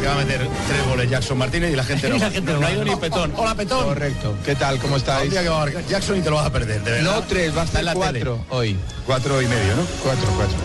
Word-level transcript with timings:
Que 0.00 0.06
va 0.06 0.12
a 0.14 0.16
meter 0.16 0.38
tres 0.68 0.86
goles 0.88 1.10
Jackson 1.10 1.38
Martínez 1.38 1.72
y 1.72 1.76
la 1.76 1.84
gente 1.84 2.08
no, 2.10 2.18
la 2.18 2.30
gente 2.30 2.52
no 2.52 2.60
no 2.60 2.66
ha 2.66 2.70
va. 2.70 2.74
ido 2.74 2.84
ni 2.84 2.96
petón. 2.96 3.32
Hola 3.36 3.54
petón. 3.54 3.84
Correcto. 3.84 4.34
¿Qué 4.44 4.54
tal? 4.54 4.78
¿Cómo 4.78 4.94
Un 4.94 5.00
estáis? 5.00 5.30
día 5.30 5.42
que 5.42 5.48
va 5.48 5.56
a 5.62 5.64
marcar 5.66 5.86
Jackson 5.86 6.16
y 6.18 6.20
te 6.22 6.30
lo 6.30 6.36
vas 6.36 6.46
a 6.46 6.50
perder, 6.52 6.82
de 6.82 6.90
verdad. 6.90 7.12
No 7.14 7.22
tres, 7.24 7.56
va 7.56 7.62
a 7.62 7.64
estar 7.64 7.80
tele. 7.82 7.94
cuatro 7.94 8.44
hoy. 8.50 8.76
Cuatro 9.06 9.40
y 9.42 9.46
medio, 9.46 9.76
¿no? 9.76 9.82
Cuatro, 10.02 10.26
cuatro. 10.36 10.56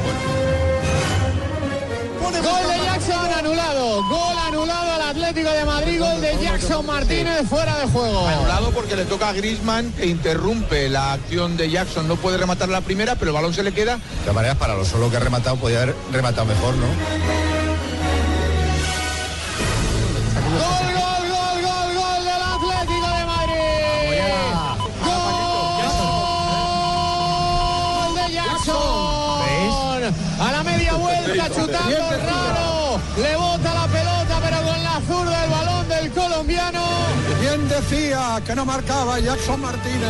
Gol 2.42 2.68
de 2.68 2.84
Jackson 2.86 3.34
anulado. 3.40 4.04
Gol 4.04 4.38
anulado 4.48 4.92
al 4.94 5.02
Atlético 5.02 5.50
de 5.52 5.66
Madrid. 5.66 6.00
Gol 6.00 6.22
de 6.22 6.38
Jackson 6.42 6.86
Martínez 6.86 7.48
fuera 7.50 7.78
de 7.80 7.88
juego. 7.88 8.28
Anulado 8.28 8.72
porque 8.72 8.96
le 8.96 9.06
toca 9.06 9.30
a 9.30 9.34
Griezmann 9.34 9.92
que 9.94 10.06
interrumpe 10.06 10.90
la 10.90 11.14
acción 11.14 11.58
de 11.58 11.70
Jackson. 11.72 12.08
No 12.08 12.16
puede 12.18 12.38
rematar 12.38 12.70
la 12.70 12.82
primera, 12.82 13.16
pero 13.16 13.32
el 13.32 13.36
balón 13.36 13.54
se 13.54 13.64
le 13.64 13.72
queda. 13.74 13.96
De 13.96 14.02
todas 14.22 14.36
maneras, 14.36 14.58
para 14.58 14.76
lo 14.76 14.86
solo 14.86 15.10
que 15.10 15.18
ha 15.18 15.22
rematado, 15.22 15.56
podía 15.56 15.82
haber 15.84 15.96
rematado 16.12 16.46
mejor, 16.46 16.76
¿no? 16.76 16.86
Que 38.42 38.56
no 38.56 38.66
marcaba 38.66 39.20
Jackson 39.20 39.62
Martínez? 39.62 40.10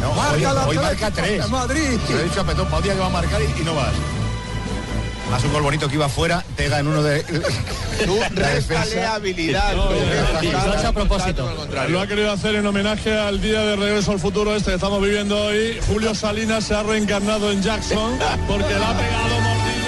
No, 0.00 0.12
Marca 0.14 0.32
hoy, 0.32 0.42
el 0.44 0.68
hoy 0.68 0.76
marca 0.76 1.10
tres. 1.10 1.48
Madrid. 1.48 1.98
Se 2.06 2.14
lo 2.14 2.20
he 2.20 2.24
dicho 2.24 2.40
a 2.40 2.44
Petón, 2.44 2.66
para 2.66 2.76
un 2.78 2.82
día 2.82 2.94
que 2.94 3.00
va 3.00 3.06
a 3.06 3.10
marcar 3.10 3.40
y, 3.42 3.60
y 3.60 3.64
no 3.64 3.74
vas. 3.74 3.92
Más 5.30 5.44
un 5.44 5.52
gol 5.52 5.62
bonito 5.62 5.88
que 5.88 5.94
iba 5.94 6.08
fuera, 6.08 6.44
pega 6.56 6.80
en 6.80 6.88
uno 6.88 7.04
de 7.04 7.22
Tú 8.04 8.18
la 8.18 8.28
réstale 8.30 9.04
habilidad. 9.04 9.76
No, 9.76 10.88
a 10.88 10.92
propósito. 10.92 11.48
Lo 11.88 12.00
ha 12.00 12.06
querido 12.06 12.32
hacer 12.32 12.56
en 12.56 12.66
homenaje 12.66 13.16
al 13.16 13.40
día 13.40 13.60
de 13.60 13.76
regreso 13.76 14.10
al 14.10 14.18
futuro 14.18 14.56
este 14.56 14.70
que 14.70 14.74
estamos 14.76 15.00
viviendo 15.00 15.38
hoy. 15.38 15.78
Julio 15.86 16.14
Salinas 16.14 16.64
se 16.64 16.74
ha 16.74 16.82
reencarnado 16.82 17.52
en 17.52 17.62
Jackson 17.62 18.18
porque 18.48 18.74
le 18.74 18.84
ha 18.84 18.96
pegado 18.96 19.40
Martínez. 19.40 19.80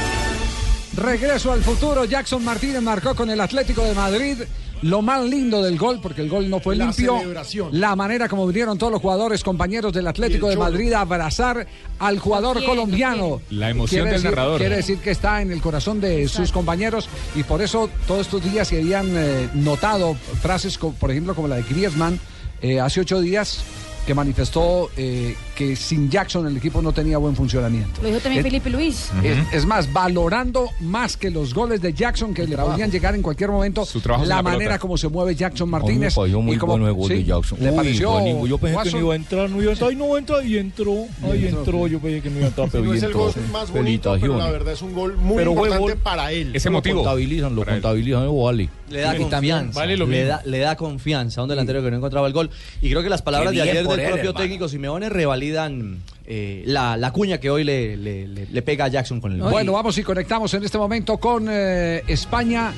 Regreso 0.95 1.53
al 1.53 1.65
futuro, 1.65 2.05
Jackson 2.05 2.45
Martínez 2.45 2.83
marcó 2.83 3.15
con 3.17 3.29
el 3.31 3.41
Atlético 3.41 3.83
de 3.83 3.95
Madrid. 3.95 4.39
Lo 4.83 5.01
más 5.03 5.25
lindo 5.25 5.63
del 5.63 5.79
gol, 5.79 6.01
porque 6.03 6.23
el 6.23 6.29
gol 6.29 6.51
no 6.51 6.59
fue 6.61 6.75
La 6.77 6.87
limpio, 6.87 7.19
celebración. 7.19 7.69
la 7.73 7.95
manera 7.97 8.29
como 8.29 8.47
vinieron 8.47 8.77
todos 8.79 8.93
los 8.93 9.01
jugadores, 9.01 9.43
compañeros 9.45 9.93
del 9.93 10.07
Atlético 10.09 10.49
de. 10.49 10.57
Madrid 10.57 10.93
a 10.93 11.01
abrazar 11.01 11.67
al 11.99 12.19
jugador 12.19 12.65
colombiano. 12.65 13.41
La 13.51 13.71
emoción 13.71 14.03
Quiere 14.03 14.11
del 14.13 14.23
decir- 14.23 14.31
narrador. 14.37 14.59
Quiere 14.59 14.77
decir 14.77 14.99
que 14.99 15.11
está 15.13 15.41
en 15.41 15.51
el 15.53 15.61
corazón 15.63 16.01
de 16.01 16.27
sus 16.29 16.51
compañeros 16.53 17.09
y 17.35 17.43
por 17.45 17.63
eso 17.63 17.89
todos 18.07 18.23
estos 18.23 18.43
días 18.45 18.69
se 18.69 18.79
habían 18.81 19.07
eh, 19.17 19.49
notado 19.55 20.15
frases, 20.41 20.79
por 20.79 21.11
ejemplo, 21.11 21.35
como 21.35 21.49
la 21.49 21.57
de 21.57 21.63
Griezmann 21.63 22.19
eh, 22.61 22.81
hace 22.81 23.01
ocho 23.01 23.21
días, 23.21 23.61
que 24.07 24.15
manifestó 24.15 24.91
eh, 24.97 25.37
que 25.63 25.77
sin 25.77 26.11
Jackson 26.11 26.47
el 26.47 26.57
equipo 26.57 26.83
no 26.83 26.93
tenía 26.93 27.19
buen 27.19 27.37
funcionamiento. 27.37 28.01
Lo 28.03 28.09
dijo 28.09 28.21
también 28.21 28.45
Es- 28.45 28.51
Felipe 28.51 28.71
Luis. 28.71 29.11
es, 29.23 29.39
es 29.53 29.67
más, 29.67 29.93
valorando 29.93 30.71
más 30.81 31.17
que 31.17 31.31
los 31.31 31.55
goles 31.55 31.81
de 31.81 31.93
Jackson 31.93 32.35
que 32.35 32.47
le 32.47 32.57
podían 32.57 32.91
llegar 32.91 33.15
en 33.15 33.23
cualquier 33.23 33.51
momento, 33.51 33.85
Su 33.85 34.01
trabajo 34.01 34.25
sin 34.25 34.31
la 34.31 34.37
la 34.37 34.43
manera 34.43 34.79
como 34.79 34.97
se 34.97 35.09
mueve 35.09 35.35
Jackson 35.35 35.69
Martínez. 35.71 36.17
muy 36.17 36.55
y 36.55 36.59
como- 36.59 36.73
bueno 36.73 36.89
el 36.89 36.95
gol 36.95 37.09
sí, 37.09 37.15
de 37.19 37.25
Jackson. 37.25 37.59
¿Le 37.61 37.71
Uy, 37.71 37.77
pareció? 37.77 38.47
Yo 38.47 38.59
pensé 38.59 38.83
que 38.85 38.91
no 38.93 38.99
iba 39.01 39.13
a 39.13 39.17
entrar, 39.17 39.51
no 39.51 39.63
iba 39.63 39.71
a 39.71 39.73
entrar 39.75 39.93
y 39.93 39.97
no 39.97 40.17
entra 40.19 40.43
y 40.45 40.57
entró. 40.59 40.95
Ahí 41.31 41.47
entró, 41.47 41.87
yo 41.87 42.01
pensé 42.01 42.21
que 42.23 42.31
no 42.31 42.37
iba 42.39 42.47
a 42.47 42.49
entrar, 42.49 42.69
pero 42.71 42.85
No 42.85 42.95
es 42.95 43.03
el 43.03 43.13
gol 43.13 43.33
más 43.53 43.71
bonito, 43.71 44.17
pero 44.21 44.37
la 44.39 44.51
verdad 44.51 44.73
es 44.75 44.83
un 44.83 44.95
gol 44.95 45.17
muy 45.17 45.37
Pero 45.37 45.53
importante 45.53 45.79
gol- 45.95 45.97
para 46.03 46.33
él. 46.33 46.51
Ese 46.55 46.69
Lo 46.69 46.75
motivo. 46.79 46.97
contabilizan, 47.03 47.55
lo 47.55 47.65
contabilizan, 47.65 48.23
eso 48.23 48.37
vale. 48.43 48.69
Le 48.91 49.01
da 49.01 49.17
confianza. 49.17 49.81
vale 49.81 49.97
lo 49.97 50.07
le, 50.07 50.25
da, 50.25 50.43
le 50.45 50.59
da 50.59 50.77
confianza 50.77 51.41
a 51.41 51.45
un 51.45 51.49
delantero 51.49 51.83
que 51.83 51.91
no 51.91 51.97
encontraba 51.97 52.27
el 52.27 52.35
gol. 52.35 52.51
Y 52.83 52.91
creo 52.91 53.03
que 53.03 53.09
las 53.09 53.23
palabras 53.23 53.53
de 53.55 53.63
ayer 53.63 53.87
del 53.87 54.01
propio 54.09 54.35
técnico 54.35 54.69
Simeone 54.69 55.09
revalidan 55.53 55.99
eh, 56.27 56.63
la, 56.67 56.97
la 56.97 57.11
cuña 57.13 57.39
que 57.39 57.51
hoy 57.51 57.65
le, 57.65 57.97
le- 57.97 58.27
le- 58.29 58.47
le 58.47 58.63
pega 58.63 58.87
a 58.87 58.89
Jackson 58.89 59.21
con 59.21 59.33
el. 59.33 59.43
Bueno, 59.43 59.73
vamos 59.73 59.97
y 59.99 60.03
conectamos 60.03 60.53
en 60.55 60.65
este 60.65 60.79
momento 60.79 61.19
con 61.19 61.47
eh, 61.51 62.03
España. 62.07 62.73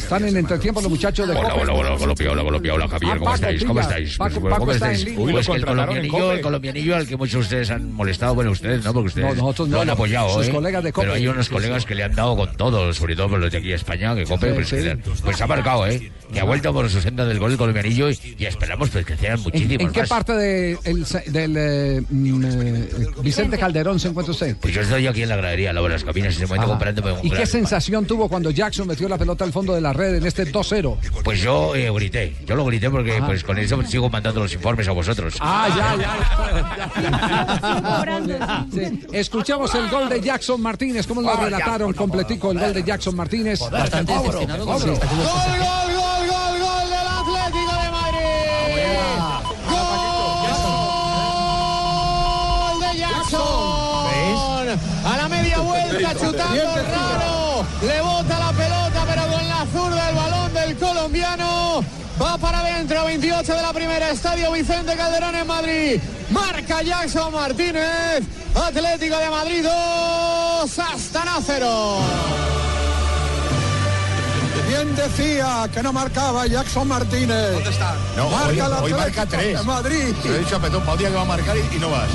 Están 0.00 0.24
en 0.26 0.36
entretiempo 0.36 0.80
los 0.80 0.90
muchachos 0.90 1.28
de 1.28 1.34
Hola, 1.34 1.54
hola, 1.54 1.72
hola, 1.72 1.96
Colombia, 1.98 2.30
hola, 2.32 2.42
Colombia, 2.42 2.74
hola, 2.74 2.88
Javier, 2.88 3.12
Ah, 3.12 3.18
¿cómo 3.18 3.34
estáis? 3.34 3.64
¿Cómo 3.64 3.80
estáis? 3.80 4.18
¿Cómo 4.18 4.72
estáis? 4.72 5.04
Pues 5.16 5.46
que 5.46 5.52
el 5.56 5.64
colombianillo, 5.66 6.32
el 6.32 6.40
colombianillo 6.40 6.96
al 6.96 7.06
que 7.06 7.16
muchos 7.16 7.32
de 7.34 7.40
ustedes 7.40 7.70
han 7.70 7.92
molestado, 7.92 8.34
bueno, 8.34 8.50
ustedes 8.50 8.84
no, 8.84 8.92
porque 8.92 9.08
ustedes 9.08 9.36
No, 9.68 9.80
han 9.80 9.90
apoyado, 9.90 10.34
Sus 10.34 10.48
¿eh? 10.48 10.50
colegas 10.50 10.82
de 10.82 10.92
Cope. 10.92 11.06
Pero 11.06 11.16
hay 11.16 11.28
unos 11.28 11.48
colegas 11.48 11.84
que 11.84 11.94
le 11.94 12.04
han 12.04 12.14
dado 12.14 12.36
con 12.36 12.56
todo, 12.56 12.92
sobre 12.92 13.14
todo 13.14 13.28
por 13.28 13.38
los 13.40 13.52
de 13.52 13.58
aquí 13.58 13.68
de 13.68 13.74
España, 13.74 14.14
que 14.14 14.24
Cope, 14.24 14.52
pues, 14.54 14.74
pues 15.22 15.40
ha 15.40 15.46
marcado, 15.46 15.86
¿eh? 15.86 16.10
Que 16.32 16.40
ha 16.40 16.44
vuelto 16.44 16.72
por 16.72 16.88
su 16.88 17.00
senda 17.00 17.24
del 17.26 17.38
gol 17.38 17.52
el 17.52 17.58
colombianillo 17.58 18.08
y, 18.10 18.18
esperamos 18.44 18.88
pues 18.90 19.04
que 19.04 19.16
sean 19.16 19.36
¿En, 19.38 19.42
muchísimos 19.42 19.80
en 19.80 19.92
qué 19.92 20.04
parte 20.04 20.32
de 20.32 20.78
el- 20.84 21.04
del 21.32 21.54
eh, 21.56 22.02
mm, 22.08 22.44
eh, 22.44 22.88
Vicente 23.22 23.58
Calderón 23.58 23.98
se 24.00 24.08
encuentra 24.08 24.32
usted? 24.32 24.56
Pues 24.60 24.74
yo 24.74 24.80
estoy 24.80 25.06
aquí 25.06 25.22
en 25.22 25.28
la 25.28 25.36
gradería, 25.36 25.72
lado 25.72 25.86
de 25.86 25.92
las 25.94 26.04
cabinas, 26.04 26.34
en 26.36 26.42
ese 26.44 26.46
momento 26.46 26.68
comprándome 26.68 27.12
un 27.12 27.26
¿Y 27.26 27.30
qué 27.30 27.46
sensación 27.46 28.06
tuvo 28.06 28.28
cuando 28.28 28.50
Jackson 28.50 28.86
metió 28.86 29.08
la 29.08 29.18
pelota 29.18 29.44
al 29.44 29.52
fondo 29.52 29.74
de 29.74 29.80
la 29.80 29.89
red 29.92 30.14
en 30.16 30.26
este 30.26 30.50
2-0? 30.50 30.96
Pues 31.24 31.40
yo 31.40 31.74
eh, 31.74 31.90
grité, 31.90 32.34
yo 32.46 32.54
lo 32.56 32.64
grité 32.64 32.88
porque 32.90 33.16
Ajá. 33.18 33.26
pues 33.26 33.44
con 33.44 33.58
eso 33.58 33.80
sigo 33.82 34.08
mandando 34.10 34.40
los 34.40 34.52
informes 34.52 34.88
a 34.88 34.92
vosotros. 34.92 35.34
Ah, 35.40 35.68
ya, 35.76 35.96
ya. 35.96 36.10
Sí. 38.72 39.00
Escuchamos 39.12 39.74
el 39.74 39.88
gol 39.88 40.08
de 40.08 40.20
Jackson 40.20 40.60
Martínez. 40.60 41.06
¿Cómo 41.06 41.22
lo 41.22 41.34
relataron 41.36 41.92
completico 41.92 42.50
el 42.52 42.58
gol 42.58 42.74
de 42.74 42.82
Jackson 42.82 43.14
Martínez? 43.16 43.60
Bastante 43.70 44.12
gol, 44.12 44.22
gol, 44.24 44.32
gol 44.36 44.48
del 44.48 44.56
Atlético 47.08 47.74
de 47.82 47.90
Madrid. 47.90 49.00
Gol 51.50 52.80
de 52.80 52.98
Jackson. 52.98 53.40
A 55.04 55.16
la 55.16 55.28
media 55.28 55.58
vuelta 55.60 56.14
chutando 56.14 56.76
raro. 56.76 57.64
Le 57.82 58.00
bota 58.02 58.38
colombiano. 61.10 61.84
Va 62.20 62.36
para 62.38 62.60
adentro, 62.60 63.04
28 63.04 63.54
de 63.54 63.62
la 63.62 63.72
primera, 63.72 64.10
Estadio 64.10 64.52
Vicente 64.52 64.94
Calderón 64.94 65.34
en 65.34 65.46
Madrid. 65.46 66.00
Marca 66.30 66.82
Jackson 66.82 67.32
Martínez. 67.32 68.22
Atlético 68.54 69.16
de 69.16 69.30
Madrid 69.30 69.64
2, 69.64 70.78
Astana 70.78 71.38
0. 71.44 71.98
¿Quién 74.68 74.94
decía 74.94 75.68
que 75.72 75.82
no 75.82 75.92
marcaba 75.92 76.46
Jackson 76.46 76.86
Martínez? 76.86 77.52
¿Dónde 77.54 77.70
está? 77.70 77.96
No, 78.16 78.28
marca 78.28 78.68
hoy, 78.82 78.92
hoy 78.92 78.98
marca 78.98 79.26
tres. 79.26 79.58
de 79.58 79.64
Madrid. 79.64 80.14
Se 80.22 80.28
lo 80.28 80.34
he 80.34 80.38
dicho 80.40 80.56
a 80.56 80.60
Petón, 80.60 80.80
para 80.82 80.92
un 80.92 80.98
día 80.98 81.08
que 81.08 81.16
va 81.16 81.22
a 81.22 81.24
marcar 81.24 81.56
y, 81.56 81.76
y 81.76 81.78
no 81.78 81.90
vas. 81.90 82.08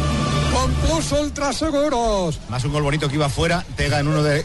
Con 0.55 0.71
Plus 0.75 1.11
Ultra 1.11 1.51
Seguros. 1.51 2.39
Más 2.47 2.63
un 2.63 2.71
gol 2.71 2.83
bonito 2.83 3.09
que 3.09 3.15
iba 3.15 3.27
fuera, 3.27 3.65
pega 3.75 3.99
en 3.99 4.07
uno 4.07 4.23
de... 4.23 4.41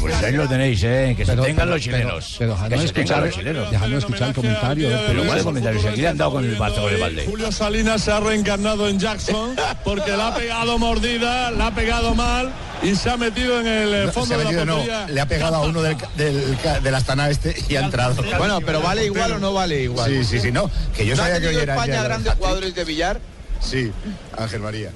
Pues 0.00 0.14
ahí 0.22 0.32
lo 0.32 0.48
tenéis, 0.48 0.82
¿eh? 0.82 1.14
Que 1.16 1.26
se 1.26 1.32
Pero- 1.32 1.42
tengan 1.42 1.66
pero- 1.66 1.70
los 1.76 1.82
chilenos. 1.82 2.36
Pero, 2.38 2.54
que 2.54 2.60
se 2.60 2.68
tengan 2.68 2.84
escuchar, 2.86 3.22
los 3.24 3.34
chilenos. 3.34 3.70
dejadnos 3.70 3.98
escuchar 3.98 4.28
el 4.28 4.34
comentario. 4.34 4.88
Pero. 5.06 5.24
¿cuál 5.24 5.44
comentario? 5.44 5.80
Si 5.80 5.88
aquí 5.88 6.00
le 6.00 6.08
han 6.08 6.16
dado 6.16 6.32
con 6.32 6.44
el 6.44 6.58
Barça 6.58 6.80
con 6.80 6.92
el 6.92 7.00
balde. 7.00 7.26
Julio 7.28 7.52
Salinas 7.52 8.02
se 8.02 8.12
ha 8.12 8.20
reencarnado 8.20 8.88
en 8.88 8.98
Jackson 8.98 9.56
porque 9.84 10.16
le 10.16 10.22
ha 10.22 10.34
pegado 10.34 10.78
mordida, 10.78 11.50
le 11.50 11.62
ha 11.62 11.70
pegado 11.74 12.14
mal 12.14 12.50
y 12.82 12.94
se 12.96 13.10
ha 13.10 13.16
metido 13.16 13.60
en 13.60 13.66
el 13.66 13.94
eh, 13.94 14.06
No, 14.06 14.12
fondo 14.12 14.28
se 14.28 14.34
ha 14.34 14.38
de 14.38 14.44
la 14.44 14.50
metido, 14.50 14.64
no, 15.06 15.08
le 15.12 15.20
ha 15.20 15.26
pegado 15.26 15.56
a 15.56 15.60
uno 15.66 15.82
del, 15.82 15.96
del, 16.16 16.58
del 16.82 16.94
Astana 16.94 17.28
este 17.30 17.54
y 17.68 17.76
ha 17.76 17.80
entrado. 17.84 18.14
Bueno, 18.38 18.60
pero 18.60 18.80
¿vale 18.80 19.04
igual 19.04 19.32
o 19.32 19.38
no 19.38 19.52
vale 19.52 19.82
igual? 19.82 20.10
Sí, 20.10 20.24
sí, 20.24 20.40
sí, 20.40 20.50
no. 20.52 20.70
Que 20.96 21.06
yo 21.06 21.14
¿No 21.14 21.22
sabía 21.22 21.40
que 21.40 21.48
hoy 21.48 21.56
era 21.56 21.74
el 21.74 21.78
España 21.78 21.94
del 21.96 22.04
grandes 22.04 22.34
jugadores 22.34 22.74
de 22.74 22.84
billar? 22.84 23.20
Sí, 23.62 23.92
Ángel 24.36 24.60
María. 24.60 24.90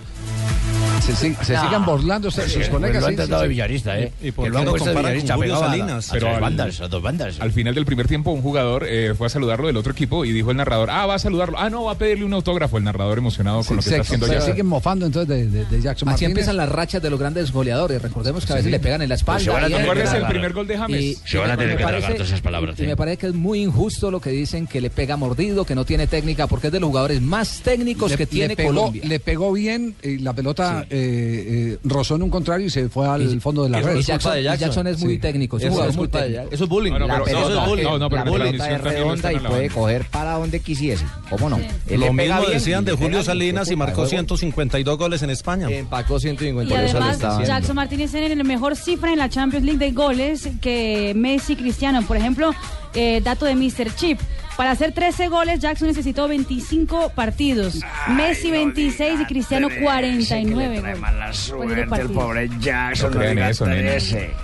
Se, 1.06 1.12
sig- 1.12 1.40
se 1.44 1.52
No. 1.54 1.62
siguen 1.62 1.84
burlando 1.84 2.30
sus 2.32 2.44
sus 2.44 2.68
colegas. 2.68 3.00
Lo 3.00 3.06
han 3.06 3.12
sí, 3.12 3.16
tratado 3.16 3.42
sí, 3.42 3.44
de 3.44 3.46
sí. 3.46 3.48
villarista, 3.54 3.98
¿eh? 4.00 4.12
¿Y 4.22 4.32
por 4.32 4.44
Que 4.46 4.50
lo 4.50 4.58
han 4.58 4.64
puesto 4.64 4.88
de 4.90 4.96
villarista 4.96 5.34
Julio 5.36 5.58
Salinas? 5.60 6.08
a 6.10 6.12
Pero 6.14 6.26
dos 6.26 6.34
al- 6.34 6.40
bandas, 6.40 6.80
a 6.80 6.88
dos 6.88 7.02
bandas. 7.02 7.40
Al 7.40 7.52
final 7.52 7.74
del 7.76 7.86
primer 7.86 8.08
tiempo, 8.08 8.32
un 8.32 8.42
jugador 8.42 8.84
eh, 8.88 9.14
fue 9.16 9.28
a 9.28 9.30
saludarlo 9.30 9.68
del 9.68 9.76
otro 9.76 9.92
equipo 9.92 10.24
y 10.24 10.32
dijo 10.32 10.50
el 10.50 10.56
narrador, 10.56 10.90
ah, 10.90 11.06
va 11.06 11.14
a 11.14 11.18
saludarlo. 11.20 11.58
Ah, 11.60 11.70
no, 11.70 11.84
va 11.84 11.92
a 11.92 11.98
pedirle 11.98 12.24
un 12.24 12.32
autógrafo. 12.34 12.76
El 12.78 12.84
narrador 12.84 13.18
emocionado 13.18 13.62
con 13.62 13.76
lo 13.76 13.82
que 13.82 13.88
se, 13.88 13.94
está 13.96 14.02
haciendo 14.02 14.26
se 14.26 14.34
ya. 14.34 14.40
siguen 14.40 14.66
mofando 14.66 15.06
entonces 15.06 15.28
de, 15.28 15.46
de- 15.46 15.64
de 15.64 15.80
Jackson 15.80 16.08
Así 16.08 16.14
Martínez. 16.24 16.30
empiezan 16.30 16.56
las 16.56 16.68
rachas 16.70 17.00
de 17.00 17.10
los 17.10 17.20
grandes 17.20 17.52
goleadores. 17.52 18.02
Recordemos 18.02 18.44
que 18.44 18.52
a 18.52 18.56
Sí. 18.56 18.58
veces 18.58 18.72
le 18.72 18.80
pegan 18.80 19.02
en 19.02 19.08
la 19.08 19.14
espalda. 19.14 19.36
Pues 19.36 19.44
se 19.44 19.50
van 19.50 19.62
a 19.64 19.68
y- 19.68 19.70
tener 19.70 19.84
que 19.86 19.92
¿Recuerdas 19.94 20.14
el 20.22 20.26
primer 20.26 20.52
gol 20.54 20.66
de 20.66 20.78
James? 20.78 21.00
Y- 21.02 21.14
Se 21.24 21.38
van 21.38 21.50
a 21.52 21.56
tener 21.56 21.68
me 21.74 21.76
que 21.76 21.82
tragar 21.84 22.00
parece- 22.00 22.12
todas 22.14 22.28
esas 22.28 22.40
palabras. 22.40 22.78
Y 22.80 22.82
¿eh? 22.82 22.86
me 22.88 22.96
parece 22.96 23.16
que 23.18 23.26
es 23.28 23.34
muy 23.34 23.62
injusto 23.62 24.10
lo 24.10 24.20
que 24.20 24.30
dicen 24.30 24.66
que 24.66 24.80
le 24.80 24.90
pega 24.90 25.16
mordido, 25.16 25.64
que 25.64 25.76
no 25.76 25.84
tiene 25.84 26.08
técnica, 26.08 26.48
porque 26.48 26.66
es 26.66 26.72
de 26.72 26.80
los 26.80 26.88
jugadores 26.88 27.22
más 27.22 27.60
técnicos 27.60 28.16
que 28.16 28.26
tiene 28.26 28.56
Colombia. 28.56 29.02
le 29.06 29.20
pegó 29.20 29.52
bien 29.52 29.94
y 30.02 30.18
la 30.18 30.32
pelota 30.32 30.84
eh, 30.96 31.72
eh, 31.74 31.78
rozó 31.84 32.16
en 32.16 32.22
un 32.22 32.30
contrario 32.30 32.66
y 32.66 32.70
se 32.70 32.88
fue 32.88 33.06
al 33.06 33.40
fondo 33.40 33.62
de 33.64 33.70
la 33.70 33.80
red. 33.80 34.00
Jackson, 34.00 34.32
de 34.34 34.40
y 34.40 34.44
Jackson. 34.44 34.66
Jackson 34.68 34.86
es 34.86 35.00
muy 35.02 35.14
Sí. 35.14 35.18
técnico, 35.18 35.56
es 35.56 35.62
Eso 35.64 35.72
jugador 35.72 35.90
es 35.90 35.96
muy 35.96 36.08
técnico. 36.08 36.42
Eso 36.50 36.64
es 36.64 36.70
bullying. 36.70 36.92
No, 36.92 36.98
no, 37.00 37.06
La 37.06 37.12
pero- 37.14 37.24
pelota- 37.24 37.40
no, 37.40 37.48
no, 37.48 37.74
eso 37.76 37.94
es 37.94 38.00
no, 38.00 38.08
pero 38.10 38.24
bullying. 38.24 38.44
la 38.44 38.50
pelota 38.50 38.70
es 38.74 38.80
redonda 38.80 39.32
y 39.32 39.38
puede 39.38 39.70
coger 39.70 40.04
para 40.10 40.32
donde 40.34 40.60
quisiese. 40.60 41.04
¿Cómo 41.30 41.50
no? 41.50 41.58
Lo 41.58 42.12
mismo 42.12 42.40
bien 42.40 42.52
decían 42.52 42.84
de 42.84 42.92
Julio 42.92 43.22
Salinas 43.22 43.70
y 43.70 43.76
marcó 43.76 44.00
marcó 44.02 44.08
152 44.10 44.98
goles 44.98 45.22
en 45.22 45.30
España. 45.30 45.68
Empacó 45.70 46.18
150. 46.18 46.72
Y 46.72 46.76
por 46.76 46.84
eso 46.84 46.94
le 46.94 46.98
además, 47.04 47.16
estaba- 47.16 47.44
Jackson 47.44 47.76
Martínez 47.76 48.10
tiene 48.10 48.34
la 48.34 48.44
mejor 48.44 48.74
cifra 48.76 49.12
en 49.12 49.18
la 49.18 49.28
Champions 49.28 49.64
League 49.64 49.78
de 49.78 49.92
goles 49.92 50.48
que 50.60 51.12
Messi 51.14 51.52
y 51.52 51.56
Cristiano. 51.56 52.02
Por 52.06 52.16
ejemplo, 52.16 52.50
eh, 52.94 53.20
dato 53.22 53.44
de 53.44 53.54
Mr. 53.54 53.94
Chip. 53.94 54.18
Para 54.56 54.70
hacer 54.70 54.92
13 54.92 55.28
goles, 55.28 55.60
Jackson 55.60 55.88
necesitó 55.88 56.28
25 56.28 57.10
partidos. 57.14 57.74
Messi 58.08 58.50
26 58.50 59.20
y 59.20 59.24
Cristiano 59.26 59.68
49 59.82 60.80
goles. 60.80 60.98
mala 60.98 61.32
suerte 61.34 61.82
el 61.82 62.00
el 62.00 62.10
pobre 62.10 62.50
Jackson. 62.58 63.12
No 63.12 63.20
eso, 63.22 63.66
nene. 63.66 63.98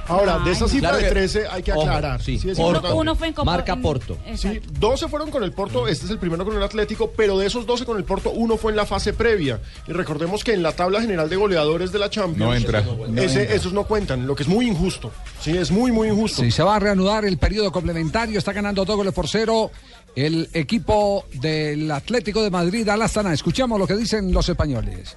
Ahora, 0.08 0.38
de 0.40 0.52
esa 0.52 0.68
cifra 0.68 0.90
Claro 0.90 0.96
de 0.98 1.04
que- 1.04 1.10
13 1.10 1.46
hay 1.50 1.62
que 1.62 1.72
Ojo, 1.72 1.82
aclarar. 1.82 2.22
sí. 2.22 2.38
Sí, 2.38 2.50
es 2.50 2.58
Porto. 2.58 2.94
Uno 2.94 3.14
fue 3.16 3.28
en 3.28 3.32
Copa. 3.34 3.50
Marca 3.50 3.72
en- 3.72 3.80
Porto. 3.82 4.18
Sí, 4.36 4.48
Exacto. 4.48 4.68
12 4.78 5.08
fueron 5.08 5.30
con 5.30 5.44
el 5.44 5.52
Porto, 5.52 5.88
este 5.88 6.04
es 6.04 6.10
el 6.10 6.18
primero 6.18 6.44
con 6.44 6.54
el 6.56 6.62
Atlético, 6.62 7.10
pero 7.16 7.38
de 7.38 7.46
esos 7.46 7.64
12 7.64 7.86
con 7.86 7.96
el 7.96 8.04
Porto, 8.04 8.30
uno 8.32 8.58
fue 8.58 8.72
en 8.72 8.76
la 8.76 8.84
fase 8.84 9.14
previa. 9.14 9.60
Y 9.88 9.92
recordemos 9.92 10.44
que 10.44 10.52
en 10.52 10.62
la 10.62 10.72
tabla 10.72 11.00
general 11.00 11.30
de 11.30 11.36
goleadores 11.36 11.90
de 11.90 11.98
la 11.98 12.10
Champions, 12.10 12.38
No 12.38 12.54
entra. 12.54 12.84
ese- 13.16 13.54
esos 13.54 13.72
no 13.72 13.84
cuentan, 13.84 14.26
lo 14.26 14.34
que 14.34 14.42
es 14.42 14.48
muy 14.48 14.66
injusto. 14.68 15.10
Sí, 15.40 15.56
es 15.56 15.70
muy, 15.70 15.90
muy 15.90 16.08
injusto. 16.08 16.42
Sí, 16.42 16.50
se 16.50 16.62
va 16.62 16.76
a 16.76 16.78
reanudar 16.78 17.24
el 17.24 17.38
periodo 17.38 17.72
complementario. 17.72 18.38
Está 18.38 18.52
ganando 18.52 18.84
dos 18.84 18.96
goles 18.96 19.14
por 19.14 19.26
cero 19.28 19.70
el 20.14 20.48
equipo 20.52 21.24
del 21.40 21.90
Atlético 21.90 22.42
de 22.42 22.50
Madrid 22.50 22.88
al 22.88 23.02
Astana. 23.02 23.32
Escuchamos 23.32 23.78
lo 23.78 23.86
que 23.86 23.96
dicen 23.96 24.32
los 24.32 24.48
españoles. 24.48 25.16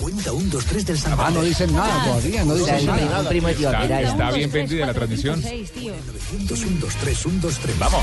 Cuenta 0.00 0.32
un, 0.32 0.48
dos, 0.48 0.64
tres 0.64 0.86
del 0.86 0.96
Ah, 0.96 1.00
Santander. 1.00 1.34
no 1.34 1.42
dicen 1.42 1.72
nada 1.74 2.04
todavía, 2.04 2.44
no 2.44 2.54
dicen 2.54 2.86
nada. 2.86 3.20
Está, 3.20 4.00
¿eh? 4.00 4.04
está 4.04 4.60
Un, 4.60 4.68
bien 4.68 4.86
la 4.86 4.94
transmisión. 4.94 5.36
cinco, 5.36 5.48
seis, 5.50 5.70
tío. 5.72 5.92
900, 6.06 6.60
un, 6.64 6.80
dos, 6.80 6.94
tres, 6.96 7.26
un, 7.26 7.40
dos, 7.40 7.58
tres. 7.58 7.78
Vamos. 7.78 8.02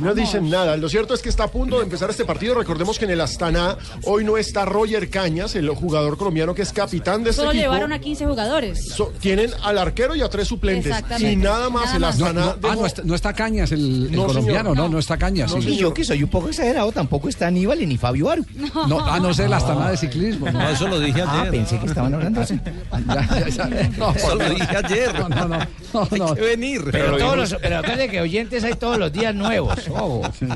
No 0.00 0.14
dicen 0.14 0.50
nada. 0.50 0.76
Lo 0.76 0.88
cierto 0.90 1.14
es 1.14 1.22
que 1.22 1.30
está 1.30 1.44
a 1.44 1.48
punto 1.50 1.78
de 1.78 1.84
empezar 1.84 2.10
este 2.10 2.24
partido. 2.26 2.54
Recordemos 2.54 2.98
que 2.98 3.06
en 3.06 3.12
el 3.12 3.20
Astana 3.22 3.78
hoy 4.04 4.24
no 4.24 4.36
está 4.36 4.66
Roger 4.66 5.08
Cañas, 5.08 5.54
el 5.54 5.70
jugador 5.70 6.18
colombiano 6.18 6.54
que 6.54 6.62
es 6.62 6.72
capitán 6.72 7.24
de 7.24 7.30
este 7.30 7.40
Solo 7.40 7.52
equipo. 7.52 7.62
llevaron 7.64 7.92
a 7.92 7.98
15 7.98 8.26
jugadores. 8.26 8.94
Tienen 9.20 9.50
al 9.62 9.78
arquero 9.78 10.14
y 10.14 10.20
a 10.20 10.28
tres 10.28 10.48
suplentes. 10.48 10.94
Y 11.18 11.36
nada 11.36 11.70
más 11.70 11.94
el 11.94 12.00
más. 12.00 12.18
No, 12.18 12.26
Astana. 12.26 12.56
no, 12.60 12.68
ah, 12.68 12.76
no 12.76 12.86
está, 12.86 13.02
no 13.04 13.14
está 13.14 13.32
Cañas, 13.32 13.72
el, 13.72 14.06
el 14.06 14.12
No, 14.12 14.26
colombiano, 14.26 14.74
no, 14.74 14.88
no 14.88 14.98
está 14.98 15.16
Cañas. 15.16 15.54
Y 15.60 15.76
yo 15.76 15.94
que 15.94 16.04
soy 16.04 16.22
un 16.22 16.28
poco 16.30 16.50
exagerado, 16.50 16.92
tampoco 16.92 17.28
está 17.30 17.46
Aníbal 17.46 17.80
y 17.80 17.86
ni 17.86 17.96
Fabio 17.96 18.28
Aru. 18.28 18.44
No, 18.86 19.00
ah, 19.00 19.18
no 19.18 19.32
sé, 19.32 19.46
el 19.46 19.52
Astana 19.54 19.90
de 19.90 19.96
ciclismo. 19.96 20.50
No, 20.50 20.68
eso 20.68 20.88
lo 20.88 21.00
dije 21.00 21.21
Ah, 21.26 21.46
pensé 21.50 21.78
que 21.78 21.86
estaban 21.86 22.14
hablando 22.14 22.40
así. 22.40 22.58
Ya, 23.06 23.48
ya, 23.48 23.68
ya. 23.68 23.90
No, 23.98 24.10
Eso 24.12 24.34
lo 24.34 24.48
dije 24.48 24.76
ayer. 24.76 25.14
No, 25.14 25.28
no, 25.28 25.48
no. 25.48 25.58
no, 25.92 26.08
no. 26.16 26.34
venir. 26.34 26.82
Pero, 26.90 27.16
todos 27.18 27.36
los, 27.36 27.56
pero 27.60 27.78
acuérdense 27.78 28.08
que 28.08 28.20
oyentes 28.20 28.64
hay 28.64 28.74
todos 28.74 28.98
los 28.98 29.12
días 29.12 29.34
nuevos. 29.34 29.78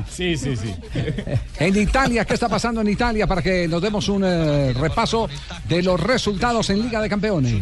Sí, 0.09 0.37
sí, 0.37 0.55
sí. 0.55 0.73
En 1.59 1.75
Italia, 1.75 2.25
¿qué 2.25 2.33
está 2.33 2.49
pasando 2.49 2.81
en 2.81 2.89
Italia? 2.89 3.27
Para 3.27 3.41
que 3.41 3.67
nos 3.67 3.81
demos 3.81 4.07
un 4.09 4.23
eh, 4.25 4.73
repaso 4.73 5.29
de 5.67 5.83
los 5.83 5.99
resultados 5.99 6.69
en 6.69 6.81
Liga 6.81 7.01
de 7.01 7.09
Campeones. 7.09 7.53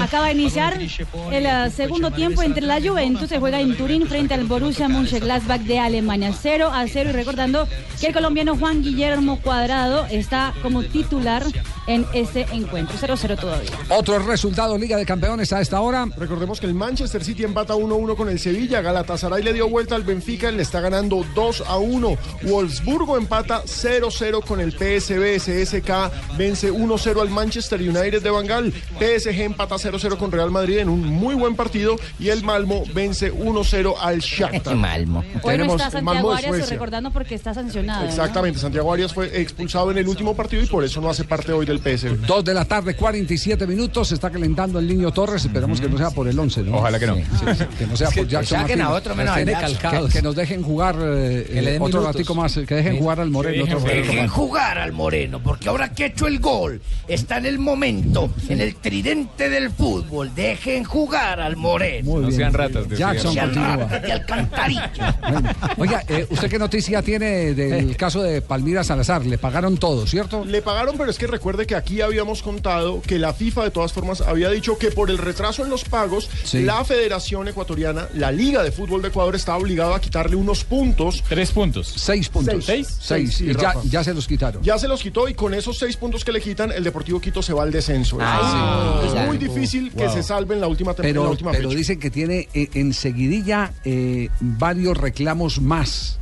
Acaba 0.00 0.26
de 0.26 0.32
iniciar 0.32 0.78
el 0.80 1.46
eh, 1.46 1.70
segundo 1.74 2.10
tiempo 2.10 2.42
entre 2.42 2.62
la 2.62 2.80
Juventus, 2.80 3.28
se 3.28 3.38
juega 3.38 3.60
en 3.60 3.76
Turín 3.76 4.06
frente 4.06 4.34
al 4.34 4.44
Borussia 4.44 4.88
Mönchengladbach 4.88 5.60
de 5.62 5.78
Alemania, 5.78 6.32
0 6.32 6.70
a 6.72 6.86
0 6.86 7.10
y 7.10 7.12
recordando 7.12 7.68
que 8.00 8.08
el 8.08 8.12
colombiano 8.12 8.56
Juan 8.56 8.82
Guillermo 8.82 9.40
Cuadrado 9.40 10.06
está 10.06 10.54
como 10.62 10.82
titular 10.82 11.44
en 11.86 12.06
este 12.12 12.46
encuentro, 12.52 12.96
0-0 12.96 13.38
todavía. 13.38 13.70
Otro 13.90 14.18
resultado, 14.18 14.76
Liga 14.76 14.96
de 14.96 15.06
Campeones 15.06 15.52
a 15.52 15.60
esta 15.60 15.80
hora. 15.80 16.06
Recordemos 16.16 16.60
que 16.60 16.66
el 16.66 16.74
Manchester 16.74 17.24
City 17.24 17.44
empata 17.44 17.74
1-1 17.74 18.16
con 18.16 18.28
el 18.28 18.38
Sevilla. 18.38 18.80
Galatasaray 18.80 19.42
le 19.42 19.52
dio 19.52 19.68
vuelta 19.68 19.94
al 19.94 20.02
Benfica, 20.02 20.50
le 20.50 20.62
está 20.62 20.80
ganando 20.80 21.24
2-1. 21.34 22.18
Wolfsburgo 22.42 23.16
empata 23.16 23.62
0-0 23.64 24.44
con 24.44 24.60
el 24.60 24.72
PSV. 24.72 25.38
CSK 25.38 26.36
vence 26.36 26.72
1-0 26.72 27.20
al 27.20 27.30
Manchester 27.30 27.80
United 27.80 28.22
de 28.22 28.30
Bangal. 28.30 28.72
PSG 28.98 29.40
empata 29.40 29.76
0-0 29.76 30.16
con 30.18 30.30
Real 30.30 30.50
Madrid 30.50 30.78
en 30.78 30.88
un 30.88 31.06
muy 31.06 31.34
buen 31.34 31.56
partido. 31.56 31.96
Y 32.18 32.28
el 32.28 32.42
Malmo 32.42 32.84
vence 32.94 33.32
1-0 33.32 33.94
al 34.00 34.18
Shakhtar. 34.20 34.76
Malmo. 34.76 35.20
Hoy 35.20 35.34
no 35.34 35.40
Tenemos 35.40 35.76
está 35.76 35.90
Santiago 35.90 36.30
de 36.30 36.36
Arias, 36.38 36.70
recordando 36.70 37.10
porque 37.10 37.34
está 37.34 37.54
sancionado. 37.54 38.02
¿no? 38.02 38.08
Exactamente, 38.08 38.58
Santiago 38.58 38.92
Arias 38.92 39.12
fue 39.12 39.40
expulsado 39.40 39.90
en 39.90 39.98
el 39.98 40.08
último 40.08 40.34
partido 40.34 40.62
y 40.62 40.66
por 40.66 40.84
eso 40.84 41.00
no 41.00 41.08
hace 41.08 41.24
parte 41.24 41.52
hoy 41.58 41.66
del 41.66 41.78
PSV. 41.78 42.26
Dos 42.26 42.44
de 42.44 42.54
la 42.54 42.64
tarde, 42.64 42.94
47 42.94 43.66
minutos. 43.66 44.08
Se 44.08 44.14
está 44.14 44.30
calentando 44.30 44.78
el 44.78 44.86
niño 44.88 45.12
Torres. 45.12 45.44
Esperamos 45.44 45.80
que 45.80 45.88
no 45.88 45.98
sea 45.98 46.10
por 46.10 46.28
el 46.28 46.38
11, 46.38 46.62
¿no? 46.62 46.76
Ojalá 46.78 46.98
que 46.98 47.06
no. 47.06 47.16
Sí, 47.16 47.22
sí, 47.58 47.64
que 47.78 47.86
no 47.86 47.96
sea 47.96 48.08
que 48.10 48.20
por 48.22 48.28
Jackson 48.28 48.60
saquen 48.60 48.80
a 48.82 48.90
otro 48.90 49.14
menos 49.14 49.36
Que- 49.36 49.44
que, 49.44 50.08
que 50.12 50.22
nos 50.22 50.34
dejen 50.36 50.62
jugar 50.62 50.96
eh, 51.00 51.46
Que 51.52 51.62
le 51.62 51.72
den 51.72 51.82
otro 51.82 51.98
minutos. 52.00 52.04
ratico 52.14 52.34
más. 52.34 52.54
Que 52.66 52.74
dejen 52.76 52.98
jugar 52.98 53.20
al 53.20 53.30
Moreno. 53.30 53.64
dejen 53.64 53.76
otro 53.76 53.80
jugar. 53.80 53.94
ratico 53.96 54.12
Dejen 54.12 54.26
más. 54.26 54.34
jugar 54.34 54.78
al 54.78 54.92
Moreno, 54.92 55.40
porque 55.42 55.68
ahora 55.68 55.92
que 55.92 56.04
ha 56.04 56.06
hecho 56.06 56.26
el 56.26 56.38
gol, 56.40 56.80
está 57.06 57.38
en 57.38 57.46
el 57.46 57.58
momento, 57.58 58.30
en 58.48 58.60
el 58.60 58.76
tridente 58.76 59.48
del 59.48 59.70
fútbol. 59.70 60.34
Dejen 60.34 60.84
jugar 60.84 61.40
al 61.40 61.56
Moreno. 61.56 62.10
Muy 62.10 62.20
No 62.22 62.28
bien. 62.28 62.38
sean 62.40 62.52
ratas. 62.54 62.88
Jackson 62.88 63.34
continúa. 63.36 63.88
alcantarilla. 64.12 65.16
Bueno, 65.30 65.50
Oiga, 65.76 66.02
eh, 66.08 66.26
¿usted 66.30 66.48
qué 66.50 66.58
noticia 66.58 67.02
tiene 67.02 67.54
del 67.54 67.96
caso 67.98 68.22
de 68.22 68.42
Palmira 68.42 68.84
Salazar? 68.84 69.24
Le 69.26 69.38
pagaron 69.38 69.76
todo, 69.78 70.06
¿cierto? 70.06 70.44
Le 70.44 70.62
pagaron, 70.62 70.96
pero 70.96 71.10
es 71.10 71.18
que 71.18 71.26
recuerde 71.38 71.66
que 71.68 71.76
aquí 71.76 72.00
habíamos 72.00 72.42
contado 72.42 73.00
que 73.00 73.16
la 73.16 73.32
FIFA 73.32 73.62
de 73.64 73.70
todas 73.70 73.92
formas 73.92 74.20
había 74.22 74.50
dicho 74.50 74.76
que 74.76 74.90
por 74.90 75.08
el 75.08 75.18
retraso 75.18 75.62
en 75.62 75.70
los 75.70 75.84
pagos, 75.84 76.28
Sí. 76.44 76.62
la 76.62 76.84
Federación 76.84 77.46
Ecuatoriana, 77.46 78.08
la 78.14 78.32
Liga 78.32 78.64
de 78.64 78.72
Fútbol 78.72 79.02
de 79.02 79.08
Ecuador 79.08 79.36
estaba 79.36 79.56
obligada 79.58 79.94
a 79.94 80.00
quitarle 80.00 80.34
unos 80.34 80.64
puntos. 80.64 81.22
Tres 81.28 81.52
puntos. 81.52 81.92
Seis 81.96 82.28
puntos. 82.28 82.64
Seis. 82.64 82.86
Seis. 82.88 82.98
Seis, 83.00 83.36
sí, 83.36 83.50
y 83.50 83.54
ya, 83.54 83.74
ya 83.84 84.02
se 84.02 84.12
los 84.14 84.26
quitaron. 84.26 84.62
Ya 84.64 84.78
se 84.78 84.88
los 84.88 85.00
quitó 85.00 85.28
y 85.28 85.34
con 85.34 85.54
esos 85.54 85.78
seis 85.78 85.96
puntos 85.96 86.24
que 86.24 86.32
le 86.32 86.40
quitan, 86.40 86.72
el 86.72 86.82
Deportivo 86.82 87.20
Quito 87.20 87.40
se 87.40 87.52
va 87.52 87.62
al 87.62 87.70
descenso. 87.70 88.18
Ah, 88.20 89.00
es 89.06 89.26
muy 89.28 89.38
difícil 89.38 89.92
que 89.92 90.08
se 90.08 90.24
salve 90.24 90.54
en 90.56 90.60
la 90.60 90.66
última, 90.66 90.92
tem- 90.96 91.04
en 91.06 91.14
la 91.16 91.22
Pero, 91.36 91.50
pero 91.52 91.68
dicen 91.70 92.00
que 92.00 92.10
tiene 92.10 92.48
eh, 92.52 92.68
enseguidilla 92.74 93.72
eh, 93.84 94.28
varios 94.40 94.96
reclamos 94.96 95.60
más. 95.60 96.18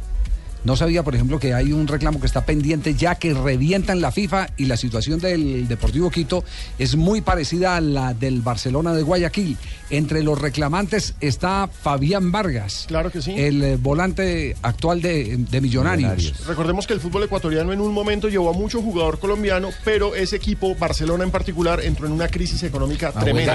No 0.66 0.74
sabía, 0.74 1.04
por 1.04 1.14
ejemplo, 1.14 1.38
que 1.38 1.54
hay 1.54 1.72
un 1.72 1.86
reclamo 1.86 2.18
que 2.18 2.26
está 2.26 2.44
pendiente 2.44 2.94
ya 2.94 3.14
que 3.14 3.32
revienta 3.32 3.92
en 3.92 4.00
la 4.00 4.10
FIFA 4.10 4.48
y 4.56 4.64
la 4.64 4.76
situación 4.76 5.20
del 5.20 5.68
Deportivo 5.68 6.10
Quito 6.10 6.42
es 6.76 6.96
muy 6.96 7.20
parecida 7.20 7.76
a 7.76 7.80
la 7.80 8.14
del 8.14 8.40
Barcelona 8.40 8.92
de 8.92 9.02
Guayaquil. 9.02 9.56
Entre 9.90 10.24
los 10.24 10.40
reclamantes 10.40 11.14
está 11.20 11.68
Fabián 11.68 12.32
Vargas. 12.32 12.86
Claro 12.88 13.12
que 13.12 13.22
sí. 13.22 13.32
El 13.36 13.62
eh, 13.62 13.76
volante 13.76 14.56
actual 14.62 15.00
de, 15.00 15.36
de 15.36 15.60
Millonarios. 15.60 16.44
Recordemos 16.48 16.88
que 16.88 16.94
el 16.94 17.00
fútbol 17.00 17.22
ecuatoriano 17.22 17.72
en 17.72 17.80
un 17.80 17.94
momento 17.94 18.28
llevó 18.28 18.50
a 18.50 18.52
mucho 18.52 18.82
jugador 18.82 19.20
colombiano, 19.20 19.70
pero 19.84 20.16
ese 20.16 20.34
equipo, 20.34 20.74
Barcelona 20.74 21.22
en 21.22 21.30
particular, 21.30 21.80
entró 21.84 22.06
en 22.06 22.12
una 22.12 22.26
crisis 22.26 22.64
económica 22.64 23.12
tremenda. 23.12 23.54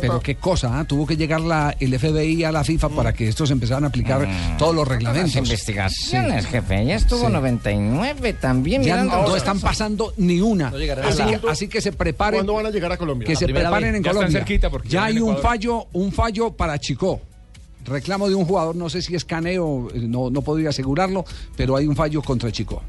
Pero 0.00 0.20
qué 0.20 0.36
cosa, 0.36 0.80
¿ah? 0.80 0.84
tuvo 0.84 1.06
que 1.06 1.18
llegar 1.18 1.42
la, 1.42 1.76
el 1.78 1.98
FBI 1.98 2.44
a 2.44 2.52
la 2.52 2.64
FIFA 2.64 2.85
para 2.88 3.12
que 3.12 3.28
estos 3.28 3.50
empezaran 3.50 3.84
a 3.84 3.88
aplicar 3.88 4.26
todos 4.58 4.74
los 4.74 4.86
reglamentos. 4.86 5.34
Las 5.34 5.44
investigaciones, 5.44 6.46
jefe. 6.46 6.84
Ya 6.86 6.94
estuvo 6.96 7.26
Sí. 7.26 7.32
99 7.32 8.32
también. 8.34 8.82
Ya 8.82 8.94
mirando 9.02 9.28
no 9.28 9.36
están 9.36 9.60
pasando 9.60 10.12
ni 10.16 10.40
una. 10.40 10.70
No 10.70 10.76
así, 10.76 11.18
la- 11.18 11.38
que, 11.38 11.48
así 11.50 11.68
que 11.68 11.80
se 11.80 11.92
preparen. 11.92 12.38
¿Cuándo 12.38 12.54
van 12.54 12.66
a 12.66 12.70
llegar 12.70 12.92
a 12.92 12.96
Colombia? 12.96 13.26
Que 13.26 13.34
La 13.34 13.38
se 13.38 13.46
preparen 13.46 13.90
vez. 13.92 13.96
en 13.98 14.02
Ya 14.02 14.10
están 14.10 14.14
Colombia. 14.14 14.38
cerquita 14.40 14.70
porque 14.70 14.88
ya 14.88 15.04
hay 15.04 15.18
un 15.18 15.36
fallo, 15.38 15.86
un 15.92 16.12
fallo 16.12 16.50
para 16.52 16.78
Chico. 16.78 17.20
Reclamo 17.84 18.28
de 18.28 18.34
un 18.34 18.44
jugador, 18.44 18.74
no 18.74 18.88
sé 18.90 19.00
si 19.00 19.14
es 19.14 19.24
caneo, 19.24 19.88
eh, 19.94 20.00
no, 20.08 20.28
no 20.28 20.42
podría 20.42 20.70
asegurarlo, 20.70 21.24
pero 21.56 21.76
hay 21.76 21.86
un 21.86 21.94
fallo 21.94 22.20
contra 22.20 22.50
Chico. 22.50 22.82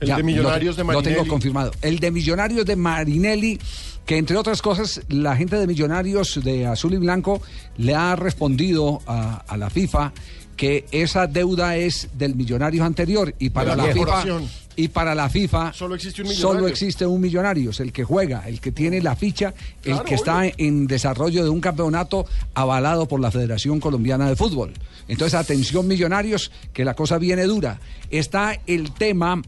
El 0.00 0.14
de 0.14 0.22
Millonarios 0.22 0.76
lo, 0.76 0.84
de 0.84 0.92
Lo 0.92 0.98
tengo 1.02 1.02
Marinelli. 1.02 1.28
confirmado. 1.28 1.72
El 1.82 1.98
de 1.98 2.10
Millonarios 2.10 2.66
de 2.66 2.76
Marinelli, 2.76 3.58
que 4.06 4.18
entre 4.18 4.36
otras 4.36 4.60
cosas, 4.62 5.00
la 5.08 5.36
gente 5.36 5.56
de 5.56 5.66
Millonarios 5.66 6.40
de 6.44 6.66
Azul 6.66 6.94
y 6.94 6.98
Blanco 6.98 7.40
le 7.78 7.94
ha 7.94 8.16
respondido 8.16 9.00
a, 9.06 9.36
a 9.46 9.56
la 9.56 9.70
FIFA 9.70 10.12
que 10.56 10.84
esa 10.92 11.26
deuda 11.26 11.76
es 11.76 12.10
del 12.16 12.36
millonario 12.36 12.84
anterior 12.84 13.34
y 13.38 13.50
para 13.50 13.74
la 13.74 13.86
la 13.86 13.92
FIFA 13.92 14.40
y 14.76 14.88
para 14.88 15.14
la 15.14 15.28
FIFA 15.28 15.72
Solo 15.72 15.94
existe 15.94 16.22
un 16.22 16.28
solo 16.28 16.48
millonario. 16.54 16.68
existe 16.68 17.06
un 17.06 17.20
millonario, 17.20 17.70
es 17.70 17.80
el 17.80 17.92
que 17.92 18.04
juega, 18.04 18.46
el 18.48 18.60
que 18.60 18.72
tiene 18.72 19.00
la 19.00 19.16
ficha, 19.16 19.54
el 19.84 20.02
que 20.02 20.14
está 20.16 20.42
en 20.46 20.86
desarrollo 20.86 21.44
de 21.44 21.50
un 21.50 21.60
campeonato 21.60 22.26
avalado 22.54 23.06
por 23.06 23.20
la 23.20 23.30
Federación 23.30 23.80
Colombiana 23.80 24.28
de 24.28 24.36
Fútbol. 24.36 24.72
Entonces, 25.06 25.34
atención 25.34 25.86
millonarios, 25.86 26.50
que 26.72 26.84
la 26.84 26.94
cosa 26.94 27.18
viene 27.18 27.44
dura. 27.44 27.78
Está 28.10 28.58
el 28.66 28.92
tema 28.92 29.42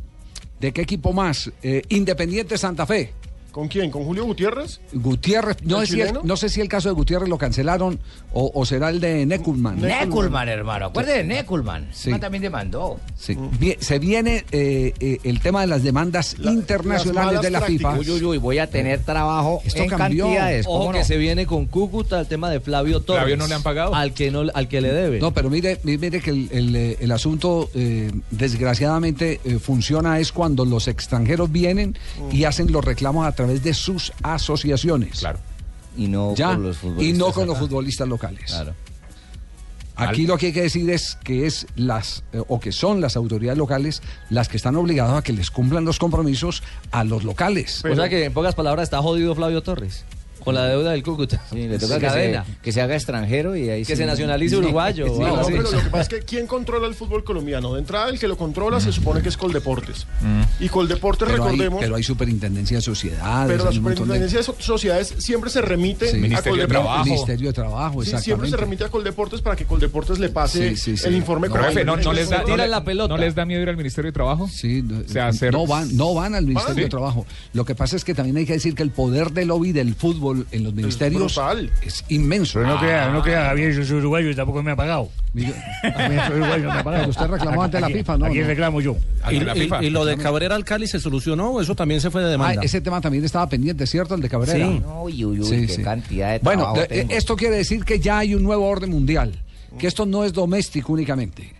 de 0.61 0.73
qué 0.73 0.83
equipo 0.83 1.13
más, 1.13 1.51
Eh, 1.63 1.83
Independiente 1.89 2.57
Santa 2.57 2.87
Fe. 2.87 3.13
¿Con 3.57 3.69
quién? 3.69 3.91
¿Con 3.91 4.05
Julio 4.05 4.27
Gutiérrez? 4.27 4.81
Gutiérrez, 4.93 5.57
no, 5.65 5.81
¿El 5.81 5.87
sé 5.87 5.95
si 5.95 6.01
el- 6.03 6.09
chileno? 6.09 6.21
no 6.25 6.37
sé 6.37 6.51
si 6.51 6.61
el 6.61 6.69
caso 6.69 6.91
de 6.91 6.95
Gutiérrez 6.95 7.27
lo 7.31 7.39
cancelaron 7.39 7.99
o, 8.35 8.51
o 8.55 8.67
será 8.67 8.91
el 8.91 9.01
de 9.01 9.25
Neckulman. 9.25 9.81
Neculman, 9.81 10.47
hermano. 10.51 10.87
Acuérdate 10.87 11.19
de 11.21 11.25
Neculman. 11.25 11.89
Sí. 11.91 12.13
También 12.21 12.43
demandó. 12.43 13.01
Sí. 13.17 13.35
Se 13.81 13.99
viene 13.99 14.45
eh, 14.53 14.93
eh, 15.01 15.19
el 15.25 15.41
tema 15.41 15.63
de 15.63 15.69
las 15.69 15.83
demandas 15.83 16.37
internacionales 16.39 17.41
de 17.41 17.49
la 17.51 17.63
FIFA. 17.63 17.95
Uy, 17.99 18.11
uy, 18.11 18.25
uy, 18.25 18.37
voy 18.37 18.59
a 18.59 18.69
tener 18.69 19.01
trabajo 19.01 19.63
Esto 19.65 19.85
en 19.85 19.89
cambió. 19.89 20.25
cantidades. 20.25 20.67
Ojo 20.69 20.93
que 20.93 21.03
se 21.05 21.17
viene 21.17 21.47
con 21.47 21.65
Cúcuta 21.65 22.21
el 22.21 22.27
tema 22.27 22.51
de 22.51 22.61
Flavio 22.61 23.01
Torres. 23.01 23.21
Flavio 23.23 23.39
no 23.39 23.47
le 23.47 23.55
han 23.55 23.63
pagado. 23.63 23.95
Al 23.95 24.13
que, 24.13 24.31
no, 24.31 24.43
al 24.53 24.69
que 24.69 24.83
le 24.83 24.93
debe. 24.93 25.19
No, 25.19 25.33
pero 25.33 25.49
mire, 25.49 25.81
mi- 25.83 25.97
mire 25.97 26.21
que 26.21 26.29
el, 26.29 26.49
el, 26.53 26.77
eh, 26.77 26.97
el 27.01 27.11
asunto 27.11 27.71
eh, 27.75 28.11
desgraciadamente 28.31 29.41
eh, 29.45 29.59
funciona 29.59 30.19
es 30.19 30.33
cuando 30.33 30.65
los 30.67 30.89
extranjeros 30.89 31.51
vienen 31.51 31.97
y 32.31 32.45
hacen 32.45 32.71
los 32.71 32.85
reclamos 32.85 33.27
a 33.27 33.33
través 33.33 33.46
de 33.47 33.75
sus 33.75 34.12
asociaciones. 34.23 35.21
Claro. 35.21 35.38
Y 35.97 36.09
no 36.09 36.35
Ya, 36.35 36.49
con 36.55 36.62
los 36.65 36.76
y 36.76 36.81
futbolistas 36.81 37.19
no 37.19 37.33
con 37.33 37.47
los 37.47 37.59
futbolistas 37.59 38.09
locales. 38.09 38.45
Claro. 38.50 38.75
Aquí 39.99 40.23
Al- 40.23 40.26
lo 40.29 40.37
que 40.37 40.47
hay 40.47 40.53
que 40.53 40.61
decir 40.62 40.91
es 40.91 41.17
que 41.25 41.47
es 41.47 41.67
las 41.75 42.23
eh, 42.35 42.43
o 42.49 42.61
que 42.61 42.71
son 42.71 43.00
las 43.00 43.17
autoridades 43.17 43.57
locales 43.57 44.03
las 44.29 44.47
que 44.49 44.59
están 44.59 44.76
obligadas 44.76 45.17
a 45.19 45.23
que 45.23 45.33
les 45.33 45.50
cumplan 45.50 45.87
los 45.87 45.99
compromisos 45.99 46.62
a 46.91 47.03
los 47.03 47.25
locales. 47.25 47.83
o 47.83 47.95
sea 47.95 48.09
que 48.11 48.25
en 48.26 48.33
pocas 48.35 48.55
palabras 48.55 48.85
está 48.85 49.00
jodido 49.00 49.35
Flavio 49.35 49.62
Torres. 49.62 50.05
Con 50.47 50.55
la 50.55 50.67
deuda 50.69 50.93
del 50.93 51.03
Cúcuta. 51.03 51.43
Sí, 51.50 51.67
Le 51.69 51.79
toca 51.79 51.99
que 52.00 52.09
se, 52.09 52.41
que 52.62 52.73
se 52.73 52.81
haga 52.81 52.95
extranjero 52.95 53.55
y 53.57 53.69
ahí 53.69 53.81
Que 53.85 53.95
sí. 53.95 53.97
se 53.97 54.07
nacionalice 54.07 54.57
uruguayo. 54.57 55.07
No, 55.07 55.43
pero 55.45 55.62
lo 55.62 55.71
que 55.71 55.91
pasa 55.91 56.03
es 56.03 56.09
que 56.09 56.19
¿quién 56.25 56.47
controla 56.47 56.87
el 56.87 56.95
fútbol 56.95 57.25
colombiano? 57.25 57.75
De 57.75 57.81
entrada, 57.81 58.09
el 58.09 58.19
que 58.19 58.29
lo 58.29 58.38
controla 58.38 58.81
se 58.81 58.93
supone 58.93 59.21
que 59.23 59.29
es 59.29 59.37
Coldeportes. 59.37 60.07
Y 60.61 60.69
Coldeportes, 60.69 61.29
Pero 61.29 61.43
hay, 61.45 61.50
recordemos, 61.50 61.81
pero 61.81 61.97
hay 61.97 62.03
superintendencia 62.03 62.76
de 62.79 62.81
sociedades. 62.81 63.49
pero 63.50 63.65
la 63.65 63.71
de- 63.71 63.76
superintendencia 63.76 64.38
de 64.38 64.45
so- 64.45 64.57
sociedades 64.59 65.15
siempre 65.19 65.50
se 65.50 65.61
remite 65.61 66.09
Sí. 66.11 66.17
a 66.17 66.21
Ministerio 66.21 66.37
de 66.62 66.69
Coldeportes. 66.69 66.83
Trabajo. 66.85 67.05
Ministerio 67.05 67.47
de 67.49 67.53
Trabajo, 67.53 68.05
Sí, 68.05 68.12
siempre 68.21 68.49
se 68.49 68.57
remite 68.57 68.85
a 68.85 68.88
Coldeportes 68.88 69.41
para 69.43 69.57
que 69.57 69.65
Coldeportes 69.65 70.19
le 70.21 70.29
pase 70.29 70.71
Sí, 70.71 70.76
sí, 70.76 70.97
sí. 70.97 71.09
el 71.09 71.17
informe 71.17 71.49
jefe, 71.49 71.85
no, 71.85 71.97
no 71.97 72.12
les 72.12 72.31
da, 72.31 72.38
no, 72.38 72.45
Tiran 72.45 72.71
le- 72.71 72.95
¿no 73.09 73.17
les 73.17 73.35
da 73.35 73.45
miedo 73.45 73.62
ir 73.62 73.69
al 73.69 73.76
Ministerio 73.76 74.11
de 74.11 74.12
Trabajo? 74.15 74.49
Sí, 74.49 74.83
no, 74.83 75.00
o 75.00 75.09
sea, 75.09 75.26
hacer... 75.29 75.53
no 75.53 75.67
van, 75.67 75.97
no 75.97 76.15
van 76.15 76.35
al 76.37 76.47
Ministerio 76.47 76.85
de 76.85 76.91
Trabajo. 76.91 77.26
Lo 77.53 77.65
que 77.65 77.75
pasa 77.75 77.97
es 77.97 78.05
que 78.05 78.15
también 78.15 78.37
hay 78.37 78.47
que 78.47 78.53
decir 78.53 78.75
que 78.76 78.83
el 78.85 78.91
poder 78.91 79.33
de 79.33 79.45
lobby 79.45 79.73
del 79.73 79.95
fútbol 79.95 80.36
en 80.50 80.64
los 80.64 80.75
ministerios 80.75 81.35
brutal. 81.35 81.71
es 81.83 82.05
inmenso. 82.09 82.59
Pero 82.61 82.75
no 82.75 82.78
crea, 82.81 83.11
no 83.11 83.23
crea, 83.23 83.45
Javier, 83.47 83.73
yo 83.75 83.85
soy 83.85 83.97
uruguayo 83.99 84.31
y 84.31 84.35
tampoco 84.35 84.62
me 84.62 84.71
ha 84.73 84.76
pagado. 84.76 85.09
A 85.35 85.38
mí 85.38 85.45
soy 86.26 86.37
uruguayo, 86.40 86.64
no 86.69 86.75
me 86.75 86.81
ha 86.81 86.85
pagado. 86.85 87.02
Pero 87.05 87.11
usted 87.11 87.26
reclamó 87.26 87.62
ante 87.62 87.81
la 87.81 87.88
FIFA, 87.88 88.19
¿no? 88.19 88.25
Aquí 88.26 88.38
No. 88.40 88.47
reclamo 88.47 88.81
yo. 88.81 88.97
Ante 89.23 89.45
la 89.45 89.55
FIFA. 89.55 89.83
Y, 89.83 89.87
y 89.87 89.90
lo 89.90 90.05
de 90.05 90.16
Cabrera 90.16 90.55
al 90.57 90.64
Cali 90.64 90.87
se 90.87 90.99
solucionó, 91.00 91.50
¿o 91.52 91.61
eso 91.61 91.75
también 91.75 92.00
se 92.00 92.11
fue 92.11 92.23
de 92.23 92.31
demanda. 92.31 92.61
Ah, 92.61 92.64
ese 92.64 92.81
tema 92.81 93.00
también 93.00 93.25
estaba 93.25 93.49
pendiente, 93.49 93.87
¿cierto? 93.87 94.14
El 94.14 94.21
de 94.23 94.28
Cabrera. 94.28 94.57
Sí. 94.66 94.83
Uy, 95.02 95.25
uy, 95.25 95.40
uy, 95.40 95.47
Sí, 95.47 95.66
qué 95.66 95.73
sí. 95.75 95.83
cantidad 95.83 96.33
de 96.33 96.38
Bueno, 96.40 96.73
de- 96.75 96.87
tengo. 96.87 97.12
esto 97.14 97.37
quiere 97.37 97.57
decir 97.57 97.85
que 97.85 98.00
ya 98.00 98.19
hay 98.19 98.35
un 98.35 98.43
nuevo 98.43 98.66
orden 98.66 98.90
mundial, 98.90 99.33
que 99.78 99.87
esto 99.87 100.07
no 100.07 100.25
es 100.25 100.33
doméstico 100.33 100.93
únicamente, 100.93 101.52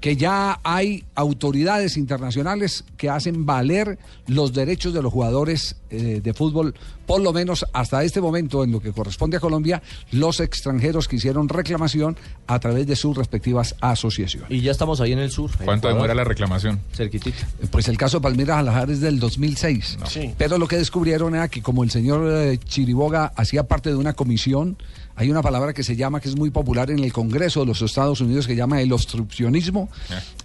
que 0.00 0.14
ya 0.16 0.60
hay 0.62 1.04
autoridades 1.16 1.96
internacionales 1.96 2.84
que 2.96 3.10
hacen 3.10 3.44
valer 3.44 3.98
los 4.28 4.52
derechos 4.52 4.94
de 4.94 5.02
los 5.02 5.12
jugadores 5.12 5.74
eh, 5.90 6.20
de 6.22 6.34
fútbol, 6.34 6.74
por 7.08 7.20
lo 7.22 7.32
menos 7.32 7.66
hasta 7.72 8.04
este 8.04 8.20
momento 8.20 8.62
en 8.62 8.70
lo 8.70 8.78
que 8.80 8.92
corresponde 8.92 9.38
a 9.38 9.40
Colombia, 9.40 9.82
los 10.12 10.38
extranjeros 10.38 11.08
que 11.08 11.16
hicieron 11.16 11.48
reclamación 11.48 12.16
a 12.46 12.60
través 12.60 12.86
de 12.86 12.94
sus 12.94 13.16
respectivas 13.16 13.74
asociaciones. 13.80 14.48
Y 14.50 14.60
ya 14.60 14.70
estamos 14.70 15.00
ahí 15.00 15.12
en 15.12 15.18
el 15.18 15.30
sur. 15.32 15.50
¿Cuánto 15.64 15.88
demora 15.88 16.14
la 16.14 16.22
reclamación? 16.24 16.78
Cerquitita. 16.92 17.48
Pues 17.70 17.88
el 17.88 17.96
caso 17.96 18.18
de 18.18 18.22
Palmira 18.22 18.58
Alajara 18.58 18.92
es 18.92 19.00
del 19.00 19.18
2006. 19.18 19.98
Sí. 20.06 20.34
Pero 20.38 20.58
lo 20.58 20.68
que 20.68 20.76
descubrieron 20.76 21.34
era 21.34 21.48
que 21.48 21.62
como 21.62 21.82
el 21.82 21.90
señor 21.90 22.30
eh, 22.30 22.58
Chiriboga 22.58 23.32
hacía 23.36 23.64
parte 23.64 23.88
de 23.88 23.96
una 23.96 24.12
comisión, 24.12 24.76
hay 25.16 25.30
una 25.30 25.42
palabra 25.42 25.72
que 25.72 25.82
se 25.82 25.96
llama, 25.96 26.20
que 26.20 26.28
es 26.28 26.36
muy 26.36 26.50
popular 26.50 26.92
en 26.92 27.00
el 27.00 27.12
Congreso 27.12 27.60
de 27.60 27.66
los 27.66 27.82
Estados 27.82 28.20
Unidos, 28.20 28.46
que 28.46 28.54
llama 28.54 28.80
el 28.80 28.92
obstruccionismo. 28.92 29.88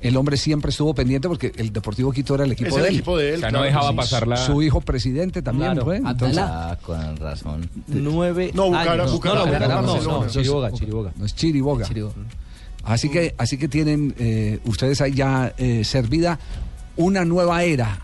El 0.01 0.17
hombre 0.17 0.35
siempre 0.37 0.71
estuvo 0.71 0.95
pendiente 0.95 1.27
porque 1.27 1.51
el 1.57 1.71
Deportivo 1.71 2.11
Quito 2.11 2.33
era 2.35 2.45
el 2.45 2.53
equipo 2.53 2.69
Es 2.69 2.75
de 2.75 2.81
el 2.81 2.87
él. 2.87 2.93
equipo 2.95 3.17
de 3.17 3.29
él, 3.29 3.35
O 3.35 3.39
sea, 3.41 3.49
claro 3.49 3.59
no 3.59 3.65
dejaba 3.65 3.95
pasar 3.95 4.27
la... 4.27 4.37
Su 4.37 4.63
hijo 4.63 4.81
presidente 4.81 5.41
también 5.43 5.73
Claro. 5.73 5.85
fue. 5.85 5.97
Entonces, 5.97 6.37
Ah, 6.55 6.77
con 6.81 7.17
razón. 7.17 7.67
Nueve 7.87 8.51
No, 8.53 8.67
Bucara- 8.67 8.91
años. 8.93 9.11
Bucara- 9.13 9.35
no, 9.39 9.45
no, 9.45 9.51
Bucara- 9.51 9.67
no, 9.81 10.21
no, 10.21 10.27
Chiriboga, 10.27 10.71
Chiriboga. 10.71 11.11
no 11.15 11.25
es 11.25 11.35
Chiriboga. 11.35 11.87
Así 12.83 13.09
que, 13.09 13.33
así 13.37 13.57
que 13.57 13.67
tienen 13.67 14.13
eh, 14.19 14.59
ustedes 14.65 15.01
ahí 15.01 15.13
ya 15.13 15.53
eh, 15.57 15.83
servida 15.83 16.37
una 16.97 17.25
nueva 17.25 17.63
era. 17.63 17.99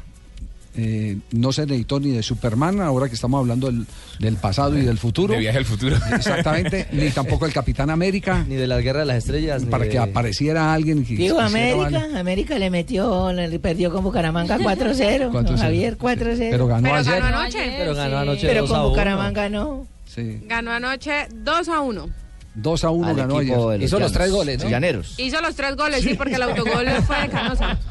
Eh, 0.75 1.17
no 1.31 1.51
se 1.51 1.63
necesitó 1.65 1.99
ni 1.99 2.11
de 2.11 2.21
Superman, 2.23 2.79
ahora 2.79 3.09
que 3.09 3.15
estamos 3.15 3.39
hablando 3.39 3.67
del, 3.67 3.85
del 4.19 4.35
pasado 4.37 4.77
y 4.77 4.81
del 4.81 4.97
futuro. 4.99 5.33
De 5.33 5.39
viaje 5.39 5.57
al 5.57 5.65
futuro. 5.65 5.95
Exactamente, 6.15 6.87
ni 6.91 7.09
tampoco 7.11 7.45
el 7.47 7.53
Capitán 7.53 7.89
América, 7.89 8.45
Ni 8.47 8.55
de 8.55 8.67
la 8.67 8.79
guerra 8.79 8.99
de 9.01 9.05
las 9.07 9.17
estrellas. 9.17 9.63
ni 9.63 9.69
para 9.69 9.85
de- 9.85 9.89
que 9.89 9.97
apareciera 9.99 10.71
alguien 10.73 11.03
que 11.03 11.15
Digo, 11.15 11.39
América, 11.39 11.83
valer. 11.99 12.17
América 12.17 12.59
le 12.59 12.69
metió, 12.69 13.33
le 13.33 13.59
perdió 13.59 13.91
con 13.91 14.03
Bucaramanga 14.03 14.57
4-0. 14.59 15.31
4-0. 15.31 15.43
Don 15.43 15.57
Javier 15.57 15.97
4-0. 15.97 16.37
Pero 16.51 16.67
ganó 16.67 16.83
Pero 16.83 16.95
ayer. 16.95 17.19
ganó 17.21 17.37
anoche. 17.39 17.73
Pero 17.77 17.95
ganó 17.95 18.17
anoche 18.19 18.47
Pero 18.47 18.61
2 18.61 18.69
con 18.69 18.77
a 18.77 18.81
1. 18.81 18.89
Bucaramanga 18.89 19.49
no. 19.49 19.87
Sí. 20.05 20.39
Ganó 20.45 20.71
anoche 20.71 21.27
2 21.33 21.67
a 21.69 21.81
1. 21.81 22.09
2 22.55 22.83
a 22.83 22.89
1 22.89 23.07
Al 23.07 23.15
ganó 23.15 23.37
ayer. 23.39 23.55
de 23.79 23.85
Hizo 23.85 23.99
los 23.99 24.11
llanos- 24.11 24.11
tres 24.13 24.31
goles, 24.31 24.63
¿no? 24.63 24.69
Llaneros. 24.69 25.15
Hizo 25.17 25.41
los 25.41 25.55
tres 25.55 25.75
goles, 25.75 26.01
sí, 26.03 26.13
porque 26.15 26.35
el 26.35 26.43
autogol 26.43 26.87
fue 27.07 27.21
de 27.21 27.29
Canosa. 27.29 27.77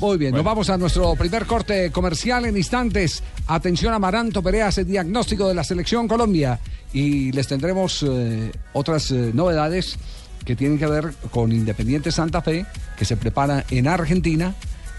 Muy 0.00 0.18
bien, 0.18 0.34
nos 0.34 0.44
vamos 0.44 0.70
a 0.70 0.76
nuestro 0.76 1.14
primer 1.16 1.46
corte 1.46 1.90
comercial 1.90 2.44
en 2.44 2.56
instantes. 2.56 3.22
Atención, 3.46 3.94
Amaranto 3.94 4.42
Perea 4.42 4.68
hace 4.68 4.84
diagnóstico 4.84 5.48
de 5.48 5.54
la 5.54 5.64
selección 5.64 6.06
Colombia 6.06 6.58
y 6.92 7.32
les 7.32 7.46
tendremos 7.48 8.02
eh, 8.02 8.50
otras 8.72 9.10
eh, 9.10 9.30
novedades 9.34 9.98
que 10.44 10.56
tienen 10.56 10.78
que 10.78 10.86
ver 10.86 11.12
con 11.30 11.52
Independiente 11.52 12.10
Santa 12.12 12.42
Fe, 12.42 12.64
que 12.96 13.04
se 13.04 13.16
prepara 13.16 13.64
en 13.70 13.88
Argentina 13.88 14.54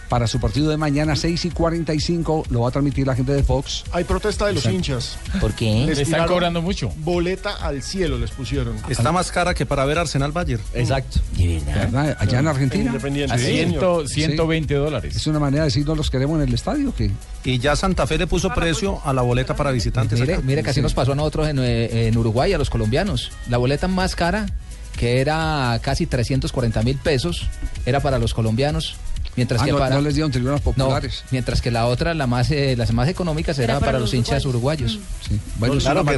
para 0.10 0.28
su 0.28 0.40
partido 0.40 0.70
de 0.70 0.78
mañana 0.78 1.16
6 1.16 1.46
y 1.46 1.50
45. 1.52 2.46
Lo 2.50 2.62
va 2.62 2.70
a 2.70 2.72
transmitir 2.72 3.06
la 3.08 3.16
gente 3.16 3.32
de 3.32 3.44
Fox. 3.44 3.84
Hay 3.92 4.04
protesta 4.04 4.48
de 4.48 4.54
los 4.54 4.66
Exacto. 4.66 4.76
hinchas. 4.76 5.18
¿Por 5.40 5.54
qué? 5.54 5.86
Les 5.86 6.00
están 6.00 6.28
cobrando 6.28 6.62
mucho. 6.62 6.92
Boleta 6.98 7.56
al 7.56 7.84
cielo 7.84 8.18
les 8.18 8.32
pusieron. 8.32 8.76
Está 8.90 9.12
más 9.12 9.32
cara 9.32 9.54
que 9.54 9.66
para 9.66 9.86
ver 9.86 10.00
Arsenal 10.00 10.32
Bayern. 10.32 10.62
Exacto. 10.74 11.20
De 11.38 11.60
verdad. 11.60 11.76
¿Verdad? 11.92 12.18
Allá 12.20 12.40
en 12.40 12.48
Argentina. 12.48 12.86
Independiente. 12.88 13.34
A 13.34 13.38
Sí, 13.38 13.46
ciento- 13.46 14.08
señor. 14.08 14.30
120 14.32 14.74
dólares. 14.76 15.16
Es 15.16 15.28
una 15.28 15.40
manera 15.40 15.64
de 15.64 15.68
decir 15.70 15.86
no 15.86 15.96
los 15.96 16.10
queremos 16.10 16.42
en 16.42 16.48
el 16.48 16.54
estadio. 16.54 16.94
que 16.96 17.12
Y 17.44 17.60
ya 17.60 17.76
Santa 17.76 18.06
Fe 18.08 18.18
le 18.18 18.28
puso 18.28 18.50
precio 18.54 19.00
a 19.06 19.14
la 19.14 19.22
boleta 19.22 19.56
para 19.56 19.72
visitantes. 19.72 20.20
Mire, 20.20 20.34
acá. 20.36 20.44
mire 20.44 20.64
que 20.64 20.72
así 20.72 20.82
nos 20.82 20.94
pasó 20.94 21.12
a 21.12 21.16
nosotros 21.16 21.48
en, 21.48 21.60
eh, 21.60 22.08
en 22.08 22.18
Uruguay, 22.18 22.52
a 22.54 22.58
los 22.58 22.70
colombianos. 22.70 23.32
La 23.48 23.58
boleta 23.58 23.88
más 23.88 24.16
cara, 24.16 24.48
que 24.98 25.22
era 25.22 25.80
casi 25.82 26.06
340 26.08 26.82
mil 26.82 26.98
pesos, 26.98 27.48
era 27.86 28.00
para 28.00 28.18
los 28.20 28.34
colombianos. 28.34 28.96
Mientras 29.36 29.62
Ah, 29.62 29.66
que 29.66 29.72
no, 29.72 29.78
para. 29.78 29.96
no 29.96 30.02
les 30.02 30.16
dieron 30.16 30.32
tribunas 30.32 30.60
No, 30.60 30.64
populares. 30.74 31.24
mientras 31.32 31.62
que 31.62 31.72
la 31.72 31.86
otra, 31.86 32.14
la 32.14 32.28
más, 32.28 32.52
eh, 32.52 32.76
las 32.78 32.92
más 32.94 33.08
económicas, 33.08 33.58
era, 33.58 33.74
Era 33.74 33.80
para, 33.80 33.86
para 33.94 34.00
los 34.00 34.10
los 34.10 34.14
hinchas 34.16 34.46
uruguayos. 34.46 34.96
uruguayos. 34.96 35.20
Sí. 35.30 35.40
Bueno, 35.58 35.76
es 35.76 35.84
Claro 35.84 36.02
una 36.02 36.12
de- 36.12 36.18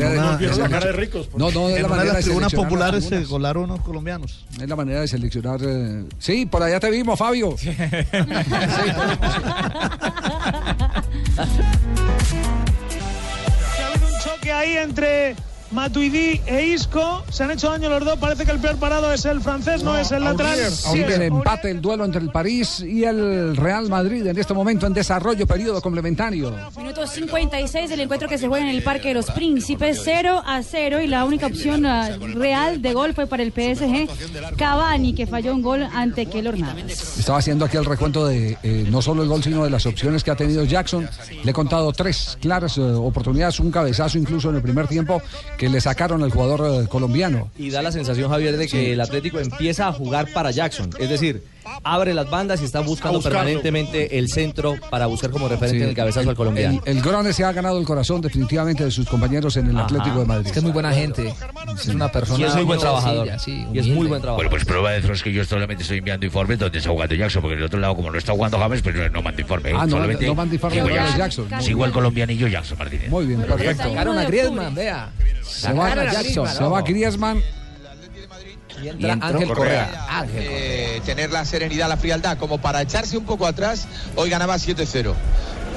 la 0.58 0.64
de- 0.64 0.70
cara 0.70 0.86
de 0.88 0.92
ricos. 0.94 1.28
pues. 1.28 1.38
No, 1.40 1.52
no, 1.52 1.70
es 1.70 1.82
la 1.82 1.88
manera 1.88 2.08
de 2.10 2.14
las 2.14 2.24
tribunas 2.26 2.54
populares 2.54 3.06
se 3.06 3.26
unos 3.64 3.82
colombianos. 3.82 4.46
Es 4.60 4.68
la 4.68 4.76
manera 4.76 5.02
de 5.02 5.08
seleccionar. 5.08 5.60
eh, 5.64 6.06
Sí, 6.20 6.46
por 6.46 6.64
allá 6.64 6.80
te 6.80 6.90
vimos, 6.90 7.20
Fabio. 7.20 7.56
Sí. 7.58 7.70
Habido 13.92 14.08
un 14.08 14.20
choque 14.24 14.52
ahí 14.52 14.78
entre 14.78 15.36
Matuidi 15.72 16.42
e 16.46 16.66
Isco. 16.68 17.24
Se 17.30 17.44
han 17.44 17.52
hecho 17.52 17.70
daño 17.70 17.90
los 17.90 18.04
dos. 18.04 18.18
Parece 18.20 18.46
que 18.46 18.52
el 18.52 18.60
peor 18.60 18.78
parado 18.78 19.12
es 19.14 19.26
el 19.26 19.42
francés, 19.42 19.84
no, 19.84 19.98
es 19.98 20.12
el 20.12 20.24
lateral. 20.24 20.60
Sí, 20.70 21.02
es 21.02 21.12
el 21.12 21.22
empate, 21.22 21.72
el 21.72 21.82
duelo 21.82 22.06
entre 22.06 22.22
el 22.22 22.30
París 22.30 22.82
y 22.82 23.04
el 23.04 23.56
Real 23.56 23.90
Madrid 23.90 24.26
en 24.28 24.38
este 24.38 24.54
momento 24.54 24.86
en 24.88 24.94
desarrollo, 24.94 25.48
periodo 25.48 25.82
complementario. 25.82 26.54
Minuto 26.78 27.08
56 27.08 27.90
del 27.90 28.02
encuentro 28.02 28.28
que 28.28 28.38
se 28.38 28.48
juega 28.48 28.70
en 28.70 28.76
el 28.76 28.84
Parque 28.84 29.10
de 29.10 29.14
los 29.14 29.32
Príncipes, 29.32 30.02
0 30.04 30.42
a 30.46 30.62
0 30.62 31.02
y 31.02 31.08
la 31.08 31.26
única 31.26 31.48
opción 31.48 31.86
ah, 31.86 32.10
real 32.34 32.82
de 32.82 32.94
gol 32.94 33.14
fue 33.14 33.28
para 33.28 33.44
el 33.44 33.52
PSG 33.52 34.56
Cavani 34.58 35.14
que 35.14 35.28
falló 35.28 35.54
un 35.54 35.62
gol 35.62 35.88
ante 35.94 36.26
Keylor 36.26 36.58
Navas. 36.58 37.18
Estaba 37.18 37.40
haciendo 37.40 37.66
aquí 37.66 37.78
el 37.78 37.86
recuento 37.86 38.26
de 38.28 38.58
eh, 38.64 38.88
no 38.90 39.02
solo 39.02 39.24
el 39.24 39.30
gol, 39.30 39.44
sino 39.44 39.64
de 39.64 39.70
las 39.70 39.86
opciones 39.86 40.24
que 40.24 40.32
ha 40.32 40.36
tenido 40.36 40.64
Jackson. 40.64 41.08
Le 41.44 41.52
he 41.52 41.54
contado 41.54 41.92
tres 41.94 42.38
claras 42.42 42.78
eh, 42.78 42.82
oportunidades, 42.82 43.60
un 43.60 43.72
cabezazo 43.72 44.18
incluso 44.18 44.50
en 44.50 44.58
el 44.58 44.62
primer 44.62 44.88
tiempo 44.88 45.22
que 45.62 45.70
le 45.70 45.80
sacaron 45.80 46.24
al 46.24 46.32
jugador 46.32 46.86
eh, 46.86 46.88
colombiano. 46.88 47.52
Y 47.56 47.70
da 47.70 47.84
la 47.84 47.92
sensación, 47.92 48.32
Javier, 48.32 48.58
de 48.58 48.68
que 48.68 48.94
el 48.94 49.00
Atlético 49.00 49.40
empieza 49.40 49.88
a 49.88 49.94
jugar 49.94 50.28
para 50.34 50.50
Jackson. 50.50 50.90
Es 50.98 51.08
decir, 51.08 51.44
abre 51.84 52.14
las 52.14 52.30
bandas 52.30 52.62
y 52.62 52.66
está 52.66 52.80
buscando 52.82 53.22
permanentemente 53.22 54.18
el 54.18 54.30
centro 54.30 54.76
para 54.90 55.06
buscar 55.06 55.30
como 55.32 55.48
referente 55.48 55.78
Sí, 55.80 55.84
en 55.84 55.90
el 55.90 55.96
cabezazo 55.96 56.30
al 56.30 56.36
colombiano. 56.36 56.82
El, 56.86 56.98
el 56.98 57.04
Grone 57.04 57.32
se 57.34 57.44
ha 57.44 57.52
ganado 57.52 57.80
el 57.80 57.86
corazón 57.86 58.22
definitivamente 58.22 58.84
de 58.84 58.92
sus 58.92 59.08
compañeros 59.08 59.56
en 59.58 59.68
el 59.68 59.76
Ajá. 59.76 59.86
Atlético 59.86 60.20
de 60.20 60.26
Madrid. 60.26 60.48
Es 60.48 60.52
que 60.52 60.60
es 60.60 60.64
muy 60.64 60.72
buena 60.74 60.92
gente. 60.92 61.34
Es 61.76 61.88
una 61.88 62.12
persona 62.12 62.40
Y 62.40 62.44
es 62.44 62.56
muy 62.56 62.64
buen 62.64 62.80
sencilla, 62.80 63.02
trabajador. 63.02 63.40
sí, 63.40 63.66
Y 63.74 63.80
es 63.80 63.88
muy 63.88 64.08
buen 64.08 64.22
trabajador. 64.22 64.36
Bueno, 64.36 64.50
pues 64.50 64.66
prueba 64.66 64.92
de 64.92 65.00
eso 65.00 65.14
es 65.14 65.24
que 65.24 65.32
yo 65.32 65.44
solamente 65.46 65.84
estoy 65.84 66.00
enviando 66.00 66.26
informes 66.26 66.60
donde 66.60 66.78
está 66.78 66.90
jugando 66.90 67.16
Jackson, 67.16 67.42
porque 67.42 67.56
del 67.56 67.66
otro 67.66 67.80
lado, 67.80 67.96
como 67.96 68.12
no 68.12 68.18
está 68.18 68.34
jugando 68.34 68.58
James, 68.60 68.82
pues 68.82 68.96
no, 68.96 69.10
no 69.10 69.22
mando 69.22 69.42
informe. 69.42 69.70
¿eh? 69.70 69.74
Ah, 69.78 69.86
no, 69.86 69.92
solamente 69.92 70.26
no 70.26 70.36
manda 70.36 70.56
informe 70.56 70.76
sigo 70.76 70.88
de 70.88 70.94
Jackson. 70.96 71.18
Jackson. 71.50 71.62
Sigo 71.62 71.86
el 71.86 71.92
colombianillo 71.92 72.48
Jackson 72.48 72.78
Martínez. 72.78 73.10
Muy 73.10 73.26
bien, 73.26 73.42
perfecto. 73.42 73.84
Sacaron 73.84 74.18
a 74.18 74.24
Griezmann, 74.26 74.76
vea. 74.76 75.10
Se 75.44 75.74
va, 75.74 75.94
Jackson. 76.12 76.48
se 76.48 76.64
va 76.64 76.82
Griezmann. 76.82 77.42
Y 78.84 78.88
entra 78.90 79.14
Ángel 79.22 79.54
Correa. 79.54 80.26
Eh, 80.34 81.02
tener 81.06 81.32
la 81.32 81.46
serenidad, 81.46 81.88
la 81.90 81.98
frialdad, 81.98 82.38
como 82.38 82.60
para 82.60 82.82
echarse 82.82 83.18
un 83.18 83.26
poco 83.26 83.46
atrás, 83.46 83.88
hoy 84.16 84.30
ganaba 84.30 84.56
7-0. 84.58 85.14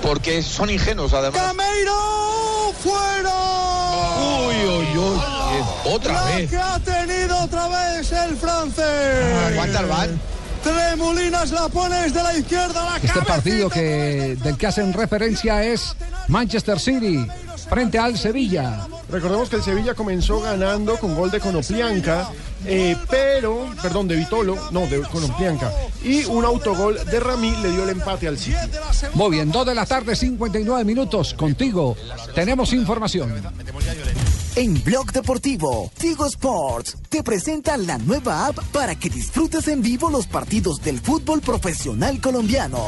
Porque 0.03 0.43
son 0.43 0.71
ingenuos, 0.71 1.13
además. 1.15 1.41
¡Cameiro! 1.41 2.73
¡Fuera! 2.83 3.31
Uy, 4.49 4.55
uy, 4.69 4.99
uy. 4.99 5.21
Otra 5.93 6.13
La 6.15 6.25
vez. 6.25 6.51
que 6.51 6.57
ha 6.57 6.79
tenido 6.81 7.39
otra 7.41 7.69
vez 7.69 8.13
el 8.13 8.37
francés. 8.37 9.55
¿Cuántas 9.55 9.89
van? 9.89 10.21
Tremolinas 10.63 11.51
la 11.51 11.69
pone 11.69 11.97
desde 12.03 12.23
la 12.23 12.35
izquierda, 12.37 12.83
la 12.85 12.97
Este 12.97 13.21
partido 13.21 13.69
que 13.69 14.37
del 14.43 14.57
que 14.57 14.67
hacen 14.67 14.93
referencia 14.95 15.63
es 15.63 15.95
Manchester 16.29 16.81
City 16.81 17.27
frente 17.69 17.99
al 17.99 18.19
Sevilla. 18.19 18.87
Recordemos 19.11 19.49
que 19.49 19.57
el 19.57 19.63
Sevilla 19.63 19.95
comenzó 19.95 20.41
ganando 20.41 20.97
con 20.97 21.15
gol 21.15 21.31
de 21.31 21.41
Conoplianca, 21.41 22.31
eh, 22.65 22.97
pero, 23.09 23.67
perdón, 23.83 24.09
de 24.09 24.17
Vitolo, 24.17 24.57
no, 24.71 24.87
de 24.87 25.03
Conoplianca. 25.03 25.71
Y 26.03 26.25
un 26.25 26.45
autogol 26.45 26.99
de 27.05 27.21
Ramí 27.21 27.55
le 27.63 27.71
dio 27.71 27.85
el 27.85 27.91
empate 27.91 28.29
al 28.29 28.39
City. 28.39 28.57
Muy 29.15 29.33
bien, 29.33 29.51
2 29.51 29.67
de 29.67 29.75
la 29.75 29.87
tarde, 29.87 30.17
59 30.17 30.85
minutos. 30.85 31.35
Contigo 31.35 31.97
tenemos 32.35 32.73
información. 32.73 33.33
En 34.57 34.83
Blog 34.85 35.13
Deportivo, 35.13 35.91
Tigo 35.99 36.27
Sports 36.27 36.97
te 37.09 37.23
presenta 37.23 37.77
la 37.77 37.99
nueva 37.99 38.47
app 38.47 38.59
para 38.73 38.95
que 38.95 39.11
disfrutes 39.11 39.67
en 39.69 39.83
vivo 39.83 40.11
los 40.11 40.27
partidos 40.27 40.81
del 40.81 41.01
fútbol 41.01 41.41
profesional 41.41 42.21
colombiano. 42.21 42.79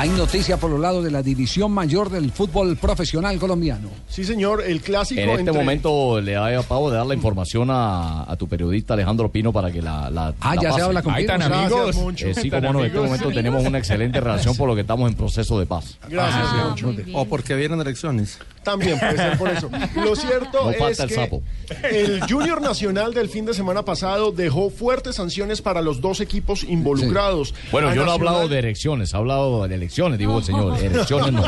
Hay 0.00 0.08
noticia 0.08 0.56
por 0.56 0.70
los 0.70 0.80
lados 0.80 1.04
de 1.04 1.10
la 1.10 1.22
división 1.22 1.72
mayor 1.72 2.08
del 2.08 2.32
fútbol 2.32 2.74
profesional 2.78 3.38
colombiano. 3.38 3.90
Sí, 4.08 4.24
señor, 4.24 4.62
el 4.66 4.80
clásico 4.80 5.20
En 5.20 5.28
este 5.28 5.40
entre- 5.42 5.52
momento 5.58 6.18
le 6.22 6.38
acabo 6.38 6.90
de 6.90 6.96
dar 6.96 7.04
la 7.04 7.14
información 7.14 7.68
a, 7.70 8.22
a 8.26 8.34
tu 8.36 8.48
periodista 8.48 8.94
Alejandro 8.94 9.30
Pino 9.30 9.52
para 9.52 9.70
que 9.70 9.82
la, 9.82 10.08
la 10.08 10.32
Ah, 10.40 10.54
la 10.54 10.62
ya 10.62 10.68
se 10.68 10.68
pase. 10.70 10.82
habla 10.82 11.02
con 11.02 11.12
Ahí 11.14 11.26
amigos. 11.28 11.96
Eh, 12.22 12.32
sí, 12.34 12.48
como 12.48 12.72
no, 12.72 12.80
en 12.80 12.86
este 12.86 12.98
amigos. 12.98 13.04
momento 13.04 13.28
tenemos 13.30 13.62
una 13.66 13.76
excelente 13.76 14.20
relación 14.20 14.56
por 14.56 14.68
lo 14.68 14.74
que 14.74 14.80
estamos 14.80 15.10
en 15.10 15.16
proceso 15.16 15.58
de 15.60 15.66
paz. 15.66 15.98
Gracias, 16.08 16.46
Ah. 16.50 16.74
O 17.12 17.26
porque 17.26 17.54
vienen 17.54 17.78
elecciones. 17.80 18.38
También 18.62 18.98
puede 18.98 19.16
ser 19.16 19.38
por 19.38 19.48
eso. 19.48 19.70
Lo 19.96 20.14
cierto 20.14 20.64
No 20.64 20.70
es 20.70 20.78
falta 20.78 21.02
el 21.04 21.08
que 21.08 21.14
sapo. 21.14 21.42
el 21.90 22.20
Junior 22.28 22.60
Nacional 22.60 23.14
del 23.14 23.28
fin 23.28 23.46
de 23.46 23.54
semana 23.54 23.84
pasado 23.84 24.32
dejó 24.32 24.70
fuertes 24.70 25.16
sanciones 25.16 25.62
para 25.62 25.80
los 25.80 26.00
dos 26.00 26.20
equipos 26.20 26.64
involucrados. 26.64 27.54
Bueno, 27.72 27.88
A 27.88 27.94
yo 27.94 28.04
no 28.04 28.10
he 28.10 28.14
hablado 28.14 28.48
de 28.48 28.58
elecciones, 28.58 29.14
he 29.14 29.16
hablado 29.16 29.66
de 29.66 29.74
elecciones, 29.74 30.18
digo 30.18 30.38
el 30.38 30.44
señor. 30.44 30.78
Elecciones 30.78 31.32
no. 31.32 31.42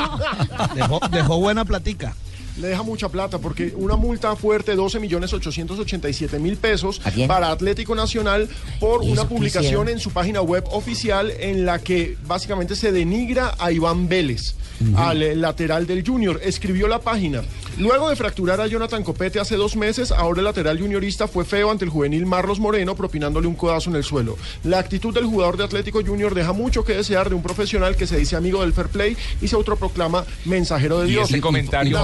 Dejó, 0.74 1.00
dejó 1.10 1.38
buena 1.38 1.64
platica. 1.64 2.14
Le 2.60 2.68
deja 2.68 2.82
mucha 2.82 3.08
plata 3.08 3.38
porque 3.38 3.72
una 3.76 3.96
multa 3.96 4.36
fuerte, 4.36 4.74
12 4.74 5.00
millones 5.00 5.32
887 5.32 6.38
mil 6.38 6.56
pesos 6.58 7.00
para 7.26 7.50
Atlético 7.50 7.94
Nacional 7.94 8.48
por 8.78 9.02
¿Y 9.04 9.10
una 9.10 9.26
publicación 9.28 9.88
en 9.88 9.98
su 9.98 10.10
página 10.10 10.42
web 10.42 10.64
oficial 10.70 11.30
en 11.30 11.64
la 11.64 11.78
que 11.78 12.16
básicamente 12.26 12.76
se 12.76 12.92
denigra 12.92 13.54
a 13.58 13.72
Iván 13.72 14.08
Vélez, 14.08 14.54
al 14.96 15.22
eh, 15.22 15.34
lateral 15.36 15.86
del 15.86 16.06
Junior. 16.06 16.40
Escribió 16.42 16.88
la 16.88 17.00
página. 17.00 17.42
Luego 17.78 18.10
de 18.10 18.16
fracturar 18.16 18.60
a 18.60 18.66
Jonathan 18.66 19.02
Copete 19.02 19.40
hace 19.40 19.56
dos 19.56 19.76
meses, 19.76 20.10
ahora 20.12 20.40
el 20.40 20.44
lateral 20.44 20.78
juniorista 20.78 21.26
fue 21.28 21.44
feo 21.46 21.70
ante 21.70 21.84
el 21.86 21.90
juvenil 21.90 22.26
Marlos 22.26 22.60
Moreno, 22.60 22.94
propinándole 22.94 23.46
un 23.46 23.54
codazo 23.54 23.88
en 23.90 23.96
el 23.96 24.04
suelo. 24.04 24.36
La 24.64 24.78
actitud 24.78 25.14
del 25.14 25.24
jugador 25.24 25.56
de 25.56 25.64
Atlético 25.64 26.02
Junior 26.04 26.34
deja 26.34 26.52
mucho 26.52 26.84
que 26.84 26.92
desear 26.94 27.30
de 27.30 27.34
un 27.34 27.42
profesional 27.42 27.96
que 27.96 28.06
se 28.06 28.18
dice 28.18 28.36
amigo 28.36 28.60
del 28.60 28.72
fair 28.74 28.88
play 28.88 29.16
y 29.40 29.48
se 29.48 29.54
autoproclama 29.56 30.24
mensajero 30.44 31.00
de 31.00 31.08
Y 31.08 31.12
Dios. 31.12 31.30
ese 31.30 31.40
comentario- 31.40 31.96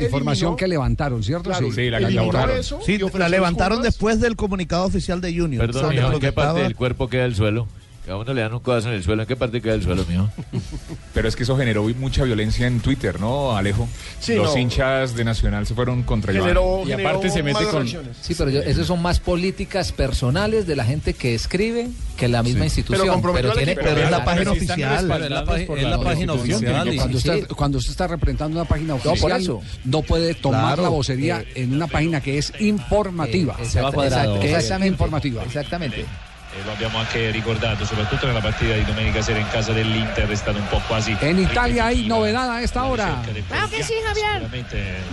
información 0.00 0.56
que 0.56 0.68
levantaron, 0.68 1.22
¿cierto? 1.22 1.50
Claro, 1.50 1.70
Sí, 1.72 1.90
la 1.90 1.98
eliminó 1.98 2.24
borraron. 2.26 2.56
eso 2.58 2.80
Sí, 2.84 2.98
la 3.14 3.28
levantaron 3.28 3.82
después 3.82 4.20
del 4.20 4.36
comunicado 4.36 4.84
oficial 4.84 5.20
de 5.20 5.36
Junior. 5.36 5.66
Perdón, 5.66 5.92
¿en 5.92 6.20
qué 6.20 6.32
parte 6.32 6.62
del 6.62 6.76
cuerpo 6.76 7.08
queda 7.08 7.24
el 7.24 7.34
suelo? 7.34 7.66
A 8.10 8.16
uno 8.16 8.32
le 8.34 8.40
dan 8.40 8.54
un 8.54 8.60
codazo 8.60 8.88
en 8.88 8.94
el 8.94 9.02
suelo, 9.04 9.22
¿en 9.22 9.28
qué 9.28 9.36
parte 9.36 9.60
queda 9.60 9.74
el 9.74 9.82
suelo, 9.82 10.04
mijo? 10.08 10.28
Pero 11.14 11.28
es 11.28 11.36
que 11.36 11.42
eso 11.42 11.56
generó 11.56 11.82
mucha 11.98 12.24
violencia 12.24 12.66
en 12.66 12.80
Twitter, 12.80 13.20
¿no, 13.20 13.56
Alejo? 13.56 13.86
Sí, 14.20 14.34
Los 14.34 14.54
no. 14.54 14.60
hinchas 14.60 15.14
de 15.14 15.24
Nacional 15.24 15.66
se 15.66 15.74
fueron 15.74 16.02
contra 16.04 16.32
Iván. 16.32 16.48
Generó- 16.48 16.84
y 16.86 16.92
aparte 16.92 17.28
se 17.30 17.42
mete 17.42 17.64
con... 17.64 17.82
reacciones. 17.82 18.16
Sí, 18.20 18.34
pero 18.36 18.50
yo, 18.50 18.60
esas 18.62 18.86
son 18.86 19.02
más 19.02 19.20
políticas 19.20 19.92
personales 19.92 20.66
de 20.66 20.76
la 20.76 20.84
gente 20.84 21.12
que 21.14 21.34
escribe 21.34 21.88
que 22.16 22.28
la 22.28 22.42
misma 22.42 22.64
institución. 22.64 23.20
Pero 23.20 23.50
al 23.50 23.56
tiene- 23.56 23.72
equipo. 23.72 23.86
Pero 23.88 24.00
es 24.04 24.10
la 24.10 24.24
página 24.24 24.50
sí 24.52 24.56
oficial. 24.56 25.04
Es 25.22 25.30
la 25.30 25.44
por 25.44 26.04
página 26.04 26.32
oficial. 26.32 26.84
Cuando 26.96 27.18
Sí. 27.18 27.28
usted, 27.28 27.46
cuando 27.48 27.78
usted 27.78 27.90
está 27.90 28.06
representando 28.06 28.58
una 28.60 28.68
página 28.68 28.96
por 28.96 29.12
oficial, 29.12 29.40
eso. 29.40 29.60
no 29.84 30.02
puede 30.02 30.34
tomar 30.34 30.62
Claro. 30.76 30.82
la 30.82 30.88
vocería 30.88 31.44
en 31.54 31.74
una 31.74 31.86
página 31.86 32.20
que 32.20 32.38
es 32.38 32.52
informativa. 32.60 33.56
Eh, 33.58 33.64
exactamente. 33.64 34.86
informativa. 34.86 35.42
Exactamente. 35.44 36.04
E 36.50 36.64
lo 36.64 36.72
abbiamo 36.72 36.98
anche 36.98 37.30
ricordato, 37.30 37.84
soprattutto 37.84 38.26
nella 38.26 38.40
partita 38.40 38.72
di 38.74 38.84
domenica 38.84 39.20
sera 39.20 39.38
in 39.38 39.48
casa 39.50 39.72
dell'Inter, 39.72 40.28
è 40.28 40.34
stato 40.34 40.58
un 40.58 40.66
po' 40.68 40.80
quasi. 40.86 41.14
En 41.20 41.38
Italia 41.38 41.84
hay 41.84 42.06
novedad 42.06 42.48
a 42.48 42.62
esta 42.62 42.84
hora. 42.84 43.20
Claro 43.48 43.68
que 43.68 43.82
sí, 43.82 43.92
Javier. 44.02 44.48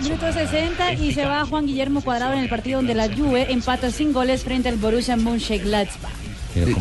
Minuto 0.00 0.32
60 0.32 0.92
y 0.94 1.12
se 1.12 1.26
va 1.26 1.44
Juan 1.44 1.66
Guillermo 1.66 2.00
Cuadrado 2.00 2.32
en 2.32 2.40
el 2.40 2.48
partido 2.48 2.78
donde 2.78 2.94
la 2.94 3.08
Juve 3.08 3.52
empata 3.52 3.90
sin 3.90 4.12
goles 4.12 4.44
frente 4.44 4.70
al 4.70 4.76
Borussia 4.76 5.16
Mönchengladbach. 5.16 6.25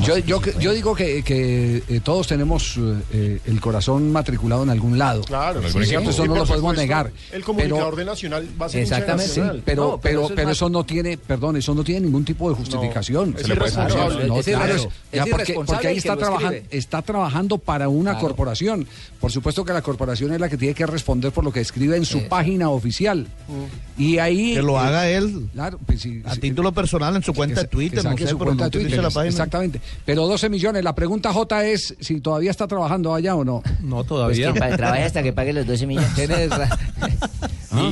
Yo, 0.06 0.18
yo, 0.20 0.42
yo 0.60 0.74
digo 0.74 0.96
que, 0.96 1.22
que, 1.24 1.84
eh, 1.88 2.00
todos 2.04 2.28
tenemos 2.28 2.78
eh, 3.12 3.40
el 3.46 3.60
corazón 3.60 4.12
matriculado 4.12 4.64
en 4.64 4.70
algún 4.70 4.98
lado. 4.98 5.22
Claro, 5.24 5.62
Sí, 5.64 5.70
sí, 5.80 5.86
sí, 5.86 5.96
eso 5.96 6.26
y 6.26 6.28
no 6.30 6.36
lo 6.36 6.46
podemos 6.46 6.48
supuesto, 6.48 6.82
negar. 6.82 7.12
El 7.32 7.44
comunicador 7.44 7.86
Pero- 7.86 7.96
de 7.98 8.06
Nacional 8.06 8.48
va 8.62 8.66
a 8.68 8.70
ser 8.70 8.82
Exactamente, 8.84 9.32
sí, 9.34 9.40
Nacional. 9.40 9.62
pero, 9.66 9.84
No, 9.84 9.90
pero 10.00 10.02
pero, 10.02 10.20
eso 10.22 10.30
es 10.30 10.36
pero 10.36 10.50
eso 10.52 10.70
no 10.70 10.84
tiene, 10.86 11.18
perdón, 11.18 11.58
eso 11.58 11.76
no 11.76 11.84
tiene 11.84 12.02
ningún 12.02 12.24
tipo 12.24 12.50
de 12.50 12.56
justificación. 12.56 13.36
es 13.38 13.48
irresponsable. 13.48 14.28
No, 14.28 14.38
Es 14.40 14.46
claro, 14.46 14.76
ya 15.12 15.26
porque, 15.26 15.88
ahí 15.88 15.98
está, 15.98 16.16
trabajando, 16.16 16.58
está 16.72 17.02
trabajando 17.02 17.58
para 17.58 17.90
una 17.90 18.12
Claro. 18.12 18.28
corporación. 18.28 18.88
Por 19.20 19.32
supuesto 19.32 19.66
que 19.66 19.74
la 19.74 19.82
corporación 19.82 20.32
es 20.34 20.40
la 20.40 20.48
que 20.50 20.58
tiene 20.58 20.74
que 20.74 20.86
responder 20.86 21.32
por 21.32 21.44
lo 21.44 21.52
que 21.52 21.60
escribe 21.62 21.98
en 21.98 22.06
su 22.06 22.20
Eh. 22.20 22.28
página 22.30 22.70
oficial. 22.70 23.28
Y 23.98 24.18
ahí... 24.20 24.54
Que 24.56 24.62
lo 24.62 24.76
eh, 24.76 24.80
haga 24.80 25.10
él 25.10 25.50
Claro, 25.54 25.80
pues 25.86 26.02
sí, 26.02 26.22
a 26.26 26.34
sí, 26.36 26.40
título 26.42 26.72
personal 26.74 27.16
en 27.16 27.24
su 27.24 27.34
cuenta 27.34 27.62
de 27.62 27.68
Twitter, 27.68 28.04
no 28.04 28.12
sé, 28.18 28.28
su 28.28 28.38
pero 28.38 28.46
cuenta 28.52 28.64
no 28.66 28.66
de 28.66 28.72
Twitter. 28.72 28.88
utilice 28.88 29.02
la 29.02 29.10
página. 29.10 29.30
Exactamente. 29.30 29.65
Pero 30.06 30.28
12 30.28 30.50
millones. 30.50 30.84
La 30.84 30.96
pregunta 30.96 31.32
J 31.34 31.66
es 31.66 31.96
si 32.00 32.22
todavía 32.22 32.52
está 32.52 32.68
trabajando 32.68 33.14
allá 33.14 33.36
o 33.36 33.44
no. 33.46 33.62
No, 33.82 33.96
Pues 33.98 34.08
todavía. 34.08 34.54
que 34.54 34.60
pa- 34.60 34.76
trabaje 34.78 35.04
hasta 35.04 35.24
que 35.24 35.34
pague 35.34 35.54
los 35.54 35.66
12 35.66 35.88
millones. 35.88 36.10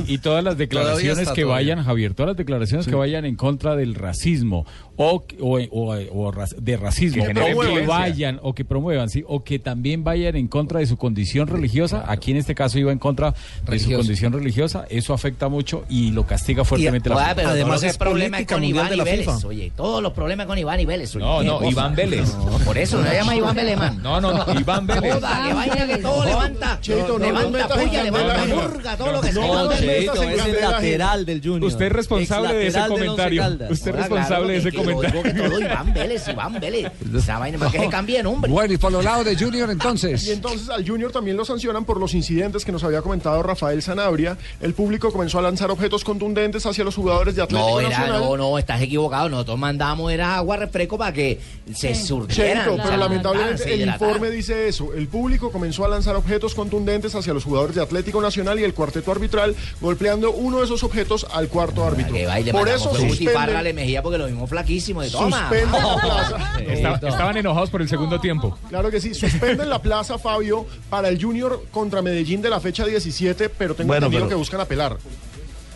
Y, 0.06 0.14
y 0.14 0.18
todas 0.18 0.42
las 0.42 0.56
declaraciones 0.56 1.28
que 1.32 1.42
todavía. 1.42 1.74
vayan, 1.74 1.84
Javier, 1.84 2.14
todas 2.14 2.28
las 2.28 2.36
declaraciones 2.38 2.86
que 2.86 2.94
vayan 2.94 3.26
en 3.26 3.36
contra 3.36 3.76
del 3.76 3.94
racismo 3.94 4.64
o, 4.96 5.22
o, 5.40 5.58
o- 5.60 6.28
o 6.28 6.32
de 6.58 6.76
racismo, 6.76 7.24
Que 7.24 7.54
o 7.54 7.60
que 7.60 7.86
vayan 7.86 8.38
o 8.42 8.54
que 8.54 8.64
promuevan, 8.64 9.08
sí, 9.10 9.24
o 9.26 9.42
que 9.44 9.58
también 9.58 10.04
vayan 10.04 10.36
en 10.36 10.48
contra 10.48 10.80
de 10.80 10.86
su 10.86 10.96
condición 10.96 11.48
religiosa. 11.48 12.04
Aquí 12.06 12.30
en 12.30 12.36
este 12.38 12.54
caso 12.54 12.78
iba 12.78 12.92
en 12.92 12.98
contra 12.98 13.34
de 13.68 13.78
su 13.78 13.90
condición 13.90 14.32
religiosa. 14.32 14.84
Eso 14.88 15.12
afecta 15.14 15.48
mucho 15.48 15.84
y 15.88 16.10
lo 16.10 16.26
castiga 16.26 16.64
fuertemente 16.64 17.08
la 17.08 17.16
Joder, 17.16 17.36
pero 17.36 17.48
Además 17.50 17.80
que 17.80 17.86
es 17.88 17.98
problema 17.98 18.44
con 18.46 18.62
Iván 18.64 18.92
y 18.94 19.00
Vélez. 19.00 19.26
FIFA. 19.26 19.46
Oye, 19.48 19.72
todos 19.76 20.02
los 20.02 20.12
problemas 20.12 20.46
con 20.46 20.58
Iván 20.58 20.80
y 20.80 20.84
Vélez. 20.84 21.14
oye, 21.16 21.24
No, 21.24 21.42
no, 21.42 21.58
cosa. 21.58 21.70
Iván 21.70 21.94
Vélez. 21.94 22.30
Por 22.64 22.78
eso 22.78 22.98
no 23.00 23.08
se 23.08 23.14
llama 23.14 23.36
Iván 23.36 23.56
Vélez, 23.56 23.76
man. 23.78 24.02
No, 24.02 24.20
no, 24.20 24.32
no, 24.32 24.60
Iván 24.60 24.86
Vélez. 24.86 25.14
Joda, 25.14 25.44
que 25.48 25.54
vaina 25.54 25.86
que 25.86 25.96
todo 25.98 26.24
levanta. 26.24 26.78
Cheito, 26.80 27.18
no 27.18 27.26
levanta 27.26 27.68
puya, 27.68 28.02
levanta 28.04 28.44
murga, 28.46 28.96
todo 28.96 29.12
lo 29.12 29.20
que 29.20 29.32
No, 29.32 29.40
sea. 29.42 29.54
no. 29.64 29.72
Cheito, 29.76 30.22
es 30.22 30.46
el 30.46 30.60
lateral 30.60 31.26
del 31.26 31.40
Junior. 31.42 31.64
Usted 31.64 31.86
es 31.86 31.92
responsable 31.92 32.54
de 32.54 32.66
ese 32.68 32.80
comentario. 32.88 33.42
Usted 33.44 33.70
es 33.70 33.80
claro, 33.82 33.98
responsable 33.98 34.52
de 34.52 34.58
ese 34.58 34.70
que- 34.70 34.83
comentario. 34.84 35.22
digo 35.22 35.22
que 35.22 35.48
todo 35.48 35.60
Iván 35.60 35.94
Vélez, 35.94 36.28
Iván 36.28 36.60
Vélez. 36.60 36.92
Esa 37.14 37.38
vaina 37.38 37.58
para 37.58 37.70
que 37.70 37.78
se 37.80 37.88
cambie 37.88 38.16
de 38.18 38.22
nombre. 38.22 38.50
Bueno, 38.50 38.74
y 38.74 38.76
por 38.76 38.92
los 38.92 39.04
lados 39.04 39.24
de 39.24 39.36
Junior 39.36 39.68
Y 39.68 39.72
entonces. 39.72 40.28
entonces 40.28 40.68
al 40.68 40.86
Junior 40.86 41.12
también 41.12 41.36
lo 41.36 41.44
sancionan 41.44 41.84
por 41.84 41.98
los 41.98 42.14
incidentes 42.14 42.64
que 42.64 42.72
nos 42.72 42.84
había 42.84 43.02
comentado 43.02 43.42
Rafael 43.42 43.82
Sanabria. 43.82 44.36
El 44.60 44.74
público 44.74 45.12
comenzó 45.12 45.38
a 45.38 45.42
lanzar 45.42 45.70
objetos 45.70 46.04
contundentes 46.04 46.66
hacia 46.66 46.84
los 46.84 46.94
jugadores 46.94 47.34
de 47.36 47.42
Atlético 47.42 47.70
No, 47.70 47.80
era, 47.80 47.88
Nacional. 47.90 48.20
no, 48.20 48.36
no, 48.36 48.58
estás 48.58 48.80
equivocado. 48.82 49.28
Nosotros 49.28 49.58
mandamos 49.58 50.12
era 50.12 50.36
agua 50.36 50.56
refresco 50.56 50.98
para 50.98 51.12
que 51.12 51.40
se 51.74 51.94
surtieran. 51.94 52.64
Cheito, 52.66 52.82
pero 52.82 52.96
lamentablemente 52.96 53.74
el 53.74 53.88
informe 53.88 54.30
dice 54.30 54.68
eso. 54.68 54.92
El 54.94 55.08
público 55.08 55.50
comenzó 55.50 55.84
a 55.84 55.88
lanzar 55.88 56.16
objetos 56.16 56.54
contundentes 56.54 57.14
hacia 57.14 57.32
los 57.34 57.44
jugadores 57.44 57.76
de 57.76 57.82
Atlético 57.82 58.20
Nacional 58.20 58.58
y 58.60 58.64
el 58.64 58.74
cuarteto 58.74 59.10
arbitral 59.12 59.54
golpeando 59.80 60.30
uno 60.32 60.58
de 60.58 60.64
esos 60.64 60.82
objetos 60.82 61.26
al 61.32 61.48
cuarto 61.48 61.84
árbitro. 61.84 62.12
Que 62.12 62.26
baile, 62.26 62.52
Por 62.52 62.68
eso 62.68 62.94
suspenden, 62.94 63.74
Mejía 63.74 64.02
porque 64.02 64.18
lo 64.18 64.26
vimos 64.26 64.48
flaquísimo 64.74 65.02
de 65.02 65.10
toma. 65.10 65.48
Suspende 65.48 65.78
la 65.80 65.96
plaza. 66.02 66.60
Esta- 66.60 67.08
estaban 67.08 67.36
enojados 67.36 67.70
por 67.70 67.82
el 67.82 67.88
segundo 67.88 68.20
tiempo. 68.20 68.58
Claro 68.68 68.90
que 68.90 69.00
sí, 69.00 69.14
suspenden 69.14 69.68
la 69.68 69.80
plaza, 69.80 70.18
Fabio, 70.18 70.66
para 70.90 71.08
el 71.08 71.22
Junior 71.22 71.64
contra 71.70 72.02
Medellín 72.02 72.42
de 72.42 72.50
la 72.50 72.60
fecha 72.60 72.84
17, 72.84 73.48
pero 73.50 73.74
tengo 73.74 73.88
Bueno, 73.88 74.06
entendido 74.06 74.22
pero- 74.24 74.28
que 74.30 74.34
buscan 74.36 74.60
apelar. 74.60 74.96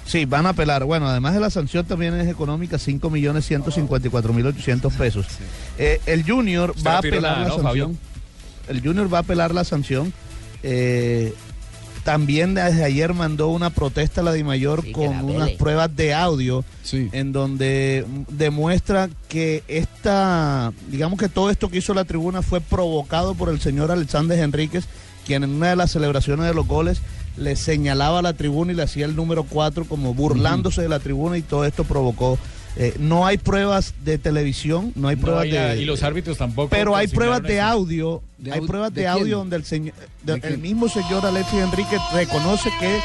Sí, 0.06 0.24
van 0.24 0.46
a 0.46 0.50
apelar. 0.50 0.84
Bueno, 0.84 1.06
además 1.06 1.34
de 1.34 1.40
la 1.40 1.50
sanción 1.50 1.84
también 1.84 2.14
es 2.14 2.28
económica, 2.28 2.78
5.154.800 2.78 4.92
pesos. 4.96 5.26
Eh, 5.78 6.00
el 6.06 6.24
Junior 6.24 6.70
Usted 6.70 6.84
va 6.86 6.90
a 6.90 6.92
no 6.94 6.98
apelar 6.98 7.22
nada, 7.38 7.40
la 7.40 7.48
¿no, 7.48 7.58
Fabio? 7.62 7.84
sanción. 7.86 8.08
El 8.68 8.80
Junior 8.82 9.12
va 9.12 9.18
a 9.18 9.20
apelar 9.20 9.54
la 9.54 9.64
sanción. 9.64 10.12
Eh, 10.62 11.34
también 12.04 12.54
desde 12.54 12.84
ayer 12.84 13.14
mandó 13.14 13.48
una 13.48 13.70
protesta 13.70 14.20
a 14.20 14.24
la 14.24 14.32
DIMAYOR 14.32 14.84
que 14.84 14.92
con 14.92 15.14
la 15.14 15.22
unas 15.22 15.50
pruebas 15.50 15.94
de 15.94 16.14
audio 16.14 16.64
en 16.92 17.32
donde 17.32 18.04
demuestra 18.28 19.08
que 19.28 19.62
esta, 19.68 20.72
digamos 20.88 21.18
que 21.18 21.28
todo 21.28 21.50
esto 21.50 21.68
que 21.68 21.78
hizo 21.78 21.94
la 21.94 22.04
tribuna 22.04 22.42
fue 22.42 22.60
provocado 22.60 23.34
por 23.34 23.48
el 23.48 23.60
señor 23.60 23.90
Alexander 23.90 24.38
Enríquez, 24.38 24.84
quien 25.26 25.44
en 25.44 25.50
una 25.50 25.70
de 25.70 25.76
las 25.76 25.90
celebraciones 25.92 26.46
de 26.46 26.54
los 26.54 26.66
goles 26.66 27.00
le 27.36 27.56
señalaba 27.56 28.18
a 28.18 28.22
la 28.22 28.32
tribuna 28.32 28.72
y 28.72 28.74
le 28.74 28.82
hacía 28.82 29.06
el 29.06 29.16
número 29.16 29.44
4 29.44 29.84
como 29.84 30.14
burlándose 30.14 30.82
de 30.82 30.88
la 30.88 30.98
tribuna 30.98 31.38
y 31.38 31.42
todo 31.42 31.64
esto 31.64 31.84
provocó. 31.84 32.38
Eh, 32.78 32.94
no 32.98 33.26
hay 33.26 33.36
pruebas 33.38 33.92
de 34.04 34.16
televisión, 34.18 34.92
no 34.94 35.08
hay 35.08 35.16
No, 35.16 35.22
pruebas 35.22 35.46
y, 35.46 35.50
de... 35.50 35.82
y 35.82 35.84
los 35.84 36.02
árbitros 36.02 36.38
tampoco. 36.38 36.68
Pero 36.70 36.94
hay 36.96 37.08
pruebas 37.08 37.42
de 37.42 37.60
audio, 37.60 38.22
¿De 38.38 38.52
hay 38.52 38.60
pruebas 38.60 38.94
de 38.94 39.02
de, 39.02 39.06
quién? 39.08 39.20
audio 39.22 39.38
donde 39.38 39.56
el 39.56 39.64
señor, 39.64 39.94
de- 40.22 40.34
¿De 40.34 40.40
quién? 40.40 40.52
el 40.54 40.58
mismo 40.60 40.88
señor 40.88 41.26
Alexis 41.26 41.58
Enrique 41.60 41.98
reconoce 42.12 42.70
que 42.78 43.00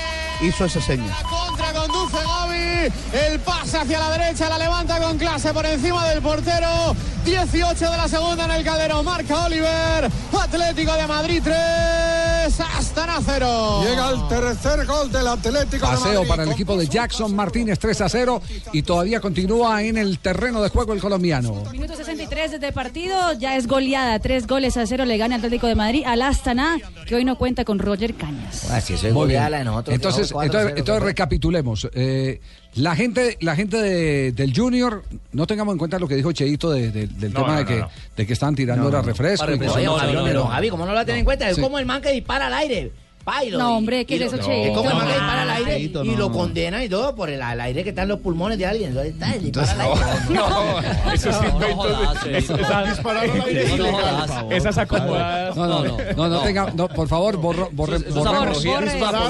hizo 0.46 0.66
esa 0.66 0.80
seña. 0.82 1.14
Contra 1.30 1.74
conduce 1.74 2.18
Gaby. 2.18 2.94
El 3.32 3.40
pase 3.40 3.78
hacia 3.78 3.98
la 4.00 4.18
derecha, 4.18 4.50
la 4.50 4.58
levanta 4.58 5.00
con 5.00 5.18
clase 5.18 5.54
por 5.54 5.66
encima 5.66 6.08
del 6.10 6.22
portero. 6.22 6.96
18 7.26 7.92
de 7.92 7.98
la 7.98 8.08
segunda 8.08 8.46
en 8.46 8.52
el 8.52 8.64
Calderón. 8.64 9.06
Marca 9.06 9.46
Oliver. 9.46 10.10
Atlético 10.40 10.94
de 10.94 11.08
Madrid 11.08 11.42
3. 11.44 12.60
Astana 12.78 13.20
0. 13.26 13.84
Llega 13.88 14.10
el 14.12 14.28
tercer 14.28 14.86
gol 14.86 15.12
del 15.12 15.28
Atlético 15.28 15.86
de 15.88 15.92
Paseo 15.94 16.14
Madrid. 16.16 16.28
para 16.30 16.44
el 16.44 16.52
equipo 16.52 16.76
de 16.78 16.88
Jackson 16.88 17.34
Martínez 17.36 17.80
3 17.80 18.02
a 18.02 18.10
0 18.10 18.42
y 18.74 18.82
todavía 18.84 19.20
continúa 19.22 19.82
en 19.84 19.98
el 19.98 20.20
terreno 20.20 20.62
de 20.62 20.70
juego 20.70 20.94
el 20.94 21.00
colombiano. 21.00 21.64
Minuto 21.72 21.96
63 21.96 22.60
de 22.60 22.72
partido, 22.72 23.34
ya 23.40 23.56
es 23.56 23.68
goleada, 23.68 24.20
tres 24.20 24.46
goles 24.48 24.76
a 24.78 24.86
cero 24.86 25.06
le 25.06 25.18
gana 25.18 25.38
Atlético 25.38 25.68
de 25.68 25.76
Madrid 25.76 26.04
al 26.06 26.22
Astana, 26.22 26.78
que 27.08 27.16
hoy 27.16 27.26
no 27.26 27.38
cuenta 27.38 27.64
con 27.66 27.80
Roger 27.80 28.14
Cañas. 28.16 28.70
Así 28.70 28.94
eso 28.94 29.08
es 29.08 29.14
Muy 29.14 29.28
bien. 29.28 29.40
goleada 29.40 29.50
la 29.50 29.58
de 29.60 29.64
nosotros. 29.66 29.96
Entonces, 29.96 30.32
entonces, 30.32 30.52
4-0, 30.52 30.74
entonces 30.78 31.04
recapitulemos. 31.04 31.88
Eh, 31.94 32.42
la 32.76 32.96
gente, 32.96 33.38
la 33.42 33.56
gente 33.56 33.78
de- 33.78 34.32
del 34.32 34.56
Junior, 34.56 35.04
no 35.32 35.46
tengamos 35.48 35.74
en 35.74 35.78
cuenta 35.80 36.00
lo 36.00 36.08
que 36.08 36.16
dijo 36.16 36.32
Cheito 36.32 36.72
de- 36.72 36.92
de- 36.92 37.08
del 37.20 37.34
No, 37.34 37.42
tema 37.42 37.54
no, 37.54 37.60
de, 37.60 37.66
que, 37.66 37.76
no, 37.76 37.86
no. 37.86 37.92
de 38.16 38.28
que 38.28 38.34
estaban 38.34 38.56
tirando 38.56 38.84
No, 38.86 38.90
no, 38.92 38.98
no. 38.98 39.04
refresco. 39.04 39.46
Y 39.50 39.54
Oye, 39.54 39.66
así. 39.68 39.86
Javi, 39.86 40.18
pero 40.24 40.46
Javi, 40.48 40.70
¿cómo 40.70 40.86
no 40.86 40.92
lo 40.92 40.96
va 40.96 41.02
a 41.02 41.06
tener 41.06 41.20
en 41.20 41.26
cuenta? 41.26 41.50
Es 41.50 41.56
Sí. 41.56 41.62
como 41.62 41.80
el 41.80 41.86
man 41.86 42.02
que 42.02 42.12
dispara 42.12 42.48
al 42.48 42.54
aire. 42.54 42.92
Pa, 43.24 43.44
y 43.46 43.52
lo- 43.52 43.58
No, 43.58 43.70
y- 43.72 43.78
hombre, 43.78 44.06
¿qué 44.06 44.16
es 44.18 44.22
eso, 44.34 44.38
como 44.38 44.90
el 44.90 44.96
man 44.96 45.08
que 45.08 45.14
No. 45.14 45.20
dispara 45.20 45.42
al 45.44 45.50
aire 45.52 45.78
Cheito, 45.78 46.04
y 46.04 46.10
no, 46.10 46.18
lo 46.18 46.30
no. 46.30 46.36
condena 46.36 46.84
y 46.84 46.90
todo 46.90 47.16
por 47.16 47.30
el, 47.30 47.42
al 47.42 47.62
aire 47.62 47.84
que 47.84 47.90
están 47.92 48.08
los 48.10 48.20
pulmones 48.20 48.58
de 48.58 48.66
alguien. 48.66 48.90
Entonces, 48.90 49.14
está, 49.14 49.28
al 49.28 49.82
aire. 49.82 50.00
No, 50.30 50.80
eso 51.14 51.32
sí 51.32 52.30
esa- 52.34 52.84
Disparar 52.84 53.30
al 53.30 53.42
aire 53.42 53.64
es 53.64 53.70
No, 53.70 53.76
ilegal. 53.88 54.28
no, 54.28 54.52
Esas 54.52 54.78
acomodadas. 54.78 55.56
No, 55.56 55.68
no, 55.68 55.84
no, 55.86 55.98
no, 56.18 56.28
no 56.30 56.42
tenga, 56.42 56.72
no, 56.76 56.88
por 56.90 57.08
favor, 57.08 57.38
borro, 57.38 57.70
borre- 57.72 58.00
borremos, 58.14 58.64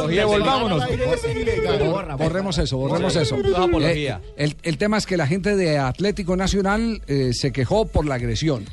Devolvámonos. 0.08 0.84
Borremos 2.18 2.58
eso, 2.58 2.78
borremos 2.78 3.16
eso. 3.16 3.38
Eh, 3.82 4.16
el, 4.38 4.56
el 4.64 4.78
tema 4.78 4.98
es 4.98 5.06
que 5.06 5.18
la 5.18 5.28
gente 5.28 5.56
de 5.56 5.78
Atlético 5.78 6.36
Nacional 6.36 7.02
eh, 7.08 7.32
se 7.34 7.52
quejó 7.52 7.86
por 7.86 8.06
la 8.06 8.16
agresión. 8.16 8.66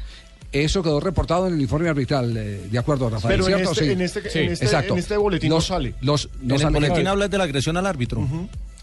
Eso 0.52 0.82
quedó 0.82 0.98
reportado 0.98 1.46
en 1.46 1.54
el 1.54 1.60
informe 1.60 1.88
arbitral, 1.88 2.36
eh, 2.36 2.66
de 2.70 2.78
acuerdo, 2.78 3.08
Rafael, 3.08 3.40
Pero 3.40 3.56
este- 3.56 3.84
Sí. 3.84 3.90
en 3.92 4.00
este- 4.00 4.30
Sí. 4.30 4.38
en 4.40 4.50
este- 4.52 4.64
Exacto. 4.64 4.94
en 4.94 4.98
este 4.98 5.16
boletín 5.16 5.48
no 5.50 5.60
sale. 5.60 5.94
Los, 6.00 6.28
no 6.42 6.56
en 6.56 6.60
el 6.62 6.70
boletín 6.72 7.06
habla 7.06 7.28
de 7.28 7.38
la 7.38 7.44
agresión 7.44 7.76
al 7.76 7.86
árbitro. 7.86 8.26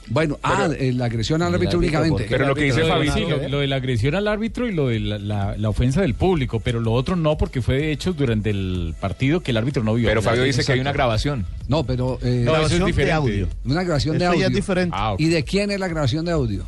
Bueno, 0.09 0.39
ah, 0.41 0.69
eh, 0.79 0.93
la 0.93 1.03
agresión 1.05 1.41
al 1.41 1.53
árbitro 1.53 1.79
únicamente. 1.79 2.27
Pero 2.29 2.47
lo 2.47 2.55
que 2.55 2.63
dice 2.63 2.85
Fabi, 2.85 3.09
sí, 3.09 3.25
lo, 3.49 3.59
de 3.59 3.67
la 3.67 3.75
agresión 3.75 4.15
al 4.15 4.29
árbitro 4.29 4.65
y 4.69 4.71
lo 4.71 4.87
de 4.87 5.01
la, 5.01 5.17
la- 5.19 5.57
la 5.57 5.67
ofensa 5.69 5.99
del 5.99 6.13
público, 6.13 6.61
pero 6.61 6.79
lo 6.79 6.93
otro 6.93 7.17
no, 7.17 7.37
porque 7.37 7.61
fue 7.61 7.75
de 7.75 7.91
hecho 7.91 8.13
durante 8.13 8.49
el 8.51 8.95
partido 9.01 9.41
que 9.41 9.51
el 9.51 9.57
árbitro 9.57 9.83
no 9.83 9.93
vio. 9.95 10.07
Pero 10.07 10.21
Fabio 10.21 10.43
dice 10.43 10.63
que 10.63 10.71
hay 10.71 10.79
una 10.79 10.93
grabación. 10.93 11.45
No, 11.67 11.83
pero... 11.85 12.19
eh, 12.21 12.43
No, 12.45 12.55
eso 12.55 12.67
es 12.67 12.79
Grabación 12.79 12.95
de 12.95 13.11
audio. 13.11 13.49
Una 13.65 13.83
grabación 13.83 14.17
de 14.17 14.25
audio. 14.27 14.39
ya 14.39 14.47
es 14.47 14.53
diferente. 14.53 14.95
Ah. 14.97 15.15
¿Y 15.17 15.27
de 15.27 15.43
quién 15.43 15.71
es 15.71 15.79
la 15.81 15.89
grabación 15.89 16.23
de 16.23 16.31
audio? 16.31 16.63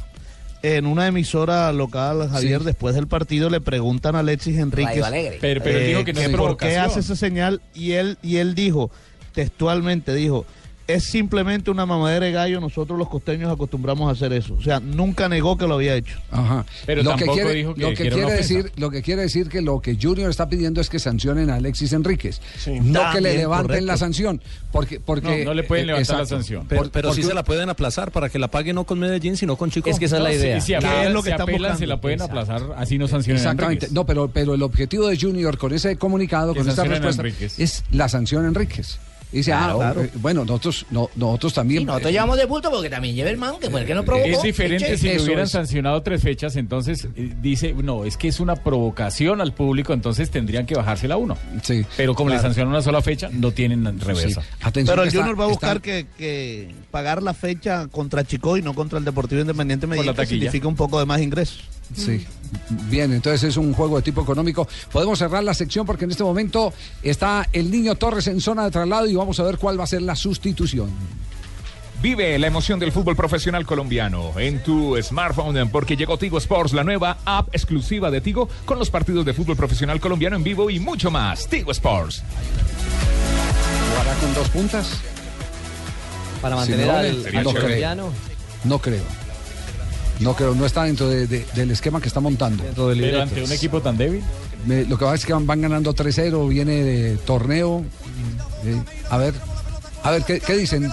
En 0.62 0.86
una 0.86 1.08
emisora 1.08 1.72
local, 1.72 2.28
Javier, 2.30 2.60
Sí. 2.60 2.65
después 2.65 2.93
del 2.95 3.08
partido 3.08 3.50
le 3.50 3.62
preguntan 3.62 4.15
a 4.15 4.19
Alexis 4.19 4.58
Enríquez. 4.58 5.06
Pero, 5.39 5.62
pero 5.63 5.78
él 5.78 5.84
eh, 5.84 5.88
dijo 5.88 6.04
que 6.04 6.13
no 6.13 6.19
es 6.22 6.30
por 6.30 6.58
qué 6.58 6.78
hace 6.78 7.00
esa 7.00 7.15
señal 7.15 7.62
y 7.74 7.93
él 7.93 8.17
y 8.22 8.38
él 8.38 8.56
dijo 8.56 8.91
textualmente 9.34 10.13
dijo 10.13 10.45
es 10.89 11.04
simplemente 11.06 11.69
una 11.71 11.86
mamadera 11.86 12.25
de 12.25 12.32
gallo 12.32 12.60
nosotros 12.60 12.97
los 12.97 13.08
costeños 13.10 13.52
acostumbramos 13.52 14.10
a 14.10 14.12
hacer 14.13 14.34
eso 14.34 14.56
o 14.56 14.62
sea 14.62 14.80
nunca 14.80 15.30
negó 15.30 15.58
que 15.58 15.67
lo 15.67 15.75
había 15.75 15.95
hecho 15.95 16.17
Ajá. 16.32 16.65
Pero 16.86 17.04
lo 17.04 17.12
que 17.12 17.25
tampoco 17.25 17.34
quiere, 17.36 17.54
dijo 17.54 17.75
que- 17.75 17.82
lo 17.82 17.89
que 17.89 17.95
que 17.95 18.10
quiere 18.10 18.32
decir, 18.34 18.71
lo 18.78 18.89
que 18.89 19.02
quiere 19.02 19.21
decir 19.21 19.49
que 19.49 19.62
lo 19.62 19.80
que 19.82 19.97
Junior 20.02 20.30
está 20.30 20.49
pidiendo 20.49 20.82
es 20.82 20.89
que 20.89 20.99
sancionen 20.99 21.49
a 21.49 21.56
Alexis 21.56 21.93
Enríquez, 21.93 22.41
no 22.82 23.12
que 23.12 23.21
le 23.21 23.38
levanten 23.38 23.67
correcto. 23.67 23.86
la 23.86 23.97
sanción, 23.97 24.41
porque 24.71 24.99
porque 24.99 25.39
No, 25.39 25.45
no 25.45 25.54
le 25.54 25.63
pueden 25.63 25.88
levantar 25.88 26.17
la 26.19 26.25
sanción. 26.25 26.65
Pero, 26.67 26.89
pero 26.91 27.13
sí 27.13 27.23
se 27.23 27.34
la 27.34 27.43
pueden 27.43 27.69
aplazar 27.69 28.12
para 28.12 28.30
que 28.30 28.39
la 28.39 28.47
pague 28.49 28.73
no 28.73 28.84
con 28.86 28.99
Medellín, 28.99 29.38
sino 29.38 29.56
con 29.56 29.69
Chico. 29.71 29.89
Es 29.89 29.99
que 29.99 30.06
esa 30.06 30.17
es 30.17 30.23
la 30.23 30.30
si- 30.32 30.36
idea. 30.38 30.62
Si, 30.62 30.67
¿Qué 30.67 30.75
apelan, 30.78 31.08
es 31.08 31.13
lo 31.13 31.23
que 31.23 31.30
si 31.30 31.41
apelan, 31.41 31.78
se 31.78 31.88
la 31.88 32.02
pueden 32.02 32.19
Exacto. 32.21 32.39
aplazar, 32.39 32.69
así 32.78 32.97
no 32.97 33.08
sancionan 33.08 33.38
a 33.39 33.41
Exactamente. 33.43 33.88
No, 33.91 34.06
pero 34.06 34.30
pero 34.30 34.54
el 34.56 34.63
objetivo 34.63 35.08
de 35.08 35.17
Junior 35.19 35.58
con 35.58 35.73
ese 35.73 35.95
comunicado, 35.97 36.54
Que 36.54 36.60
con 36.62 36.69
esta 36.69 36.84
sancionen 36.84 37.04
respuesta 37.04 37.62
es 37.63 37.84
la 37.91 38.10
sanción 38.10 38.45
a 38.45 38.47
Enríquez. 38.47 38.97
Dice, 39.31 39.51
Claro. 39.51 39.79
ah, 39.81 39.93
eh, 39.95 40.09
bueno, 40.15 40.43
nosotros 40.43 40.87
no, 40.89 41.07
nosotros 41.15 41.53
también 41.53 41.83
Y 41.83 41.85
nosotros 41.85 42.09
eh, 42.09 42.13
llevamos 42.13 42.37
de 42.37 42.45
bulto 42.45 42.71
porque 42.71 42.89
también 42.89 43.13
lleva 43.15 43.29
el 43.29 43.37
man, 43.37 43.55
que 43.61 43.69
fue 43.69 43.81
el 43.81 43.85
que 43.85 43.93
nos 43.93 44.03
provocó. 44.03 44.27
Es 44.27 44.41
diferente 44.41 44.97
si 44.97 45.05
le 45.05 45.15
Eso 45.17 45.25
hubieran 45.25 45.43
es. 45.45 45.51
sancionado 45.51 46.01
tres 46.01 46.23
fechas, 46.23 46.55
entonces 46.55 47.07
eh, 47.15 47.33
dice, 47.39 47.73
no, 47.73 48.05
es 48.05 48.17
que 48.17 48.27
es 48.27 48.39
una 48.39 48.55
provocación 48.55 49.39
al 49.39 49.53
público, 49.53 49.93
entonces 49.93 50.31
tendrían 50.31 50.65
que 50.65 50.73
bajársela 50.73 51.13
a 51.13 51.17
uno. 51.17 51.37
sí. 51.61 51.85
Pero 51.95 52.15
como 52.15 52.29
le 52.29 52.37
Claro. 52.37 52.47
sancionan 52.47 52.71
una 52.73 52.81
sola 52.81 53.01
fecha, 53.03 53.29
no 53.31 53.51
tienen 53.51 53.99
reversa. 53.99 54.41
Sí. 54.41 54.47
Atención 54.61 54.93
pero 54.95 55.03
el 55.03 55.09
está- 55.09 55.19
Junior 55.19 55.39
va 55.39 55.43
a 55.43 55.47
buscar 55.47 55.75
está- 55.77 55.81
que, 55.83 56.07
que 56.17 56.73
pagar 56.89 57.21
la 57.21 57.35
fecha 57.35 57.87
contra 57.87 58.23
Chico 58.23 58.57
y 58.57 58.63
no 58.63 58.73
contra 58.73 58.97
el 58.97 59.05
Deportivo 59.05 59.41
Independiente 59.41 59.85
la 59.85 59.91
Medellín 59.91 60.15
que 60.15 60.25
significa 60.25 60.67
un 60.67 60.75
poco 60.75 60.99
de 60.99 61.05
más 61.05 61.21
ingresos 61.21 61.59
Sí. 61.95 62.25
Bien, 62.89 63.13
entonces 63.13 63.43
es 63.43 63.58
un 63.58 63.73
juego 63.73 63.97
de 63.97 64.02
tipo 64.02 64.21
económico. 64.21 64.67
Podemos 64.91 65.19
cerrar 65.19 65.43
la 65.43 65.54
sección 65.54 65.86
porque 65.86 66.06
en 66.06 66.12
este 66.12 66.23
momento 66.23 66.73
está 67.04 67.47
el 67.54 67.69
niño 67.69 67.95
Torres 67.95 68.28
en 68.28 68.41
zona 68.41 68.63
de 68.65 68.71
traslado 68.71 69.08
y 69.08 69.15
vamos 69.15 69.39
a 69.39 69.43
ver 69.43 69.58
cuál 69.58 69.80
va 69.80 69.84
a 69.84 69.88
ser 69.88 70.02
la 70.02 70.15
sustitución. 70.15 70.89
Vive 72.02 72.39
la 72.39 72.47
emoción 72.47 72.80
del 72.80 72.93
fútbol 72.93 73.15
profesional 73.17 73.65
colombiano 73.65 74.32
en 74.39 74.63
tu 74.63 74.95
smartphone 75.02 75.69
porque 75.69 75.97
llegó 75.97 76.17
Tigo 76.17 76.38
Sports, 76.38 76.71
la 76.71 76.86
nueva 76.86 77.17
app 77.25 77.49
exclusiva 77.54 78.10
de 78.10 78.21
Tigo 78.21 78.47
con 78.65 78.80
los 78.80 78.89
partidos 78.89 79.25
de 79.25 79.34
fútbol 79.34 79.58
profesional 79.58 79.99
colombiano 79.99 80.38
en 80.38 80.43
vivo 80.43 80.69
y 80.69 80.80
mucho 80.80 81.12
más. 81.12 81.45
Tigo 81.47 81.71
Sports. 81.71 82.23
¿Jugará 83.91 84.13
con 84.19 84.34
dos 84.34 84.47
puntas? 84.49 84.91
Para 86.41 86.56
Si 86.63 86.71
mantener 86.71 86.88
no, 86.88 86.93
al, 86.93 87.23
chévere. 87.23 87.43
colombiano. 87.43 88.10
No 88.63 88.80
creo. 88.80 89.04
No 90.19 90.36
creo, 90.36 90.53
no 90.53 90.65
está 90.65 90.84
dentro 90.84 91.08
de- 91.08 91.27
de- 91.27 91.45
del 91.55 91.71
esquema 91.71 92.01
que 92.01 92.08
está 92.08 92.19
montando. 92.19 92.63
Pero 92.75 93.21
ante 93.21 93.43
un 93.43 93.51
equipo 93.51 93.82
tan 93.82 93.97
débil. 93.97 94.21
Me- 94.65 94.84
lo 94.86 94.97
que 94.97 95.05
pasa 95.05 95.15
es 95.15 95.25
que 95.25 95.32
van, 95.34 95.47
van 95.47 95.62
ganando 95.62 95.93
3-0, 95.93 96.47
viene 96.47 96.84
de 96.84 97.17
torneo. 97.17 97.84
Eh, 98.65 98.82
a 99.10 99.17
ver, 99.17 99.34
a 100.03 100.12
ver, 100.12 100.23
¿qué, 100.25 100.39
qué 100.41 100.58
dicen? 100.58 100.91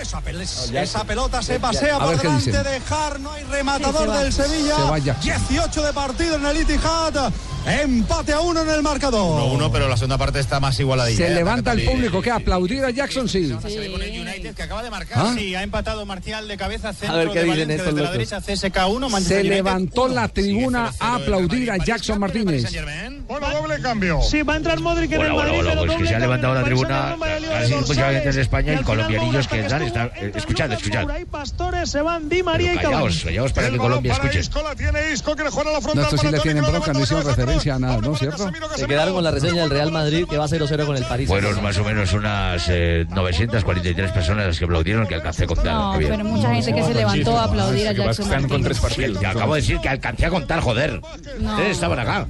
Esa, 0.00 0.20
pel- 0.22 0.40
esa 0.40 1.04
pelota 1.04 1.42
se 1.42 1.60
pasea 1.60 1.96
A 1.96 1.98
por 2.00 2.08
ver 2.08 2.16
qué 2.20 2.26
delante 2.28 2.50
dicen. 2.50 2.64
de 2.64 2.80
Jar, 2.80 3.20
no 3.20 3.30
hay 3.32 3.44
rematador 3.44 3.94
Sí, 3.94 4.00
se 4.02 4.08
va. 4.08 4.22
del 4.22 4.32
Sevilla. 4.32 4.76
Se 4.76 4.82
va 4.82 4.98
ya. 4.98 5.14
18 5.22 5.82
de 5.82 5.92
partido 5.92 6.36
en 6.36 6.46
el 6.46 6.56
Etihad. 6.56 7.32
Empate 7.64 8.32
a 8.32 8.40
uno 8.40 8.62
en 8.62 8.70
el 8.70 8.82
marcador. 8.82 9.40
1-1, 9.58 9.70
pero 9.72 9.88
la 9.88 9.96
segunda 9.96 10.18
parte 10.18 10.40
está 10.40 10.58
más 10.58 10.78
igualadilla. 10.80 11.26
Se 11.28 11.32
levanta 11.32 11.72
el 11.72 11.84
público, 11.84 12.20
¿qué? 12.20 12.30
¿Aplaudir 12.30 12.84
a 12.84 12.90
Jackson? 12.90 13.28
Sí. 13.28 13.52
United 13.52 14.54
que 14.54 14.62
acaba 14.62 14.82
de 14.82 14.90
marcar. 14.90 15.18
¿Ah? 15.26 15.34
Sí, 15.36 15.54
ha 15.54 15.62
empatado 15.62 16.04
Marcial 16.04 16.48
de 16.48 16.56
cabeza 16.56 16.92
centro 16.92 17.14
A 17.14 17.18
ver 17.18 17.28
qué 17.30 17.38
de 17.40 17.44
dicen 17.44 17.68
Valencia 17.68 17.76
estos 17.76 17.94
desde 17.94 18.02
la 18.04 18.12
locos. 18.16 18.30
derecha 18.48 18.68
CSK 18.68 18.88
1 18.88 19.08
Manchester 19.08 19.42
Se 19.42 19.44
levantó 19.48 20.04
uno. 20.04 20.14
la 20.14 20.28
tribuna 20.28 20.92
a 20.98 21.14
aplaudir 21.16 21.70
a 21.70 21.76
Jackson 21.78 22.18
Martínez. 22.18 22.64
Bueno, 23.28 23.50
doble 23.50 23.80
cambio. 23.80 24.20
Sí, 24.22 24.42
va 24.42 24.54
a 24.54 24.56
entrar 24.56 24.80
Modric 24.80 25.12
en 25.12 25.18
Hola, 25.20 25.26
el 25.28 25.32
hola, 25.32 25.42
Madrid, 25.44 25.58
hola, 25.60 25.70
pero 25.72 25.86
pues 25.86 25.98
que 25.98 26.06
se 26.08 26.14
ha 26.14 26.18
levantado 26.18 26.54
la 26.54 26.64
tribuna, 26.64 27.12
así 27.12 27.18
mucha 27.20 27.60
gente 27.62 27.86
Dorsales. 27.86 28.34
de 28.34 28.40
España 28.42 28.72
y 28.72 28.76
al 28.76 28.78
final 28.78 28.84
colombianillos 28.84 29.48
que 29.48 29.56
Morata 29.62 29.76
están, 29.76 29.82
estuvo 29.86 30.04
están, 30.04 30.24
entre 30.24 30.38
escuchad, 30.40 30.64
Lucas 30.66 30.78
escuchad. 30.82 31.00
Moura 31.02 31.20
y 31.20 31.24
Pastores, 31.24 31.90
se 31.90 32.00
van 32.02 32.28
Di 32.28 32.42
María 32.42 32.74
y 32.74 32.76
Pero 32.76 32.90
Cavani. 32.90 33.04
callaos, 33.06 33.24
callaos 33.24 33.52
para 33.52 33.70
que 33.70 33.76
Colombia 33.78 34.12
escuche. 34.12 34.40
Isco, 34.40 34.62
la 34.62 34.74
tiene 34.74 35.12
Isco 35.12 35.36
que 35.36 35.44
le 35.44 35.50
No, 35.50 36.10
sí 36.10 36.42
tienen 36.42 36.64
bronca, 36.64 36.92
no 36.92 37.00
hicieron 37.00 37.24
Valencia 37.52 37.78
nada, 37.78 37.98
¿no? 37.98 38.16
¿Cierto? 38.16 38.50
Se 38.76 38.86
quedaron 38.86 39.14
con 39.14 39.24
la 39.24 39.30
reseña 39.30 39.62
del 39.62 39.70
Real 39.70 39.92
Madrid 39.92 40.26
que 40.28 40.38
va 40.38 40.46
0-0 40.46 40.86
con 40.86 40.96
el 40.96 41.04
París. 41.04 41.28
Fueron 41.28 41.62
más 41.62 41.76
o 41.78 41.84
menos 41.84 42.12
unas 42.12 42.64
eh, 42.68 43.06
943 43.10 44.10
personas 44.12 44.46
las 44.46 44.58
que 44.58 44.64
aplaudieron 44.64 45.06
que 45.06 45.14
alcancé 45.14 45.44
a 45.44 45.46
contar. 45.46 45.74
No, 45.74 45.98
bien. 45.98 46.10
pero 46.12 46.24
mucha 46.24 46.54
gente 46.54 46.74
que 46.74 46.82
se 46.82 46.94
levantó 46.94 47.38
a 47.38 47.44
aplaudir 47.44 47.88
a 47.88 47.92
Jackson 47.92 48.28
Martínez. 48.28 48.80
Sí, 48.94 49.14
Te 49.18 49.26
acabo 49.26 49.54
de 49.54 49.60
decir 49.60 49.78
que 49.80 49.88
alcancé 49.88 50.26
a 50.26 50.30
contar, 50.30 50.60
joder. 50.60 51.00
No. 51.40 51.50
Ustedes 51.50 51.70
estaban 51.72 51.98
acá. 51.98 52.26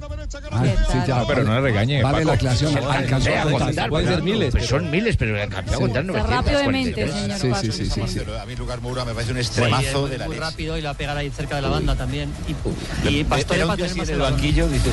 Ah, 0.50 0.64
sí, 0.90 0.98
ya, 1.06 1.16
No, 1.20 1.26
pero 1.26 1.44
no 1.44 1.54
le 1.54 1.60
regañe, 1.60 2.02
Vale 2.02 2.18
Paco. 2.18 2.26
la 2.28 2.32
aclaración. 2.34 2.76
Alcancé 2.90 3.38
a 3.38 3.44
contar. 3.44 3.88
Pueden 3.90 4.08
ser 4.08 4.22
miles, 4.22 4.50
Pues 4.50 4.66
pero- 4.66 4.78
son 4.80 4.90
miles, 4.90 5.16
pero 5.16 5.40
alcancé 5.40 5.74
a 5.74 5.78
contar 5.78 6.04
Está 6.04 6.22
rápido 6.26 6.58
de 6.58 6.68
mente, 6.68 7.06
943. 7.06 7.40
señor 7.40 7.56
Sí, 7.58 7.70
sí, 7.72 7.72
sí, 7.72 7.90
sí, 7.90 8.02
sí. 8.06 8.20
A 8.40 8.46
mí 8.46 8.56
Lucas 8.56 8.80
Moura 8.82 9.04
me 9.04 9.14
parece 9.14 9.32
un 9.32 9.38
extremazo 9.38 10.04
es 10.06 10.10
de 10.12 10.18
la 10.18 10.26
muy 10.26 10.36
rápido 10.36 10.76
y 10.78 10.80
la 10.82 10.90
va 10.90 10.94
a 10.94 10.98
pegar 10.98 11.16
ahí 11.16 11.30
cerca 11.30 11.56
de 11.56 11.62
la 11.62 11.68
banda 11.68 11.94
también. 11.94 12.30
Y, 12.48 12.54
Pero 12.54 13.28
va 13.28 13.36
a 13.36 13.40
tener 13.44 13.66
más 13.66 14.08
el 14.08 14.18
banquillo 14.18 14.68
dices, 14.68 14.92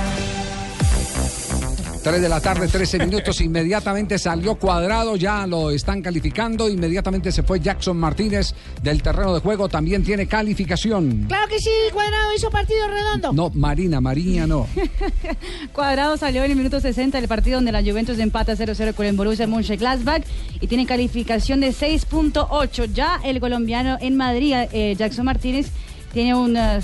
3 2.01 2.21
de 2.21 2.29
la 2.29 2.39
tarde, 2.39 2.67
13 2.67 2.99
minutos. 3.05 3.39
Inmediatamente 3.41 4.17
salió 4.17 4.55
cuadrado, 4.55 5.15
ya 5.15 5.45
lo 5.45 5.71
están 5.71 6.01
calificando. 6.01 6.67
Inmediatamente 6.69 7.31
se 7.31 7.43
fue 7.43 7.59
Jackson 7.59 7.97
Martínez 7.97 8.53
del 8.81 9.01
terreno 9.01 9.33
de 9.33 9.39
juego. 9.39 9.69
También 9.69 10.03
tiene 10.03 10.27
calificación. 10.27 11.25
Claro 11.27 11.47
que 11.47 11.59
sí, 11.59 11.69
Cuadrado 11.93 12.33
hizo 12.35 12.49
partido 12.49 12.87
redondo. 12.87 13.33
No, 13.33 13.51
Marina, 13.53 14.01
Mariña 14.01 14.47
no. 14.47 14.67
Cuadrado 15.73 16.17
salió 16.17 16.43
en 16.43 16.51
el 16.51 16.57
minuto 16.57 16.79
60 16.79 17.19
del 17.19 17.27
partido 17.27 17.57
donde 17.57 17.71
la 17.71 17.81
Juventus 17.81 18.17
empata 18.19 18.53
0-0 18.53 18.93
con 18.93 19.05
el 19.05 19.15
Borussia 19.15 19.47
Mönchengladbach 19.47 20.23
y 20.59 20.67
tiene 20.67 20.85
calificación 20.85 21.59
de 21.59 21.69
6.8. 21.69 22.91
Ya 22.93 23.19
el 23.23 23.39
colombiano 23.39 23.97
en 24.01 24.17
Madrid, 24.17 24.53
eh, 24.71 24.95
Jackson 24.97 25.25
Martínez, 25.25 25.67
tiene 26.13 26.35
un 26.35 26.57
eh, 26.57 26.79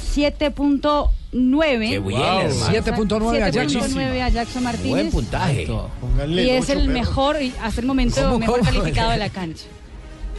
7.9. 1.38 1.90
Qué 1.90 2.00
bien, 2.00 2.22
hermano. 2.22 2.50
7.9 2.50 3.42
a 3.44 3.50
Jackson. 3.50 3.82
7.9 3.82 4.22
a 4.22 4.30
Jackson 4.30 4.64
Martínez. 4.64 4.90
Buen 4.92 5.12
puntaje. 5.12 5.68
Y 6.28 6.50
es 6.50 6.70
el 6.70 6.88
mejor, 6.90 7.42
y 7.42 7.54
hasta 7.62 7.82
el 7.82 7.88
momento, 7.88 8.22
¿Cómo, 8.22 8.40
mejor 8.40 8.60
cómo? 8.60 8.72
calificado 8.72 9.12
de 9.12 9.18
la 9.18 9.30
cancha. 9.32 9.66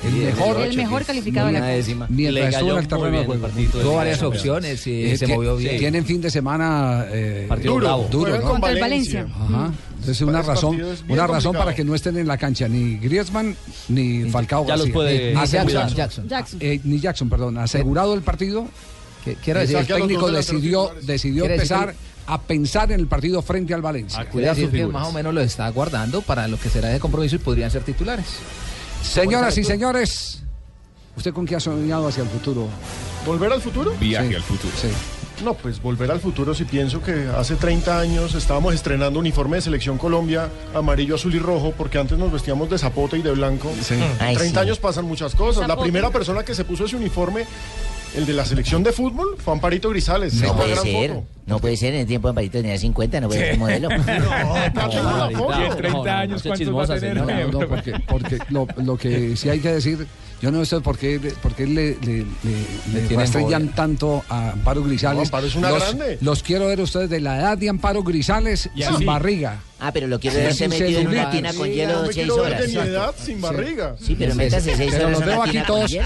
El 0.05 0.13
mejor, 0.13 0.61
El 0.61 0.77
mejor 0.77 1.05
calificado 1.05 1.49
de 1.49 1.55
la 1.55 1.61
cancha. 1.61 2.07
Mientras 2.09 2.55
estuvo 2.55 2.71
en 2.73 2.79
el 2.79 2.87
terreno 2.89 3.19
de 3.19 3.25
juego. 3.27 3.49
Tuvo 3.83 3.95
varias 3.97 4.23
opciones 4.23 4.87
y 4.87 5.05
Eh, 5.07 5.17
se 5.19 5.27
ti- 5.27 5.33
movió 5.33 5.57
bien. 5.57 5.77
Tienen 5.77 6.05
fin 6.07 6.21
de 6.21 6.31
semana 6.31 7.05
eh, 7.11 7.47
Partido 7.49 7.73
duro, 7.75 7.87
bravo. 7.87 8.09
duro, 8.09 8.31
¿no? 8.37 8.41
con 8.43 8.51
Contra 8.53 8.71
el 8.71 8.81
Valencia. 8.81 9.27
Ajá. 9.29 9.73
Entonces 9.99 10.21
una 10.23 10.43
razón, 10.43 10.81
es 10.81 11.05
una 11.09 11.27
razón 11.27 11.57
para 11.57 11.75
que 11.75 11.83
no 11.83 11.97
estén 11.97 12.17
en 12.17 12.29
la 12.29 12.39
cancha 12.39 12.69
ni 12.69 12.97
Griezmann 12.99 13.57
ni 13.89 14.31
Falcao 14.31 14.65
Ya 14.65 14.75
los 14.77 14.83
García. 14.87 14.95
puede- 14.95 15.31
Eh, 15.31 15.35
Ni 15.35 15.41
asegurado. 15.41 15.73
Jackson, 15.89 15.97
Jackson. 15.97 16.29
Jackson. 16.29 16.59
Eh, 16.63 16.81
ni 16.85 17.01
Jackson, 17.01 17.29
perdón, 17.29 17.59
asegurado 17.59 18.15
el 18.15 18.23
partido. 18.23 18.69
Que- 19.25 19.33
el 19.33 19.59
decir, 19.59 19.77
a 19.77 19.81
los 19.81 19.89
técnico 19.89 20.31
decidió, 20.31 20.93
decidió 21.03 21.43
decir 21.45 21.55
empezar 21.57 21.95
a 22.27 22.41
pensar 22.43 22.93
en 22.93 23.01
el 23.01 23.07
partido 23.07 23.41
frente 23.43 23.73
al 23.75 23.83
Valencia. 23.83 24.25
quiere 24.31 24.49
decir 24.49 24.71
que 24.71 24.87
más 24.87 25.09
o 25.09 25.13
menos 25.13 25.33
lo 25.35 25.41
está 25.41 25.69
guardando 25.71 26.21
para 26.23 26.47
lo 26.49 26.59
que 26.59 26.69
será 26.69 26.89
de 26.89 27.01
compromiso 27.01 27.37
y 27.37 27.39
podrían 27.39 27.71
ser 27.71 27.83
titulares. 27.83 28.27
Señoras 29.03 29.57
y 29.59 29.65
señores, 29.65 30.43
¿usted 31.17 31.33
con 31.33 31.47
qué 31.47 31.57
ha 31.57 31.61
soñado 31.61 32.09
hacia 32.09 32.23
el 32.23 32.29
futuro? 32.29 32.69
¿Volver 33.25 33.53
al 33.53 33.61
futuro? 33.61 33.95
Viaje 33.99 34.29
Sí. 34.29 34.35
al 34.35 34.43
futuro. 34.43 34.73
Sí. 34.81 34.89
No, 35.45 35.55
pues 35.55 35.81
volver 35.81 36.11
al 36.11 36.19
futuro 36.21 36.53
si 36.53 36.65
pienso 36.65 37.01
que 37.01 37.29
hace 37.37 37.55
30 37.55 38.01
años 38.01 38.35
estábamos 38.35 38.75
estrenando 38.75 39.21
uniforme 39.21 39.57
de 39.59 39.63
Selección 39.63 39.97
Colombia 39.97 40.49
amarillo, 40.75 41.15
azul 41.15 41.33
y 41.35 41.39
rojo 41.39 41.73
porque 41.79 41.97
antes 41.99 42.19
nos 42.19 42.33
vestíamos 42.33 42.69
de 42.69 42.77
zapote 42.77 43.19
y 43.19 43.23
de 43.23 43.31
blanco. 43.31 43.71
Ay, 44.19 44.35
30 44.35 44.61
sí. 44.61 44.67
años 44.67 44.79
pasan 44.79 45.05
muchas 45.05 45.37
cosas. 45.37 45.69
La 45.69 45.79
primera 45.79 46.11
persona 46.11 46.43
que 46.45 46.57
se 46.57 46.65
puso 46.65 46.87
ese 46.87 46.97
uniforme, 46.97 47.45
el 48.15 48.27
de 48.27 48.33
la 48.33 48.45
selección 48.45 48.83
de 48.83 48.93
fútbol, 48.93 49.37
fue 49.39 49.53
Amparito 49.53 49.91
Grisales. 49.91 50.35
No 50.35 50.57
puede 50.57 50.77
ser. 50.77 51.11
foto. 51.11 51.27
No 51.49 51.59
puede 51.59 51.79
ser, 51.79 51.95
en 51.95 52.01
el 52.01 52.07
tiempo 52.07 52.29
de 52.29 52.31
Amparito 52.31 52.59
tenía 52.59 52.77
50, 52.77 53.21
no 53.23 53.29
puede 53.29 53.41
ser 53.41 53.59
modelo. 53.59 53.89
No, 54.75 55.31
no, 55.31 55.31
no, 55.31 55.77
30 55.77 56.19
años, 56.19 56.43
¿cuántos 56.43 56.77
va 56.77 56.83
a 56.95 57.01
tener? 57.01 57.17
No, 57.17 57.61
no, 57.61 57.67
porque, 57.67 57.95
porque 58.07 58.39
lo, 58.51 58.67
lo 58.77 58.97
que 58.97 59.37
sí 59.37 59.49
hay 59.49 59.61
que 59.61 59.73
decir, 59.73 60.07
yo 60.41 60.53
no 60.53 60.65
sé 60.65 60.81
por 60.81 60.99
qué, 60.99 61.19
por 61.43 61.55
qué 61.55 61.67
le, 61.67 61.97
le, 62.03 62.25
le, 62.45 63.09
le 63.09 63.25
estrellan 63.25 63.69
tanto 63.75 64.23
a 64.29 64.51
Amparo 64.51 64.85
Grisales. 64.85 65.29
Amparo 65.29 65.47
es 65.47 65.55
una 65.57 65.71
los, 65.71 65.81
grande. 65.81 66.19
Los 66.21 66.43
quiero 66.43 66.67
ver 66.67 66.81
ustedes 66.81 67.11
de 67.11 67.21
la 67.21 67.39
edad 67.39 67.59
de 67.59 67.69
Amparo 67.69 68.03
Grisales 68.03 68.71
y 68.75 68.83
sin 68.83 69.05
barriga. 69.05 69.61
Ah, 69.81 69.93
pero 69.93 70.09
lo 70.09 70.19
quiero 70.19 70.37
ver 70.39 70.55
se 70.55 70.69
metido 70.69 71.01
en 71.01 71.09
una 71.09 71.31
tina 71.31 71.53
con 71.53 71.69
hielo 71.71 72.03
de 72.03 72.13
6 72.13 72.31
horas. 72.31 72.61
de 72.61 72.69
mi 72.69 72.75
edad 72.75 73.15
sin 73.17 73.41
barriga. 73.41 73.95
Sí, 74.01 74.17
pero 74.19 74.35
métase 74.35 74.77
6 74.77 74.95
horas. 74.95 74.95
Pero 74.97 75.11
los 75.11 75.25
veo 75.25 75.43
aquí 75.43 75.59
todos. 75.67 75.97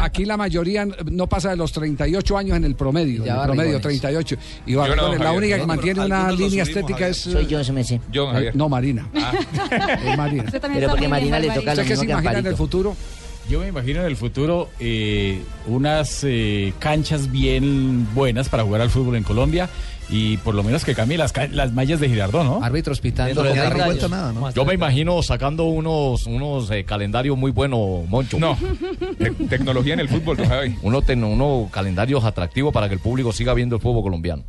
Aquí, 0.00 0.24
la, 0.24 0.36
mayoría 0.36 0.86
no 1.10 1.28
pasa 1.28 1.50
de 1.50 1.56
los 1.56 1.72
38 1.72 2.38
años 2.38 2.56
en 2.56 2.64
el 2.64 2.74
promedio. 2.74 3.24
En 3.24 3.32
el 3.32 3.42
promedio, 3.42 3.80
38. 3.80 4.09
88. 4.18 4.36
Y 4.66 4.74
Barrón, 4.74 4.96
no, 4.96 5.08
la 5.12 5.18
Javier, 5.18 5.36
única 5.36 5.58
que 5.58 5.66
mantiene 5.66 6.04
una 6.04 6.32
línea 6.32 6.62
estética 6.62 7.08
es. 7.08 7.16
Soy 7.18 7.46
yo, 7.46 7.62
se 7.64 7.72
me 7.72 7.84
sé. 7.84 7.96
Eh, 7.96 8.00
yo, 8.12 8.26
Javier. 8.28 8.56
No, 8.56 8.68
Marina. 8.68 9.08
Ah. 9.14 9.32
Es 10.04 10.16
Marina. 10.16 10.44
Pero 10.50 10.90
porque 10.90 11.08
Marina 11.08 11.38
le 11.38 11.48
toca 11.50 11.74
lo 11.74 11.82
mismo 11.82 11.88
que 11.88 11.96
se 11.96 12.04
imagina 12.04 12.38
en 12.38 12.46
el 12.46 12.56
futuro? 12.56 12.96
Yo 13.48 13.60
me 13.60 13.68
imagino 13.68 14.00
en 14.00 14.06
el 14.06 14.16
futuro 14.16 14.68
eh, 14.78 15.42
unas 15.66 16.20
eh, 16.22 16.72
canchas 16.78 17.32
bien 17.32 18.06
buenas 18.14 18.48
para 18.48 18.62
jugar 18.62 18.80
al 18.80 18.90
fútbol 18.90 19.16
en 19.16 19.24
Colombia 19.24 19.68
y 20.10 20.36
por 20.38 20.54
lo 20.54 20.62
menos 20.62 20.84
que 20.84 20.94
cambie 20.94 21.16
las, 21.16 21.32
ca- 21.32 21.46
las 21.48 21.72
mallas 21.72 22.00
de 22.00 22.08
Girardot, 22.08 22.44
¿no? 22.44 22.62
Árbitros 22.64 23.00
pitando. 23.00 23.28
Dentro 23.28 23.44
de 23.44 23.50
con 23.50 23.58
30 23.58 23.84
rayos. 23.86 23.98
años. 24.04 24.10
nada, 24.10 24.32
¿no? 24.32 24.50
Yo 24.52 24.64
me 24.64 24.74
imagino 24.74 25.22
sacando 25.22 25.64
unos, 25.66 26.26
unos 26.26 26.70
eh, 26.70 26.84
calendarios 26.84 27.38
muy 27.38 27.50
buenos, 27.52 28.08
Moncho. 28.08 28.38
No, 28.38 28.56
Te- 29.18 29.30
tecnología 29.30 29.94
en 29.94 30.00
el 30.00 30.08
fútbol, 30.08 30.36
don 30.36 30.48
Javi. 30.48 30.76
Uno, 30.82 31.02
ten- 31.02 31.22
unos 31.24 31.70
calendarios 31.70 32.24
atractivos 32.24 32.72
para 32.72 32.88
que 32.88 32.94
el 32.94 33.00
público 33.00 33.32
siga 33.32 33.54
viendo 33.54 33.76
el 33.76 33.82
fútbol 33.82 34.02
colombiano. 34.02 34.42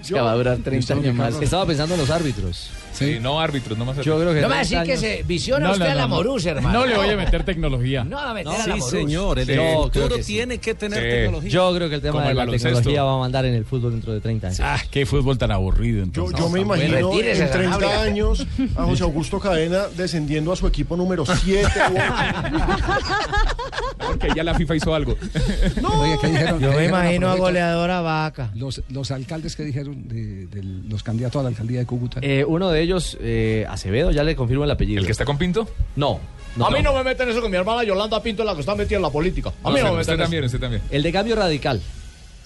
Es 0.00 0.08
que 0.08 0.20
va 0.20 0.32
a 0.32 0.34
durar 0.34 0.58
30 0.58 0.94
años 0.94 1.14
más. 1.14 1.40
Estaba 1.40 1.64
pensando 1.66 1.94
en 1.94 2.00
los 2.00 2.10
árbitros. 2.10 2.70
Sí, 2.92 3.18
no 3.20 3.40
árbitros, 3.40 3.78
no 3.78 3.84
más 3.84 3.96
Yo 3.98 4.18
creo 4.18 4.34
que 4.34 4.40
No 4.40 4.48
me 4.48 4.54
va 4.56 4.60
a 4.60 4.64
30 4.64 4.80
decir 4.84 4.94
que 4.94 4.96
se 5.18 5.22
visiona 5.22 5.66
No, 5.68 5.72
usted 5.72 5.84
no, 5.86 5.90
a 5.90 5.94
la. 5.94 6.06
Morús, 6.06 6.44
hermano. 6.44 6.80
No 6.80 6.86
le 6.86 6.96
voy 6.96 7.08
a 7.08 7.16
meter 7.16 7.44
tecnología. 7.44 8.04
No 8.04 8.16
va 8.16 8.30
a 8.30 8.34
meter 8.34 8.52
a 8.52 8.58
la 8.58 8.64
Sí, 8.64 8.70
Morús. 8.70 8.90
señor. 8.90 9.38
El 9.38 9.46
Sí, 9.46 9.52
futuro 9.74 10.16
sí. 10.16 10.22
tiene 10.24 10.58
que 10.58 10.74
tener 10.74 10.98
Sí. 11.02 11.08
tecnología. 11.08 11.50
Yo 11.50 11.74
creo 11.74 11.88
que 11.88 11.94
el 11.94 12.00
tema 12.00 12.12
Como 12.12 12.24
de 12.24 12.30
el 12.30 12.36
la 12.36 12.42
baloncesto. 12.44 12.68
tecnología 12.78 13.02
va 13.04 13.14
a 13.14 13.18
mandar 13.18 13.44
en 13.46 13.54
el 13.54 13.64
fútbol 13.64 13.92
dentro 13.92 14.12
de 14.12 14.20
30 14.20 14.48
años. 14.48 14.60
Ah, 14.62 14.78
qué 14.90 15.06
fútbol 15.06 15.38
tan 15.38 15.50
aburrido. 15.50 15.98
Yo, 15.98 16.02
Entonces. 16.04 16.38
yo 16.38 16.48
me 16.50 16.60
imagino 16.60 17.10
Retírese, 17.10 17.44
en 17.44 17.50
30 17.50 17.74
Sanabria. 17.80 18.02
años 18.02 18.46
a 18.76 18.84
José 18.84 19.02
Augusto 19.04 19.40
Cadena 19.40 19.84
descendiendo 19.96 20.52
a 20.52 20.56
su 20.56 20.66
equipo 20.66 20.96
número 20.96 21.24
7 21.24 21.68
Porque 23.98 24.28
ya 24.34 24.42
la 24.42 24.54
FIFA 24.54 24.76
hizo 24.76 24.94
algo. 24.94 25.16
Oye, 26.00 26.16
¿qué 26.20 26.26
dijeron? 26.28 26.60
Yo 26.60 26.70
¿Qué 26.70 26.76
me 26.76 26.84
imagino 26.86 27.28
a 27.28 27.36
goleadora 27.36 28.00
vaca. 28.00 28.50
Los, 28.54 28.82
los 28.88 29.10
alcaldes 29.10 29.56
que 29.56 29.62
dijeron 29.64 30.08
de, 30.08 30.46
de 30.46 30.62
los 30.62 31.02
candidatos 31.02 31.40
a 31.40 31.42
la 31.44 31.48
alcaldía 31.50 31.80
de 31.80 31.86
Cúcuta. 31.86 32.20
Eh, 32.22 32.44
uno 32.46 32.70
de 32.70 32.79
ellos, 32.82 33.16
eh, 33.20 33.66
Acevedo, 33.68 34.10
ya 34.10 34.22
le 34.24 34.36
confirmo 34.36 34.64
el 34.64 34.70
apellido. 34.70 35.00
¿El 35.00 35.06
que 35.06 35.12
está 35.12 35.24
con 35.24 35.38
Pinto? 35.38 35.68
No. 35.96 36.20
a 36.64 36.70
mí 36.70 36.82
no 36.82 36.92
me 36.94 37.04
meten 37.04 37.28
eso 37.28 37.40
con 37.40 37.50
mi 37.50 37.56
hermana 37.56 37.84
Yolanda 37.84 38.22
Pinto, 38.22 38.44
la 38.44 38.54
que 38.54 38.60
está 38.60 38.74
metida 38.74 38.96
en 38.96 39.02
la 39.02 39.10
política. 39.10 39.52
A 39.62 39.70
mí 39.70 39.80
no, 39.80 39.94
me 39.94 40.00
usted 40.00 40.12
meten 40.12 40.18
también, 40.18 40.44
eso. 40.44 40.56
usted 40.56 40.60
también. 40.60 40.82
El 40.90 41.02
de 41.02 41.12
cambio 41.12 41.36
radical. 41.36 41.80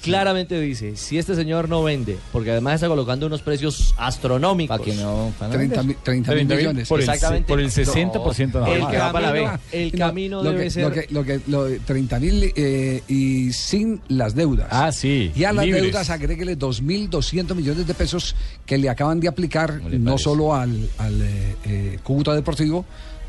Claramente 0.05 0.61
dice, 0.61 0.97
si 0.97 1.19
este 1.19 1.35
señor 1.35 1.69
no 1.69 1.83
vende, 1.83 2.17
porque 2.33 2.51
además 2.51 2.75
está 2.77 2.89
colocando 2.89 3.27
unos 3.27 3.43
precios 3.43 3.95
astronómicos. 3.97 4.79
Para 4.79 4.91
que 4.91 4.97
no. 4.97 5.33
para 5.39 5.49
no 5.53 5.55
30, 5.57 5.77
vender. 5.83 5.85
mi- 5.85 6.03
30 6.03 6.31
mil 6.33 6.39
30 6.39 6.55
mil 6.55 6.57
millones. 6.57 6.89
por 6.89 7.01
el, 7.01 7.09
Exactamente. 7.09 7.49
por 7.49 7.61
el 7.61 7.71
60% 7.71 8.53
nada 8.55 8.69
el 8.75 8.83
va 8.83 9.13
para 9.13 9.27
la 9.27 9.33
B. 9.33 9.43
No, 9.45 9.59
El 9.73 9.93
no, 9.93 9.99
camino 9.99 10.43
lo 10.43 10.51
debe 10.51 10.65
que, 10.65 10.71
ser... 10.71 10.83
Lo 10.85 10.91
que, 10.93 11.07
lo 11.11 11.25
que, 11.25 11.41
lo 11.47 11.65
de 11.65 11.79
30 11.81 12.21
mil 12.21 12.53
eh, 12.57 13.03
y 13.09 13.53
sin 13.53 14.01
las 14.09 14.35
deudas. 14.35 14.69
Ah, 14.71 14.93
sí. 14.93 15.33
Y 15.35 15.45
a 15.45 15.53
las 15.53 15.65
libres. 15.65 15.83
deudas 15.85 16.11
agréguele 16.11 16.59
2.200 16.59 17.55
millones 17.55 17.87
de 17.87 17.95
pesos 17.95 18.35
que 18.67 18.79
le 18.79 18.89
acaban 18.89 19.21
de 19.21 19.29
aplicar 19.29 19.81
no 19.83 20.05
parece? 20.13 20.25
solo 20.25 20.55
al, 20.55 20.89
al 20.99 21.23
eh, 21.23 21.57
eh, 21.67 21.99
Cúcuta 22.03 22.35
Deportivo, 22.35 22.85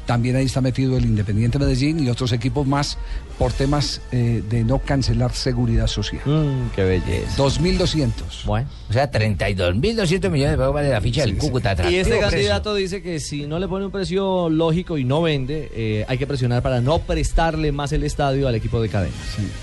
también 0.05 0.35
ahí 0.35 0.45
está 0.45 0.61
metido 0.61 0.97
el 0.97 1.05
Independiente 1.05 1.57
Medellín 1.59 1.99
y 2.03 2.09
otros 2.09 2.31
equipos 2.31 2.65
más 2.67 2.97
por 3.37 3.51
temas 3.51 4.01
eh, 4.11 4.43
de 4.49 4.63
no 4.63 4.79
cancelar 4.79 5.33
seguridad 5.33 5.87
social. 5.87 6.21
Mm, 6.25 6.69
qué 6.75 6.83
belleza. 6.83 7.35
2.200. 7.37 8.45
Bueno. 8.45 8.69
O 8.89 8.93
sea, 8.93 9.11
32.200 9.11 10.29
millones 10.29 10.51
de 10.51 10.57
pesos 10.57 10.73
vale 10.73 10.89
la 10.89 11.01
ficha 11.01 11.21
del 11.21 11.37
Cúcuta. 11.37 11.71
Y 11.89 11.95
este 11.95 12.11
precio. 12.17 12.29
candidato 12.29 12.75
dice 12.75 13.01
que 13.01 13.19
si 13.19 13.45
no 13.47 13.59
le 13.59 13.67
pone 13.67 13.85
un 13.85 13.91
precio 13.91 14.49
lógico 14.49 14.97
y 14.97 15.03
no 15.03 15.21
vende, 15.21 15.71
eh, 15.73 16.05
hay 16.07 16.17
que 16.17 16.27
presionar 16.27 16.61
para 16.61 16.81
no 16.81 16.99
prestarle 16.99 17.71
más 17.71 17.91
el 17.91 18.03
estadio 18.03 18.47
al 18.47 18.55
equipo 18.55 18.81
de 18.81 18.89
cadena. 18.89 19.13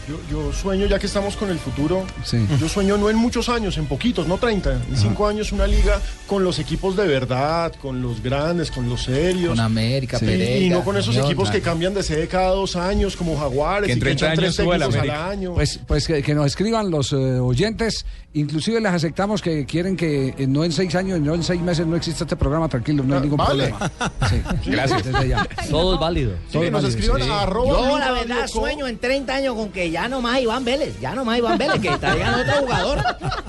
Yo, 0.09 0.19
yo 0.31 0.53
sueño, 0.53 0.87
ya 0.87 0.99
que 0.99 1.07
estamos 1.07 1.37
con 1.37 1.51
el 1.51 1.59
futuro, 1.59 2.05
Sí. 2.25 2.39
yo 2.61 2.69
sueño 2.69 2.97
no 2.99 3.09
en 3.11 3.17
muchos 3.17 3.49
años, 3.49 3.79
en 3.79 3.87
poquitos, 3.87 4.27
no 4.27 4.39
30, 4.39 4.73
en 4.91 4.97
5 4.97 5.27
años 5.29 5.53
una 5.53 5.67
liga 5.67 6.01
con 6.27 6.45
los 6.45 6.59
equipos 6.59 6.97
de 6.97 7.07
verdad, 7.07 7.73
con 7.81 8.03
los 8.03 8.23
grandes, 8.23 8.71
con 8.71 8.89
los 8.89 9.05
serios. 9.05 9.51
Con 9.51 9.61
América, 9.61 10.19
Sí. 10.19 10.27
Y, 10.41 10.67
y 10.67 10.71
no 10.71 10.85
con 10.85 10.97
esos 10.97 11.17
equipos 11.17 11.51
que 11.51 11.61
cambian 11.61 11.95
de 11.95 12.03
sede 12.03 12.29
cada 12.29 12.51
dos 12.51 12.77
años, 12.77 13.17
como 13.17 13.37
Jaguares, 13.39 13.87
Que 13.87 13.93
en 13.93 13.99
y 13.99 14.01
que 14.01 14.05
30 14.07 14.27
echan 14.27 14.37
tres 14.37 14.61
años 14.61 14.95
suba 14.95 15.03
al 15.03 15.11
año. 15.11 15.55
Pues, 15.55 15.81
pues 15.87 16.07
que, 16.07 16.23
que 16.23 16.35
nos 16.35 16.47
escriban 16.47 16.91
los 16.91 17.13
eh, 17.13 17.17
oyentes, 17.17 18.05
inclusive 18.35 18.81
les 18.81 18.93
aceptamos 18.93 19.43
que 19.43 19.67
quieren 19.67 19.97
que 19.97 20.35
eh, 20.39 20.47
no 20.47 20.65
en 20.65 20.73
seis 20.73 20.95
años, 20.95 21.21
no 21.21 21.35
en 21.35 21.43
seis 21.43 21.61
meses 21.61 21.87
no 21.87 21.97
exista 21.97 22.25
este 22.25 22.37
programa, 22.37 22.69
tranquilo, 22.69 23.03
no 23.05 23.15
hay 23.17 23.23
ningún 23.23 23.39
vale. 23.39 23.69
problema. 23.69 23.93
Sí, 24.29 24.43
Gracias. 24.71 25.05
desde 25.05 25.29
ya. 25.29 25.49
Todo 25.71 25.95
es 25.95 26.01
válido. 26.01 26.33
Todo 26.51 26.61
que 26.63 26.67
es 26.67 26.73
nos 26.73 26.83
válido, 26.83 26.99
escriban 27.01 27.23
sí. 27.23 27.29
a 27.31 27.43
arroba 27.43 27.69
Yo, 27.69 27.99
la 27.99 28.13
verdad, 28.13 28.47
sueño 28.47 28.87
en 28.87 28.99
30 28.99 29.35
años 29.35 29.55
con 29.55 29.71
que 29.71 29.91
ya 29.91 30.09
no 30.09 30.21
más 30.21 30.41
Iván 30.41 30.65
Vélez, 30.65 30.99
ya 31.01 31.15
no 31.15 31.25
más 31.25 31.39
Iván 31.39 31.59
Vélez, 31.59 31.81
que 31.81 31.91
traigan 31.99 32.35
otro 32.35 32.55
jugador, 32.63 32.99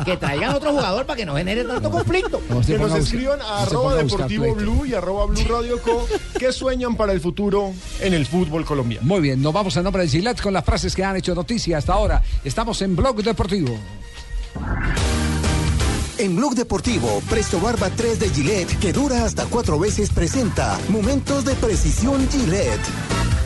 que 0.05 0.17
traigan 0.17 0.53
otro 0.55 0.71
jugador 0.71 1.05
para 1.05 1.17
que 1.17 1.25
no 1.25 1.35
genere 1.35 1.63
tanto 1.63 1.89
conflicto. 1.91 2.41
Que 2.65 2.77
nos 2.77 2.95
escriban 2.95 3.41
a 3.41 3.63
arroba 3.63 3.95
deportivo 3.95 4.55
blue 4.55 4.85
y 4.85 4.93
arroba 4.93 5.25
blue 5.25 5.43
radio 5.47 5.81
co 5.81 6.07
que 6.37 6.51
sueñan 6.73 6.95
para 6.95 7.13
el 7.13 7.21
futuro 7.21 7.71
en 8.01 8.15
el 8.15 8.25
fútbol 8.25 8.65
colombiano. 8.65 9.05
Muy 9.05 9.21
bien, 9.21 9.39
nos 9.43 9.53
vamos 9.53 9.77
a 9.77 9.83
nombre 9.83 10.01
de 10.01 10.09
Gillette 10.09 10.41
con 10.41 10.53
las 10.53 10.65
frases 10.65 10.95
que 10.95 11.03
han 11.03 11.15
hecho 11.15 11.35
noticia 11.35 11.77
hasta 11.77 11.93
ahora. 11.93 12.23
Estamos 12.43 12.81
en 12.81 12.95
Blog 12.95 13.21
Deportivo. 13.21 13.77
En 16.17 16.35
Blog 16.35 16.55
Deportivo, 16.55 17.21
Presto 17.29 17.59
Barba 17.59 17.91
3 17.91 18.19
de 18.19 18.29
Gillette, 18.29 18.79
que 18.79 18.91
dura 18.91 19.23
hasta 19.23 19.45
cuatro 19.45 19.77
veces, 19.77 20.09
presenta 20.09 20.79
Momentos 20.89 21.45
de 21.45 21.53
Precisión 21.53 22.27
Gillette. 22.31 23.42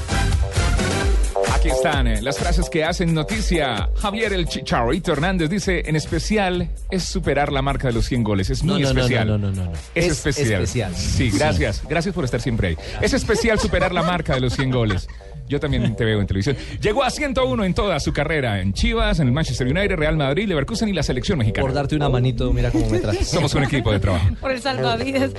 Aquí 1.53 1.69
están 1.69 2.07
eh, 2.07 2.21
las 2.21 2.37
frases 2.37 2.69
que 2.69 2.83
hacen 2.83 3.13
noticia. 3.13 3.89
Javier 3.95 4.33
el 4.33 4.47
Chicharito 4.47 5.11
Hernández 5.13 5.49
dice, 5.49 5.83
en 5.85 5.95
especial 5.95 6.69
es 6.91 7.03
superar 7.03 7.51
la 7.51 7.61
marca 7.61 7.87
de 7.87 7.93
los 7.93 8.05
100 8.05 8.23
goles. 8.23 8.49
Es 8.49 8.63
muy 8.63 8.81
no, 8.81 8.93
no, 8.93 8.99
especial. 9.01 9.27
no, 9.27 9.37
no, 9.37 9.51
no, 9.51 9.65
no. 9.65 9.71
Es, 9.95 10.05
Es 10.05 10.11
especial. 10.13 10.63
especial. 10.63 10.95
Sí, 10.95 11.31
gracias. 11.31 11.83
Gracias 11.87 12.13
por 12.13 12.25
estar 12.25 12.41
siempre 12.41 12.69
ahí. 12.69 12.77
Es 13.01 13.13
especial 13.13 13.59
superar 13.59 13.91
la 13.93 14.03
marca 14.03 14.33
de 14.35 14.41
los 14.41 14.53
100 14.53 14.71
goles. 14.71 15.07
Yo 15.47 15.59
también 15.59 15.95
te 15.95 16.03
veo 16.03 16.19
en 16.19 16.27
televisión. 16.27 16.57
Llegó 16.81 17.03
a 17.03 17.09
101 17.09 17.63
en 17.63 17.73
toda 17.73 17.99
su 17.99 18.11
carrera, 18.11 18.59
en 18.59 18.73
Chivas, 18.73 19.19
en 19.19 19.27
el 19.27 19.33
Manchester 19.33 19.67
United, 19.67 19.95
Real 19.95 20.17
Madrid, 20.17 20.47
Leverkusen 20.47 20.89
y 20.89 20.93
la 20.93 21.03
selección 21.03 21.37
mexicana. 21.37 21.65
Por 21.65 21.73
darte 21.73 21.95
una 21.95 22.09
manito, 22.09 22.51
mira 22.51 22.69
cómo 22.71 22.89
me 22.89 22.99
traes. 22.99 23.27
Somos 23.27 23.53
un 23.53 23.63
equipo 23.63 23.91
de 23.91 23.99
trabajo. 23.99 24.27
Por 24.41 24.51
el 24.51 24.61
salvavidas. 24.61 25.31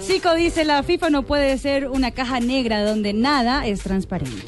Zico 0.00 0.34
dice, 0.34 0.64
la 0.64 0.82
FIFA 0.82 1.10
no 1.10 1.22
puede 1.22 1.56
ser 1.58 1.88
una 1.88 2.10
caja 2.10 2.40
negra 2.40 2.84
donde 2.84 3.12
nada 3.12 3.66
es 3.66 3.80
transparente. 3.80 4.42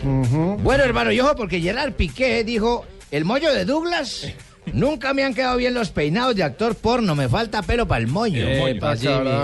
Bueno, 0.63 0.85
hermano, 0.85 1.13
y 1.13 1.21
ojo, 1.21 1.35
porque 1.35 1.61
Gerard 1.61 1.93
Piqué 1.95 2.45
dijo, 2.45 2.85
el 3.11 3.25
mollo 3.25 3.53
de 3.55 3.65
Douglas, 3.65 4.29
nunca 4.73 5.15
me 5.15 5.25
han 5.25 5.33
quedado 5.33 5.57
bien 5.57 5.73
los 5.73 5.91
peinados 5.91 6.37
de 6.37 6.43
actor 6.43 6.75
porno, 6.75 7.15
me 7.15 7.29
falta 7.29 7.63
pelo 7.63 7.89
para 7.89 8.01
el 8.01 8.07
moño. 8.09 8.47
Epa. 8.47 8.97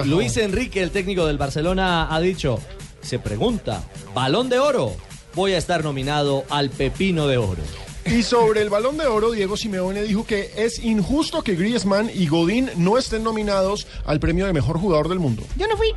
Luis 0.04 0.36
Enrique, 0.36 0.82
el 0.82 0.90
técnico 0.90 1.26
del 1.26 1.38
Barcelona, 1.38 2.14
ha 2.14 2.20
dicho, 2.20 2.58
se 3.00 3.18
pregunta, 3.18 3.82
balón 4.14 4.48
de 4.48 4.58
oro, 4.58 4.94
voy 5.34 5.52
a 5.52 5.58
estar 5.58 5.82
nominado 5.82 6.44
al 6.50 6.70
pepino 6.70 7.26
de 7.26 7.38
oro. 7.38 7.62
Y 8.04 8.22
sobre 8.22 8.62
el 8.62 8.70
balón 8.70 8.98
de 8.98 9.06
oro, 9.06 9.30
Diego 9.30 9.56
Simeone 9.56 10.02
dijo 10.02 10.26
que 10.26 10.50
es 10.56 10.82
injusto 10.82 11.42
que 11.42 11.54
Griezmann 11.54 12.10
y 12.12 12.26
Godín 12.26 12.68
no 12.76 12.98
estén 12.98 13.22
nominados 13.22 13.86
al 14.04 14.18
premio 14.18 14.46
de 14.46 14.52
mejor 14.52 14.78
jugador 14.78 15.08
del 15.08 15.20
mundo. 15.20 15.44
Yo 15.56 15.68
no 15.68 15.76
fui. 15.76 15.88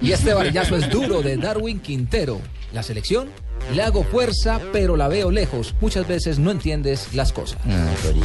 Y 0.00 0.12
este 0.12 0.34
varillazo 0.34 0.76
es 0.76 0.88
duro 0.88 1.22
de 1.22 1.36
Darwin 1.36 1.78
Quintero. 1.78 2.40
La 2.72 2.82
selección, 2.82 3.28
le 3.74 3.82
hago 3.82 4.02
fuerza, 4.02 4.60
pero 4.72 4.96
la 4.96 5.08
veo 5.08 5.30
lejos. 5.30 5.74
Muchas 5.80 6.08
veces 6.08 6.38
no 6.38 6.50
entiendes 6.50 7.14
las 7.14 7.32
cosas. 7.32 7.58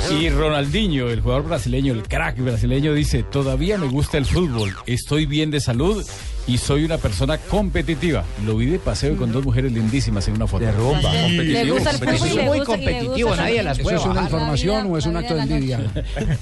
Y 0.10 0.30
Ronaldinho, 0.30 1.10
el 1.10 1.20
jugador 1.22 1.44
brasileño, 1.44 1.94
el 1.94 2.04
crack 2.04 2.40
brasileño, 2.40 2.94
dice, 2.94 3.24
todavía 3.24 3.78
me 3.78 3.88
gusta 3.88 4.18
el 4.18 4.26
fútbol, 4.26 4.74
estoy 4.86 5.26
bien 5.26 5.52
de 5.52 5.60
salud 5.60 6.04
y 6.48 6.58
soy 6.58 6.86
una 6.86 6.98
persona 6.98 7.38
competitiva. 7.38 8.24
Lo 8.46 8.56
vi 8.56 8.68
de 8.68 8.80
paseo 8.80 9.16
con 9.18 9.32
dos 9.32 9.44
mujeres 9.44 9.72
lindísimas 9.72 10.28
en 10.28 10.36
una 10.36 10.48
foto. 10.48 10.64
De 10.66 10.72
rumba. 10.72 11.12
Le 11.14 11.70
gusta 11.72 11.92
el 11.92 12.00
Muy 12.00 12.18
gusta- 12.18 12.28
y 12.56 12.60
le 12.60 12.66
competitivo, 12.66 13.28
gusta 13.30 13.44
nadie 13.44 13.64
las 13.64 13.78
¿Eso 13.78 13.84
puede 13.84 13.98
es 13.98 14.06
una 14.06 14.22
información 14.24 14.88
o 14.92 14.98
es 14.98 15.06
un 15.06 15.18
acto 15.18 15.36
de 15.36 15.42
envidia? 15.42 15.80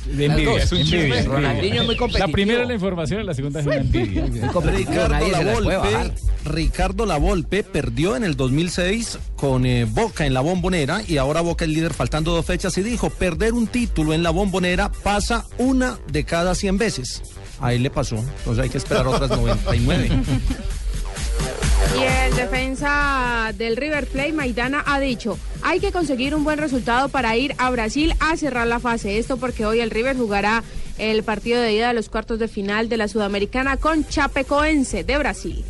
De 0.05 0.25
envidia, 0.25 0.57
es 0.63 0.71
un 0.71 0.77
envidia. 0.79 1.23
Ronaldinho 1.23 1.81
es 1.81 1.85
muy 1.85 1.95
La 1.95 1.99
competitivo. 1.99 2.31
primera 2.31 2.61
es 2.61 2.67
la 2.67 2.73
información 2.75 3.21
y 3.21 3.23
la 3.25 3.33
segunda 3.33 3.59
es 3.61 3.65
una 3.65 3.75
envidia. 3.77 4.25
Ricardo 4.63 5.27
Lavolpe. 5.29 6.11
Ricardo 6.45 7.05
Lavolpe 7.05 7.63
perdió 7.63 8.15
en 8.15 8.23
el 8.23 8.35
2006 8.35 9.17
con 9.35 9.65
eh, 9.65 9.85
Boca 9.85 10.25
en 10.27 10.33
la 10.35 10.41
bombonera 10.41 11.01
y 11.07 11.17
ahora 11.17 11.41
Boca 11.41 11.65
es 11.65 11.71
líder 11.71 11.93
faltando 11.93 12.31
dos 12.35 12.45
fechas 12.45 12.77
y 12.77 12.83
dijo, 12.83 13.09
perder 13.09 13.53
un 13.53 13.65
título 13.67 14.13
en 14.13 14.21
la 14.21 14.29
bombonera 14.29 14.91
pasa 14.91 15.45
una 15.57 15.97
de 16.11 16.23
cada 16.23 16.53
100 16.53 16.77
veces. 16.77 17.23
A 17.61 17.73
él 17.73 17.83
le 17.83 17.89
pasó, 17.89 18.17
entonces 18.17 18.63
hay 18.63 18.69
que 18.69 18.77
esperar 18.77 19.07
otras 19.07 19.29
99. 19.29 20.09
Y 21.97 22.03
el 22.03 22.35
defensa 22.35 23.51
del 23.57 23.77
River 23.77 24.07
Plate, 24.07 24.33
Maidana, 24.33 24.83
ha 24.85 24.99
dicho, 24.99 25.37
hay 25.61 25.79
que 25.79 25.91
conseguir 25.91 26.35
un 26.35 26.43
buen 26.43 26.57
resultado 26.59 27.07
para 27.09 27.35
ir 27.37 27.55
a 27.57 27.69
Brasil 27.69 28.13
a 28.19 28.35
cerrar 28.35 28.67
la 28.67 28.79
fase. 28.79 29.17
Esto 29.17 29.37
porque 29.37 29.65
hoy 29.65 29.79
el 29.79 29.91
River 29.91 30.17
jugará 30.17 30.63
el 30.97 31.23
partido 31.23 31.61
de 31.61 31.73
ida 31.73 31.89
de 31.89 31.93
los 31.93 32.09
cuartos 32.09 32.39
de 32.39 32.47
final 32.49 32.89
de 32.89 32.97
la 32.97 33.07
Sudamericana 33.07 33.77
con 33.77 34.05
Chapecoense 34.05 35.03
de 35.03 35.17
Brasil. 35.17 35.63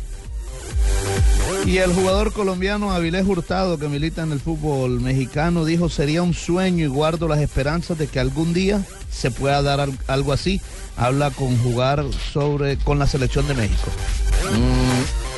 Y 1.64 1.78
el 1.78 1.92
jugador 1.94 2.32
colombiano 2.32 2.92
Avilés 2.92 3.26
Hurtado, 3.26 3.78
que 3.78 3.88
milita 3.88 4.22
en 4.22 4.32
el 4.32 4.40
fútbol 4.40 5.00
mexicano, 5.00 5.64
dijo 5.64 5.88
sería 5.88 6.22
un 6.22 6.34
sueño 6.34 6.84
y 6.84 6.88
guardo 6.88 7.28
las 7.28 7.40
esperanzas 7.40 7.98
de 7.98 8.06
que 8.08 8.20
algún 8.20 8.52
día 8.52 8.82
se 9.10 9.30
pueda 9.30 9.62
dar 9.62 9.80
al- 9.80 9.98
algo 10.06 10.32
así. 10.32 10.60
Habla 10.96 11.30
con 11.30 11.56
jugar 11.58 12.04
sobre 12.32 12.78
con 12.78 12.98
la 12.98 13.06
selección 13.06 13.46
de 13.48 13.54
México. 13.54 13.90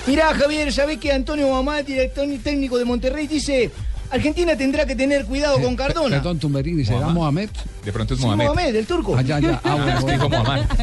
Mira, 0.06 0.32
Javier, 0.34 0.72
¿sabés 0.72 0.98
que 0.98 1.12
Antonio 1.12 1.48
Mamá, 1.50 1.82
director 1.82 2.26
técnico 2.42 2.78
de 2.78 2.84
Monterrey, 2.84 3.26
dice, 3.26 3.70
Argentina 4.10 4.56
tendrá 4.56 4.86
que 4.86 4.94
tener 4.96 5.24
cuidado 5.26 5.60
con 5.60 5.74
Cardona? 5.76 6.16
Perdón, 6.16 6.38
Tumberini, 6.38 6.84
¿será 6.84 7.08
Mohamed? 7.08 7.50
De 7.84 7.92
pronto 7.92 8.14
es 8.14 8.20
Sí, 8.20 8.26
Mohamed. 8.26 8.44
Mohamed, 8.46 8.76
el 8.76 8.86
turco. 8.86 9.16
Ah, 9.18 9.22
ya, 9.22 9.38
ya. 9.40 9.60
Ah, 9.64 9.74
bueno. 9.74 10.00
Dijo 10.12 10.28
Mohamed. 10.28 10.64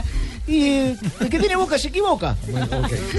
Y 0.47 0.61
eh, 0.67 0.95
el 1.21 1.27
que 1.29 1.39
tiene 1.39 1.55
boca 1.55 1.75
se 1.79 1.87
equivoca. 1.87 2.37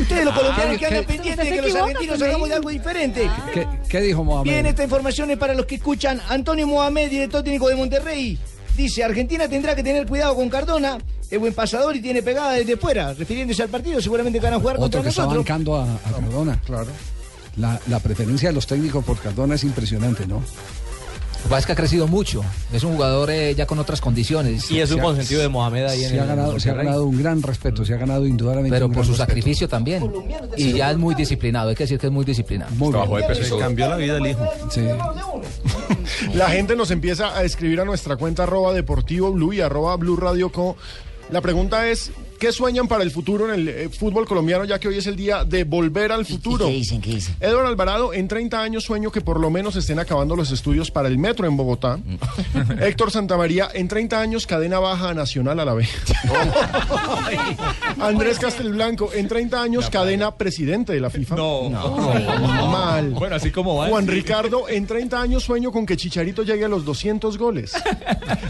Ustedes 0.00 0.24
los 0.24 0.32
colombianos 0.32 0.76
Ah, 0.76 0.78
que 0.78 0.86
andan 0.86 1.00
¿qué- 1.04 1.12
pendientes 1.12 1.44
de 1.50 1.56
que 1.56 1.62
los 1.62 1.74
argentinos 1.74 2.22
hagamos 2.22 2.48
de 2.48 2.54
algo 2.54 2.70
diferente. 2.70 3.28
¿Qué, 3.52 3.66
qué 3.88 4.00
dijo 4.00 4.22
Mohamed? 4.22 4.48
Bien, 4.48 4.66
esta 4.66 4.84
información 4.84 5.28
es 5.32 5.36
para 5.36 5.52
los 5.54 5.66
que 5.66 5.74
escuchan. 5.74 6.20
Antonio 6.28 6.68
Mohamed, 6.68 7.10
director 7.10 7.42
técnico 7.42 7.68
de 7.68 7.74
Monterrey, 7.74 8.38
dice, 8.76 9.02
Argentina 9.02 9.48
tendrá 9.48 9.74
que 9.74 9.82
tener 9.82 10.06
cuidado 10.06 10.36
con 10.36 10.48
Cardona, 10.48 10.98
es 11.30 11.38
buen 11.38 11.52
pasador 11.54 11.96
y 11.96 12.00
tiene 12.00 12.22
pegada 12.22 12.52
desde 12.52 12.76
fuera. 12.76 13.12
Refiriéndose 13.14 13.62
al 13.62 13.68
partido, 13.68 14.00
seguramente 14.00 14.38
van 14.40 14.54
a 14.54 14.58
jugar 14.60 14.76
Otro 14.76 14.82
contra 14.84 15.02
que 15.02 15.08
está 15.08 15.22
nosotros. 15.22 15.44
bancando 15.44 15.76
a, 15.76 15.84
a 15.94 16.12
Cardona. 16.12 16.60
Claro. 16.64 16.88
La, 17.56 17.80
la 17.88 18.00
preferencia 18.00 18.50
de 18.50 18.54
los 18.54 18.66
técnicos 18.66 19.04
por 19.04 19.18
Cardona 19.18 19.54
es 19.54 19.64
impresionante, 19.64 20.26
¿no? 20.26 20.36
Lo 20.36 21.42
que 21.42 21.48
pasa 21.50 21.58
es 21.60 21.66
que 21.66 21.72
ha 21.72 21.76
crecido 21.76 22.08
mucho. 22.08 22.42
Es 22.72 22.82
un 22.82 22.94
jugador 22.94 23.30
eh, 23.30 23.54
ya 23.54 23.66
con 23.66 23.78
otras 23.78 24.00
condiciones. 24.00 24.68
Y 24.68 24.80
es 24.80 24.90
un 24.90 24.98
consentido 25.00 25.40
de 25.42 25.48
Mohamed 25.48 25.84
ahí 25.84 26.02
en 26.02 26.10
Se 26.10 26.18
ha, 26.18 26.22
el 26.22 26.28
ganado, 26.28 26.58
se 26.58 26.70
ha 26.70 26.74
ganado 26.74 27.04
un 27.04 27.16
gran 27.22 27.40
respeto, 27.40 27.84
se 27.84 27.94
ha 27.94 27.98
ganado 27.98 28.26
indudablemente 28.26 28.74
Pero 28.74 28.86
un 28.86 28.92
por 28.92 29.04
gran 29.04 29.06
su 29.06 29.12
respeto. 29.12 29.28
sacrificio 29.30 29.68
también. 29.68 30.10
Y 30.56 30.72
ya 30.72 30.90
es 30.90 30.96
muy 30.96 31.14
disciplinado. 31.14 31.68
Hay 31.68 31.76
que 31.76 31.84
decir 31.84 31.98
que 32.00 32.06
es 32.08 32.12
muy 32.12 32.24
disciplinado. 32.24 32.72
Muy 32.72 32.88
bien. 32.88 32.92
Trabajo 32.92 33.16
de 33.16 33.22
peso 33.34 33.58
cambió 33.58 33.88
la 33.88 33.96
vida 33.96 34.14
del 34.14 34.26
hijo. 34.26 34.44
Sí. 34.70 34.80
La 36.34 36.48
gente 36.50 36.74
nos 36.74 36.90
empieza 36.90 37.36
a 37.36 37.44
escribir 37.44 37.80
a 37.80 37.84
nuestra 37.84 38.16
cuenta 38.16 38.42
arroba 38.42 38.72
deportivo 38.72 39.30
blue 39.32 39.52
y 39.52 39.60
arroba 39.60 39.96
blue 39.96 40.16
radio 40.16 40.50
co. 40.50 40.76
La 41.30 41.40
pregunta 41.40 41.88
es, 41.88 42.12
¿qué 42.36 42.52
sueñan 42.52 42.88
para 42.88 43.02
el 43.02 43.10
futuro 43.10 43.52
en 43.52 43.60
el 43.60 43.68
eh, 43.68 43.88
fútbol 43.88 44.26
colombiano 44.26 44.64
ya 44.64 44.78
que 44.78 44.88
hoy 44.88 44.98
es 44.98 45.06
el 45.06 45.16
día 45.16 45.44
de 45.44 45.64
volver 45.64 46.12
al 46.12 46.24
futuro? 46.24 46.66
¿Qué 46.66 46.72
dicen? 46.72 47.00
¿Qué 47.00 47.10
dicen? 47.10 47.36
Eduardo 47.40 47.68
Alvarado, 47.68 48.12
en 48.12 48.28
30 48.28 48.60
años 48.60 48.84
sueño 48.84 49.10
que 49.10 49.20
por 49.20 49.40
lo 49.40 49.50
menos 49.50 49.76
estén 49.76 49.98
acabando 49.98 50.36
los 50.36 50.50
estudios 50.50 50.90
para 50.90 51.08
el 51.08 51.18
metro 51.18 51.46
en 51.46 51.56
Bogotá. 51.56 51.98
Héctor 52.80 53.10
Santamaría, 53.10 53.68
en 53.72 53.88
30 53.88 54.20
años 54.20 54.46
cadena 54.46 54.78
baja 54.78 55.14
Nacional 55.14 55.60
a 55.60 55.64
la 55.64 55.74
vez. 55.74 55.88
Andrés 58.00 58.38
Castelblanco, 58.38 59.10
en 59.12 59.28
30 59.28 59.62
años 59.62 59.90
cadena 59.90 60.34
presidente 60.36 60.92
de 60.92 61.00
la 61.00 61.10
FIFA. 61.10 61.36
No. 61.36 61.70
Mal. 61.70 63.10
Bueno, 63.10 63.36
así 63.36 63.50
como 63.50 63.76
va. 63.76 63.88
Juan 63.88 64.06
Ricardo, 64.06 64.68
en 64.68 64.86
30 64.86 65.20
años 65.20 65.44
sueño 65.44 65.72
con 65.72 65.86
que 65.86 65.96
Chicharito 65.96 66.42
llegue 66.42 66.64
a 66.64 66.68
los 66.68 66.84
200 66.84 67.38
goles. 67.38 67.72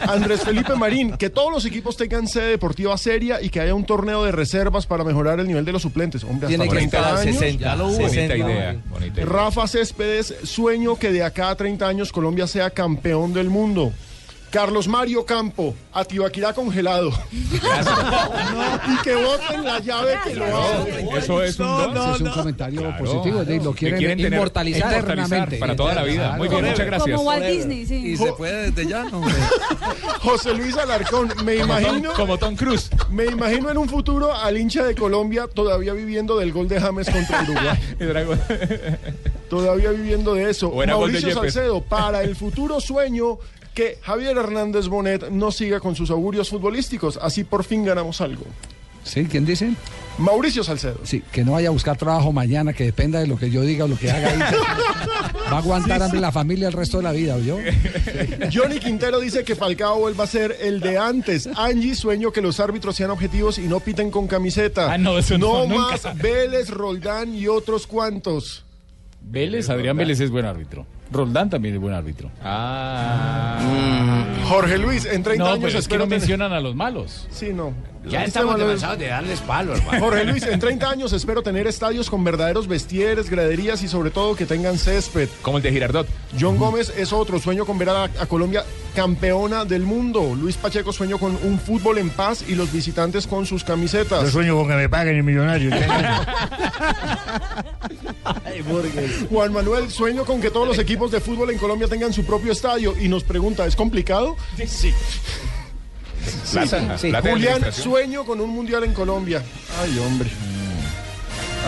Andrés 0.08 0.40
Felipe 0.40 0.74
Marín, 0.74 1.16
que 1.16 1.30
todos 1.30 1.52
los 1.52 1.64
equipos 1.64 1.96
tengan 1.96 2.26
sede 2.26 2.50
deportiva 2.50 2.96
seria 2.98 3.40
y 3.40 3.48
que 3.48 3.60
haya 3.60 3.74
un 3.76 3.84
torneo 3.84 4.24
de 4.24 4.32
reservas 4.32 4.86
para 4.86 5.04
mejorar 5.04 5.38
el 5.38 5.46
nivel 5.46 5.64
de 5.64 5.72
los 5.72 5.82
suplentes. 5.82 6.24
Hombre, 6.24 6.46
hasta 6.46 6.48
Tiene 6.48 6.64
que 6.64 6.76
30 6.76 6.96
estar 6.98 7.16
años. 7.16 7.36
60. 7.36 7.62
Ya 7.62 7.76
lo 7.76 7.86
hubo. 7.86 7.92
Bonita 7.92 8.08
60. 8.10 8.36
idea. 8.36 8.76
Bonita 8.90 9.14
idea. 9.20 9.26
Rafa 9.26 9.68
Céspedes, 9.68 10.34
sueño 10.42 10.96
que 10.98 11.12
de 11.12 11.22
acá 11.22 11.50
a 11.50 11.54
30 11.54 11.86
años 11.86 12.12
Colombia 12.12 12.46
sea 12.46 12.70
campeón 12.70 13.32
del 13.32 13.50
mundo. 13.50 13.92
Carlos 14.50 14.88
Mario 14.88 15.26
Campo, 15.26 15.74
a 15.92 16.04
Tibaquirá 16.04 16.52
congelado. 16.54 17.10
y 17.32 19.02
que 19.02 19.14
voten 19.14 19.64
la 19.64 19.78
llave 19.80 20.14
que 20.24 20.34
lo 20.34 20.44
haga. 20.46 20.84
Eso 21.18 21.42
es 21.42 21.58
un 21.58 21.66
don. 21.66 21.96
Ese 21.96 22.14
es 22.14 22.20
un 22.22 22.30
comentario 22.30 22.80
Claro. 22.80 23.04
positivo. 23.04 23.38
Lo 23.42 23.72
Que 23.72 23.78
quieren, 23.78 23.98
quieren 23.98 24.18
tener- 24.18 24.32
inmortalizar, 24.34 24.92
eternamente. 24.94 25.56
para 25.58 25.76
toda 25.76 25.94
la 25.94 26.04
vida. 26.04 26.36
Muy 26.38 26.48
bien, 26.48 26.64
muchas 26.64 26.86
gracias. 26.86 27.16
Como 27.16 27.28
Walt 27.28 27.44
Disney, 27.44 27.86
sí. 27.86 27.94
Y 28.12 28.16
se 28.16 28.32
puede 28.32 28.70
desde 28.70 28.88
ya, 28.90 29.04
¿no? 29.04 29.22
José 30.20 30.54
Luis 30.54 30.76
Alarcón, 30.76 31.28
me 31.44 31.58
Como 31.58 31.74
Tom- 31.74 31.80
imagino. 31.82 32.12
como 32.14 32.38
Tom 32.38 32.56
Cruise. 32.56 32.90
Me 33.10 33.26
imagino 33.26 33.70
en 33.70 33.78
un 33.78 33.88
futuro 33.88 34.34
al 34.34 34.56
hincha 34.56 34.84
de 34.84 34.94
Colombia 34.94 35.46
todavía 35.52 35.92
viviendo 35.92 36.38
del 36.38 36.52
gol 36.52 36.68
de 36.68 36.80
James 36.80 37.08
contra 37.10 37.42
Uruguay. 37.42 37.78
todavía 39.50 39.90
viviendo 39.90 40.34
de 40.34 40.50
eso. 40.50 40.70
Mauricio. 40.72 41.34
Salcedo, 41.34 41.82
para 41.82 42.22
el 42.22 42.34
futuro 42.36 42.80
sueño 42.80 43.38
que 43.76 43.98
Javier 44.02 44.36
Hernández 44.38 44.88
Bonet 44.88 45.28
no 45.30 45.52
siga 45.52 45.78
con 45.80 45.94
sus 45.94 46.10
augurios 46.10 46.48
futbolísticos. 46.48 47.18
Así 47.22 47.44
por 47.44 47.62
fin 47.62 47.84
ganamos 47.84 48.20
algo. 48.22 48.44
¿Sí? 49.04 49.26
¿Quién 49.30 49.44
dice? 49.46 49.70
Mauricio 50.18 50.64
Salcedo. 50.64 50.98
Sí, 51.04 51.22
que 51.30 51.44
no 51.44 51.52
vaya 51.52 51.68
a 51.68 51.70
buscar 51.70 51.96
trabajo 51.96 52.32
mañana, 52.32 52.72
que 52.72 52.84
dependa 52.84 53.20
de 53.20 53.26
lo 53.26 53.36
que 53.38 53.50
yo 53.50 53.62
diga 53.62 53.84
o 53.84 53.88
lo 53.88 53.96
que 53.98 54.10
haga 54.10 54.30
ahí. 54.30 54.38
Va 55.52 55.56
a 55.56 55.58
aguantar 55.58 56.02
Sí, 56.06 56.10
sí. 56.12 56.16
la 56.18 56.32
familia 56.32 56.66
el 56.68 56.72
resto 56.72 56.96
de 56.96 57.02
la 57.04 57.12
vida, 57.12 57.36
¿oyó? 57.36 57.58
Johnny 58.52 58.80
Quintero 58.80 59.20
dice 59.20 59.44
que 59.44 59.54
Falcao 59.54 59.98
vuelva 60.00 60.24
a 60.24 60.26
ser 60.26 60.56
el 60.60 60.80
de 60.80 60.96
antes. 60.98 61.46
Angie, 61.54 61.94
sueño 61.94 62.32
que 62.32 62.40
los 62.40 62.58
árbitros 62.58 62.96
sean 62.96 63.10
objetivos 63.10 63.58
y 63.58 63.68
no 63.68 63.78
piten 63.80 64.10
con 64.10 64.26
camiseta. 64.26 64.90
Ah, 64.92 64.98
no, 64.98 65.18
eso 65.18 65.36
no, 65.38 65.66
nunca. 65.66 65.98
más 66.02 66.16
Vélez, 66.20 66.70
Roldán 66.70 67.32
y 67.34 67.46
otros 67.46 67.86
cuantos. 67.86 68.64
Vélez, 69.20 69.68
Adrián 69.68 69.96
Vélez 69.98 70.18
es 70.20 70.30
buen 70.30 70.46
árbitro. 70.46 70.86
Roldán 71.10 71.48
también 71.50 71.74
es 71.74 71.80
buen 71.80 71.94
árbitro. 71.94 72.30
Ah. 72.42 73.58
Jorge 74.48 74.78
Luis, 74.78 75.04
en 75.06 75.22
30 75.22 75.42
No, 75.44 75.50
años 75.50 75.58
pero 75.58 75.68
es 75.68 75.74
que 75.74 75.78
espero 75.80 75.98
no 76.00 76.04
tener- 76.08 76.20
mencionan 76.20 76.52
a 76.52 76.60
los 76.60 76.74
malos. 76.74 77.26
Sí, 77.30 77.50
no. 77.52 77.72
Ya 78.08 78.18
Este 78.20 78.38
estamos 78.38 78.56
cansados 78.56 78.98
de 79.00 79.08
darles 79.08 79.40
palo, 79.40 79.74
hermano. 79.74 79.98
Jorge 79.98 80.24
Luis, 80.24 80.44
en 80.44 80.60
30 80.60 80.88
años 80.88 81.12
espero 81.12 81.42
tener 81.42 81.66
estadios 81.66 82.08
con 82.08 82.22
verdaderos 82.22 82.68
vestieres, 82.68 83.28
graderías 83.28 83.82
y 83.82 83.88
sobre 83.88 84.10
todo 84.10 84.36
que 84.36 84.46
tengan 84.46 84.78
césped. 84.78 85.28
Como 85.42 85.56
el 85.56 85.64
de 85.64 85.72
Girardot. 85.72 86.06
John 86.40 86.56
Gómez 86.56 86.92
es 86.96 87.12
otro 87.12 87.40
sueño 87.40 87.66
con 87.66 87.78
ver 87.78 87.88
a, 87.88 88.04
a 88.04 88.26
Colombia 88.26 88.62
campeona 88.94 89.64
del 89.64 89.82
mundo. 89.82 90.36
Luis 90.40 90.56
Pacheco 90.56 90.92
sueño 90.92 91.18
con 91.18 91.36
un 91.42 91.58
fútbol 91.58 91.98
en 91.98 92.10
paz 92.10 92.44
y 92.48 92.54
los 92.54 92.72
visitantes 92.72 93.26
con 93.26 93.44
sus 93.44 93.64
camisetas. 93.64 94.22
Yo 94.22 94.30
sueño 94.30 94.54
con 94.56 94.68
que 94.68 94.74
me 94.74 94.88
paguen 94.88 95.16
el 95.16 95.24
millonario. 95.24 95.70
Juan 99.30 99.52
Manuel, 99.52 99.90
sueño 99.90 100.24
con 100.24 100.40
que 100.40 100.50
todos 100.50 100.66
los 100.68 100.78
equipos 100.78 100.95
de 101.10 101.20
fútbol 101.20 101.50
en 101.50 101.58
Colombia 101.58 101.86
tengan 101.88 102.12
su 102.12 102.24
propio 102.24 102.52
estadio 102.52 102.94
y 102.98 103.08
nos 103.08 103.22
pregunta, 103.22 103.66
¿es 103.66 103.76
complicado? 103.76 104.36
Sí. 104.66 104.92
Plata, 106.52 106.98
Sí. 106.98 107.10
plata 107.10 107.30
Julián, 107.30 107.72
sueño 107.72 108.24
con 108.24 108.40
un 108.40 108.50
mundial 108.50 108.82
en 108.84 108.92
Colombia. 108.92 109.42
Ay, 109.80 109.98
hombre. 109.98 110.30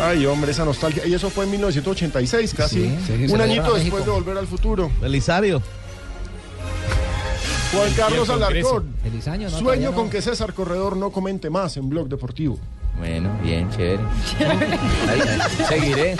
Ay, 0.03 0.27
hombre, 0.27 0.51
esa 0.53 0.65
nostalgia. 0.65 1.07
Y 1.07 1.15
eso 1.15 1.31
fue 1.31 1.45
en 1.45 1.51
1986, 1.53 2.55
casi. 2.55 2.83
Sí, 2.83 2.99
sí, 3.07 3.33
un 3.33 3.41
añito 3.41 3.75
después 3.75 4.05
de 4.05 4.11
volver 4.11 4.39
al 4.39 4.47
futuro. 4.47 4.91
Belisario. 5.01 5.63
Juan 7.73 7.93
Carlos. 7.95 8.29
Alarcón. 8.31 8.95
Feliz 9.03 9.29
año, 9.29 9.51
¿no? 9.51 9.59
Sueño 9.59 9.91
no. 9.91 9.97
con 9.97 10.11
que 10.11 10.23
César 10.23 10.55
Corredor 10.55 10.97
no 10.97 11.11
comente 11.11 11.51
más 11.51 11.77
en 11.77 11.89
Blog 11.89 12.09
Deportivo. 12.09 12.59
Bueno, 12.99 13.31
bien, 13.43 13.71
chévere. 13.71 14.03
Ahí, 14.41 15.21
ahí, 15.21 15.67
seguiré. 15.69 16.17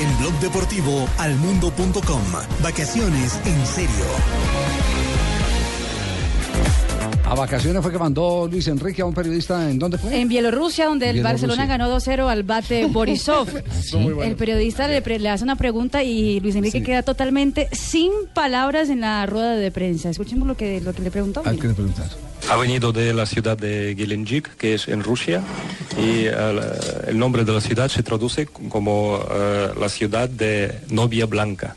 En 0.00 0.18
Blog 0.18 0.32
Deportivo, 0.40 1.06
almundo.com. 1.18 2.22
Vacaciones 2.62 3.38
en 3.44 3.66
serio. 3.66 4.04
A 7.24 7.34
vacaciones 7.34 7.80
fue 7.82 7.90
que 7.92 7.98
mandó 7.98 8.46
Luis 8.50 8.66
Enrique 8.68 9.00
a 9.00 9.06
un 9.06 9.14
periodista. 9.14 9.70
¿En 9.70 9.78
dónde 9.78 9.96
fue? 9.96 10.20
En 10.20 10.28
Bielorrusia, 10.28 10.84
donde 10.86 11.08
el 11.08 11.14
Bielorrusia. 11.14 11.46
Barcelona 11.48 11.66
ganó 11.66 11.96
2-0 11.96 12.28
al 12.28 12.42
bate 12.42 12.86
Borisov. 12.90 13.48
Bueno. 13.92 14.22
El 14.22 14.36
periodista 14.36 14.86
le, 14.86 15.00
pre- 15.00 15.18
le 15.18 15.30
hace 15.30 15.42
una 15.44 15.56
pregunta 15.56 16.02
y 16.02 16.40
Luis 16.40 16.56
Enrique 16.56 16.82
queda 16.82 17.02
totalmente 17.02 17.68
sin 17.72 18.10
palabras 18.34 18.90
en 18.90 19.00
la 19.00 19.24
rueda 19.26 19.56
de 19.56 19.70
prensa. 19.70 20.10
Escuchemos 20.10 20.46
lo 20.46 20.56
que, 20.56 20.80
lo 20.82 20.92
que 20.92 21.02
le 21.02 21.10
preguntó. 21.10 21.40
¿A 21.44 21.52
qué 21.52 21.68
le 21.68 21.74
preguntas? 21.74 22.16
Ha 22.50 22.56
venido 22.56 22.92
de 22.92 23.14
la 23.14 23.26
ciudad 23.26 23.56
de 23.56 23.94
Gelendzhik, 23.96 24.56
que 24.56 24.74
es 24.74 24.88
en 24.88 25.02
Rusia, 25.02 25.42
y 25.96 26.26
eh, 26.26 26.34
el 27.06 27.18
nombre 27.18 27.44
de 27.44 27.52
la 27.52 27.60
ciudad 27.60 27.88
se 27.88 28.02
traduce 28.02 28.46
como 28.46 29.20
eh, 29.30 29.70
la 29.78 29.88
ciudad 29.88 30.28
de 30.28 30.80
novia 30.90 31.26
blanca. 31.26 31.76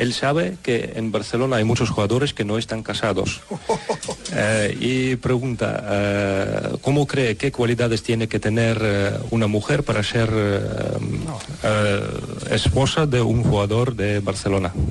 Él 0.00 0.14
sabe 0.14 0.56
que 0.62 0.92
en 0.94 1.12
Barcelona 1.12 1.56
hay 1.56 1.64
muchos 1.64 1.90
jugadores 1.90 2.32
que 2.32 2.44
no 2.44 2.56
están 2.58 2.82
casados. 2.82 3.40
Eh, 4.32 4.76
y 4.80 5.16
pregunta, 5.16 5.84
eh, 5.90 6.76
¿cómo 6.82 7.04
cree, 7.04 7.36
qué 7.36 7.50
cualidades 7.50 8.04
tiene 8.04 8.28
que 8.28 8.38
tener 8.38 8.78
eh, 8.80 9.10
una 9.30 9.48
mujer 9.48 9.82
para 9.82 10.04
ser 10.04 10.30
esposa 12.48 13.06
de 13.06 13.20
un 13.20 13.42
jugador 13.42 13.96
de 13.96 14.20
Barcelona? 14.20 14.72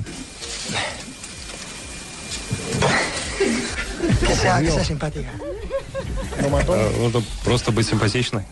Que 4.26 4.29
sea, 4.39 4.61
que 4.61 4.71
sea 4.71 4.83
simpática. 4.83 5.31
Eh, 6.39 7.21
Просто 7.43 7.71
быть 7.71 7.85
симпатичной. 7.87 8.43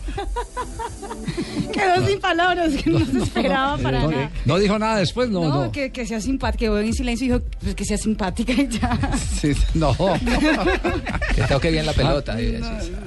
Quedó 1.72 2.06
sin 2.06 2.20
palabras, 2.20 2.72
que 2.74 2.90
no 2.90 3.04
se 3.04 3.18
esperaba 3.18 3.76
para 3.78 4.00
no, 4.02 4.10
nada. 4.10 4.30
no 4.44 4.58
dijo 4.58 4.78
nada 4.78 4.98
después, 4.98 5.28
no, 5.28 5.42
No, 5.42 5.64
no. 5.66 5.72
Que, 5.72 5.90
que 5.90 6.06
sea 6.06 6.20
simpática, 6.20 6.60
quedó 6.60 6.78
en 6.80 6.92
silencio 6.92 7.26
y 7.26 7.28
dijo 7.30 7.42
pues, 7.60 7.74
que 7.74 7.84
sea 7.84 7.98
simpática 7.98 8.52
y 8.52 8.68
ya. 8.68 8.98
Sí, 9.40 9.52
no. 9.74 9.94
Que 11.34 11.42
toque 11.48 11.70
bien 11.70 11.86
la 11.86 11.92
pelota. 11.92 12.34
Ah, 12.34 12.40
eh, 12.40 12.60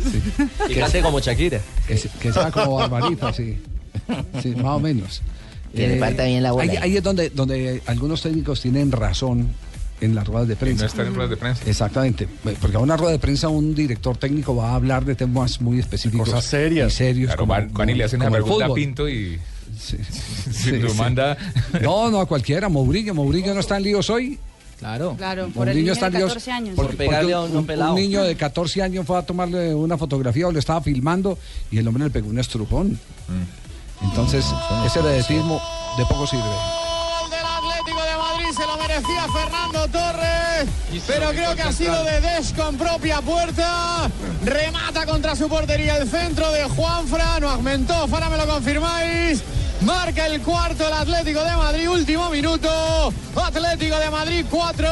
sí, 0.03 0.21
sí. 0.37 0.43
Y 0.69 0.75
cante 0.75 1.01
como 1.01 1.19
Shakira. 1.19 1.59
Que, 1.87 1.97
se- 1.97 2.09
que 2.09 2.31
sea 2.33 2.51
como 2.51 2.75
Barbarita, 2.75 3.31
sí. 3.33 3.57
Sí, 4.41 4.49
más 4.55 4.65
o 4.75 4.79
menos. 4.79 5.21
Eh, 5.73 5.77
Que 5.77 5.87
le 5.87 5.95
parta 5.97 6.25
bien 6.25 6.43
la 6.43 6.51
bola. 6.51 6.71
Ahí, 6.71 6.77
ahí 6.81 6.97
es 6.97 7.03
donde, 7.03 7.29
donde 7.29 7.81
algunos 7.87 8.21
técnicos 8.21 8.61
tienen 8.61 8.91
razón 8.91 9.49
en 10.04 10.14
las 10.14 10.26
ruedas 10.26 10.48
de 10.48 10.56
prensa. 10.56 10.82
no 10.82 10.86
estar 10.88 11.06
en 11.06 11.14
ruedas 11.14 11.30
de 11.30 11.36
prensa. 11.36 11.62
Exactamente. 11.66 12.28
Porque 12.60 12.76
a 12.76 12.80
una 12.80 12.96
rueda 12.96 13.12
de 13.12 13.18
prensa 13.18 13.48
un 13.48 13.74
director 13.74 14.16
técnico 14.16 14.54
va 14.56 14.70
a 14.70 14.74
hablar 14.74 15.04
de 15.04 15.14
temas 15.14 15.60
muy 15.60 15.78
específicos. 15.78 16.28
Cosas 16.28 16.44
serias. 16.44 16.92
Y 16.92 16.96
serios. 16.96 17.26
Claro, 17.28 17.40
como- 17.42 17.52
van, 17.52 17.72
van 17.72 17.88
y 17.90 17.94
le 17.94 18.04
hacen 18.04 18.20
una 18.20 18.30
pregunta 18.30 18.66
a. 18.66 18.74
Pinto 18.74 19.08
y 19.08 19.38
Sí, 19.78 19.96
si 20.52 20.72
lo 20.78 20.90
sí. 20.90 20.96
manda. 20.98 21.36
No, 21.80 22.10
no, 22.10 22.20
a 22.20 22.26
cualquiera. 22.26 22.68
Mourinho, 22.68 23.14
Mourinho 23.14 23.54
no 23.54 23.60
está 23.60 23.78
en 23.78 23.84
líos 23.84 24.10
hoy. 24.10 24.38
Claro. 24.78 25.14
Claro, 25.16 25.48
por 25.54 25.68
el 25.68 25.76
niño 25.76 25.92
está 25.92 26.10
de 26.10 26.16
en 26.16 26.22
líos 26.24 26.30
14 26.34 26.50
años. 26.50 26.74
Por 26.76 26.96
pegarle 26.96 27.32
porque 27.34 27.54
a 27.56 27.58
un 27.60 27.66
pelado. 27.66 27.94
niño 27.94 28.22
de 28.24 28.34
14 28.36 28.82
años 28.82 29.06
fue 29.06 29.16
a 29.16 29.22
tomarle 29.22 29.72
una 29.74 29.96
fotografía 29.96 30.48
o 30.48 30.52
le 30.52 30.58
estaba 30.58 30.80
filmando 30.82 31.38
y 31.70 31.78
el 31.78 31.86
hombre 31.86 32.04
le 32.04 32.10
pegó 32.10 32.28
un 32.28 32.38
estrujón. 32.40 32.98
Entonces, 34.02 34.44
ese 34.84 35.00
vedetismo 35.00 35.60
de 35.96 36.04
poco 36.06 36.26
sirve. 36.26 36.42
Se 38.56 38.66
lo 38.66 38.76
merecía 38.76 39.26
Fernando 39.32 39.88
Torres, 39.88 40.68
pero 41.06 41.30
creo 41.30 41.56
que 41.56 41.62
ha 41.62 41.72
sido 41.72 42.04
de 42.04 42.20
Des 42.20 42.52
con 42.52 42.76
propia 42.76 43.22
puerta. 43.22 44.10
Remata 44.44 45.06
contra 45.06 45.34
su 45.34 45.48
portería 45.48 45.96
el 45.96 46.06
centro 46.06 46.52
de 46.52 46.64
Juanfran, 46.64 47.40
no 47.40 47.48
Agmentov, 47.48 48.12
ahora 48.12 48.28
me 48.28 48.36
lo 48.36 48.46
confirmáis. 48.46 49.42
Marca 49.84 50.26
el 50.26 50.40
cuarto 50.42 50.86
el 50.86 50.92
Atlético 50.92 51.42
de 51.42 51.56
Madrid, 51.56 51.90
último 51.90 52.30
minuto. 52.30 53.12
Atlético 53.34 53.98
de 53.98 54.10
Madrid 54.10 54.44
4, 54.48 54.88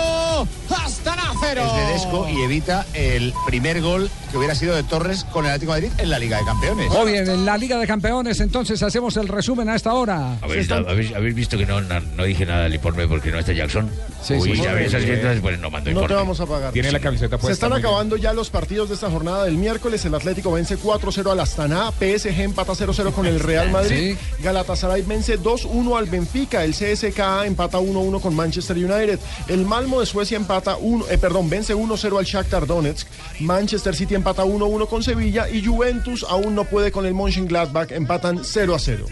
Astana 0.85 1.33
0. 1.41 1.63
Es 1.65 1.75
de 1.87 1.93
Desco 1.93 2.29
y 2.29 2.43
evita 2.43 2.87
el 2.95 3.33
primer 3.47 3.81
gol 3.83 4.11
que 4.31 4.39
hubiera 4.39 4.55
sido 4.55 4.75
de 4.75 4.83
Torres 4.83 5.25
con 5.25 5.45
el 5.45 5.51
Atlético 5.53 5.75
de 5.75 5.81
Madrid 5.83 6.01
en 6.01 6.11
la 6.11 6.19
Liga 6.19 6.39
de 6.39 6.45
Campeones. 6.45 6.91
Muy 6.91 7.13
bien, 7.13 7.29
en 7.29 7.45
la 7.45 7.57
Liga 7.59 7.79
de 7.79 7.87
Campeones 7.87 8.41
entonces 8.41 8.83
hacemos 8.83 9.17
el 9.19 9.29
resumen 9.29 9.69
a 9.69 9.77
esta 9.77 9.93
hora. 9.95 10.39
¿Habéis, 10.41 10.69
habéis- 10.71 11.15
habéis 11.15 11.35
visto 11.35 11.57
que 11.59 11.67
no, 11.67 11.81
no, 11.83 12.01
no 12.01 12.25
dije 12.25 12.47
nada 12.47 12.63
del 12.65 12.75
informe 12.75 13.07
porque 13.07 13.31
no 13.31 13.39
está 13.39 13.53
Jackson? 13.53 13.91
Sí, 14.23 14.35
Uy, 14.35 14.57
sí, 14.57 14.63
ya 14.63 14.71
sí. 14.71 14.77
ves, 14.77 14.95
entonces 14.95 15.41
pues 15.41 15.59
no 15.59 15.71
mando 15.71 15.91
No 15.91 15.97
te 16.01 16.03
informe. 16.03 16.15
vamos 16.17 16.41
a 16.41 16.47
pagar. 16.47 16.73
Tiene 16.73 16.91
la 16.93 17.01
camiseta 17.01 17.37
Se 17.37 17.41
puesta. 17.41 17.53
están 17.53 17.71
muy 17.71 17.79
bien. 17.79 17.87
acabando 17.87 18.17
ya 18.17 18.33
los 18.33 18.51
partidos 18.51 18.89
de 18.89 18.95
esta 18.97 19.11
jornada 19.11 19.45
del 19.45 19.57
miércoles. 19.57 20.05
El 20.05 20.15
Atlético 20.15 20.51
vence 20.53 20.77
4-0 20.79 21.31
al 21.31 21.41
Astana. 21.41 21.91
PSG 21.93 22.41
empata 22.41 22.73
0-0 22.75 23.13
con 23.13 23.27
el 23.27 23.39
Real 23.41 23.71
Madrid. 23.71 24.17
Galatasaray 24.43 24.80
vence 24.89 25.39
2-1 25.39 25.97
al 25.97 26.07
Benfica. 26.07 26.65
El 26.65 26.73
CSKA 26.73 27.47
empata 27.47 27.79
1-1 27.79 28.21
con 28.21 28.35
Manchester 28.35 28.77
United. 28.77 29.19
El 29.49 29.65
Malmo 29.65 30.01
de 30.01 30.07
Suecia 30.07 30.37
empata 30.37 30.77
1, 30.77 31.07
eh, 31.11 31.19
perdón, 31.19 31.49
vence 31.49 31.75
1-0 31.75 32.19
al 32.19 32.25
Shakhtar 32.25 32.67
Donetsk. 32.67 33.07
Manchester 33.41 33.95
City 33.95 34.15
empata 34.15 34.45
1-1 34.45 34.89
con 34.89 35.03
Sevilla 35.03 35.49
y 35.49 35.65
Juventus 35.65 36.25
aún 36.29 36.55
no 36.55 36.65
puede 36.65 36.93
con 36.93 37.07
el 37.07 37.15
Mönchengladbach. 37.15 37.91
Empatan 37.93 38.39
0-0. 38.39 39.05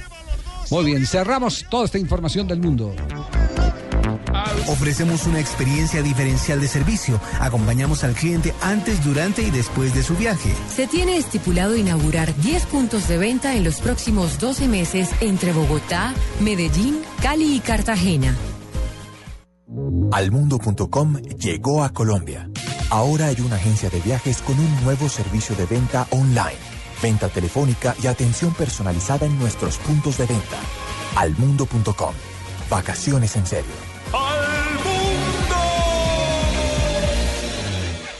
Muy 0.70 0.84
bien, 0.84 1.06
cerramos 1.06 1.64
toda 1.70 1.86
esta 1.86 1.98
información 1.98 2.46
del 2.46 2.60
mundo. 2.60 2.94
Ofrecemos 4.66 5.26
una 5.26 5.40
experiencia 5.40 6.02
diferencial 6.02 6.61
de 6.61 6.68
servicio. 6.68 7.20
Acompañamos 7.40 8.04
al 8.04 8.14
cliente 8.14 8.54
antes, 8.61 9.04
durante 9.04 9.42
y 9.42 9.50
después 9.50 9.94
de 9.94 10.02
su 10.02 10.16
viaje. 10.16 10.52
Se 10.74 10.86
tiene 10.86 11.16
estipulado 11.16 11.76
inaugurar 11.76 12.34
10 12.36 12.66
puntos 12.66 13.09
de 13.09 13.18
venta 13.18 13.54
en 13.54 13.64
los 13.64 13.80
próximos 13.80 14.38
12 14.38 14.68
meses 14.68 15.11
entre 15.20 15.52
Bogotá, 15.52 16.14
Medellín, 16.40 17.00
Cali 17.22 17.56
y 17.56 17.61
Cartagena. 17.61 18.34
Almundo.com 20.12 21.16
llegó 21.38 21.84
a 21.84 21.92
Colombia. 21.92 22.48
Ahora 22.90 23.26
hay 23.26 23.40
una 23.40 23.56
agencia 23.56 23.90
de 23.90 24.00
viajes 24.00 24.40
con 24.40 24.59
un 24.59 24.84
nuevo 24.84 25.09
servicio 25.09 25.54
de 25.56 25.66
venta 25.66 26.06
online, 26.11 26.59
venta 27.02 27.28
telefónica 27.28 27.94
y 28.02 28.06
atención 28.06 28.54
personalizada 28.54 29.26
en 29.26 29.38
nuestros 29.38 29.76
puntos 29.78 30.16
de 30.16 30.26
venta. 30.26 30.56
Almundo.com. 31.16 32.14
Vacaciones 32.70 33.36
en 33.36 33.46
serio. 33.46 33.88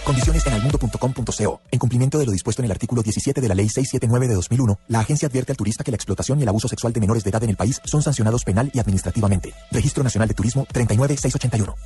Condiciones 0.09 0.47
en 0.47 0.55
almundo.com.co. 0.55 1.61
En 1.71 1.79
cumplimiento 1.79 2.19
de 2.19 2.25
lo 2.25 2.33
dispuesto 2.33 2.63
en 2.63 2.65
el 2.65 2.71
artículo 2.71 3.03
17 3.03 3.43
de 3.43 3.47
la 3.47 3.55
Ley 3.55 3.69
679 3.69 4.27
de 4.27 4.35
2001, 4.37 4.79
la 4.89 5.01
agencia 5.01 5.29
advierte 5.29 5.53
al 5.53 5.59
turista 5.59 5.85
que 5.85 5.91
la 5.91 5.97
explotación 5.97 6.41
y 6.41 6.45
el 6.45 6.49
abuso 6.49 6.67
sexual 6.67 6.95
de 6.95 7.01
menores 7.01 7.25
de 7.25 7.29
edad 7.29 7.45
en 7.45 7.51
el 7.51 7.57
país 7.57 7.79
son 7.85 8.01
sancionados 8.01 8.43
penal 8.43 8.71
y 8.73 8.79
administrativamente. 8.79 9.53
Registro 9.71 10.03
Nacional 10.03 10.27
de 10.29 10.33
Turismo 10.33 10.67
39681. 10.73 11.77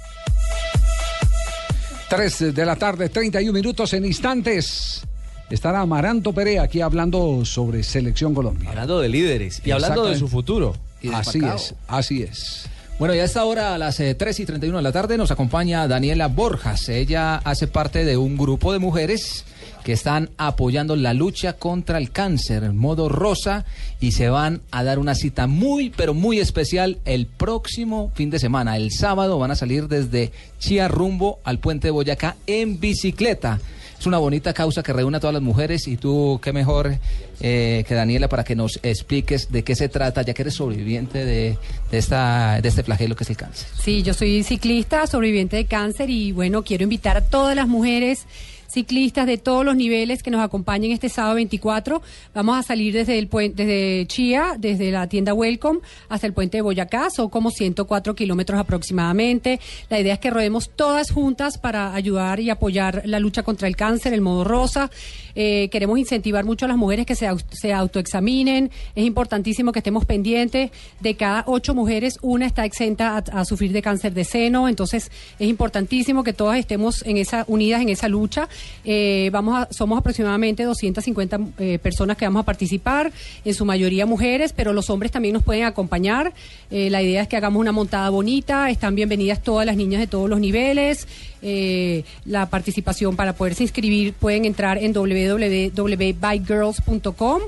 3 2.11 2.55
de 2.55 2.65
la 2.65 2.77
tarde, 2.77 3.09
31 3.09 3.53
minutos 3.53 3.93
en 3.93 4.05
instantes. 4.05 5.03
Estará 5.51 5.81
Amaranto 5.81 6.33
Perea 6.33 6.63
aquí 6.63 6.81
hablando 6.81 7.45
sobre 7.45 7.83
Selección 7.83 8.35
Colombia. 8.35 8.69
Hablando 8.71 9.01
de 9.01 9.09
líderes 9.09 9.61
y 9.65 9.73
hablando 9.73 10.07
de 10.07 10.17
su 10.17 10.29
futuro. 10.29 10.77
Así 11.13 11.41
es, 11.45 11.75
así 11.89 12.23
es. 12.23 12.69
Bueno, 12.99 13.15
ya 13.15 13.23
a 13.23 13.25
esta 13.25 13.45
hora, 13.45 13.75
a 13.75 13.79
las 13.79 13.99
eh, 14.01 14.15
3 14.15 14.41
y 14.41 14.47
31 14.47 14.77
de 14.77 14.83
la 14.83 14.93
tarde, 14.93 15.19
nos 15.19 15.31
acompaña 15.31 15.89
Daniela 15.89 16.29
Borjas. 16.29 16.89
Ella 16.89 17.37
hace 17.37 17.67
parte 17.67 18.05
de 18.05 18.17
un 18.17 18.37
grupo 18.37 18.73
de 18.73 18.79
mujeres 18.79 19.45
que 19.83 19.93
están 19.93 20.31
apoyando 20.37 20.95
la 20.95 21.13
lucha 21.13 21.55
contra 21.55 21.99
el 21.99 22.13
cáncer 22.13 22.63
en 22.63 22.77
modo 22.77 23.09
rosa 23.09 23.65
y 24.01 24.13
se 24.13 24.29
van 24.29 24.61
a 24.71 24.85
dar 24.85 25.01
una 25.01 25.17
cita 25.17 25.49
muy, 25.49 25.91
pero 25.91 26.15
muy 26.15 26.39
especial 26.39 26.99
el 27.05 27.27
próximo 27.27 28.13
fin 28.15 28.31
de 28.31 28.39
semana. 28.39 28.77
El 28.77 28.93
sábado 28.93 29.39
van 29.39 29.51
a 29.51 29.57
salir 29.57 29.89
desde 29.89 30.31
Chía 30.61 30.87
rumbo 30.87 31.41
al 31.43 31.59
puente 31.59 31.89
de 31.89 31.93
Boyacá 31.93 32.37
en 32.47 32.79
bicicleta. 32.79 33.59
Es 34.03 34.07
una 34.09 34.19
bonita 34.19 34.53
causa 34.53 34.83
que 34.83 34.93
reúne 34.93 35.19
a 35.19 35.21
todas 35.21 35.33
las 35.33 35.45
mujeres 35.45 35.87
y 35.87 35.97
tú, 35.97 36.41
qué 36.43 36.53
mejor 36.53 36.99
eh, 37.41 37.85
que 37.87 37.95
Daniela 37.95 38.29
para 38.29 38.43
que 38.43 38.57
nos 38.57 38.81
expliques 38.83 39.53
de 39.53 39.63
qué 39.63 39.77
se 39.77 39.89
trata, 39.89 40.23
ya 40.23 40.35
que 40.35 40.43
eres 40.43 40.55
sobreviviente 40.55 41.25
de, 41.25 41.57
de 41.89 41.99
esta, 41.99 42.61
de 42.61 42.69
este 42.69 42.83
flagelo 42.83 43.15
que 43.15 43.23
es 43.23 43.31
el 43.31 43.37
cáncer. 43.37 43.69
Sí, 43.81 44.03
yo 44.03 44.13
soy 44.13 44.43
ciclista, 44.43 45.07
sobreviviente 45.07 45.55
de 45.55 45.67
cáncer 45.67 46.11
y 46.11 46.33
bueno, 46.33 46.65
quiero 46.65 46.83
invitar 46.83 47.17
a 47.17 47.21
todas 47.21 47.55
las 47.55 47.69
mujeres 47.69 48.27
ciclistas 48.73 49.27
de 49.27 49.37
todos 49.37 49.65
los 49.65 49.77
niveles 49.77 50.23
que 50.23 50.31
nos 50.31 50.41
acompañen 50.41 50.93
este 50.93 51.09
sábado 51.09 51.35
24. 51.35 52.01
Vamos 52.35 52.57
a 52.57 52.63
salir 52.63 52.95
desde 52.95 53.19
el 53.19 53.29
puente, 53.29 53.65
desde 53.65 54.07
Chía, 54.07 54.55
desde 54.59 54.91
la 54.91 55.07
tienda 55.09 55.35
Welcome 55.35 55.81
hasta 56.09 56.27
el 56.27 56.33
puente 56.33 56.59
de 56.59 56.63
Boyacá, 56.63 57.11
son 57.11 57.29
como 57.29 57.51
104 57.51 58.15
kilómetros 58.15 58.59
aproximadamente. 58.59 59.61
La 59.91 60.01
idea 60.01 60.15
es 60.15 60.21
que 60.21 60.31
rodemos 60.31 60.71
todas 60.75 61.11
juntas 61.11 61.59
para 61.59 61.95
ayudar 61.95 62.41
y 62.41 62.51
apoyar 62.51 63.03
la 63.05 63.21
lucha 63.21 63.43
contra 63.43 63.69
el 63.69 63.77
cáncer, 63.77 64.15
el 64.15 64.23
modo 64.23 64.45
rosa. 64.45 64.91
Eh, 65.35 65.69
queremos 65.71 65.99
incentivar 65.99 66.45
mucho 66.45 66.65
a 66.65 66.69
las 66.69 66.77
mujeres 66.77 67.07
que 67.07 67.15
se, 67.15 67.29
se 67.51 67.73
autoexaminen. 67.73 68.71
Es 68.95 69.05
importantísimo 69.05 69.73
que 69.73 69.81
estemos 69.81 70.05
pendientes. 70.05 70.71
De 71.01 71.15
cada 71.15 71.45
ocho 71.47 71.75
mujeres, 71.75 72.19
una 72.23 72.47
está 72.47 72.65
exenta 72.65 73.17
a, 73.17 73.41
a 73.41 73.45
sufrir 73.45 73.73
de 73.73 73.83
cáncer 73.83 74.15
de 74.15 74.25
seno. 74.25 74.69
Entonces, 74.69 75.11
es 75.39 75.49
importantísimo 75.49 76.25
que 76.25 76.33
todas 76.33 76.59
estemos 76.59 77.03
en 77.03 77.17
esa, 77.17 77.45
unidas 77.49 77.83
en 77.83 77.89
esa 77.91 78.09
lucha. 78.09 78.49
Eh, 78.85 79.31
vamos 79.33 79.59
a, 79.59 79.69
somos 79.73 79.99
aproximadamente 79.99 80.65
250 80.65 81.41
eh, 81.59 81.79
personas 81.79 82.17
que 82.17 82.25
vamos 82.25 82.41
a 82.41 82.45
participar, 82.45 83.13
en 83.45 83.55
su 83.55 83.65
mayoría 83.65 84.07
mujeres, 84.07 84.53
pero 84.53 84.73
los 84.73 84.91
hombres 84.91 85.13
también 85.13 85.35
nos 85.35 85.43
pueden 85.43 85.65
acompañar. 85.65 86.33
Eh, 86.71 86.91
la 86.91 87.03
idea 87.03 87.23
es 87.23 87.29
que 87.29 87.37
hagamos 87.37 87.61
una 87.61 87.73
montada 87.73 88.11
bonita. 88.11 88.71
Están 88.71 88.95
bienvenidas 88.95 89.43
todas 89.43 89.67
las 89.67 89.77
niñas 89.77 90.01
de 90.01 90.07
todos 90.07 90.29
los 90.29 90.41
niveles. 90.41 91.07
Eh, 91.43 92.05
la 92.25 92.49
participación 92.49 93.17
para 93.17 93.33
poderse 93.33 93.65
inscribir 93.65 94.15
pueden 94.15 94.45
entrar 94.45 94.79
en 94.79 94.93
www.bygirls.com. 94.93 97.43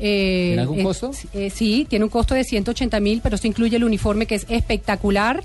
Eh, 0.00 0.46
¿Tiene 0.48 0.62
algún 0.62 0.82
costo? 0.82 1.10
eh, 1.32 1.50
sí, 1.50 1.86
tiene 1.88 2.04
un 2.04 2.10
costo 2.10 2.34
de 2.34 2.44
180 2.44 3.00
mil, 3.00 3.20
pero 3.22 3.36
esto 3.36 3.46
incluye 3.46 3.76
el 3.76 3.84
uniforme 3.84 4.26
que 4.26 4.34
es 4.36 4.46
espectacular. 4.48 5.42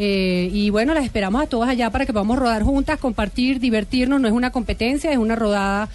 Eh, 0.00 0.48
y 0.52 0.70
bueno, 0.70 0.94
las 0.94 1.04
esperamos 1.04 1.42
a 1.42 1.46
todas 1.46 1.68
allá 1.68 1.90
para 1.90 2.06
que 2.06 2.12
podamos 2.12 2.38
rodar 2.38 2.62
juntas, 2.62 2.98
compartir, 3.00 3.58
divertirnos. 3.58 4.20
No 4.20 4.28
es 4.28 4.32
una 4.32 4.52
competencia, 4.52 5.10
es 5.10 5.18
una 5.18 5.34
rodada 5.34 5.88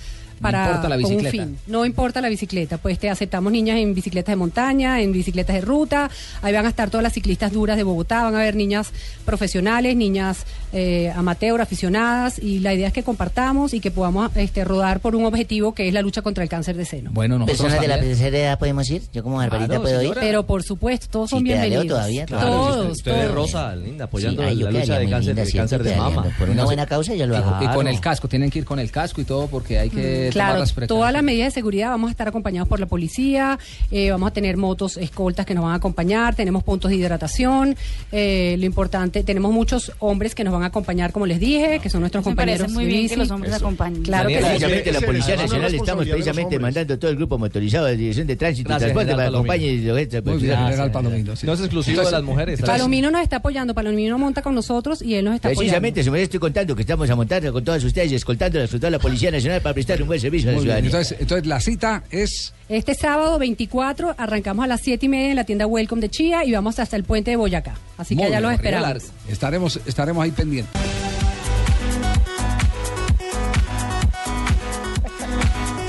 para 0.44 0.66
importa 0.66 0.90
la 0.90 0.96
con 0.96 1.06
un 1.06 1.10
bicicleta. 1.18 1.46
fin. 1.46 1.58
No 1.68 1.86
importa 1.86 2.22
la 2.22 2.30
bicicleta, 2.30 2.78
pues 2.78 3.00
te 3.00 3.10
aceptamos 3.10 3.52
niñas 3.52 3.78
en 3.78 3.94
bicicletas 3.96 4.32
de 4.34 4.36
montaña, 4.36 5.02
en 5.02 5.12
bicicletas 5.12 5.56
de 5.56 5.62
ruta. 5.62 6.10
Ahí 6.42 6.54
van 6.54 6.66
a 6.66 6.70
estar 6.70 6.90
todas 6.90 7.04
las 7.04 7.14
ciclistas 7.14 7.52
duras 7.52 7.78
de 7.78 7.84
Bogotá, 7.84 8.24
van 8.24 8.36
a 8.36 8.42
haber 8.42 8.56
niñas 8.56 8.92
profesionales, 9.26 9.96
niñas 9.96 10.46
eh, 10.74 11.12
amateur, 11.16 11.62
aficionadas. 11.62 12.40
Y 12.40 12.60
la 12.60 12.74
idea 12.74 12.88
es 12.88 12.94
que 12.94 13.04
compartamos 13.04 13.74
y 13.74 13.80
que 13.80 13.92
podamos 13.92 14.30
este, 14.36 14.64
rodar 14.64 15.00
por 15.00 15.16
un 15.16 15.26
objetivo 15.26 15.74
que 15.74 15.88
es 15.88 15.94
la 15.94 16.02
lucha 16.02 16.22
contra 16.22 16.44
el 16.44 16.50
cáncer 16.50 16.76
de 16.76 16.86
seno. 16.86 17.12
Bueno, 17.14 17.40
nosotros 17.40 17.58
¿Personas 17.62 17.82
de 17.82 17.88
la 17.88 18.00
tercera 18.00 18.38
edad 18.38 18.60
podemos 18.60 18.90
ir? 18.90 19.02
¿Yo 19.14 19.24
como 19.24 19.38
Barbarita 19.38 19.68
Claro, 19.68 19.82
puedo 19.82 20.02
ir? 20.04 20.14
Pero 20.20 20.46
por 20.46 20.64
supuesto, 20.64 21.08
todos 21.10 21.30
son 21.30 21.40
Sí, 21.40 21.46
bienvenidos. 21.46 21.88
todavía, 21.88 22.26
Todos, 22.26 22.42
claro. 22.44 22.56
todos. 22.58 22.92
Usted 22.98 23.24
es 23.26 23.32
Rosa, 23.32 23.76
linda, 23.76 24.06
apoyando 24.06 24.42
Sí, 24.44 24.48
ay, 24.50 24.58
yo 24.58 24.66
la 24.72 24.80
lucha 24.80 25.00
de 25.00 25.10
cáncer, 25.10 25.36
linda 25.36 25.44
de 25.46 25.52
cáncer 25.54 25.98
mama. 25.98 26.26
Por 26.38 26.50
una 26.50 26.62
No, 26.62 26.66
buena 26.66 26.86
causa 26.86 27.14
yo 27.16 27.26
lo 27.28 27.38
hago. 27.38 27.64
Y 27.64 27.68
con 27.76 27.88
el 27.88 28.00
casco, 28.00 28.28
tienen 28.28 28.50
que 28.50 28.60
ir 28.60 28.66
con 28.66 28.80
el 28.80 28.92
casco 28.92 29.22
y 29.22 29.24
todo 29.26 29.48
porque 29.48 29.80
hay 29.80 29.90
que 29.90 30.30
tomar 30.34 30.48
Claro, 30.50 30.60
las 30.60 30.74
precauciones. 30.74 30.88
todas 31.00 31.14
las 31.14 31.24
medidas 31.24 31.48
de 31.48 31.52
seguridad 31.52 31.90
vamos 31.90 32.10
a 32.10 32.12
estar 32.12 32.28
acompañados 32.28 32.68
por 32.68 32.80
la 32.80 32.86
policía, 32.86 33.58
eh, 33.92 34.12
vamos 34.12 34.28
a 34.30 34.34
tener 34.34 34.58
motos 34.58 34.98
escoltas 34.98 35.46
que 35.46 35.54
nos 35.56 35.64
van 35.64 35.74
a 35.74 35.76
acompañar, 35.76 36.36
tenemos 36.36 36.64
puntos 36.64 36.92
de 36.92 36.98
hidratación, 36.98 37.76
eh, 38.12 38.56
lo 38.60 38.66
importante, 38.66 39.24
tenemos 39.24 39.52
muchos 39.52 39.92
hombres 40.00 40.36
que 40.36 40.44
nos 40.44 40.54
van 40.54 40.64
a 40.64 40.68
acompañar, 40.68 41.12
como 41.12 41.26
les 41.26 41.40
dije, 41.40 41.80
que 41.80 41.90
son 41.90 42.02
nuestros 42.02 42.26
Me 42.26 42.36
parece 42.36 42.60
compañeros. 42.66 42.74
muy 42.74 42.86
de 42.86 42.92
bien 42.92 43.10
que 43.10 43.18
los 43.18 43.32
hombres 43.32 43.54
acompañen. 43.54 44.04
Claro 44.04 44.30
que 44.30 44.38
sí. 44.40 44.44
Precisamente 44.44 44.92
la 44.92 45.02
Policía 45.02 45.36
la 45.36 45.44
Nacional 45.44 45.74
estamos 45.76 46.06
precisamente 46.08 46.60
mandando 46.60 46.98
todo 47.00 47.12
el 47.12 47.18
grupo 47.18 47.38
motorizado 47.38 47.86
de 47.86 47.98
Dirección 47.98 48.28
de 48.28 48.36
Tránsito 48.36 48.74
y 48.74 48.78
Transporte 48.78 49.12
para 49.12 49.24
que 49.24 49.30
acompañe 49.30 49.66
y 49.66 49.82
lo 49.82 49.94
Muy 49.96 50.90
Palomino. 50.92 51.36
sí. 51.36 51.46
No 51.46 51.54
es 51.54 51.60
exclusivo 51.60 52.02
Entonces, 52.02 52.06
de 52.12 52.18
las 52.18 52.24
mujeres. 52.24 52.62
Palomino 52.62 53.12
nos 53.12 53.22
está 53.22 53.38
apoyando, 53.38 53.74
Palomino 53.74 54.18
monta 54.18 54.42
con 54.42 54.56
nosotros 54.56 55.02
y 55.02 55.16
él 55.16 55.26
nos 55.26 55.36
está 55.36 55.50
apoyando. 55.50 55.60
Precisamente, 55.62 56.04
se 56.04 56.12
me 56.12 56.22
estoy 56.22 56.40
contando 56.40 56.76
que 56.76 56.82
estamos 56.82 57.10
a 57.10 57.16
montar 57.16 57.44
con 57.52 57.64
todas 57.64 57.84
ustedes 57.84 58.12
y 58.12 58.16
escoltándolas 58.16 58.70
con 58.70 58.80
toda 58.80 58.92
la 58.92 59.00
Policía 59.00 59.32
Nacional 59.32 59.62
para 59.62 59.74
prestar 59.74 60.02
un 60.02 60.08
buen 60.08 60.13
servicio 60.20 60.52
la 60.52 60.56
Muy 60.58 60.66
bien. 60.66 60.76
ciudadanía. 60.76 60.90
Entonces, 60.90 61.18
entonces 61.20 61.48
la 61.48 61.60
cita 61.60 62.04
es 62.12 62.54
Este 62.70 62.96
sábado 62.96 63.38
24 63.40 64.16
arrancamos 64.18 64.64
a 64.66 64.68
las 64.68 64.82
7 64.82 65.06
y 65.06 65.10
media 65.10 65.30
en 65.32 65.36
la 65.36 65.44
tienda 65.44 65.66
Welcome 65.68 66.02
de 66.02 66.10
Chía 66.10 66.44
y 66.46 66.52
vamos 66.52 66.80
hasta 66.80 66.96
el 66.96 67.04
puente 67.04 67.32
de 67.32 67.38
Boyacá. 67.38 67.76
Así 67.98 68.16
que 68.16 68.22
Muy 68.24 68.32
allá 68.32 68.42
los 68.42 68.54
esperamos. 68.54 69.04
Estaremos, 69.30 69.80
estaremos 69.86 70.24
ahí 70.24 70.32
pendientes. 70.32 70.74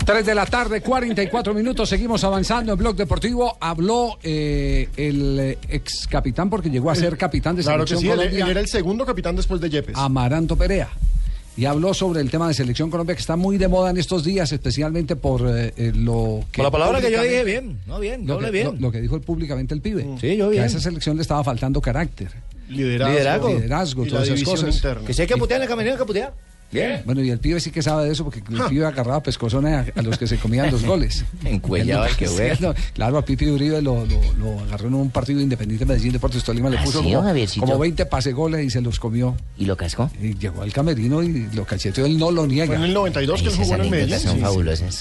Tres 0.05 0.27
de 0.27 0.35
la 0.35 0.45
tarde, 0.45 0.83
44 0.83 1.55
minutos, 1.55 1.89
seguimos 1.89 2.23
avanzando 2.25 2.73
en 2.73 2.79
Blog 2.79 2.95
Deportivo. 2.95 3.57
Habló 3.59 4.19
eh, 4.23 4.91
el 4.99 5.57
ex 5.67 6.07
capitán, 6.07 6.51
porque 6.51 6.69
llegó 6.69 6.91
a 6.91 6.95
ser 6.95 7.17
capitán 7.17 7.57
de 7.57 7.63
Claro 7.63 7.85
que 7.85 7.97
Selección 7.97 8.01
sí, 8.03 8.09
él, 8.11 8.17
Colombia, 8.29 8.45
él 8.45 8.51
era 8.51 8.61
el 8.61 8.69
segundo 8.69 9.07
capitán 9.07 9.35
después 9.35 9.63
de 9.63 9.71
Yepes. 9.71 9.97
Amaranto 9.97 10.57
Perea. 10.57 10.91
Y 11.57 11.67
habló 11.67 11.95
sobre 11.95 12.21
el 12.21 12.31
tema 12.31 12.49
de 12.49 12.55
Selección 12.55 12.91
Colombia, 12.91 13.15
que 13.15 13.21
está 13.21 13.37
muy 13.37 13.59
de 13.59 13.69
moda 13.69 13.91
en 13.91 13.97
estos 13.97 14.25
días, 14.25 14.51
especialmente 14.51 15.15
por 15.15 15.43
eh, 15.49 15.73
eh, 15.77 15.93
lo 15.95 16.43
que... 16.51 16.57
Por 16.57 16.65
la 16.65 16.71
palabra 16.73 17.01
que 17.01 17.13
yo 17.13 17.23
dije, 17.23 17.43
públicamente- 17.43 17.45
bien, 17.45 17.79
no 17.87 18.01
bien, 18.01 18.27
lo 18.27 18.39
que, 18.41 18.51
bien. 18.51 18.67
Lo, 18.67 18.73
lo 18.73 18.91
que 18.93 19.01
dijo 19.01 19.21
públicamente 19.21 19.73
el 19.73 19.81
pibe. 19.81 20.03
Sí, 20.21 20.37
yo 20.37 20.47
Que 20.47 20.51
bien. 20.53 20.63
a 20.65 20.67
esa 20.67 20.81
selección 20.81 21.15
le 21.17 21.23
estaba 21.23 21.45
faltando 21.45 21.81
carácter. 21.81 22.29
Liderazgo. 22.69 23.13
Liderazgo. 23.15 23.49
Liderazgo, 23.51 24.03
Y 24.03 24.07
la 24.07 24.11
todas 24.11 24.29
esas 24.31 24.43
cosas. 24.43 24.75
interna. 24.75 25.07
Que 25.07 25.15
se 25.15 25.23
hay 25.23 25.29
que 25.29 25.37
putear 25.37 25.61
en 25.61 25.69
la 25.69 25.69
caminera, 25.69 25.97
que 25.97 26.05
putear. 26.05 26.35
Bien. 26.75 27.03
Bueno, 27.07 27.23
y 27.23 27.31
el 27.31 27.39
pibe 27.39 27.61
sí 27.61 27.71
que 27.71 27.81
sabe 27.83 28.07
de 28.07 28.13
eso 28.13 28.25
porque 28.25 28.41
el 28.53 28.63
pibe 28.69 28.85
agarraba 28.85 29.23
pescozones 29.23 29.73
a, 29.95 29.99
a 30.01 30.03
los 30.03 30.19
que 30.19 30.27
se 30.27 30.37
comían 30.39 30.71
los 30.71 30.85
goles. 30.87 31.25
Encuellado, 31.45 32.05
Él 32.05 32.17
qué 32.17 32.27
sí, 32.27 32.35
bueno. 32.35 32.57
no, 32.61 32.75
Claro, 32.93 33.19
a 33.19 33.25
Pipi 33.25 33.47
Uribe 33.49 33.81
lo, 33.81 34.05
lo, 34.05 34.21
lo 34.39 34.61
agarró 34.61 34.89
en 34.89 34.95
un 34.95 35.11
partido 35.11 35.41
independiente 35.41 35.87
Medellín 35.87 36.13
Deportes 36.13 36.43
Tolima, 36.45 36.69
le 36.69 36.79
¿Ah, 36.79 36.85
puso 36.85 37.03
sí, 37.03 37.13
como, 37.15 37.67
como 37.67 37.79
20 37.79 38.07
pase 38.07 38.33
goles 38.33 38.65
y 38.67 38.71
se 38.71 38.81
los 38.81 38.99
comió. 38.99 39.37
¿Y 39.57 39.65
lo 39.67 39.77
cascó? 39.77 40.11
Y 40.21 40.37
llegó 40.37 40.63
al 40.63 40.73
camerino 40.73 41.23
y 41.23 41.49
lo 41.55 41.65
cacheteó, 41.65 42.05
él 42.07 42.19
no 42.19 42.31
lo 42.31 42.47
niega. 42.47 42.67
Fue 42.67 42.77
en 42.77 42.83
el 42.83 42.95
92 42.95 43.43
que 43.43 43.49
él 43.49 43.55
jugó 43.57 43.75
en 43.77 43.81
el 43.83 43.91
Medellín. 43.91 44.19
son 44.19 44.31
Sí, 44.33 44.37
sí. 44.37 44.43
fabulosas. 44.43 44.95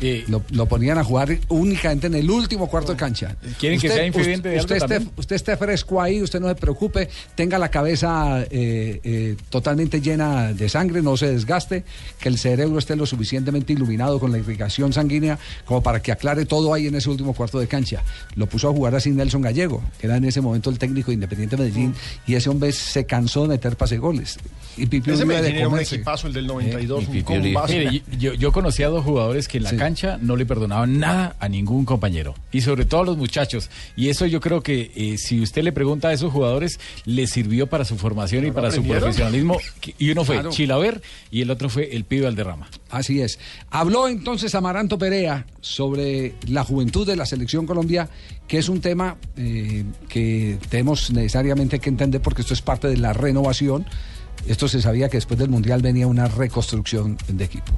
Sí. 0.00 0.24
Lo, 0.28 0.42
lo 0.50 0.66
ponían 0.66 0.96
a 0.98 1.04
jugar 1.04 1.36
únicamente 1.48 2.06
en 2.06 2.14
el 2.14 2.30
último 2.30 2.68
cuarto 2.68 2.92
de 2.92 2.98
cancha. 2.98 3.36
¿Quieren 3.58 3.78
que 3.78 3.88
sea 3.88 4.06
infidente 4.06 4.48
de 4.48 4.58
usted, 4.60 4.74
algo 4.76 4.84
esté, 4.86 4.94
también? 4.96 5.12
usted 5.18 5.36
esté 5.36 5.56
fresco 5.56 6.00
ahí, 6.00 6.22
usted 6.22 6.40
no 6.40 6.48
se 6.48 6.54
preocupe, 6.54 7.08
tenga 7.34 7.58
la 7.58 7.68
cabeza 7.70 8.42
eh, 8.50 9.00
eh, 9.04 9.36
totalmente 9.50 10.00
llena 10.00 10.52
de 10.54 10.68
sangre, 10.68 11.02
no, 11.02 11.16
se 11.18 11.30
desgaste, 11.30 11.84
que 12.18 12.30
el 12.30 12.38
cerebro 12.38 12.78
esté 12.78 12.96
lo 12.96 13.04
suficientemente 13.04 13.74
iluminado 13.74 14.18
con 14.18 14.32
la 14.32 14.38
irrigación 14.38 14.92
sanguínea 14.94 15.38
como 15.66 15.82
para 15.82 16.00
que 16.00 16.12
aclare 16.12 16.46
todo 16.46 16.72
ahí 16.72 16.86
en 16.86 16.94
ese 16.94 17.10
último 17.10 17.34
cuarto 17.34 17.58
de 17.58 17.66
cancha. 17.66 18.02
Lo 18.36 18.46
puso 18.46 18.70
a 18.70 18.72
jugar 18.72 18.94
así 18.94 19.10
Nelson 19.10 19.42
Gallego, 19.42 19.82
que 20.00 20.06
era 20.06 20.16
en 20.16 20.24
ese 20.24 20.40
momento 20.40 20.70
el 20.70 20.78
técnico 20.78 21.10
de 21.10 21.14
Independiente 21.16 21.56
Medellín, 21.58 21.94
y 22.26 22.34
ese 22.34 22.48
hombre 22.48 22.72
se 22.72 23.04
cansó 23.04 23.42
de 23.42 23.48
meter 23.48 23.76
pase 23.76 23.98
goles. 23.98 24.38
Y 24.76 24.86
Pipiolo 24.86 25.18
Ese 25.18 25.24
iba 25.26 25.42
de 25.42 25.58
un 25.58 25.64
comerse. 25.64 25.96
equipazo, 25.96 26.28
el 26.28 26.32
del 26.32 26.46
92. 26.46 27.04
Eh, 27.12 27.24
un. 27.26 27.42
Mire, 27.68 28.02
yo, 28.18 28.32
yo 28.34 28.52
conocí 28.52 28.82
a 28.84 28.88
dos 28.88 29.04
jugadores 29.04 29.48
que 29.48 29.58
en 29.58 29.64
la 29.64 29.76
cancha 29.76 30.18
no 30.22 30.36
le 30.36 30.46
perdonaban 30.46 30.98
nada 31.00 31.34
a 31.40 31.48
ningún 31.48 31.84
compañero 31.84 32.34
y 32.52 32.60
sobre 32.60 32.84
todo 32.84 33.00
a 33.00 33.04
los 33.04 33.16
muchachos. 33.16 33.70
Y 33.96 34.08
eso 34.08 34.24
yo 34.26 34.40
creo 34.40 34.62
que 34.62 34.92
eh, 34.94 35.18
si 35.18 35.40
usted 35.40 35.62
le 35.64 35.72
pregunta 35.72 36.08
a 36.08 36.12
esos 36.12 36.32
jugadores, 36.32 36.78
le 37.04 37.26
sirvió 37.26 37.66
para 37.66 37.84
su 37.84 37.96
formación 37.96 38.46
y 38.46 38.52
para 38.52 38.70
su 38.70 38.84
profesionalismo. 38.84 39.58
Y 39.98 40.10
uno 40.10 40.24
fue 40.24 40.36
Claro. 40.36 40.50
Chilaver 40.50 41.02
y 41.30 41.42
el 41.42 41.50
otro 41.50 41.68
fue 41.68 41.94
el 41.94 42.04
pibe 42.04 42.24
Valderrama. 42.24 42.68
Así 42.90 43.20
es. 43.20 43.38
Habló 43.70 44.08
entonces 44.08 44.54
Amaranto 44.54 44.98
Perea 44.98 45.46
sobre 45.60 46.34
la 46.46 46.64
juventud 46.64 47.06
de 47.06 47.16
la 47.16 47.26
selección 47.26 47.66
Colombia, 47.66 48.08
que 48.46 48.58
es 48.58 48.68
un 48.68 48.80
tema 48.80 49.16
eh, 49.36 49.84
que 50.08 50.58
tenemos 50.68 51.10
necesariamente 51.10 51.78
que 51.78 51.90
entender 51.90 52.20
porque 52.20 52.42
esto 52.42 52.54
es 52.54 52.62
parte 52.62 52.88
de 52.88 52.96
la 52.96 53.12
renovación. 53.12 53.86
Esto 54.46 54.68
se 54.68 54.80
sabía 54.80 55.08
que 55.08 55.16
después 55.16 55.38
del 55.38 55.50
Mundial 55.50 55.82
venía 55.82 56.06
una 56.06 56.28
reconstrucción 56.28 57.18
de 57.28 57.44
equipo. 57.44 57.72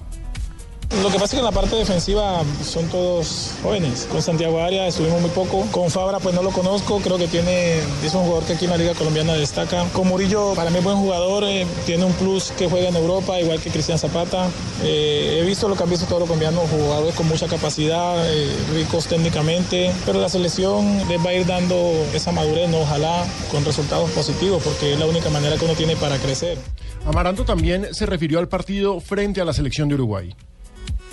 Lo 1.03 1.09
que 1.09 1.15
pasa 1.15 1.25
es 1.25 1.31
que 1.31 1.39
en 1.39 1.45
la 1.45 1.53
parte 1.53 1.77
defensiva 1.77 2.43
son 2.63 2.87
todos 2.89 3.53
jóvenes. 3.63 4.07
Con 4.11 4.21
Santiago 4.21 4.61
Arias 4.61 4.89
estuvimos 4.89 5.21
muy 5.23 5.31
poco. 5.31 5.65
Con 5.71 5.89
Fabra 5.89 6.19
pues 6.19 6.35
no 6.35 6.43
lo 6.43 6.51
conozco. 6.51 6.99
Creo 6.99 7.17
que 7.17 7.27
tiene 7.27 7.79
es 7.79 8.15
un 8.15 8.25
jugador 8.25 8.45
que 8.45 8.53
aquí 8.53 8.67
en 8.67 8.73
la 8.73 8.77
liga 8.77 8.95
colombiana 8.95 9.33
destaca. 9.33 9.85
Con 9.95 10.09
Murillo 10.09 10.53
para 10.55 10.69
mí 10.69 10.79
es 10.79 10.85
buen 10.85 10.97
jugador. 10.97 11.45
eh, 11.45 11.67
tiene 11.87 12.05
un 12.05 12.13
plus 12.15 12.51
que 12.51 12.69
juega 12.69 12.89
en 12.89 12.97
Europa 12.97 13.41
igual 13.41 13.61
que 13.61 13.71
Cristian 13.71 13.99
Zapata. 13.99 14.49
Eh, 14.83 15.39
he 15.41 15.47
visto 15.47 15.69
lo 15.69 15.77
que 15.77 15.85
han 15.85 15.91
visto 15.91 16.05
todos 16.07 16.21
los 16.21 16.29
colombianos, 16.29 16.69
jugadores 16.69 17.15
con 17.15 17.29
mucha 17.29 17.47
capacidad, 17.47 18.29
eh, 18.29 18.51
ricos 18.75 19.07
técnicamente. 19.07 19.93
Pero 20.05 20.21
la 20.21 20.29
selección 20.29 21.09
les 21.09 21.25
va 21.25 21.31
a 21.31 21.35
ir 21.35 21.47
dando 21.47 21.77
esa 22.13 22.31
madurez, 22.33 22.69
¿no? 22.69 22.81
ojalá 22.81 23.25
con 23.51 23.65
resultados 23.65 24.11
positivos 24.11 24.63
porque 24.63 24.93
es 24.93 24.99
la 24.99 25.07
única 25.07 25.31
manera 25.31 25.57
que 25.57 25.65
uno 25.65 25.75
tiene 25.75 25.97
para 25.97 26.19
crecer. 26.19 26.59
Amaranto 27.07 27.45
también 27.45 27.95
se 27.95 28.05
refirió 28.05 28.39
al 28.39 28.49
partido 28.49 29.01
frente 29.01 29.41
a 29.41 29.47
la 29.47 29.55
selección 29.55 29.89
de 29.89 29.95
Uruguay. 29.95 30.35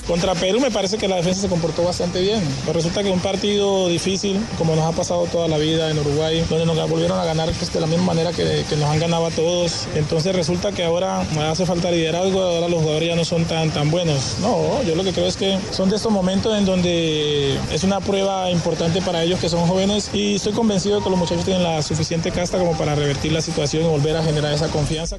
Contra 0.08 0.36
Perú 0.36 0.62
me 0.62 0.72
parece 0.72 0.98
que 0.98 1.08
la 1.10 1.18
defensa 1.18 1.42
se 1.42 1.50
comportó 1.50 1.84
bastante 1.84 2.22
bien. 2.22 2.42
Pero 2.62 2.74
resulta 2.74 3.04
que 3.04 3.10
un 3.10 3.20
partido 3.20 3.90
difícil, 3.90 4.40
como 4.58 4.74
nos 4.74 4.86
ha 4.86 4.96
pasado 4.96 5.26
toda 5.26 5.50
la 5.50 5.58
vida 5.58 5.92
en 5.92 6.00
Uruguay, 6.00 6.46
donde 6.50 6.66
nos 6.66 6.90
volvieron 6.90 7.20
a 7.20 7.26
ganar 7.26 7.52
pues, 7.52 7.74
de 7.74 7.82
la 7.82 7.88
misma 7.88 8.06
manera 8.06 8.32
que, 8.32 8.64
que 8.70 8.76
nos 8.78 8.90
han 8.90 9.00
ganado 9.00 9.26
a 9.26 9.32
todos. 9.32 9.86
Entonces 9.96 10.34
resulta 10.34 10.72
que 10.72 10.86
ahora 10.86 11.22
hace 11.50 11.66
falta 11.66 11.92
liderazgo, 11.92 12.42
ahora 12.42 12.70
los 12.70 12.80
jugadores 12.80 13.10
ya 13.10 13.16
no 13.18 13.26
son 13.26 13.44
tan, 13.46 13.70
tan 13.72 13.92
buenos. 13.92 14.38
No, 14.42 14.82
yo 14.84 14.96
lo 14.96 15.04
que 15.04 15.12
creo 15.12 15.28
es 15.28 15.36
que 15.36 15.60
son 15.72 15.90
de 15.90 15.98
estos 15.98 16.12
momentos 16.12 16.58
en 16.58 16.66
donde 16.66 17.58
es 17.72 17.84
una 17.84 18.00
prueba 18.00 18.50
importante 18.50 19.02
para 19.02 19.24
ellos 19.24 19.40
que 19.40 19.50
son 19.50 19.68
jóvenes 19.68 20.10
y 20.14 20.36
estoy 20.36 20.54
convencido 20.54 20.98
de 20.98 21.04
que 21.04 21.10
los 21.10 21.20
muchachos 21.20 21.44
tienen 21.44 21.64
la 21.64 21.82
suficiente 21.82 22.32
casta 22.32 22.58
como 22.58 22.78
para 22.78 22.96
revertir 22.96 23.34
la 23.34 23.42
situación 23.42 23.84
y 23.84 23.88
volver 23.88 24.16
a 24.16 24.24
generar 24.24 24.54
esa 24.54 24.70
confianza. 24.70 25.18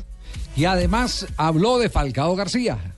Y 0.56 0.64
además 0.64 1.26
habló 1.36 1.78
de 1.78 1.90
Falcao 1.90 2.34
García. 2.34 2.97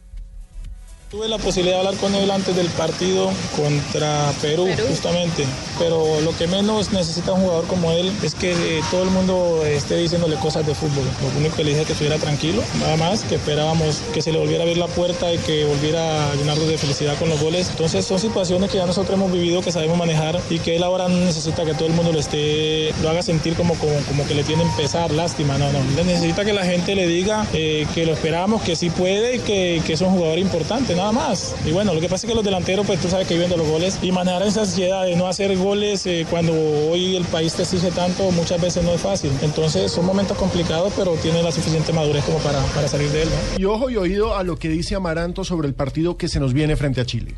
Tuve 1.11 1.27
la 1.27 1.39
posibilidad 1.39 1.81
de 1.81 1.89
hablar 1.89 2.01
con 2.01 2.15
él 2.15 2.31
antes 2.31 2.55
del 2.55 2.69
partido 2.69 3.33
contra 3.57 4.33
Perú, 4.41 4.69
justamente. 4.89 5.45
Pero 5.77 6.21
lo 6.21 6.37
que 6.37 6.47
menos 6.47 6.93
necesita 6.93 7.33
un 7.33 7.41
jugador 7.41 7.67
como 7.67 7.91
él 7.91 8.13
es 8.23 8.37
que 8.37 8.53
eh, 8.53 8.81
todo 8.93 9.03
el 9.03 9.11
mundo 9.11 9.61
esté 9.67 9.97
diciéndole 9.97 10.37
cosas 10.37 10.65
de 10.65 10.73
fútbol. 10.73 11.05
Lo 11.21 11.41
único 11.41 11.57
que 11.57 11.65
le 11.65 11.71
dije 11.71 11.81
es 11.81 11.87
que 11.89 11.93
estuviera 11.95 12.17
tranquilo, 12.19 12.63
nada 12.79 12.97
más, 12.97 13.25
que 13.25 13.35
esperábamos 13.35 14.03
que 14.15 14.23
se 14.23 14.31
le 14.31 14.39
volviera 14.39 14.63
a 14.63 14.67
abrir 14.67 14.79
la 14.79 14.87
puerta 14.87 15.35
y 15.35 15.39
que 15.39 15.65
volviera 15.65 16.31
a 16.31 16.35
llenarnos 16.37 16.69
de 16.69 16.79
felicidad 16.79 17.19
con 17.19 17.29
los 17.29 17.41
goles. 17.41 17.71
Entonces 17.71 18.07
son 18.07 18.21
situaciones 18.21 18.71
que 18.71 18.77
ya 18.77 18.87
nosotros 18.87 19.19
hemos 19.19 19.33
vivido, 19.33 19.63
que 19.63 19.73
sabemos 19.73 19.99
manejar 19.99 20.41
y 20.49 20.61
que 20.61 20.77
él 20.77 20.85
ahora 20.85 21.09
no 21.09 21.17
necesita 21.17 21.65
que 21.65 21.75
todo 21.75 21.89
el 21.89 21.95
mundo 21.95 22.13
lo 22.13 22.21
esté, 22.21 22.95
lo 23.03 23.11
haga 23.11 23.23
sentir 23.23 23.55
como, 23.55 23.75
como, 23.75 23.97
como 24.07 24.29
que 24.29 24.37
le 24.37 24.45
tienen 24.45 24.69
pesar, 24.77 25.11
lástima. 25.11 25.59
No, 25.59 25.73
no. 25.73 25.83
Necesita 26.05 26.45
que 26.45 26.53
la 26.53 26.65
gente 26.65 26.95
le 26.95 27.09
diga 27.09 27.49
eh, 27.53 27.85
que 27.97 28.07
lo 28.07 28.13
esperamos, 28.13 28.63
que 28.63 28.77
sí 28.77 28.91
puede 28.91 29.35
y 29.35 29.39
que, 29.41 29.83
que 29.85 29.95
es 29.95 30.01
un 30.03 30.11
jugador 30.11 30.39
importante, 30.39 30.95
nada 31.01 31.13
más. 31.13 31.55
Y 31.65 31.73
bueno, 31.73 31.95
lo 31.95 32.01
que 32.01 32.09
pasa 32.09 32.27
es 32.27 32.31
que 32.31 32.35
los 32.35 32.45
delanteros, 32.45 32.87
pues 32.87 33.01
tú 33.01 33.09
sabes 33.09 33.27
que 33.27 33.35
viven 33.35 33.51
de 33.51 33.57
los 33.57 33.67
goles 33.67 33.99
y 34.03 34.13
manejar 34.13 34.43
esa 34.43 34.61
ansiedad 34.61 35.05
de 35.05 35.17
no 35.17 35.27
hacer 35.27 35.57
goles 35.57 36.07
eh, 36.07 36.27
cuando 36.29 36.53
hoy 36.53 37.17
el 37.17 37.25
país 37.25 37.55
te 37.55 37.63
exige 37.63 37.91
tanto, 37.91 38.31
muchas 38.33 38.61
veces 38.61 38.85
no 38.85 38.93
es 38.93 39.01
fácil. 39.01 39.31
Entonces 39.43 39.91
son 39.91 40.05
momentos 40.05 40.37
complicados, 40.37 40.93
pero 40.97 41.15
tiene 41.15 41.43
la 41.43 41.53
suficiente 41.53 41.93
madurez 41.93 42.25
como 42.25 42.39
para, 42.39 42.61
para 42.75 42.87
salir 42.87 43.11
de 43.11 43.23
él. 43.23 43.29
Y 43.57 43.65
ojo 43.65 43.89
y 43.89 43.97
oído 43.97 44.37
a 44.37 44.43
lo 44.43 44.57
que 44.57 44.69
dice 44.69 44.95
Amaranto 44.95 45.45
sobre 45.45 45.69
el 45.69 45.75
partido 45.75 46.17
que 46.17 46.29
se 46.29 46.39
nos 46.39 46.53
viene 46.53 46.77
frente 46.77 47.01
a 47.01 47.07
Chile. 47.07 47.35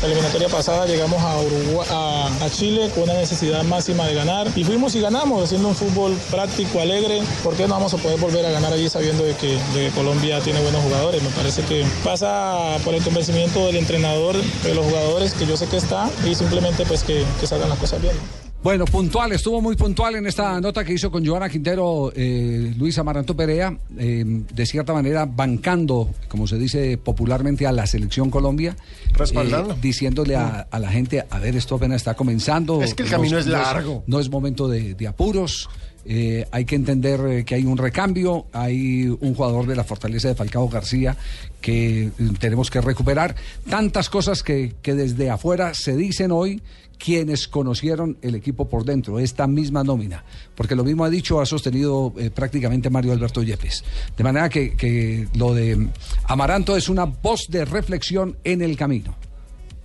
La 0.00 0.06
eliminatoria 0.08 0.48
pasada 0.48 0.86
llegamos 0.86 1.22
a, 1.22 1.38
Uruguay, 1.38 1.86
a, 1.90 2.48
Chile 2.50 2.90
con 2.94 3.04
una 3.04 3.14
necesidad 3.14 3.62
máxima 3.64 4.06
de 4.06 4.14
ganar 4.14 4.46
y 4.54 4.64
fuimos 4.64 4.94
y 4.94 5.00
ganamos 5.00 5.42
haciendo 5.42 5.68
un 5.68 5.74
fútbol 5.74 6.14
práctico, 6.30 6.80
alegre. 6.80 7.22
¿Por 7.42 7.54
qué 7.54 7.66
no 7.66 7.74
vamos 7.74 7.94
a 7.94 7.96
poder 7.96 8.18
volver 8.18 8.44
a 8.44 8.50
ganar 8.50 8.72
allí 8.72 8.88
sabiendo 8.88 9.24
de 9.24 9.34
que, 9.34 9.58
Colombia 9.94 10.40
tiene 10.40 10.60
buenos 10.60 10.82
jugadores? 10.82 11.22
Me 11.22 11.30
parece 11.30 11.62
que 11.62 11.86
pasa 12.02 12.76
por 12.84 12.94
el 12.94 13.02
convencimiento 13.02 13.66
del 13.66 13.76
entrenador, 13.76 14.36
de 14.36 14.74
los 14.74 14.84
jugadores, 14.84 15.32
que 15.32 15.46
yo 15.46 15.56
sé 15.56 15.66
que 15.66 15.78
está, 15.78 16.10
y 16.24 16.34
simplemente 16.34 16.84
pues 16.84 17.02
que, 17.02 17.24
salgan 17.46 17.68
las 17.68 17.78
cosas 17.78 18.02
bien. 18.02 18.43
Bueno, 18.64 18.86
puntual, 18.86 19.30
estuvo 19.32 19.60
muy 19.60 19.76
puntual 19.76 20.14
en 20.16 20.26
esta 20.26 20.58
nota 20.58 20.82
que 20.86 20.94
hizo 20.94 21.10
con 21.10 21.24
Joana 21.24 21.50
Quintero 21.50 22.10
eh, 22.16 22.72
Luis 22.78 22.96
Amaranto 22.98 23.36
Perea, 23.36 23.76
eh, 23.98 24.24
de 24.24 24.64
cierta 24.66 24.94
manera 24.94 25.26
bancando, 25.26 26.08
como 26.28 26.46
se 26.46 26.56
dice 26.56 26.96
popularmente, 26.96 27.66
a 27.66 27.72
la 27.72 27.86
selección 27.86 28.30
Colombia. 28.30 28.74
Respaldando. 29.12 29.74
eh, 29.74 29.78
diciéndole 29.82 30.34
a, 30.36 30.66
a 30.70 30.78
la 30.78 30.88
gente, 30.88 31.22
a 31.28 31.38
ver, 31.40 31.56
esto 31.56 31.74
apenas 31.74 31.96
está 31.96 32.14
comenzando. 32.14 32.80
Es 32.80 32.94
que 32.94 33.02
el 33.02 33.10
camino 33.10 33.36
es 33.36 33.46
largo. 33.46 34.02
No 34.06 34.18
es 34.18 34.30
momento 34.30 34.66
de, 34.66 34.94
de 34.94 35.06
apuros. 35.08 35.68
Eh, 36.06 36.46
hay 36.50 36.64
que 36.64 36.76
entender 36.76 37.20
eh, 37.26 37.44
que 37.44 37.54
hay 37.54 37.64
un 37.64 37.78
recambio, 37.78 38.46
hay 38.52 39.06
un 39.06 39.34
jugador 39.34 39.66
de 39.66 39.76
la 39.76 39.84
fortaleza 39.84 40.28
de 40.28 40.34
Falcao 40.34 40.68
García 40.68 41.16
que 41.60 42.04
eh, 42.04 42.12
tenemos 42.38 42.70
que 42.70 42.80
recuperar. 42.80 43.34
Tantas 43.68 44.10
cosas 44.10 44.42
que, 44.42 44.74
que 44.82 44.94
desde 44.94 45.30
afuera 45.30 45.72
se 45.74 45.96
dicen 45.96 46.30
hoy 46.30 46.62
quienes 46.98 47.48
conocieron 47.48 48.18
el 48.22 48.34
equipo 48.34 48.68
por 48.68 48.84
dentro, 48.84 49.18
esta 49.18 49.46
misma 49.46 49.82
nómina, 49.82 50.24
porque 50.54 50.76
lo 50.76 50.84
mismo 50.84 51.04
ha 51.04 51.10
dicho, 51.10 51.40
ha 51.40 51.46
sostenido 51.46 52.14
prácticamente 52.34 52.88
Mario 52.88 53.12
Alberto 53.12 53.42
Yepes. 53.42 53.84
De 54.16 54.24
manera 54.24 54.48
que, 54.48 54.76
que 54.76 55.26
lo 55.34 55.52
de 55.54 55.88
Amaranto 56.28 56.76
es 56.76 56.88
una 56.88 57.04
voz 57.04 57.46
de 57.48 57.64
reflexión 57.64 58.38
en 58.44 58.62
el 58.62 58.76
camino. 58.76 59.16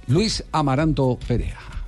Luis 0.07 0.43
Amaranto 0.51 1.17
Perea. 1.28 1.79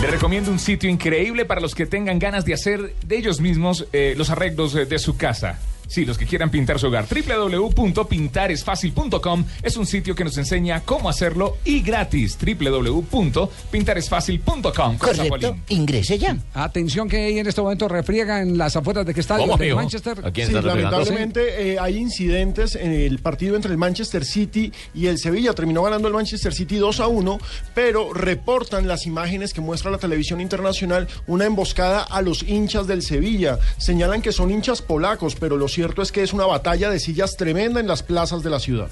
Le 0.00 0.06
recomiendo 0.06 0.52
un 0.52 0.60
sitio 0.60 0.88
increíble 0.88 1.44
para 1.44 1.60
los 1.60 1.74
que 1.74 1.84
tengan 1.84 2.20
ganas 2.20 2.44
de 2.44 2.54
hacer 2.54 2.94
de 3.04 3.18
ellos 3.18 3.40
mismos 3.40 3.86
eh, 3.92 4.14
los 4.16 4.30
arreglos 4.30 4.74
eh, 4.76 4.86
de 4.86 4.98
su 5.00 5.16
casa. 5.16 5.58
Sí, 5.88 6.04
los 6.04 6.16
que 6.16 6.26
quieran 6.26 6.50
pintar 6.50 6.78
su 6.78 6.86
hogar. 6.86 7.06
www.pintaresfacil.com 7.08 9.44
es 9.62 9.76
un 9.76 9.86
sitio 9.86 10.14
que 10.14 10.22
nos 10.24 10.36
enseña 10.38 10.82
cómo 10.84 11.08
hacerlo 11.08 11.56
y 11.64 11.80
gratis. 11.80 12.38
www.pintaresfacil.com. 12.38 14.98
Zapolín. 14.98 15.62
ingrese 15.68 16.18
ya. 16.18 16.36
Atención 16.54 17.08
que 17.08 17.16
hay 17.16 17.38
en 17.38 17.46
este 17.46 17.60
momento 17.60 17.88
refriega 17.88 18.42
en 18.42 18.58
las 18.58 18.76
afueras 18.76 19.04
de 19.04 19.18
estadio 19.18 19.46
¿Cómo, 19.46 19.56
de? 19.56 19.74
Manchester. 19.74 20.20
¿A 20.24 20.30
quién 20.30 20.48
Sí, 20.48 20.52
lamentablemente 20.52 21.72
eh, 21.72 21.78
hay 21.78 21.96
incidentes 21.96 22.76
en 22.76 22.92
el 22.92 23.18
partido 23.18 23.56
entre 23.56 23.72
el 23.72 23.78
Manchester 23.78 24.24
City 24.24 24.72
y 24.94 25.06
el 25.06 25.18
Sevilla. 25.18 25.52
Terminó 25.52 25.82
ganando 25.82 26.08
el 26.08 26.14
Manchester 26.14 26.54
City 26.54 26.76
2 26.76 27.00
a 27.00 27.08
1, 27.08 27.38
pero 27.74 28.12
reportan 28.12 28.88
las 28.88 29.06
imágenes 29.06 29.52
que 29.52 29.60
muestra 29.60 29.90
la 29.90 29.98
televisión 29.98 30.40
internacional 30.40 31.08
una 31.26 31.46
emboscada 31.46 32.02
a 32.02 32.22
los 32.22 32.42
hinchas 32.42 32.86
del 32.86 33.02
Sevilla. 33.02 33.58
Señalan 33.78 34.22
que 34.22 34.32
son 34.32 34.50
hinchas 34.50 34.82
polacos, 34.82 35.34
pero 35.36 35.56
lo 35.56 35.68
cierto 35.78 36.02
es 36.02 36.10
que 36.10 36.24
es 36.24 36.32
una 36.32 36.44
batalla 36.44 36.90
de 36.90 36.98
sillas 36.98 37.36
tremenda 37.36 37.78
en 37.78 37.86
las 37.86 38.02
plazas 38.02 38.42
de 38.42 38.50
la 38.50 38.58
ciudad. 38.58 38.88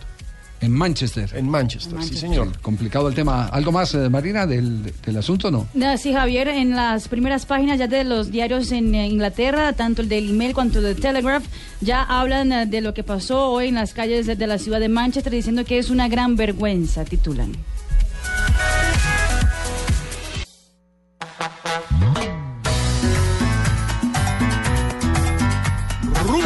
En 0.61 0.71
Manchester. 0.71 1.29
En 1.35 1.49
Manchester, 1.49 2.01
sí 2.01 2.17
señor. 2.17 2.61
Complicado 2.63 3.09
el 3.09 3.15
tema. 3.17 3.47
¿Algo 3.47 3.73
más, 3.73 3.93
eh, 3.95 4.09
Marina, 4.09 4.47
del, 4.47 4.93
del 5.05 5.17
asunto 5.17 5.51
no? 5.51 5.67
No, 5.75 5.99
Sí, 5.99 6.13
Javier, 6.13 6.47
en 6.47 6.77
las 6.77 7.09
primeras 7.09 7.45
páginas 7.45 7.81
ya 7.81 7.89
de 7.89 8.05
los 8.05 8.31
diarios 8.31 8.71
en 8.71 8.95
eh, 8.95 9.09
Inglaterra, 9.09 9.73
tanto 9.73 10.01
el 10.01 10.09
Daily 10.09 10.33
Mail 10.33 10.55
cuanto 10.55 10.79
el 10.79 10.85
de 10.85 10.95
Telegraph, 10.95 11.45
ya 11.81 12.03
hablan 12.05 12.53
eh, 12.53 12.67
de 12.67 12.81
lo 12.81 12.95
que 12.95 13.03
pasó 13.03 13.51
hoy 13.51 13.67
en 13.67 13.75
las 13.75 13.93
calles 13.93 14.27
de 14.27 14.47
la 14.47 14.57
ciudad 14.57 14.79
de 14.79 14.89
Manchester, 14.89 15.33
diciendo 15.33 15.65
que 15.65 15.79
es 15.79 15.91
una 15.91 16.07
gran 16.07 16.37
vergüenza, 16.37 17.05
titulan. 17.05 17.51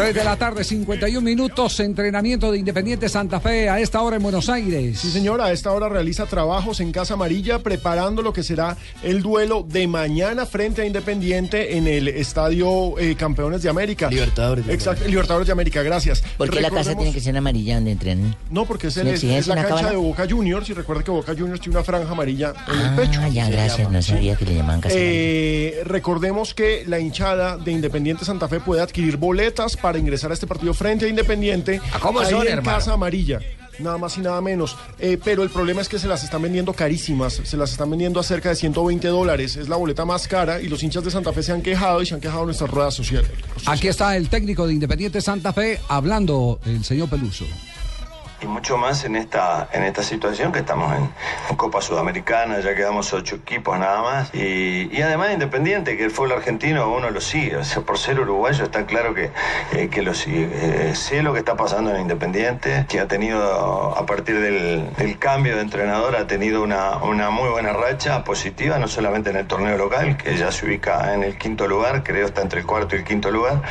3 0.00 0.14
de 0.14 0.24
la 0.24 0.36
tarde, 0.36 0.64
51 0.64 1.20
minutos, 1.20 1.78
entrenamiento 1.80 2.50
de 2.50 2.58
Independiente 2.58 3.08
Santa 3.08 3.38
Fe 3.38 3.68
a 3.68 3.80
esta 3.80 4.00
hora 4.00 4.16
en 4.16 4.22
Buenos 4.22 4.48
Aires. 4.48 4.98
Sí, 4.98 5.10
señora, 5.10 5.44
a 5.46 5.52
esta 5.52 5.72
hora 5.72 5.90
realiza 5.90 6.24
trabajos 6.24 6.80
en 6.80 6.90
Casa 6.90 7.14
Amarilla 7.14 7.58
preparando 7.58 8.22
lo 8.22 8.32
que 8.32 8.42
será 8.42 8.76
el 9.02 9.20
duelo 9.20 9.62
de 9.68 9.86
mañana 9.86 10.46
frente 10.46 10.82
a 10.82 10.86
Independiente 10.86 11.76
en 11.76 11.86
el 11.86 12.08
Estadio 12.08 12.98
eh, 12.98 13.14
Campeones 13.14 13.62
de 13.62 13.68
América. 13.68 14.08
Libertadores 14.08 14.66
de 14.66 14.72
Exacto, 14.74 15.06
Libertadores 15.06 15.46
de 15.46 15.52
América, 15.52 15.82
gracias. 15.82 16.22
¿Por 16.38 16.48
qué 16.48 16.60
la 16.62 16.70
casa 16.70 16.94
tiene 16.96 17.12
que 17.12 17.20
ser 17.20 17.36
amarilla 17.36 17.74
donde 17.74 17.90
entrenan? 17.92 18.34
No, 18.50 18.64
porque 18.64 18.86
es, 18.86 18.96
el- 18.96 19.08
¿Una 19.08 19.16
es- 19.16 19.24
es 19.24 19.46
la 19.48 19.54
una 19.54 19.64
cancha 19.66 19.90
de 19.90 19.96
Boca 19.96 20.26
Juniors 20.28 20.68
y 20.70 20.72
recuerda 20.72 21.02
que 21.04 21.10
Boca 21.10 21.32
Juniors 21.36 21.60
tiene 21.60 21.76
una 21.76 21.84
franja 21.84 22.10
amarilla 22.10 22.54
en 22.72 22.80
el 22.80 22.94
pecho. 22.96 23.20
Ah, 23.22 23.28
ya, 23.28 23.50
gracias, 23.50 23.78
llama, 23.78 23.90
no 23.90 24.02
sí. 24.02 24.12
sabía 24.12 24.34
que 24.36 24.46
le 24.46 24.54
llamaban 24.54 24.80
casa. 24.80 24.94
Eh, 24.98 25.82
recordemos 25.84 26.54
que 26.54 26.84
la 26.86 26.98
hinchada 26.98 27.58
de 27.58 27.70
Independiente 27.72 28.24
Santa 28.24 28.48
Fe 28.48 28.60
puede 28.60 28.80
adquirir 28.80 29.18
boletas 29.18 29.76
para 29.76 29.89
ingresar 29.98 30.30
a 30.30 30.34
este 30.34 30.46
partido 30.46 30.74
frente 30.74 31.06
a 31.06 31.08
Independiente. 31.08 31.80
cómo 32.00 32.20
ahí 32.20 32.30
son, 32.30 32.46
en 32.46 32.54
hermano? 32.54 32.78
Casa 32.78 32.92
Amarilla. 32.92 33.40
Nada 33.78 33.96
más 33.98 34.16
y 34.18 34.20
nada 34.20 34.40
menos. 34.40 34.76
Eh, 34.98 35.18
pero 35.22 35.42
el 35.42 35.50
problema 35.50 35.80
es 35.80 35.88
que 35.88 35.98
se 35.98 36.06
las 36.06 36.22
están 36.22 36.42
vendiendo 36.42 36.72
carísimas. 36.72 37.40
Se 37.44 37.56
las 37.56 37.70
están 37.72 37.88
vendiendo 37.88 38.20
a 38.20 38.22
cerca 38.22 38.50
de 38.50 38.56
120 38.56 39.08
dólares. 39.08 39.56
Es 39.56 39.68
la 39.68 39.76
boleta 39.76 40.04
más 40.04 40.28
cara 40.28 40.60
y 40.60 40.68
los 40.68 40.82
hinchas 40.82 41.02
de 41.02 41.10
Santa 41.10 41.32
Fe 41.32 41.42
se 41.42 41.52
han 41.52 41.62
quejado 41.62 42.02
y 42.02 42.06
se 42.06 42.14
han 42.14 42.20
quejado 42.20 42.40
en 42.40 42.46
nuestras 42.46 42.70
ruedas 42.70 42.94
sociales. 42.94 43.30
Aquí 43.66 43.88
está 43.88 44.16
el 44.16 44.28
técnico 44.28 44.66
de 44.66 44.74
Independiente 44.74 45.20
Santa 45.20 45.52
Fe 45.52 45.80
hablando, 45.88 46.60
el 46.66 46.84
señor 46.84 47.08
Peluso. 47.08 47.46
Y 48.42 48.46
mucho 48.46 48.78
más 48.78 49.04
en 49.04 49.16
esta, 49.16 49.68
en 49.72 49.82
esta 49.82 50.02
situación 50.02 50.50
que 50.52 50.60
estamos 50.60 50.94
en, 50.96 51.10
Copa 51.56 51.82
Sudamericana, 51.82 52.60
ya 52.60 52.74
quedamos 52.74 53.12
ocho 53.12 53.36
equipos 53.36 53.78
nada 53.78 54.00
más. 54.00 54.34
Y, 54.34 54.88
y 54.90 55.02
además 55.02 55.32
Independiente, 55.32 55.96
que 55.96 56.04
el 56.04 56.10
fútbol 56.10 56.32
argentino 56.32 56.90
uno 56.90 57.10
lo 57.10 57.20
sigue. 57.20 57.56
O 57.56 57.64
sea, 57.64 57.82
por 57.82 57.98
ser 57.98 58.18
uruguayo 58.18 58.64
está 58.64 58.86
claro 58.86 59.12
que, 59.14 59.30
eh, 59.72 59.88
que 59.88 60.00
lo 60.00 60.14
sigue. 60.14 60.48
Eh, 60.52 60.94
sé 60.94 61.22
lo 61.22 61.34
que 61.34 61.40
está 61.40 61.56
pasando 61.56 61.94
en 61.94 62.00
Independiente, 62.00 62.86
que 62.88 62.98
ha 63.00 63.08
tenido, 63.08 63.94
a 63.96 64.06
partir 64.06 64.40
del, 64.40 64.94
del 64.96 65.18
cambio 65.18 65.56
de 65.56 65.62
entrenador, 65.62 66.16
ha 66.16 66.26
tenido 66.26 66.62
una, 66.62 66.96
una 66.96 67.28
muy 67.28 67.50
buena 67.50 67.74
racha 67.74 68.24
positiva, 68.24 68.78
no 68.78 68.88
solamente 68.88 69.30
en 69.30 69.36
el 69.36 69.46
torneo 69.46 69.76
local, 69.76 70.16
que 70.16 70.36
ya 70.36 70.50
se 70.50 70.64
ubica 70.64 71.12
en 71.12 71.24
el 71.24 71.36
quinto 71.36 71.68
lugar, 71.68 72.02
creo 72.02 72.26
está 72.26 72.40
entre 72.40 72.60
el 72.60 72.66
cuarto 72.66 72.96
y 72.96 73.00
el 73.00 73.04
quinto 73.04 73.30
lugar. 73.30 73.62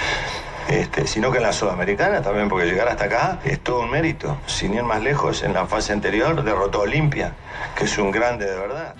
Este, 0.69 1.07
sino 1.07 1.31
que 1.31 1.37
en 1.37 1.43
la 1.43 1.51
Sudamericana 1.51 2.21
también, 2.21 2.47
porque 2.47 2.67
llegar 2.67 2.87
hasta 2.87 3.05
acá 3.05 3.39
es 3.43 3.59
todo 3.59 3.81
un 3.81 3.89
mérito. 3.89 4.37
Sin 4.45 4.75
ir 4.75 4.83
más 4.83 5.01
lejos, 5.01 5.41
en 5.41 5.53
la 5.53 5.65
fase 5.65 5.93
anterior 5.93 6.43
derrotó 6.43 6.79
a 6.79 6.81
Olimpia, 6.81 7.33
que 7.75 7.85
es 7.85 7.97
un 7.97 8.11
grande 8.11 8.45
de 8.45 8.55
verdad. 8.55 8.93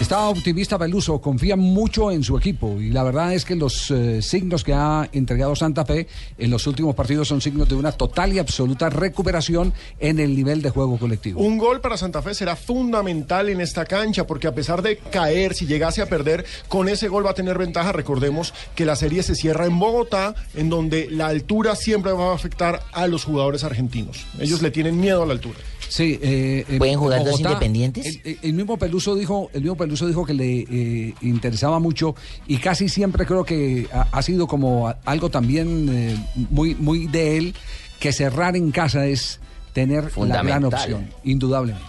Está 0.00 0.28
optimista 0.28 0.76
Peluso, 0.76 1.20
confía 1.20 1.54
mucho 1.54 2.10
en 2.10 2.24
su 2.24 2.36
equipo 2.36 2.80
y 2.80 2.90
la 2.90 3.04
verdad 3.04 3.32
es 3.32 3.44
que 3.44 3.54
los 3.54 3.92
eh, 3.92 4.20
signos 4.22 4.64
que 4.64 4.74
ha 4.74 5.08
entregado 5.12 5.54
Santa 5.54 5.84
Fe 5.84 6.08
en 6.36 6.50
los 6.50 6.66
últimos 6.66 6.96
partidos 6.96 7.28
son 7.28 7.40
signos 7.40 7.68
de 7.68 7.76
una 7.76 7.92
total 7.92 8.32
y 8.32 8.40
absoluta 8.40 8.90
recuperación 8.90 9.72
en 10.00 10.18
el 10.18 10.34
nivel 10.34 10.62
de 10.62 10.70
juego 10.70 10.98
colectivo. 10.98 11.40
Un 11.40 11.58
gol 11.58 11.80
para 11.80 11.96
Santa 11.96 12.22
Fe 12.22 12.34
será 12.34 12.56
fundamental 12.56 13.48
en 13.48 13.60
esta 13.60 13.84
cancha 13.86 14.26
porque 14.26 14.48
a 14.48 14.54
pesar 14.54 14.82
de 14.82 14.96
caer, 14.98 15.54
si 15.54 15.64
llegase 15.66 16.02
a 16.02 16.06
perder, 16.06 16.44
con 16.66 16.88
ese 16.88 17.08
gol 17.08 17.24
va 17.24 17.30
a 17.30 17.34
tener 17.34 17.56
ventaja. 17.56 17.92
Recordemos 17.92 18.52
que 18.74 18.84
la 18.84 18.96
serie 18.96 19.22
se 19.22 19.36
cierra 19.36 19.64
en 19.66 19.78
Bogotá, 19.78 20.34
en 20.54 20.70
donde 20.70 21.08
la 21.08 21.28
altura 21.28 21.76
siempre 21.76 22.12
va 22.12 22.32
a 22.32 22.34
afectar 22.34 22.82
a 22.92 23.06
los 23.06 23.24
jugadores 23.24 23.62
argentinos. 23.62 24.26
Ellos 24.40 24.60
le 24.60 24.72
tienen 24.72 25.00
miedo 25.00 25.22
a 25.22 25.26
la 25.26 25.32
altura. 25.32 25.58
Sí, 25.88 26.18
eh, 26.22 26.64
eh, 26.68 26.78
¿Pueden 26.78 26.98
jugar 26.98 27.24
dos 27.24 27.40
independientes? 27.40 28.20
El, 28.42 28.52
mismo 28.54 28.76
Peluso 28.76 29.14
dijo, 29.14 29.50
el 29.52 29.62
mismo 29.62 29.76
Peluso 29.76 30.06
dijo 30.06 30.24
que 30.24 30.34
le 30.34 30.60
eh, 30.60 31.14
interesaba 31.22 31.78
mucho 31.78 32.14
y 32.46 32.58
casi 32.58 32.88
siempre 32.88 33.26
creo 33.26 33.44
que 33.44 33.88
ha, 33.92 34.08
ha 34.10 34.22
sido 34.22 34.46
como 34.46 34.92
algo 35.04 35.30
también 35.30 35.88
eh, 35.90 36.16
muy, 36.50 36.74
muy 36.74 37.06
de 37.06 37.36
él 37.36 37.54
que 38.00 38.12
cerrar 38.12 38.56
en 38.56 38.70
casa 38.70 39.06
es 39.06 39.40
tener 39.72 40.10
la 40.18 40.42
gran 40.42 40.64
opción, 40.64 41.10
indudablemente. 41.24 41.86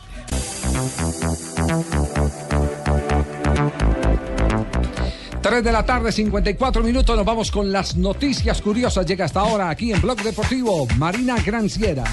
Tres 5.42 5.64
de 5.64 5.72
la 5.72 5.86
tarde, 5.86 6.12
54 6.12 6.82
minutos. 6.82 7.16
Nos 7.16 7.26
vamos 7.26 7.52
con 7.52 7.72
las 7.72 7.96
noticias 7.96 8.62
curiosas. 8.62 9.06
Llega 9.06 9.26
hasta 9.26 9.42
ahora 9.42 9.70
aquí 9.70 9.92
en 9.92 10.02
Blog 10.02 10.22
Deportivo. 10.24 10.88
Marina 10.98 11.36
Granciera. 11.46 12.04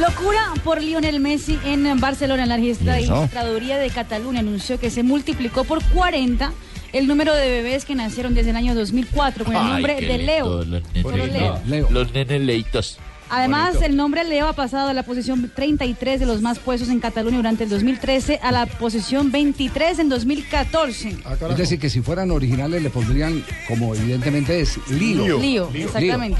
Locura 0.00 0.52
por 0.64 0.82
Lionel 0.82 1.20
Messi 1.20 1.58
en 1.64 2.00
Barcelona. 2.00 2.46
La 2.46 2.58
¿Y 2.58 2.70
eso? 2.70 2.84
registraduría 2.84 3.78
de 3.78 3.90
Cataluña 3.90 4.40
anunció 4.40 4.78
que 4.80 4.90
se 4.90 5.02
multiplicó 5.02 5.64
por 5.64 5.82
40 5.84 6.52
el 6.92 7.06
número 7.06 7.34
de 7.34 7.48
bebés 7.48 7.84
que 7.84 7.94
nacieron 7.94 8.34
desde 8.34 8.50
el 8.50 8.56
año 8.56 8.74
2004 8.74 9.44
con 9.44 9.54
el 9.54 9.62
nombre 9.66 10.00
de 10.00 10.18
Leo. 10.18 10.64
Los 10.64 10.82
nenes, 10.92 11.32
Leo. 11.32 11.60
Leo. 11.66 11.88
Los 11.90 12.12
nenes 12.12 12.40
leitos. 12.40 12.98
Además, 13.30 13.74
Bonito. 13.74 13.86
el 13.86 13.96
nombre 13.96 14.24
Leo 14.24 14.48
ha 14.48 14.52
pasado 14.52 14.88
de 14.88 14.94
la 14.94 15.02
posición 15.02 15.50
33 15.54 16.20
de 16.20 16.26
los 16.26 16.42
más 16.42 16.58
puestos 16.58 16.88
en 16.88 17.00
Cataluña 17.00 17.38
durante 17.38 17.64
el 17.64 17.70
2013 17.70 18.38
a 18.42 18.52
la 18.52 18.66
posición 18.66 19.32
23 19.32 19.98
en 19.98 20.08
2014. 20.08 21.16
Es 21.50 21.56
decir, 21.56 21.78
que 21.78 21.88
si 21.88 22.00
fueran 22.00 22.30
originales 22.30 22.82
le 22.82 22.90
pondrían, 22.90 23.44
como 23.66 23.94
evidentemente 23.94 24.60
es, 24.60 24.78
Lío. 24.88 25.38
Lío, 25.40 25.70
exactamente. 25.74 26.38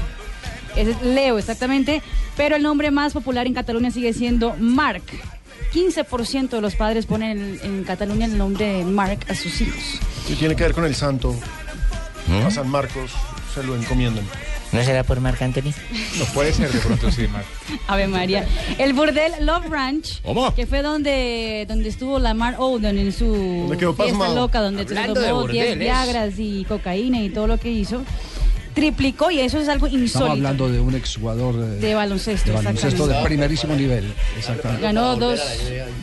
Es 0.75 1.01
Leo, 1.01 1.37
exactamente. 1.37 2.01
Pero 2.37 2.55
el 2.55 2.63
nombre 2.63 2.91
más 2.91 3.13
popular 3.13 3.47
en 3.47 3.53
Cataluña 3.53 3.91
sigue 3.91 4.13
siendo 4.13 4.55
Marc. 4.59 5.03
15% 5.73 6.49
de 6.49 6.61
los 6.61 6.75
padres 6.75 7.05
ponen 7.05 7.31
en, 7.31 7.59
en 7.63 7.83
Cataluña 7.83 8.25
el 8.25 8.37
nombre 8.37 8.65
de 8.65 8.85
Marc 8.85 9.29
a 9.29 9.35
sus 9.35 9.59
hijos. 9.61 9.81
Y 10.29 10.35
tiene 10.35 10.55
que 10.55 10.63
ver 10.63 10.73
con 10.73 10.85
el 10.85 10.95
santo. 10.95 11.35
A 12.45 12.49
San 12.49 12.69
Marcos 12.69 13.11
se 13.53 13.63
lo 13.63 13.75
encomiendan. 13.75 14.25
¿No 14.71 14.83
será 14.83 15.03
por 15.03 15.21
Marc 15.21 15.41
Anthony? 15.41 15.71
No 16.17 16.25
puede 16.33 16.51
ser 16.51 16.71
de 16.71 16.79
pronto, 16.79 17.11
sí, 17.11 17.27
Marc. 17.27 17.45
Ave 17.87 18.07
María. 18.07 18.45
El 18.77 18.93
burdel 18.93 19.33
Love 19.45 19.67
Ranch, 19.69 20.21
¿Cómo? 20.23 20.53
que 20.55 20.65
fue 20.65 20.81
donde, 20.81 21.65
donde 21.67 21.87
estuvo 21.89 22.19
Lamar 22.19 22.55
Odom 22.57 22.97
en 22.97 23.13
su 23.13 23.73
quedó 23.77 23.93
fiesta 23.93 24.29
loca, 24.29 24.59
donde 24.61 24.87
se 24.87 24.95
tomó 24.95 25.13
10 25.19 25.33
burdeles. 25.33 25.79
viagras 25.79 26.33
y 26.39 26.65
cocaína 26.65 27.21
y 27.21 27.29
todo 27.29 27.47
lo 27.47 27.57
que 27.59 27.71
hizo, 27.71 28.03
triplicó, 28.75 29.31
y 29.31 29.39
eso 29.39 29.57
es 29.59 29.67
algo 29.67 29.87
Estamos 29.87 30.03
insólito, 30.03 30.31
hablando 30.31 30.69
de 30.69 30.79
un 30.79 30.93
exjugador 30.93 31.55
eh, 31.55 31.79
de 31.79 31.95
baloncesto. 31.95 32.51
de 32.51 32.55
baloncesto 32.57 33.07
de 33.07 33.23
primerísimo 33.23 33.73
nivel. 33.75 34.13
Exactamente. 34.37 34.83
Ganó 34.83 35.15
dos, 35.15 35.41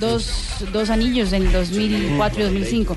dos, 0.00 0.64
dos 0.72 0.90
anillos 0.90 1.32
en 1.32 1.52
2004 1.52 2.40
y 2.40 2.44
2005. 2.44 2.96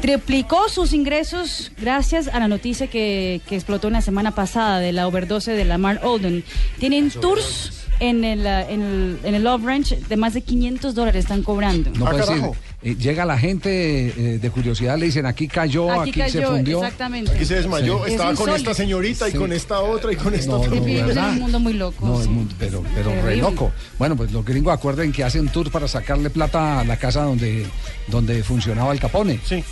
Triplicó 0.00 0.68
sus 0.68 0.92
ingresos 0.92 1.72
gracias 1.80 2.28
a 2.28 2.38
la 2.38 2.46
noticia 2.46 2.86
que, 2.88 3.40
que 3.48 3.54
explotó 3.54 3.88
en 3.88 3.94
la 3.94 4.02
semana 4.02 4.34
pasada 4.34 4.78
de 4.78 4.92
la 4.92 5.08
overdose 5.08 5.52
de 5.52 5.64
Lamar 5.64 6.00
Odom. 6.04 6.42
Tienen 6.78 7.10
tours 7.10 7.83
en 8.00 8.24
el, 8.24 8.40
uh, 8.40 8.70
en 8.72 8.82
el, 8.82 9.18
en 9.24 9.34
el 9.34 9.44
Love 9.44 9.64
Ranch 9.64 9.96
de 9.96 10.16
más 10.16 10.34
de 10.34 10.42
500 10.42 10.94
dólares 10.94 11.24
están 11.24 11.42
cobrando. 11.42 11.90
No 11.94 12.06
puede 12.06 12.18
decir, 12.26 12.42
eh, 12.82 12.96
llega 12.96 13.24
la 13.24 13.38
gente 13.38 14.08
eh, 14.08 14.38
de 14.38 14.50
curiosidad, 14.50 14.98
le 14.98 15.06
dicen 15.06 15.24
aquí 15.26 15.48
cayó, 15.48 15.90
aquí, 15.90 16.20
Aquí 16.20 16.30
se 16.32 16.42
fundió. 16.42 16.78
exactamente. 16.82 17.32
Aquí 17.32 17.44
se 17.44 17.54
desmayó, 17.56 18.04
Sí. 18.04 18.12
estaba 18.12 18.32
Es 18.32 18.36
con 18.38 18.48
insólito. 18.48 18.70
esta 18.70 18.82
señorita 18.82 19.28
y 19.28 19.32
con 19.32 19.52
esta 19.52 19.80
otra 19.80 20.12
y 20.12 20.16
con 20.16 20.34
esta 20.34 20.50
No, 20.52 20.60
otra. 20.60 20.74
no, 20.74 20.84
¿verdad? 20.84 21.30
un 21.30 21.38
mundo 21.40 21.60
muy 21.60 21.72
loco. 21.74 22.06
No, 22.06 22.16
sí. 22.18 22.22
el 22.24 22.28
mundo, 22.30 22.54
pero, 22.58 22.82
pero 22.94 23.22
re 23.22 23.36
loco. 23.36 23.72
Bueno, 23.98 24.16
pues 24.16 24.32
los 24.32 24.44
gringos 24.44 24.74
acuerden 24.74 25.12
que 25.12 25.24
hacen 25.24 25.48
tour 25.48 25.70
para 25.70 25.88
sacarle 25.88 26.30
plata 26.30 26.80
a 26.80 26.84
la 26.84 26.96
casa 26.98 27.22
donde, 27.22 27.66
donde 28.08 28.42
funcionaba 28.42 28.92
el 28.92 29.00
Capone. 29.00 29.40
Sí. 29.44 29.64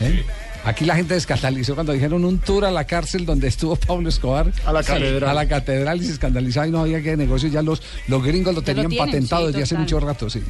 ¿Eh? 0.00 0.24
Aquí 0.66 0.84
la 0.84 0.96
gente 0.96 1.14
escandalizó 1.14 1.76
cuando 1.76 1.92
dijeron 1.92 2.24
un 2.24 2.40
tour 2.40 2.64
a 2.64 2.72
la 2.72 2.82
cárcel 2.84 3.24
donde 3.24 3.46
estuvo 3.46 3.76
Pablo 3.76 4.08
Escobar. 4.08 4.52
A 4.64 4.72
la 4.72 4.82
catedral. 4.82 5.30
A 5.30 5.32
la 5.32 5.46
catedral 5.46 6.02
y 6.02 6.06
se 6.06 6.12
escandalizaba 6.14 6.66
y 6.66 6.72
no 6.72 6.80
había 6.80 7.00
que 7.00 7.16
negocio. 7.16 7.48
Ya 7.48 7.62
los, 7.62 7.80
los 8.08 8.20
gringos 8.24 8.52
lo 8.52 8.62
tenían 8.62 8.88
tienen, 8.88 9.06
patentado 9.06 9.42
sí, 9.46 9.52
desde 9.52 9.62
hace 9.62 9.76
mucho 9.76 10.00
rato, 10.00 10.28
sí. 10.28 10.40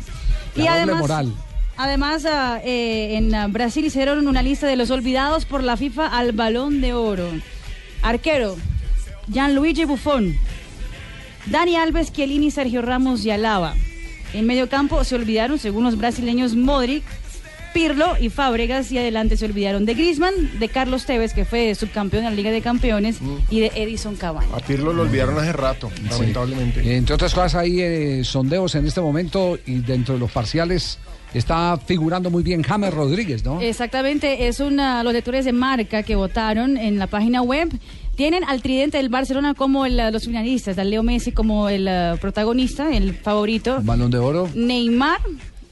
Y 0.54 0.60
doble 0.60 0.70
además- 0.70 0.98
moral. 1.00 1.32
Además, 1.76 2.24
ah, 2.24 2.60
eh, 2.64 3.18
en 3.18 3.52
Brasil 3.52 3.84
hicieron 3.84 4.26
una 4.26 4.42
lista 4.42 4.66
de 4.66 4.76
los 4.76 4.90
olvidados 4.90 5.44
por 5.44 5.62
la 5.62 5.76
FIFA 5.76 6.06
al 6.06 6.32
balón 6.32 6.80
de 6.80 6.94
oro. 6.94 7.28
Arquero, 8.00 8.56
Gianluigi 9.30 9.84
Buffon. 9.84 10.34
Dani 11.44 11.76
Alves, 11.76 12.10
Chiellini, 12.10 12.50
Sergio 12.50 12.80
Ramos 12.80 13.22
y 13.26 13.30
Alaba. 13.30 13.74
En 14.32 14.46
medio 14.46 14.70
campo 14.70 15.04
se 15.04 15.14
olvidaron, 15.14 15.58
según 15.58 15.84
los 15.84 15.98
brasileños, 15.98 16.56
Modric, 16.56 17.04
Pirlo 17.76 18.16
y 18.18 18.30
Fábregas. 18.30 18.90
Y 18.90 18.96
adelante 18.96 19.36
se 19.36 19.44
olvidaron 19.44 19.84
de 19.84 19.92
Griezmann, 19.92 20.32
de 20.58 20.68
Carlos 20.70 21.04
Tevez, 21.04 21.34
que 21.34 21.44
fue 21.44 21.74
subcampeón 21.74 22.24
en 22.24 22.30
la 22.30 22.34
Liga 22.34 22.50
de 22.50 22.62
Campeones, 22.62 23.18
y 23.50 23.60
de 23.60 23.70
Edison 23.74 24.16
Cavani. 24.16 24.46
A 24.54 24.60
Pirlo 24.60 24.94
lo 24.94 25.02
olvidaron 25.02 25.38
hace 25.38 25.52
rato, 25.52 25.90
lamentablemente. 26.08 26.80
Eh, 26.80 26.96
Entre 26.96 27.14
otras 27.14 27.34
cosas, 27.34 27.54
hay 27.54 27.82
eh, 27.82 28.24
sondeos 28.24 28.74
en 28.76 28.86
este 28.86 29.02
momento 29.02 29.58
y 29.66 29.80
dentro 29.80 30.14
de 30.14 30.20
los 30.20 30.30
parciales 30.30 30.98
está 31.34 31.76
figurando 31.76 32.30
muy 32.30 32.42
bien 32.42 32.62
James 32.62 32.94
Rodríguez, 32.94 33.44
¿no? 33.44 33.60
Exactamente, 33.60 34.48
es 34.48 34.60
una, 34.60 35.02
los 35.02 35.12
lectores 35.12 35.44
de 35.44 35.52
marca 35.52 36.02
que 36.02 36.16
votaron 36.16 36.78
en 36.78 36.98
la 36.98 37.08
página 37.08 37.42
web. 37.42 37.68
Tienen 38.14 38.42
al 38.44 38.62
tridente 38.62 38.96
del 38.96 39.10
Barcelona 39.10 39.52
como 39.52 39.84
el, 39.84 39.98
los 39.98 40.24
finalistas, 40.24 40.78
a 40.78 40.84
Leo 40.84 41.02
Messi 41.02 41.32
como 41.32 41.68
el 41.68 41.86
uh, 41.86 42.16
protagonista, 42.16 42.90
el 42.90 43.14
favorito. 43.14 43.80
Balón 43.82 44.10
de 44.10 44.16
oro. 44.16 44.48
Neymar 44.54 45.20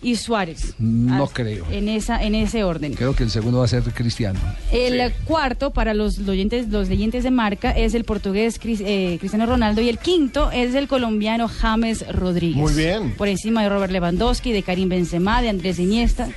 y 0.04 0.16
Suárez. 0.16 0.74
No 0.78 1.26
creo. 1.28 1.66
En, 1.70 1.88
esa, 1.88 2.22
en 2.22 2.34
ese 2.34 2.62
orden. 2.62 2.94
Creo 2.94 3.16
que 3.16 3.22
el 3.24 3.30
segundo 3.30 3.58
va 3.60 3.64
a 3.64 3.68
ser 3.68 3.82
Cristiano. 3.82 4.38
El 4.70 5.12
cuarto 5.24 5.72
para 5.72 5.94
los 5.94 6.18
oyentes, 6.20 6.68
los 6.68 6.88
leyentes 6.88 7.24
de 7.24 7.30
marca 7.30 7.70
es 7.72 7.94
el 7.94 8.04
portugués 8.04 8.60
eh, 8.62 9.16
Cristiano 9.18 9.46
Ronaldo 9.46 9.80
y 9.80 9.88
el 9.88 9.98
quinto 9.98 10.50
es 10.52 10.74
el 10.74 10.86
colombiano 10.88 11.48
James 11.48 12.04
Rodríguez. 12.14 12.56
Muy 12.56 12.72
bien. 12.74 13.14
Por 13.16 13.28
encima 13.28 13.62
de 13.62 13.68
Robert 13.70 13.92
Lewandowski, 13.92 14.52
de 14.52 14.62
Karim 14.62 14.88
Benzema, 14.88 15.40
de 15.42 15.48
Andrés 15.48 15.78
Iniesta. 15.78 16.28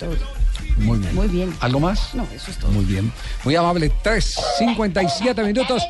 Todo. 0.00 0.16
Muy 0.78 0.98
bien. 0.98 1.14
Muy 1.14 1.28
bien. 1.28 1.54
¿Algo 1.60 1.78
más? 1.78 2.14
No, 2.14 2.26
eso 2.34 2.50
es 2.50 2.56
todo. 2.58 2.72
Muy 2.72 2.84
bien. 2.84 3.12
Muy 3.44 3.54
amable. 3.54 3.92
3.57 4.02 5.44
minutos. 5.46 5.82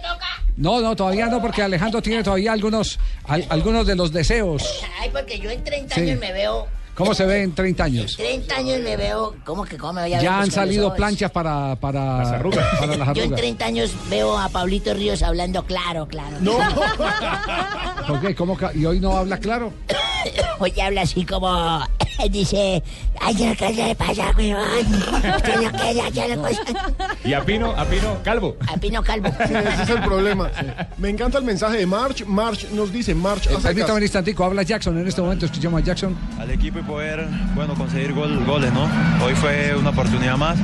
No, 0.56 0.80
no, 0.80 0.94
todavía 0.94 1.26
no, 1.26 1.40
porque 1.40 1.62
Alejandro 1.62 2.00
tiene 2.02 2.22
todavía 2.22 2.52
algunos, 2.52 2.98
al- 3.24 3.46
algunos 3.48 3.86
de 3.86 3.96
los 3.96 4.12
deseos. 4.12 4.62
Ay, 5.00 5.10
porque 5.12 5.38
yo 5.38 5.50
en 5.50 5.64
30 5.64 5.94
Sí. 5.94 6.00
años 6.02 6.20
me 6.20 6.32
veo. 6.32 6.66
¿Cómo 6.94 7.12
se 7.14 7.26
ve 7.26 7.42
en 7.42 7.52
30 7.54 7.84
años? 7.84 8.16
30 8.16 8.54
años 8.56 8.80
me 8.82 8.96
veo. 8.96 9.34
¿Cómo 9.44 9.64
que 9.64 9.76
cómo 9.76 9.94
me 9.94 10.02
voy 10.02 10.12
a 10.12 10.16
ver? 10.16 10.24
Ya 10.24 10.40
han 10.40 10.50
salido 10.50 10.94
planchas 10.94 11.30
para, 11.30 11.74
para, 11.76 12.18
Las 12.18 12.28
arrugas. 12.32 12.66
para 12.78 12.96
las 12.96 13.06
Yo 13.08 13.12
en 13.14 13.18
arrugas. 13.22 13.40
30 13.40 13.64
años 13.66 13.92
veo 14.08 14.38
a 14.38 14.48
Pablito 14.48 14.94
Ríos 14.94 15.22
hablando 15.22 15.64
claro, 15.64 16.06
claro. 16.06 16.36
No. 16.40 16.56
¿Por 18.06 18.20
qué? 18.20 18.34
¿Cómo 18.34 18.56
¿Y 18.74 18.84
hoy 18.86 19.00
no 19.00 19.16
habla 19.16 19.38
claro? 19.38 19.72
Hoy 20.58 20.72
habla 20.80 21.02
así 21.02 21.24
como. 21.26 21.80
Dice. 22.30 22.82
Ay, 23.20 23.34
ya 23.34 23.54
que 23.56 23.70
le 23.70 23.94
pasa, 23.96 24.30
huevón. 24.38 24.64
Usted 25.36 25.60
no 25.60 25.72
queda, 25.72 26.08
ya 26.10 26.28
le 26.28 26.38
pasa. 26.38 26.60
Y 27.24 27.32
a 27.34 27.44
Pino, 27.44 27.72
a 27.76 27.84
Pino, 27.84 28.18
calvo. 28.22 28.56
A 28.72 28.76
Pino 28.76 29.02
Calvo. 29.02 29.28
Sí, 29.46 29.52
ese 29.54 29.82
es 29.82 29.88
el 29.90 30.00
problema. 30.02 30.50
Me 30.98 31.10
encanta 31.10 31.38
el 31.38 31.44
mensaje 31.44 31.78
de 31.78 31.86
March. 31.86 32.24
March 32.26 32.68
nos 32.72 32.92
dice, 32.92 33.14
March, 33.14 33.48
Eh, 33.50 33.56
Permítame 33.60 33.94
un 33.96 34.02
instantico, 34.02 34.44
habla 34.44 34.62
Jackson 34.62 34.96
en 34.98 35.08
este 35.08 35.20
momento, 35.20 35.46
escuchamos 35.46 35.82
a 35.82 35.84
Jackson. 35.84 36.16
al 36.38 36.50
equipo 36.52 36.78
poder 36.86 37.26
bueno 37.54 37.74
conseguir 37.74 38.12
gol- 38.12 38.44
goles 38.44 38.72
no 38.72 38.88
hoy 39.24 39.34
fue 39.34 39.74
una 39.78 39.90
oportunidad 39.90 40.36
más. 40.36 40.56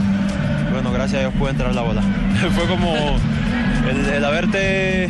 Bueno 0.73 0.93
gracias 0.93 1.19
a 1.19 1.21
Dios 1.29 1.35
pude 1.39 1.51
entrar 1.51 1.75
la 1.75 1.83
bola. 1.83 2.03
Fue 2.55 2.65
como 2.67 2.95
el, 3.89 4.07
el 4.15 4.25
haberte 4.25 5.09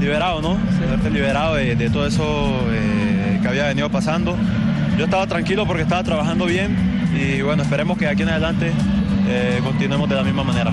liberado 0.00 0.40
no 0.40 0.52
el 0.80 0.88
haberte 0.88 1.10
liberado 1.10 1.54
de, 1.56 1.74
de 1.74 1.90
todo 1.90 2.06
eso 2.06 2.60
eh, 2.70 3.38
que 3.42 3.48
había 3.48 3.66
venido 3.66 3.90
pasando. 3.90 4.36
Yo 4.96 5.04
estaba 5.04 5.26
tranquilo 5.26 5.66
porque 5.66 5.82
estaba 5.82 6.02
trabajando 6.04 6.46
bien 6.46 6.76
y 7.16 7.40
bueno 7.42 7.62
esperemos 7.62 7.98
que 7.98 8.06
aquí 8.06 8.22
en 8.22 8.28
adelante 8.28 8.72
eh, 9.28 9.60
continuemos 9.64 10.08
de 10.08 10.14
la 10.16 10.22
misma 10.22 10.44
manera 10.44 10.72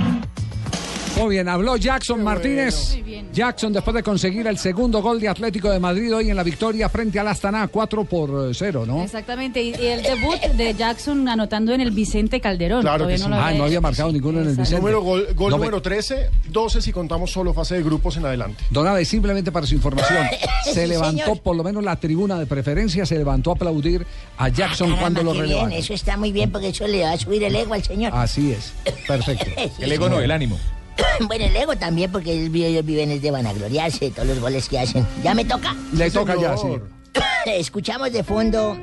Muy 1.18 1.30
bien, 1.36 1.48
habló 1.48 1.78
Jackson 1.78 2.22
Martínez. 2.24 2.98
Jackson 3.32 3.72
después 3.72 3.96
de 3.96 4.04
conseguir 4.04 4.48
el 4.48 4.58
segundo 4.58 5.02
gol 5.02 5.20
de 5.20 5.30
Atlético 5.30 5.70
de 5.70 5.80
Madrid 5.80 6.14
hoy 6.14 6.30
en 6.30 6.36
la 6.36 6.44
victoria 6.44 6.90
frente 6.90 7.18
al 7.20 7.28
Astana 7.30 7.68
4 7.70 8.04
por 8.04 8.54
0, 8.54 8.84
¿no? 8.86 9.02
Exactamente, 9.02 9.62
y, 9.64 9.70
y 9.70 9.86
el 9.88 10.04
debut 10.04 10.38
de 10.58 10.74
Jackson 10.74 11.28
anotando 11.30 11.74
en 11.74 11.80
el 11.80 11.92
Vicente 11.92 12.42
Calderón. 12.42 12.82
Claro 12.82 13.08
que 13.08 13.18
sí. 13.18 13.30
lo 13.30 13.36
Ah, 13.36 13.52
no 13.54 13.64
había 13.64 13.80
marcado 13.80 14.12
ninguno 14.12 14.42
en 14.42 14.50
el 14.50 14.56
Vicente. 14.58 14.76
Número, 14.78 15.02
gol 15.02 15.28
gol 15.36 15.52
No, 15.52 15.58
número 15.58 15.82
13, 15.82 16.30
12 16.50 16.82
si 16.82 16.92
contamos 16.92 17.32
solo 17.32 17.54
fase 17.54 17.76
de 17.76 17.84
grupos 17.84 18.18
en 18.18 18.26
adelante. 18.26 18.64
Don 18.70 18.86
Abe, 18.86 19.06
simplemente 19.06 19.52
para 19.54 19.66
su 19.66 19.76
información, 19.76 20.26
Sí, 20.66 20.74
se 20.74 20.86
levantó 20.88 21.22
señor. 21.24 21.40
por 21.42 21.56
lo 21.56 21.64
menos 21.64 21.84
la 21.84 21.96
tribuna 21.96 22.38
de 22.40 22.46
preferencia, 22.46 23.06
se 23.06 23.16
levantó 23.18 23.52
a 23.52 23.54
aplaudir 23.54 24.06
a 24.38 24.50
Jackson 24.50 24.88
Caramba, 24.90 25.00
cuando 25.00 25.24
lo 25.24 25.34
relevaron. 25.40 25.72
eso 25.72 25.94
está 25.94 26.18
muy 26.18 26.32
bien 26.34 26.52
porque 26.52 26.70
eso 26.70 26.86
le 26.88 27.04
va 27.04 27.12
a 27.14 27.18
subir 27.18 27.42
el 27.44 27.56
ego 27.56 27.74
al 27.74 27.84
señor. 27.84 28.12
Así 28.14 28.52
es, 28.52 28.74
perfecto. 29.08 29.46
El 29.80 29.92
ego 29.92 30.10
no, 30.10 30.20
el 30.20 30.32
ánimo. 30.32 30.58
Bueno, 31.28 31.46
el 31.46 31.56
ego 31.56 31.76
también 31.78 32.12
porque 32.12 32.32
ellos 32.34 32.86
viven, 32.86 33.12
es 33.12 33.22
de 33.22 33.32
vanagloriarse, 33.32 34.12
todos 34.12 34.28
los 34.28 34.40
goles 34.40 34.68
que 34.70 34.80
hacen. 34.80 35.06
Ya 35.24 35.34
me 35.34 35.46
toca. 35.46 35.76
Le 35.94 36.10
toca 36.12 36.36
ya, 36.40 36.56
sí. 36.58 36.68
Escuchamos 37.46 38.12
de 38.12 38.24
fondo 38.24 38.78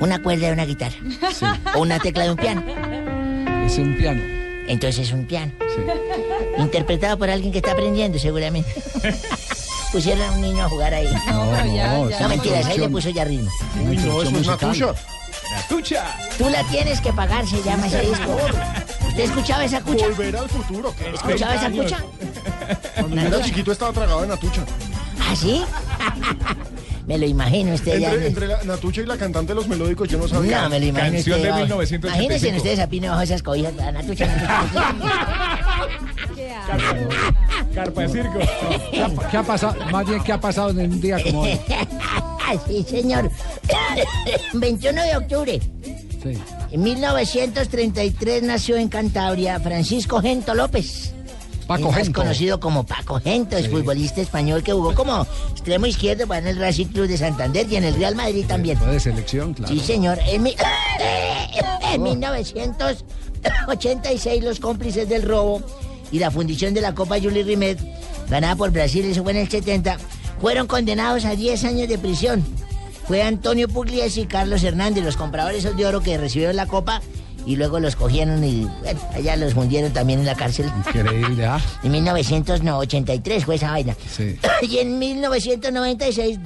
una 0.00 0.22
cuerda 0.22 0.46
de 0.48 0.52
una 0.52 0.64
guitarra. 0.64 0.96
O 1.74 1.80
una 1.80 1.98
tecla 1.98 2.24
de 2.24 2.30
un 2.30 2.36
piano. 2.36 2.62
Es 3.66 3.78
un 3.78 3.96
piano. 3.96 4.20
Entonces 4.68 5.06
es 5.08 5.12
un 5.12 5.26
piano. 5.26 5.52
Interpretado 6.58 7.18
por 7.18 7.30
alguien 7.30 7.52
que 7.52 7.58
está 7.58 7.72
aprendiendo, 7.72 8.18
seguramente. 8.18 8.70
Pusieron 9.92 10.22
a 10.22 10.32
un 10.32 10.40
niño 10.42 10.64
a 10.64 10.68
jugar 10.68 10.92
ahí. 10.94 11.08
No, 11.26 11.50
pero 11.50 11.74
ya- 11.74 11.92
no, 11.96 12.10
ya- 12.10 12.20
No, 12.20 12.28
mentiras, 12.28 12.66
ahí 12.66 12.78
le 12.78 12.88
puso 12.90 13.08
ya 13.10 13.24
ritmo. 13.24 13.50
Uy, 13.88 13.96
no, 13.96 14.22
eso 14.22 14.36
es 14.38 14.46
Natucha. 14.46 14.94
Natucha. 15.52 16.16
Tú 16.36 16.48
la 16.50 16.62
tienes 16.64 17.00
que 17.00 17.12
pagar, 17.12 17.46
se 17.46 17.62
llama 17.62 17.86
ese 17.86 18.00
disco. 18.02 18.36
¿Usted 19.18 19.30
escuchaba 19.30 19.64
esa 19.64 19.80
cucha? 19.80 20.06
Volver 20.06 20.36
al 20.36 20.48
futuro. 20.48 20.94
¿qué? 20.96 21.10
¿Escuchaba 21.12 21.54
esa 21.56 21.68
30 21.70 21.82
cucha? 21.82 22.04
Cuando 22.94 23.16
yo 23.16 23.26
era 23.26 23.42
chiquito 23.42 23.72
estaba 23.72 23.92
tragado 23.92 24.22
en 24.22 24.28
Natucha. 24.28 24.64
¿Ah, 25.20 25.34
sí? 25.34 25.64
me 27.08 27.18
lo 27.18 27.26
imagino 27.26 27.74
usted 27.74 27.98
ya. 27.98 28.12
Entre, 28.12 28.28
entre 28.28 28.46
la 28.46 28.62
Natucha 28.62 29.00
y 29.00 29.06
la 29.06 29.16
cantante 29.16 29.48
de 29.48 29.54
los 29.56 29.66
melódicos 29.66 30.08
yo 30.08 30.18
no 30.18 30.28
sabía. 30.28 30.62
No, 30.62 30.68
me 30.68 30.78
lo 30.78 30.86
imagino 30.86 31.14
Canción 31.14 31.34
usted, 31.34 31.42
de 31.42 31.50
vamos. 31.50 31.68
1985. 31.68 32.06
Imagínense 32.06 32.56
ustedes 32.58 32.78
a 32.78 32.88
Pino 32.88 33.08
bajo 33.08 33.22
esas 33.22 33.42
cobijas. 33.42 33.74
la 33.74 33.90
Natucha, 33.90 34.26
Carpa 37.74 38.02
de 38.02 38.08
circo. 38.08 38.38
¿Qué 38.92 39.02
ha, 39.02 39.30
qué 39.30 39.36
ha 39.36 39.42
pasado? 39.42 39.84
Más 39.90 40.06
bien, 40.06 40.22
¿qué 40.22 40.32
ha 40.32 40.40
pasado 40.40 40.70
en 40.70 40.92
un 40.92 41.00
día 41.00 41.20
como 41.24 41.40
hoy? 41.40 41.58
sí, 42.68 42.86
señor. 42.88 43.28
21 44.52 45.02
de 45.02 45.16
octubre. 45.16 45.60
En 46.70 46.82
1933 46.82 48.42
nació 48.42 48.76
en 48.76 48.88
Cantabria 48.88 49.58
Francisco 49.60 50.20
Gento 50.20 50.54
López. 50.54 51.12
Paco 51.66 51.92
Gento. 51.92 52.20
conocido 52.22 52.60
como 52.60 52.84
Paco 52.84 53.20
Gento, 53.20 53.56
es 53.58 53.68
futbolista 53.68 54.22
español 54.22 54.62
que 54.62 54.72
jugó 54.72 54.94
como 54.94 55.26
extremo 55.52 55.84
izquierdo 55.86 56.26
para 56.26 56.40
en 56.40 56.46
el 56.46 56.58
Racing 56.58 56.86
Club 56.86 57.06
de 57.08 57.18
Santander 57.18 57.66
y 57.70 57.76
en 57.76 57.84
el 57.84 57.94
Real 57.94 58.14
Madrid 58.14 58.46
también. 58.48 58.78
Fue 58.78 58.88
de 58.92 59.00
selección, 59.00 59.52
claro. 59.52 59.74
Sí, 59.74 59.80
señor. 59.80 60.18
En, 60.28 60.42
mi- 60.44 60.54
en 61.92 62.02
1986 62.02 64.44
los 64.44 64.60
cómplices 64.60 65.06
del 65.08 65.22
robo 65.22 65.60
y 66.10 66.18
la 66.18 66.30
fundición 66.30 66.72
de 66.72 66.80
la 66.80 66.94
Copa 66.94 67.18
Julie 67.20 67.42
Rimet, 67.42 67.78
ganada 68.30 68.56
por 68.56 68.70
Brasil, 68.70 69.04
eso 69.04 69.22
fue 69.22 69.32
en 69.32 69.38
el 69.38 69.50
70, 69.50 69.98
fueron 70.40 70.66
condenados 70.66 71.26
a 71.26 71.36
10 71.36 71.64
años 71.64 71.86
de 71.88 71.98
prisión. 71.98 72.42
Fue 73.08 73.22
Antonio 73.22 73.68
Pugliese 73.68 74.20
y 74.20 74.26
Carlos 74.26 74.62
Hernández, 74.62 75.02
los 75.02 75.16
compradores 75.16 75.64
de 75.76 75.86
oro 75.86 76.00
que 76.02 76.16
recibieron 76.18 76.54
la 76.56 76.66
copa 76.66 77.00
y 77.46 77.56
luego 77.56 77.80
los 77.80 77.96
cogieron 77.96 78.44
y 78.44 78.66
bueno, 78.82 79.00
allá 79.14 79.34
los 79.36 79.54
hundieron 79.54 79.92
también 79.92 80.20
en 80.20 80.26
la 80.26 80.34
cárcel. 80.34 80.70
Increíble, 80.86 81.46
¿ah? 81.46 81.58
En 81.82 81.92
1983 81.92 83.44
fue 83.46 83.54
esa 83.54 83.70
vaina. 83.70 83.96
Sí. 84.14 84.36
Y 84.62 84.78
en 84.78 84.98
1996 84.98 86.38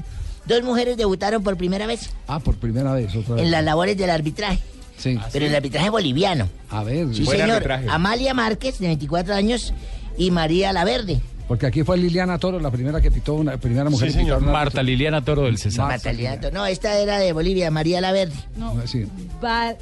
dos 0.47 0.63
mujeres 0.63 0.97
debutaron 0.97 1.43
por 1.43 1.57
primera 1.57 1.87
vez 1.87 2.11
Ah, 2.29 2.39
por 2.39 2.57
primera 2.57 2.93
vez. 2.93 3.15
Otra 3.17 3.35
vez. 3.35 3.45
en 3.45 3.51
las 3.51 3.65
labores 3.65 3.97
del 3.97 4.11
arbitraje. 4.11 4.61
Sí. 4.97 5.19
Pero 5.33 5.47
el 5.47 5.55
arbitraje 5.57 5.91
boliviano. 5.91 6.49
A 6.71 6.85
ver, 6.85 7.13
Sí, 7.13 7.27
señor. 7.27 7.69
Amalia 7.89 8.35
Márquez, 8.35 8.79
de 8.79 8.87
24 8.87 9.35
años, 9.35 9.75
y 10.17 10.31
María 10.31 10.73
Laverde. 10.73 11.21
Porque 11.49 11.67
aquí 11.67 11.83
fue 11.83 11.97
Liliana 11.99 12.39
Toro 12.39 12.59
la 12.61 12.71
primera 12.71 13.01
que 13.01 13.11
pitó, 13.11 13.35
una 13.35 13.57
primera 13.59 13.89
mujer 13.91 14.11
Sí, 14.11 14.19
que 14.19 14.23
señor. 14.25 14.43
una- 14.43 14.53
Marta 14.53 14.83
Liliana 14.83 15.23
Toro 15.25 15.43
del 15.43 15.59
Cesar. 15.59 15.87
Marta 15.89 16.13
Liliana. 16.13 16.51
No, 16.51 16.65
esta 16.67 16.97
era 16.99 17.19
de 17.19 17.33
Bolivia, 17.33 17.71
María 17.71 18.01
Laverde. 18.01 18.35
No. 18.57 18.75
Sí. 18.87 19.07
Va- 19.45 19.75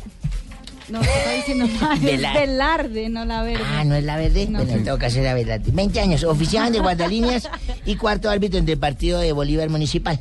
No, 0.88 1.00
está 1.02 1.32
diciendo 1.36 1.68
mal. 1.80 1.96
Es 1.98 2.02
Velar- 2.02 2.34
Velarde, 2.40 3.08
no 3.08 3.24
la 3.24 3.42
verde. 3.44 3.62
Ah, 3.64 3.84
¿no 3.84 3.94
es 3.94 4.02
la 4.02 4.16
verde? 4.16 4.46
No. 4.48 4.58
Bueno, 4.58 4.72
en 4.74 4.84
todo 4.84 4.98
caso 4.98 5.20
era 5.20 5.34
verdad. 5.34 5.60
20 5.64 6.00
años, 6.00 6.24
oficial 6.24 6.72
de 6.72 6.80
guardalíneas 6.80 7.48
y 7.86 7.94
cuarto 7.94 8.28
árbitro 8.28 8.58
en 8.58 8.68
el 8.68 8.76
partido 8.78 9.20
de 9.20 9.30
Bolívar 9.32 9.68
Municipal. 9.68 10.18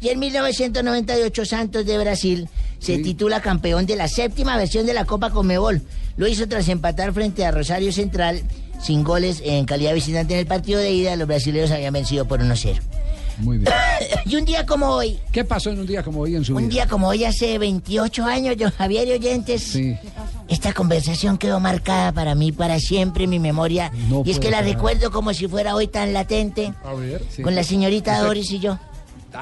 Y 0.00 0.08
en 0.10 0.20
1998 0.20 1.44
Santos 1.44 1.86
de 1.86 1.98
Brasil 1.98 2.48
se 2.82 2.98
titula 2.98 3.40
campeón 3.40 3.86
de 3.86 3.96
la 3.96 4.08
séptima 4.08 4.56
versión 4.56 4.84
de 4.86 4.94
la 4.94 5.04
Copa 5.04 5.30
Comebol. 5.30 5.82
Lo 6.16 6.26
hizo 6.26 6.48
tras 6.48 6.68
empatar 6.68 7.12
frente 7.12 7.44
a 7.44 7.50
Rosario 7.52 7.92
Central 7.92 8.42
sin 8.82 9.04
goles 9.04 9.40
en 9.44 9.64
calidad 9.64 9.94
visitante 9.94 10.34
en 10.34 10.40
el 10.40 10.46
partido 10.46 10.80
de 10.80 10.90
ida. 10.90 11.14
Los 11.16 11.28
brasileños 11.28 11.70
habían 11.70 11.92
vencido 11.94 12.26
por 12.26 12.40
1-0. 12.40 12.80
Muy 13.38 13.58
bien. 13.58 13.72
Y 14.26 14.36
un 14.36 14.44
día 14.44 14.66
como 14.66 14.88
hoy, 14.88 15.18
¿Qué 15.32 15.44
pasó 15.44 15.70
en 15.70 15.78
un 15.80 15.86
día 15.86 16.02
como 16.02 16.20
hoy 16.20 16.36
en 16.36 16.44
su 16.44 16.54
un 16.54 16.62
vida? 16.62 16.70
día 16.70 16.86
como 16.86 17.08
hoy 17.08 17.24
hace 17.24 17.58
28 17.58 18.24
años, 18.24 18.56
don 18.58 18.70
Javier 18.70 19.08
y 19.08 19.12
oyentes, 19.12 19.62
Sí. 19.62 19.96
esta 20.48 20.72
conversación 20.72 21.38
quedó 21.38 21.58
marcada 21.60 22.12
para 22.12 22.34
mí, 22.34 22.52
para 22.52 22.78
siempre 22.78 23.24
en 23.24 23.30
mi 23.30 23.38
memoria. 23.38 23.90
No 24.08 24.22
y 24.24 24.30
es 24.32 24.38
que 24.38 24.50
la 24.50 24.60
recuerdo 24.62 25.10
como 25.10 25.32
si 25.34 25.48
fuera 25.48 25.74
hoy 25.74 25.86
tan 25.88 26.12
latente, 26.12 26.72
A 26.84 26.92
ver. 26.94 27.22
sí. 27.30 27.42
con 27.42 27.54
la 27.54 27.64
señorita 27.64 28.18
Doris 28.20 28.50
y 28.52 28.58
yo. 28.58 28.78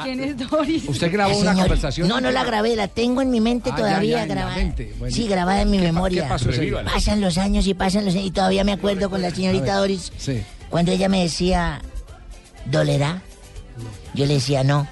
¿Quién 0.02 0.20
es 0.22 0.36
Doris? 0.50 0.88
¿Usted 0.88 1.12
grabó 1.12 1.30
La 1.32 1.36
una 1.38 1.50
señor- 1.52 1.64
conversación? 1.66 2.08
No, 2.08 2.20
no 2.20 2.30
la 2.30 2.44
grabé, 2.44 2.76
la 2.76 2.88
tengo 2.88 3.22
en 3.22 3.30
mi 3.30 3.40
mente 3.40 3.70
Ah, 3.72 3.76
todavía 3.76 4.10
ya, 4.10 4.16
ya, 4.18 4.22
en 4.22 4.28
la 4.28 4.34
grabada. 4.34 4.56
mente. 4.56 4.94
Bueno. 4.98 5.14
Sí, 5.14 5.26
grabada 5.28 5.62
en 5.62 5.70
mi 5.70 5.78
¿Qué 5.78 5.86
pa- 5.86 5.92
memoria. 5.92 6.22
qué 6.24 6.28
pasó 6.28 6.50
ese 6.50 6.60
día? 6.62 6.84
Pasan 6.84 7.20
los 7.20 7.38
años 7.38 7.66
y 7.66 7.74
pasan 7.74 8.04
los 8.04 8.14
años 8.14 8.26
y 8.26 8.30
todavía 8.30 8.64
me 8.64 8.72
acuerdo 8.72 9.10
con 9.10 9.20
la 9.22 9.30
señorita 9.30 9.64
ver. 9.64 9.74
Doris 9.74 10.12
Sí. 10.18 10.42
cuando 10.68 10.92
ella 10.92 11.08
me 11.08 11.22
decía, 11.22 11.80
¿dolerá? 12.66 13.22
Yo 14.14 14.26
le 14.26 14.34
decía, 14.34 14.64
no. 14.64 14.86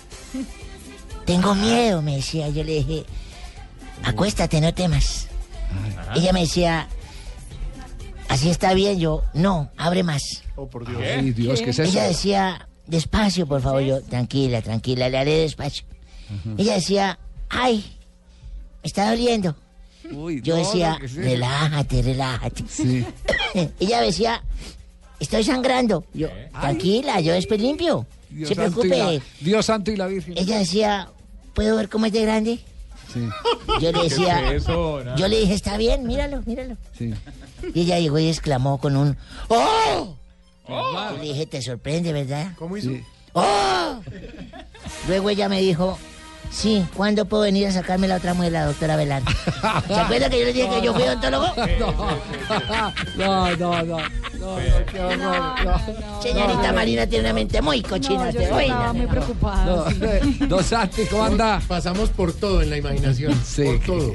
Tengo 1.27 1.55
miedo, 1.55 2.01
me 2.03 2.17
decía. 2.17 2.49
Yo 2.49 2.65
le 2.65 2.75
dije, 2.83 3.05
acuéstate, 4.03 4.61
no 4.61 4.73
temas. 4.73 5.27
Ella 6.15 6.33
me 6.33 6.41
decía, 6.41 6.89
así 8.29 8.49
está 8.51 8.73
bien. 8.75 8.99
Yo, 8.99 9.25
no, 9.35 9.71
abre 9.77 10.03
más. 10.03 10.43
Oh, 10.57 10.69
por 10.69 10.87
Dios. 10.89 11.01
Ay, 11.03 11.33
Dios, 11.33 11.61
¿qué 11.61 11.71
es 11.71 11.79
eso? 11.79 11.91
Ella 11.91 12.05
decía, 12.05 12.68
despacio, 12.89 13.47
por 13.47 13.61
favor. 13.63 13.83
Yo, 13.83 14.03
tranquila, 14.03 14.61
tranquila, 14.63 15.09
le 15.09 15.19
haré 15.19 15.39
despacio. 15.39 15.85
Ella 16.59 16.75
decía, 16.75 17.19
ay, 17.49 17.85
está 18.83 19.11
doliendo. 19.11 19.55
Yo 20.43 20.57
no, 20.57 20.65
decía, 20.65 20.99
relájate, 21.15 22.03
relájate. 22.03 22.65
Ella 23.81 24.01
decía, 24.01 24.43
estoy 25.21 25.45
sangrando. 25.45 26.05
Yo, 26.15 26.29
tranquila, 26.61 27.21
yo 27.21 27.33
después 27.35 27.61
limpio. 27.61 28.07
Dios 28.31 28.49
Se 28.49 28.57
preocupe. 28.57 28.89
la- 28.97 29.21
Dios 29.41 29.67
santo 29.67 29.91
y 29.91 29.97
la 29.97 30.07
Virgen. 30.07 30.35
Ella 30.37 30.59
decía, 30.59 31.09
¿puedo 31.55 31.77
ver 31.77 31.89
cómo 31.89 32.07
es 32.07 32.13
de 32.13 32.23
grande? 32.23 32.59
Sí. 33.13 33.21
Yo 33.81 33.91
le 33.93 34.03
decía, 34.09 34.57
yo 35.17 35.29
le 35.29 35.41
dije, 35.41 35.55
está 35.55 35.79
bien, 35.79 36.07
míralo, 36.07 36.43
míralo. 36.45 36.77
Sí. 36.97 37.15
Y 37.75 37.81
ella 37.83 37.99
llegó 37.99 38.19
y 38.19 38.29
exclamó 38.29 38.79
con 38.79 38.97
un 38.97 39.17
¡Oh! 39.49 40.15
Yo 40.69 41.17
le 41.17 41.23
dije, 41.23 41.47
te 41.47 41.63
sorprende, 41.63 42.13
¿verdad? 42.13 42.53
¿Cómo 42.57 42.77
hizo? 42.77 42.91
¡Oh! 43.33 44.01
Luego 45.07 45.31
ella 45.31 45.49
me 45.49 45.61
dijo, 45.61 45.99
sí, 46.51 46.85
¿cuándo 46.95 47.25
puedo 47.27 47.43
venir 47.45 47.67
a 47.67 47.73
sacarme 47.73 48.09
la 48.09 48.17
otra 48.17 48.35
muela, 48.35 48.65
doctora 48.67 48.97
Belán? 48.97 49.23
¿Se 49.87 49.95
acuerda 49.95 50.29
que 50.31 50.39
yo 50.41 50.45
le 50.47 50.53
dije 50.53 50.69
que 50.69 50.83
yo 50.83 50.95
fui 50.95 51.03
odontólogo? 51.03 51.47
No, 53.17 53.57
no, 53.57 53.83
no. 53.83 53.99
No, 54.39 54.57
no, 54.57 54.87
qué 54.93 55.01
horror. 55.01 55.19
No, 55.65 56.23
Señorita 56.23 56.69
no, 56.69 56.73
Marina 56.75 57.07
tiene 57.07 57.25
una 57.25 57.33
mente 57.35 57.61
muy 57.61 57.83
cochina. 57.83 58.27
No, 58.27 58.31
yo 58.31 58.41
estaba 58.41 58.63
no, 58.87 58.95
muy 58.95 59.03
no. 59.03 59.09
preocupada. 59.11 59.65
No, 59.65 59.91
sí. 59.91 60.39
Don 60.49 60.63
Santi, 60.65 61.03
¿cómo 61.07 61.25
anda? 61.25 61.61
Pasamos 61.67 62.11
por 62.11 62.33
todo 62.33 62.63
en 62.63 62.71
la 62.71 62.77
imaginación. 62.77 63.35
Sí, 63.45 63.65
por 63.65 63.81
que- 63.81 63.87
todo. 63.87 64.13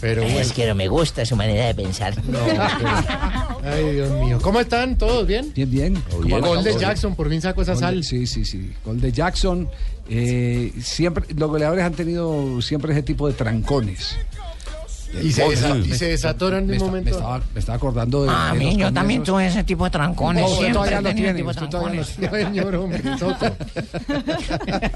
Pero 0.00 0.22
Es 0.22 0.52
que 0.52 0.66
no 0.66 0.74
me 0.74 0.88
gusta 0.88 1.24
su 1.24 1.36
manera 1.36 1.66
de 1.66 1.74
pensar. 1.74 2.14
Ay, 3.62 3.92
Dios 3.92 4.10
mío. 4.10 4.38
¿Cómo 4.42 4.60
están? 4.60 4.98
¿Todos 4.98 5.26
bien? 5.26 5.52
Bien, 5.54 5.70
bien. 5.70 6.02
Gol 6.10 6.64
de. 6.64 6.76
Jackson, 6.76 7.14
por 7.14 7.28
fin 7.28 7.40
sacó 7.40 7.62
esa 7.62 7.76
sal. 7.76 8.02
Sí, 8.02 8.26
sí, 8.26 8.44
sí. 8.44 8.72
Gol 8.84 9.00
de 9.00 9.12
Jackson. 9.12 9.68
Eh, 10.12 10.72
siempre, 10.82 11.24
los 11.36 11.48
goleadores 11.48 11.84
han 11.84 11.94
tenido 11.94 12.60
siempre 12.62 12.92
ese 12.92 13.02
tipo 13.02 13.26
de 13.26 13.34
trancones. 13.34 14.16
Y 15.22 15.32
se, 15.32 15.44
desa- 15.44 15.84
y 15.84 15.92
se 15.94 16.12
en 16.14 16.70
un 16.70 16.78
momento. 16.78 17.10
Me 17.10 17.10
estaba, 17.10 17.42
me 17.54 17.60
estaba 17.60 17.76
acordando 17.76 18.22
de. 18.22 18.30
Ah, 18.32 18.50
de 18.52 18.58
mí, 18.58 18.76
yo 18.76 18.92
también 18.92 19.22
tuve 19.22 19.46
ese 19.46 19.64
tipo 19.64 19.84
de 19.84 19.90
trancones. 19.90 20.42
No, 20.42 20.48
siempre 20.48 20.72
todavía 20.74 21.00
lo 21.00 21.14
tiene, 21.14 21.34
tipo 21.34 21.52
de 21.52 21.66
todavía. 21.68 22.04
Señor, 22.04 22.74
hombre, 22.76 23.02
Soto. 23.18 23.56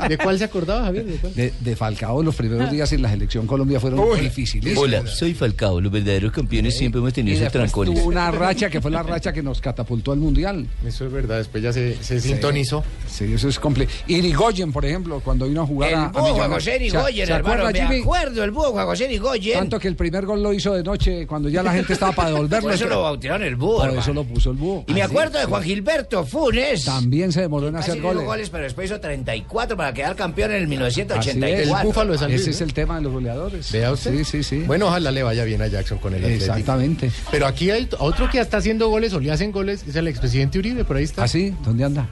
¿De 0.08 0.18
cuál 0.18 0.38
se 0.38 0.44
acordaba, 0.44 0.84
Javier? 0.84 1.04
¿De 1.04 1.16
cuál? 1.16 1.34
De, 1.34 1.52
de 1.60 1.76
Falcao, 1.76 2.22
los 2.22 2.34
primeros 2.34 2.70
días 2.70 2.92
en 2.92 3.02
la 3.02 3.10
selección 3.10 3.46
Colombia 3.46 3.80
fueron 3.80 4.00
Uy. 4.00 4.20
difíciles. 4.20 4.76
Hola, 4.78 5.06
soy 5.06 5.34
Falcao. 5.34 5.80
Los 5.80 5.92
verdaderos 5.92 6.32
campeones 6.32 6.76
siempre 6.76 6.98
hemos 7.00 7.10
Y 7.10 7.14
tenido 7.14 7.36
esos 7.38 7.52
trancones. 7.52 7.94
tuvo 7.94 8.08
una 8.08 8.30
racha 8.30 8.70
que 8.70 8.80
fue 8.80 8.90
la 8.90 9.02
racha 9.02 9.32
que 9.32 9.42
nos 9.42 9.60
catapultó 9.60 10.12
al 10.12 10.18
mundial. 10.18 10.66
Eso 10.86 11.06
es 11.06 11.12
verdad, 11.12 11.38
después 11.38 11.62
ya 11.62 11.72
se, 11.72 12.02
se 12.02 12.20
sintonizó. 12.20 12.84
Sí, 13.08 13.32
eso 13.32 13.48
es 13.48 13.58
complejo. 13.58 13.90
Irigoyen, 14.06 14.72
por 14.72 14.84
ejemplo, 14.84 15.20
cuando 15.20 15.46
vino 15.46 15.62
a 15.62 15.66
jugar 15.66 15.90
El 15.90 15.94
a, 15.96 16.04
a. 16.06 16.12
José 16.48 16.70
¿Se- 16.72 16.76
Irigoyen, 16.84 17.30
hermano, 17.30 17.62
acuerda, 17.66 17.88
me 17.88 17.98
acuerdo, 18.00 18.44
el 18.44 18.50
búho 18.50 18.70
Juan 18.72 18.86
José 18.86 19.04
Irigoyen. 19.06 19.58
Tanto 19.58 19.78
que 19.78 19.88
el 19.88 19.96
primer 20.04 20.26
gol 20.26 20.42
lo 20.42 20.52
hizo 20.52 20.74
de 20.74 20.82
noche 20.82 21.26
cuando 21.26 21.48
ya 21.48 21.62
la 21.62 21.72
gente 21.72 21.94
estaba 21.94 22.12
para 22.12 22.28
devolverlo. 22.32 22.68
Por 22.68 22.74
eso 22.74 22.86
lo 22.86 23.02
bautizaron 23.02 23.42
el 23.42 23.56
búho, 23.56 23.76
Por 23.76 23.84
hermano. 23.86 24.00
eso 24.02 24.12
lo 24.12 24.24
puso 24.24 24.50
el 24.50 24.56
búho. 24.58 24.84
Y 24.86 24.92
me 24.92 25.02
acuerdo 25.02 25.38
de 25.38 25.46
Juan. 25.46 25.62
Gilberto 25.62 26.24
Funes. 26.26 26.84
También 26.84 27.32
se 27.32 27.40
demoró 27.40 27.68
en 27.68 27.76
hacer 27.76 28.00
goles. 28.00 28.24
goles, 28.24 28.50
pero 28.50 28.64
después 28.64 28.90
hizo 28.90 29.00
34 29.00 29.76
para 29.76 29.94
quedar 29.94 30.14
campeón 30.14 30.52
en 30.52 30.56
el 30.72 30.82
Así 30.82 31.00
es. 31.00 31.06
1984. 31.36 32.26
Ese 32.28 32.50
es 32.50 32.60
el 32.60 32.74
tema 32.74 32.96
de 32.96 33.02
los 33.02 33.12
goleadores. 33.12 33.72
Vea 33.72 33.92
usted. 33.92 34.14
Sí, 34.18 34.24
sí, 34.24 34.42
sí. 34.42 34.58
Bueno, 34.66 34.88
ojalá 34.88 35.10
le 35.10 35.22
vaya 35.22 35.44
bien 35.44 35.62
a 35.62 35.66
Jackson 35.68 35.98
con 35.98 36.12
el 36.14 36.22
Atlético. 36.22 36.44
Exactamente. 36.44 37.10
Pero 37.30 37.46
aquí 37.46 37.70
hay 37.70 37.88
otro 37.98 38.28
que 38.28 38.40
está 38.40 38.58
haciendo 38.58 38.88
goles 38.88 39.12
o 39.14 39.20
le 39.20 39.30
hacen 39.30 39.52
goles, 39.52 39.84
es 39.88 39.96
el 39.96 40.06
expresidente 40.08 40.58
Uribe, 40.58 40.84
por 40.84 40.96
ahí 40.96 41.04
está. 41.04 41.24
¿Ah, 41.24 41.28
sí? 41.28 41.54
¿Dónde 41.64 41.84
anda? 41.84 42.08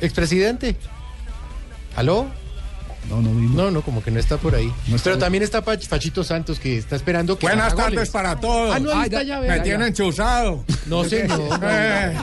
Expresidente. 0.00 0.76
¿Aló? 1.96 2.26
No, 3.08 3.20
no. 3.20 3.30
No, 3.32 3.70
no, 3.70 3.82
como 3.82 4.02
que 4.02 4.10
no 4.10 4.20
está 4.20 4.36
por 4.36 4.54
ahí. 4.54 4.66
No 4.86 4.96
está 4.96 5.04
Pero 5.04 5.16
bien. 5.16 5.20
también 5.20 5.42
está 5.42 5.64
Pach- 5.64 5.88
Pachito 5.88 6.22
Santos 6.22 6.60
que 6.60 6.78
está 6.78 6.94
esperando 6.96 7.36
que 7.38 7.46
Buenas 7.46 7.74
tardes 7.74 7.94
goles. 7.94 8.10
para 8.10 8.36
todos. 8.38 8.74
Ah, 8.76 8.78
no, 8.78 8.90
ahí 8.90 8.96
Ay, 8.98 9.04
está 9.04 9.16
da- 9.18 9.22
ya, 9.24 9.40
Me 9.40 9.60
tienen 9.60 9.92
chuzado. 9.94 10.64
No, 10.86 11.02
señor. 11.08 11.58
Eh, 11.62 12.16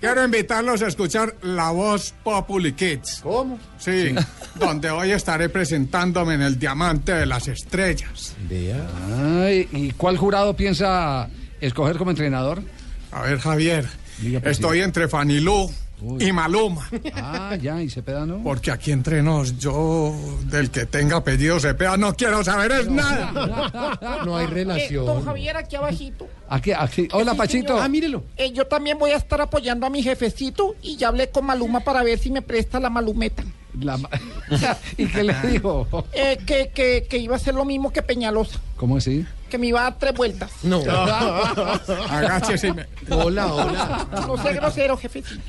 quiero 0.00 0.24
invitarlos 0.24 0.82
a 0.82 0.88
escuchar 0.88 1.34
La 1.42 1.70
Voz 1.70 2.14
Populi 2.24 2.72
Kids. 2.72 3.20
¿Cómo? 3.22 3.58
Sí, 3.78 4.14
donde 4.56 4.90
hoy 4.90 5.12
estaré 5.12 5.48
presentándome 5.48 6.34
en 6.34 6.42
el 6.42 6.58
Diamante 6.58 7.12
de 7.12 7.26
las 7.26 7.46
Estrellas. 7.48 8.34
Vea. 8.48 8.86
Ay, 9.44 9.68
¿Y 9.72 9.90
cuál 9.92 10.16
jurado 10.16 10.56
piensa 10.56 11.28
escoger 11.60 11.96
como 11.96 12.10
entrenador? 12.10 12.62
A 13.12 13.22
ver, 13.22 13.38
Javier, 13.38 13.86
Diga, 14.18 14.40
pues, 14.40 14.52
estoy 14.52 14.80
entre 14.80 15.08
Fanilú 15.08 15.70
Uy. 16.02 16.24
y 16.24 16.32
Maluma. 16.32 16.88
Ah, 17.14 17.56
ya, 17.60 17.82
y 17.82 17.88
Cepeda 17.90 18.24
no. 18.26 18.42
Porque 18.42 18.70
aquí 18.70 18.90
entre 18.92 19.22
nos, 19.22 19.58
yo 19.58 20.14
del 20.44 20.70
que 20.70 20.86
tenga 20.86 21.16
apellido 21.18 21.60
Cepeda 21.60 21.96
no 21.96 22.14
quiero 22.14 22.42
saber 22.44 22.72
es 22.72 22.88
nada. 22.88 23.98
No 24.24 24.36
hay 24.36 24.44
Eh, 24.44 24.48
don 24.48 24.54
relación. 24.54 25.24
Javier, 25.24 25.56
aquí 25.56 25.76
abajito. 25.76 26.26
Aquí, 26.48 26.72
aquí. 26.72 27.08
Hola, 27.12 27.32
Sí, 27.32 27.38
Pachito. 27.38 27.68
señor. 27.68 27.82
Ah, 27.82 27.88
mírelo. 27.88 28.24
Eh, 28.36 28.52
yo 28.52 28.66
también 28.66 28.98
voy 28.98 29.10
a 29.12 29.16
estar 29.16 29.40
apoyando 29.40 29.86
a 29.86 29.90
mi 29.90 30.02
jefecito 30.02 30.74
y 30.82 30.96
ya 30.96 31.08
hablé 31.08 31.30
con 31.30 31.46
Maluma 31.46 31.80
para 31.80 32.02
ver 32.02 32.18
si 32.18 32.30
me 32.30 32.42
presta 32.42 32.80
la 32.80 32.90
malumeta. 32.90 33.44
La 33.78 33.98
¿Y 34.96 35.06
qué 35.06 35.22
le 35.24 35.34
dijo? 35.42 35.86
Eh, 36.12 36.38
que, 36.46 36.70
que, 36.74 37.06
que 37.08 37.18
iba 37.18 37.36
a 37.36 37.38
ser 37.38 37.54
lo 37.54 37.64
mismo 37.64 37.92
que 37.92 38.02
Peñalosa, 38.02 38.58
¿Cómo 38.76 38.96
así? 38.96 39.24
que 39.48 39.58
me 39.58 39.66
iba 39.66 39.80
a 39.80 39.84
dar 39.84 39.98
tres 39.98 40.14
vueltas. 40.14 40.50
No. 40.62 40.80
Agáchese 42.08 42.68
y 42.68 42.72
me... 42.72 42.86
Hola, 43.10 43.52
hola. 43.52 44.06
No 44.26 44.36
sé 44.42 44.52
grosero, 44.54 44.96
jefecito. 44.96 45.40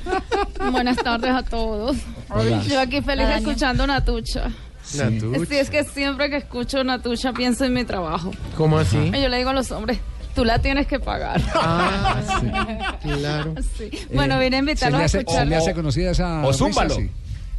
Buenas 0.70 0.96
tardes 0.96 1.30
a 1.30 1.42
todos. 1.42 1.96
Hola. 2.28 2.62
Yo 2.62 2.80
aquí 2.80 3.00
feliz 3.00 3.26
Hola, 3.26 3.38
escuchando 3.38 3.86
Natucha. 3.86 4.50
Natuch. 4.96 5.48
Sí, 5.48 5.56
es 5.56 5.70
que 5.70 5.84
siempre 5.84 6.30
que 6.30 6.38
escucho 6.38 6.82
Natucha 6.82 7.32
pienso 7.32 7.64
en 7.64 7.74
mi 7.74 7.84
trabajo. 7.84 8.32
¿Cómo 8.56 8.78
así? 8.78 8.98
Y 8.98 9.22
yo 9.22 9.28
le 9.28 9.36
digo 9.38 9.50
a 9.50 9.54
los 9.54 9.70
hombres, 9.70 10.00
tú 10.34 10.44
la 10.44 10.58
tienes 10.58 10.88
que 10.88 10.98
pagar. 10.98 11.40
Ah, 11.54 12.20
sí. 12.40 13.08
Claro. 13.08 13.54
Sí. 13.78 13.90
Bueno, 14.12 14.38
vine 14.40 14.56
a 14.56 14.58
Eh, 14.58 14.62
¿Se 14.62 14.70
invitarlos 14.70 15.00
a 15.00 15.04
escuchar. 15.04 15.44
se 15.44 15.46
le 15.46 15.56
hace 15.56 15.74
conocida 15.74 16.10
esa 16.10 16.40
o 16.42 16.48
risa? 16.48 16.58
zúmbalo. 16.58 16.94
Sí. 16.96 17.10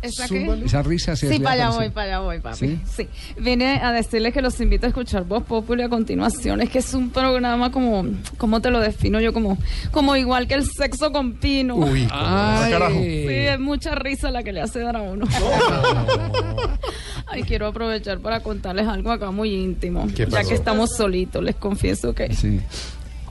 ¿Esa 0.03 0.27
qué? 0.27 0.61
Esa 0.65 0.83
risa 0.83 1.15
se 1.15 1.29
Sí, 1.29 1.39
para 1.39 1.69
voy, 1.69 1.89
para 1.89 2.07
allá 2.07 2.19
voy, 2.19 2.39
papi. 2.39 2.57
¿Sí? 2.57 2.79
¿Sí? 2.85 3.07
Vine 3.39 3.79
a 3.81 3.91
decirles 3.91 4.33
que 4.33 4.41
los 4.41 4.59
invito 4.59 4.85
a 4.85 4.89
escuchar 4.89 5.23
Voz 5.23 5.43
Populi 5.43 5.81
a 5.83 5.89
continuación. 5.89 6.61
Es 6.61 6.69
que 6.69 6.79
es 6.79 6.93
un 6.93 7.09
programa 7.09 7.71
como, 7.71 8.05
¿cómo 8.37 8.59
te 8.61 8.69
lo 8.69 8.79
defino 8.81 9.19
yo? 9.21 9.31
Como, 9.33 9.57
como 9.91 10.15
igual 10.15 10.47
que 10.47 10.55
el 10.55 10.65
sexo 10.65 11.11
con 11.11 11.33
Pino. 11.33 11.75
Uy, 11.75 12.07
Ay. 12.11 12.71
carajo. 12.71 12.99
Sí, 12.99 13.27
es 13.29 13.59
mucha 13.59 13.95
risa 13.95 14.29
la 14.29 14.43
que 14.43 14.51
le 14.51 14.61
hace 14.61 14.79
dar 14.79 14.97
a 14.97 15.01
uno. 15.01 15.25
Ay, 17.27 17.43
quiero 17.43 17.67
aprovechar 17.67 18.19
para 18.19 18.41
contarles 18.41 18.87
algo 18.87 19.11
acá 19.11 19.31
muy 19.31 19.53
íntimo. 19.53 20.07
¿Qué 20.15 20.27
Ya 20.29 20.43
que 20.43 20.53
estamos 20.53 20.91
solitos, 20.95 21.41
les 21.43 21.55
confieso 21.55 22.13
que. 22.13 22.33
Sí. 22.33 22.59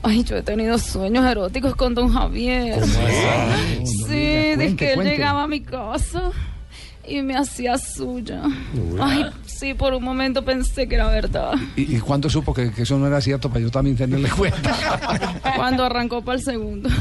Ay, 0.01 0.23
yo 0.23 0.35
he 0.35 0.41
tenido 0.41 0.77
sueños 0.77 1.25
eróticos 1.25 1.75
con 1.75 1.93
don 1.95 2.09
Javier. 2.11 2.79
No, 2.79 2.85
no 2.85 3.85
Sí, 3.85 4.53
cuente, 4.55 4.75
que 4.75 4.89
él 4.89 4.95
cuente. 4.95 5.11
llegaba 5.13 5.43
a 5.43 5.47
mi 5.47 5.61
casa 5.61 6.31
y 7.07 7.21
me 7.21 7.35
hacía 7.35 7.77
suya. 7.77 8.41
Ay, 9.01 9.25
sí, 9.45 9.73
por 9.73 9.93
un 9.93 10.03
momento 10.03 10.43
pensé 10.45 10.87
que 10.87 10.95
era 10.95 11.07
verdad. 11.07 11.53
¿Y, 11.75 11.97
y 11.97 11.99
cuándo 11.99 12.29
supo 12.29 12.53
que, 12.53 12.71
que 12.71 12.83
eso 12.83 12.97
no 12.97 13.07
era 13.07 13.19
cierto 13.21 13.49
para 13.49 13.61
yo 13.61 13.69
también 13.71 13.95
tenerle 13.97 14.29
cuenta? 14.29 15.41
Cuando 15.55 15.83
arrancó 15.83 16.21
para 16.23 16.37
el 16.37 16.43
segundo. 16.43 16.89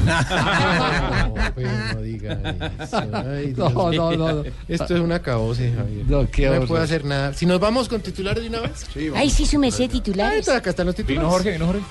No, 1.33 1.55
pues 1.55 1.69
no 1.95 2.03
diga 2.03 2.39
eso. 2.81 2.99
Ay, 3.13 3.53
Dios 3.53 3.73
No, 3.73 3.91
no, 3.93 4.13
no, 4.17 4.33
no. 4.35 4.45
Esto 4.69 4.95
es 4.97 5.01
un 5.01 5.13
acabose, 5.13 5.73
Javier. 5.73 6.05
No, 6.07 6.29
qué 6.31 6.43
me 6.51 6.57
horror. 6.57 6.69
puede 6.69 6.85
hacer 6.85 7.05
nada. 7.05 7.33
Si 7.35 7.47
nos 7.47 7.59
vamos 7.61 7.89
con 7.89 8.01
titulares 8.01 8.43
de 8.43 8.49
una 8.49 8.61
vez. 8.61 8.87
Sí, 8.93 9.09
Ay, 9.15 9.31
sí, 9.31 9.47
su 9.47 9.59
merced 9.59 9.83
Ahí 9.85 9.89
titulares. 9.89 10.41
está, 10.41 10.57
acá 10.57 10.71
están 10.71 10.87
los 10.87 10.95
titulares. 10.95 11.21
Vino 11.23 11.31
Jorge, 11.31 11.53
vino 11.53 11.67
Jorge. 11.67 11.83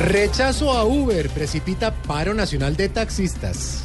Rechazo 0.00 0.72
a 0.72 0.84
Uber 0.84 1.28
precipita 1.28 1.92
paro 1.92 2.32
nacional 2.32 2.74
de 2.74 2.88
taxistas. 2.88 3.84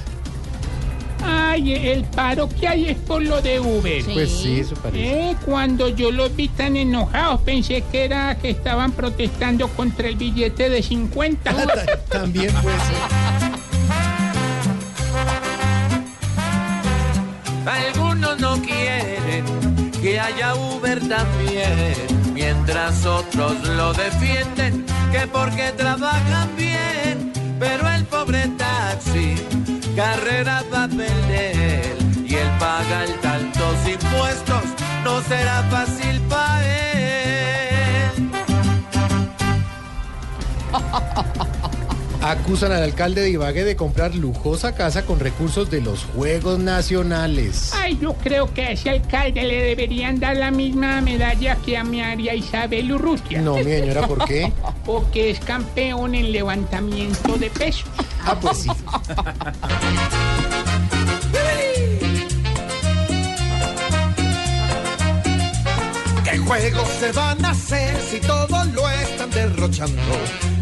Ay, 1.21 1.73
el 1.73 2.05
paro 2.05 2.47
que 2.47 2.69
hay 2.69 2.85
es 2.87 2.97
por 2.97 3.21
lo 3.21 3.41
de 3.41 3.59
Uber. 3.59 4.01
Pues 4.05 4.31
sí, 4.31 4.61
eso 4.61 4.75
parece. 4.75 5.31
Eh, 5.31 5.35
cuando 5.43 5.89
yo 5.89 6.11
los 6.11 6.33
vi 6.33 6.47
tan 6.47 6.77
enojados, 6.77 7.41
pensé 7.41 7.83
que 7.91 8.05
era 8.05 8.37
que 8.37 8.51
estaban 8.51 8.93
protestando 8.93 9.67
contra 9.67 10.07
el 10.07 10.15
billete 10.15 10.69
de 10.69 10.81
50. 10.81 11.53
También 12.09 12.53
puede 12.61 12.77
ser. 12.77 12.95
Algunos 17.65 18.39
no 18.39 18.61
quieren 18.61 19.43
que 20.01 20.19
haya 20.19 20.53
Uber 20.53 20.99
también, 21.09 21.95
mientras 22.31 23.05
otros 23.07 23.67
lo 23.69 23.91
defienden, 23.93 24.84
que 25.15 25.27
porque 25.27 25.71
trabajan 25.77 26.55
bien, 26.57 27.31
pero 27.59 27.89
el 27.89 28.03
pobre 28.05 28.47
taxi 28.57 29.35
carrera 29.95 30.61
va 30.73 30.83
a 30.83 30.87
perder 30.87 31.97
y 32.25 32.35
él 32.35 32.49
paga 32.59 33.05
tantos 33.21 33.75
impuestos, 33.87 34.63
no 35.05 35.21
será 35.21 35.63
fácil 35.71 36.19
Acusan 42.25 42.71
al 42.71 42.81
alcalde 42.81 43.21
de 43.21 43.29
Ibagué 43.29 43.63
de 43.63 43.75
comprar 43.75 44.15
lujosa 44.15 44.73
casa 44.73 45.05
con 45.05 45.19
recursos 45.19 45.69
de 45.69 45.79
los 45.79 46.05
Juegos 46.05 46.57
Nacionales. 46.57 47.71
Ay, 47.75 47.99
yo 48.01 48.13
creo 48.15 48.51
que 48.51 48.63
a 48.63 48.71
ese 48.71 48.89
alcalde 48.89 49.43
le 49.43 49.61
deberían 49.61 50.19
dar 50.19 50.35
la 50.35 50.49
misma 50.49 51.01
medalla 51.01 51.55
que 51.57 51.77
a 51.77 51.83
María 51.83 52.33
Isabel 52.33 52.91
Urrutia. 52.93 53.41
No, 53.41 53.57
mi 53.57 53.65
señora, 53.65 54.07
¿por 54.07 54.25
qué? 54.25 54.51
Porque 54.85 55.29
es 55.29 55.39
campeón 55.39 56.15
en 56.15 56.31
levantamiento 56.31 57.37
de 57.37 57.51
pesos. 57.51 57.85
Ah, 58.25 58.35
pues 58.41 58.57
sí. 58.57 58.69
juegos 66.45 66.87
se 66.99 67.11
van 67.11 67.43
a 67.43 67.49
hacer 67.51 67.99
si 68.01 68.19
todo 68.19 68.63
lo 68.65 68.89
están 68.89 69.29
derrochando? 69.31 70.01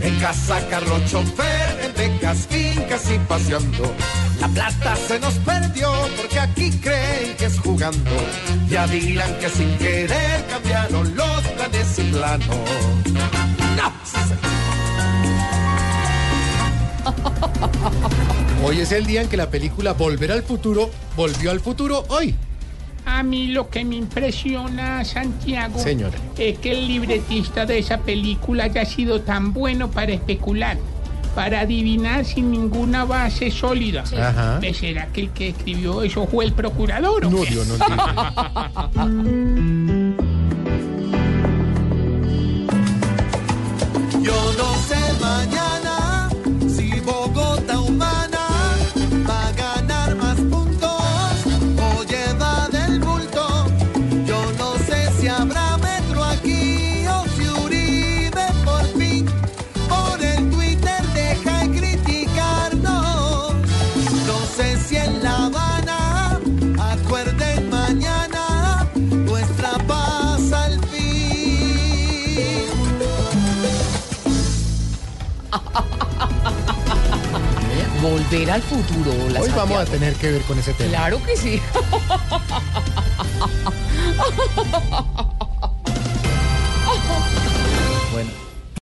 En 0.02 0.20
casa, 0.20 0.66
carro, 0.70 1.00
chofer, 1.06 1.80
en 1.82 1.94
becas, 1.94 2.48
fincas 2.48 3.12
y 3.12 3.20
paseando. 3.20 3.94
La 4.40 4.48
plata 4.48 4.96
se 4.96 5.20
nos 5.20 5.34
perdió 5.36 5.92
porque 6.18 6.40
aquí 6.40 6.72
creen 6.72 7.36
que 7.38 7.46
es 7.46 7.60
jugando. 7.60 8.12
Ya 8.70 8.88
dirán 8.88 9.38
que 9.40 9.50
sin 9.50 9.78
querer 9.78 10.46
cambiaron 10.50 11.16
los 11.16 11.42
planes 11.42 12.00
y 12.00 12.04
planos. 12.12 12.48
No, 13.78 13.94
Hoy 18.66 18.80
es 18.80 18.92
el 18.92 19.06
día 19.06 19.22
en 19.22 19.28
que 19.28 19.38
la 19.38 19.50
película 19.50 19.94
Volver 19.94 20.32
al 20.32 20.44
Futuro 20.44 20.90
volvió 21.16 21.52
al 21.52 21.60
futuro 21.60 22.06
hoy. 22.10 22.36
A 23.06 23.24
mí 23.24 23.47
lo 23.47 23.70
que 23.70 23.84
me 23.86 23.95
impresiona, 23.95 25.04
Santiago, 25.06 25.80
Señora. 25.80 26.18
es 26.38 26.58
que 26.60 26.72
el 26.72 26.88
libretista 26.88 27.66
de 27.66 27.80
esa 27.80 27.99
película 27.99 28.66
haya 28.66 28.86
sido 28.86 29.22
tan 29.22 29.54
bueno 29.54 29.89
para 29.91 30.14
especular, 30.14 30.78
para 31.36 31.62
adivinar 31.62 32.26
sin 32.26 32.51
ninguna 32.51 33.04
base 33.06 33.51
sólida. 33.51 34.06
Sí. 34.06 34.16
Ajá. 34.16 34.58
¿Pues 34.60 34.78
¿Será 34.78 35.08
que 35.08 35.22
el 35.22 35.30
que 35.32 35.49
escribió 35.49 36.01
eso 36.01 36.26
fue 36.28 36.45
el 36.45 36.54
procurador? 36.54 37.26
o 37.26 37.30
No, 37.30 37.41
qué? 37.41 37.51
Dios, 37.51 37.68
no 37.68 37.76
Yo 44.22 44.54
no 44.58 44.73
Volver 78.04 78.51
al 78.51 78.62
futuro. 78.62 79.12
Hoy 79.39 79.49
vamos 79.56 79.80
a 79.80 79.86
tener 79.86 80.14
que 80.16 80.30
ver 80.30 80.41
con 80.41 80.60
ese 80.60 80.74
tema. 80.74 80.89
Claro 80.89 81.24
que 81.24 81.38
sí. 81.38 81.62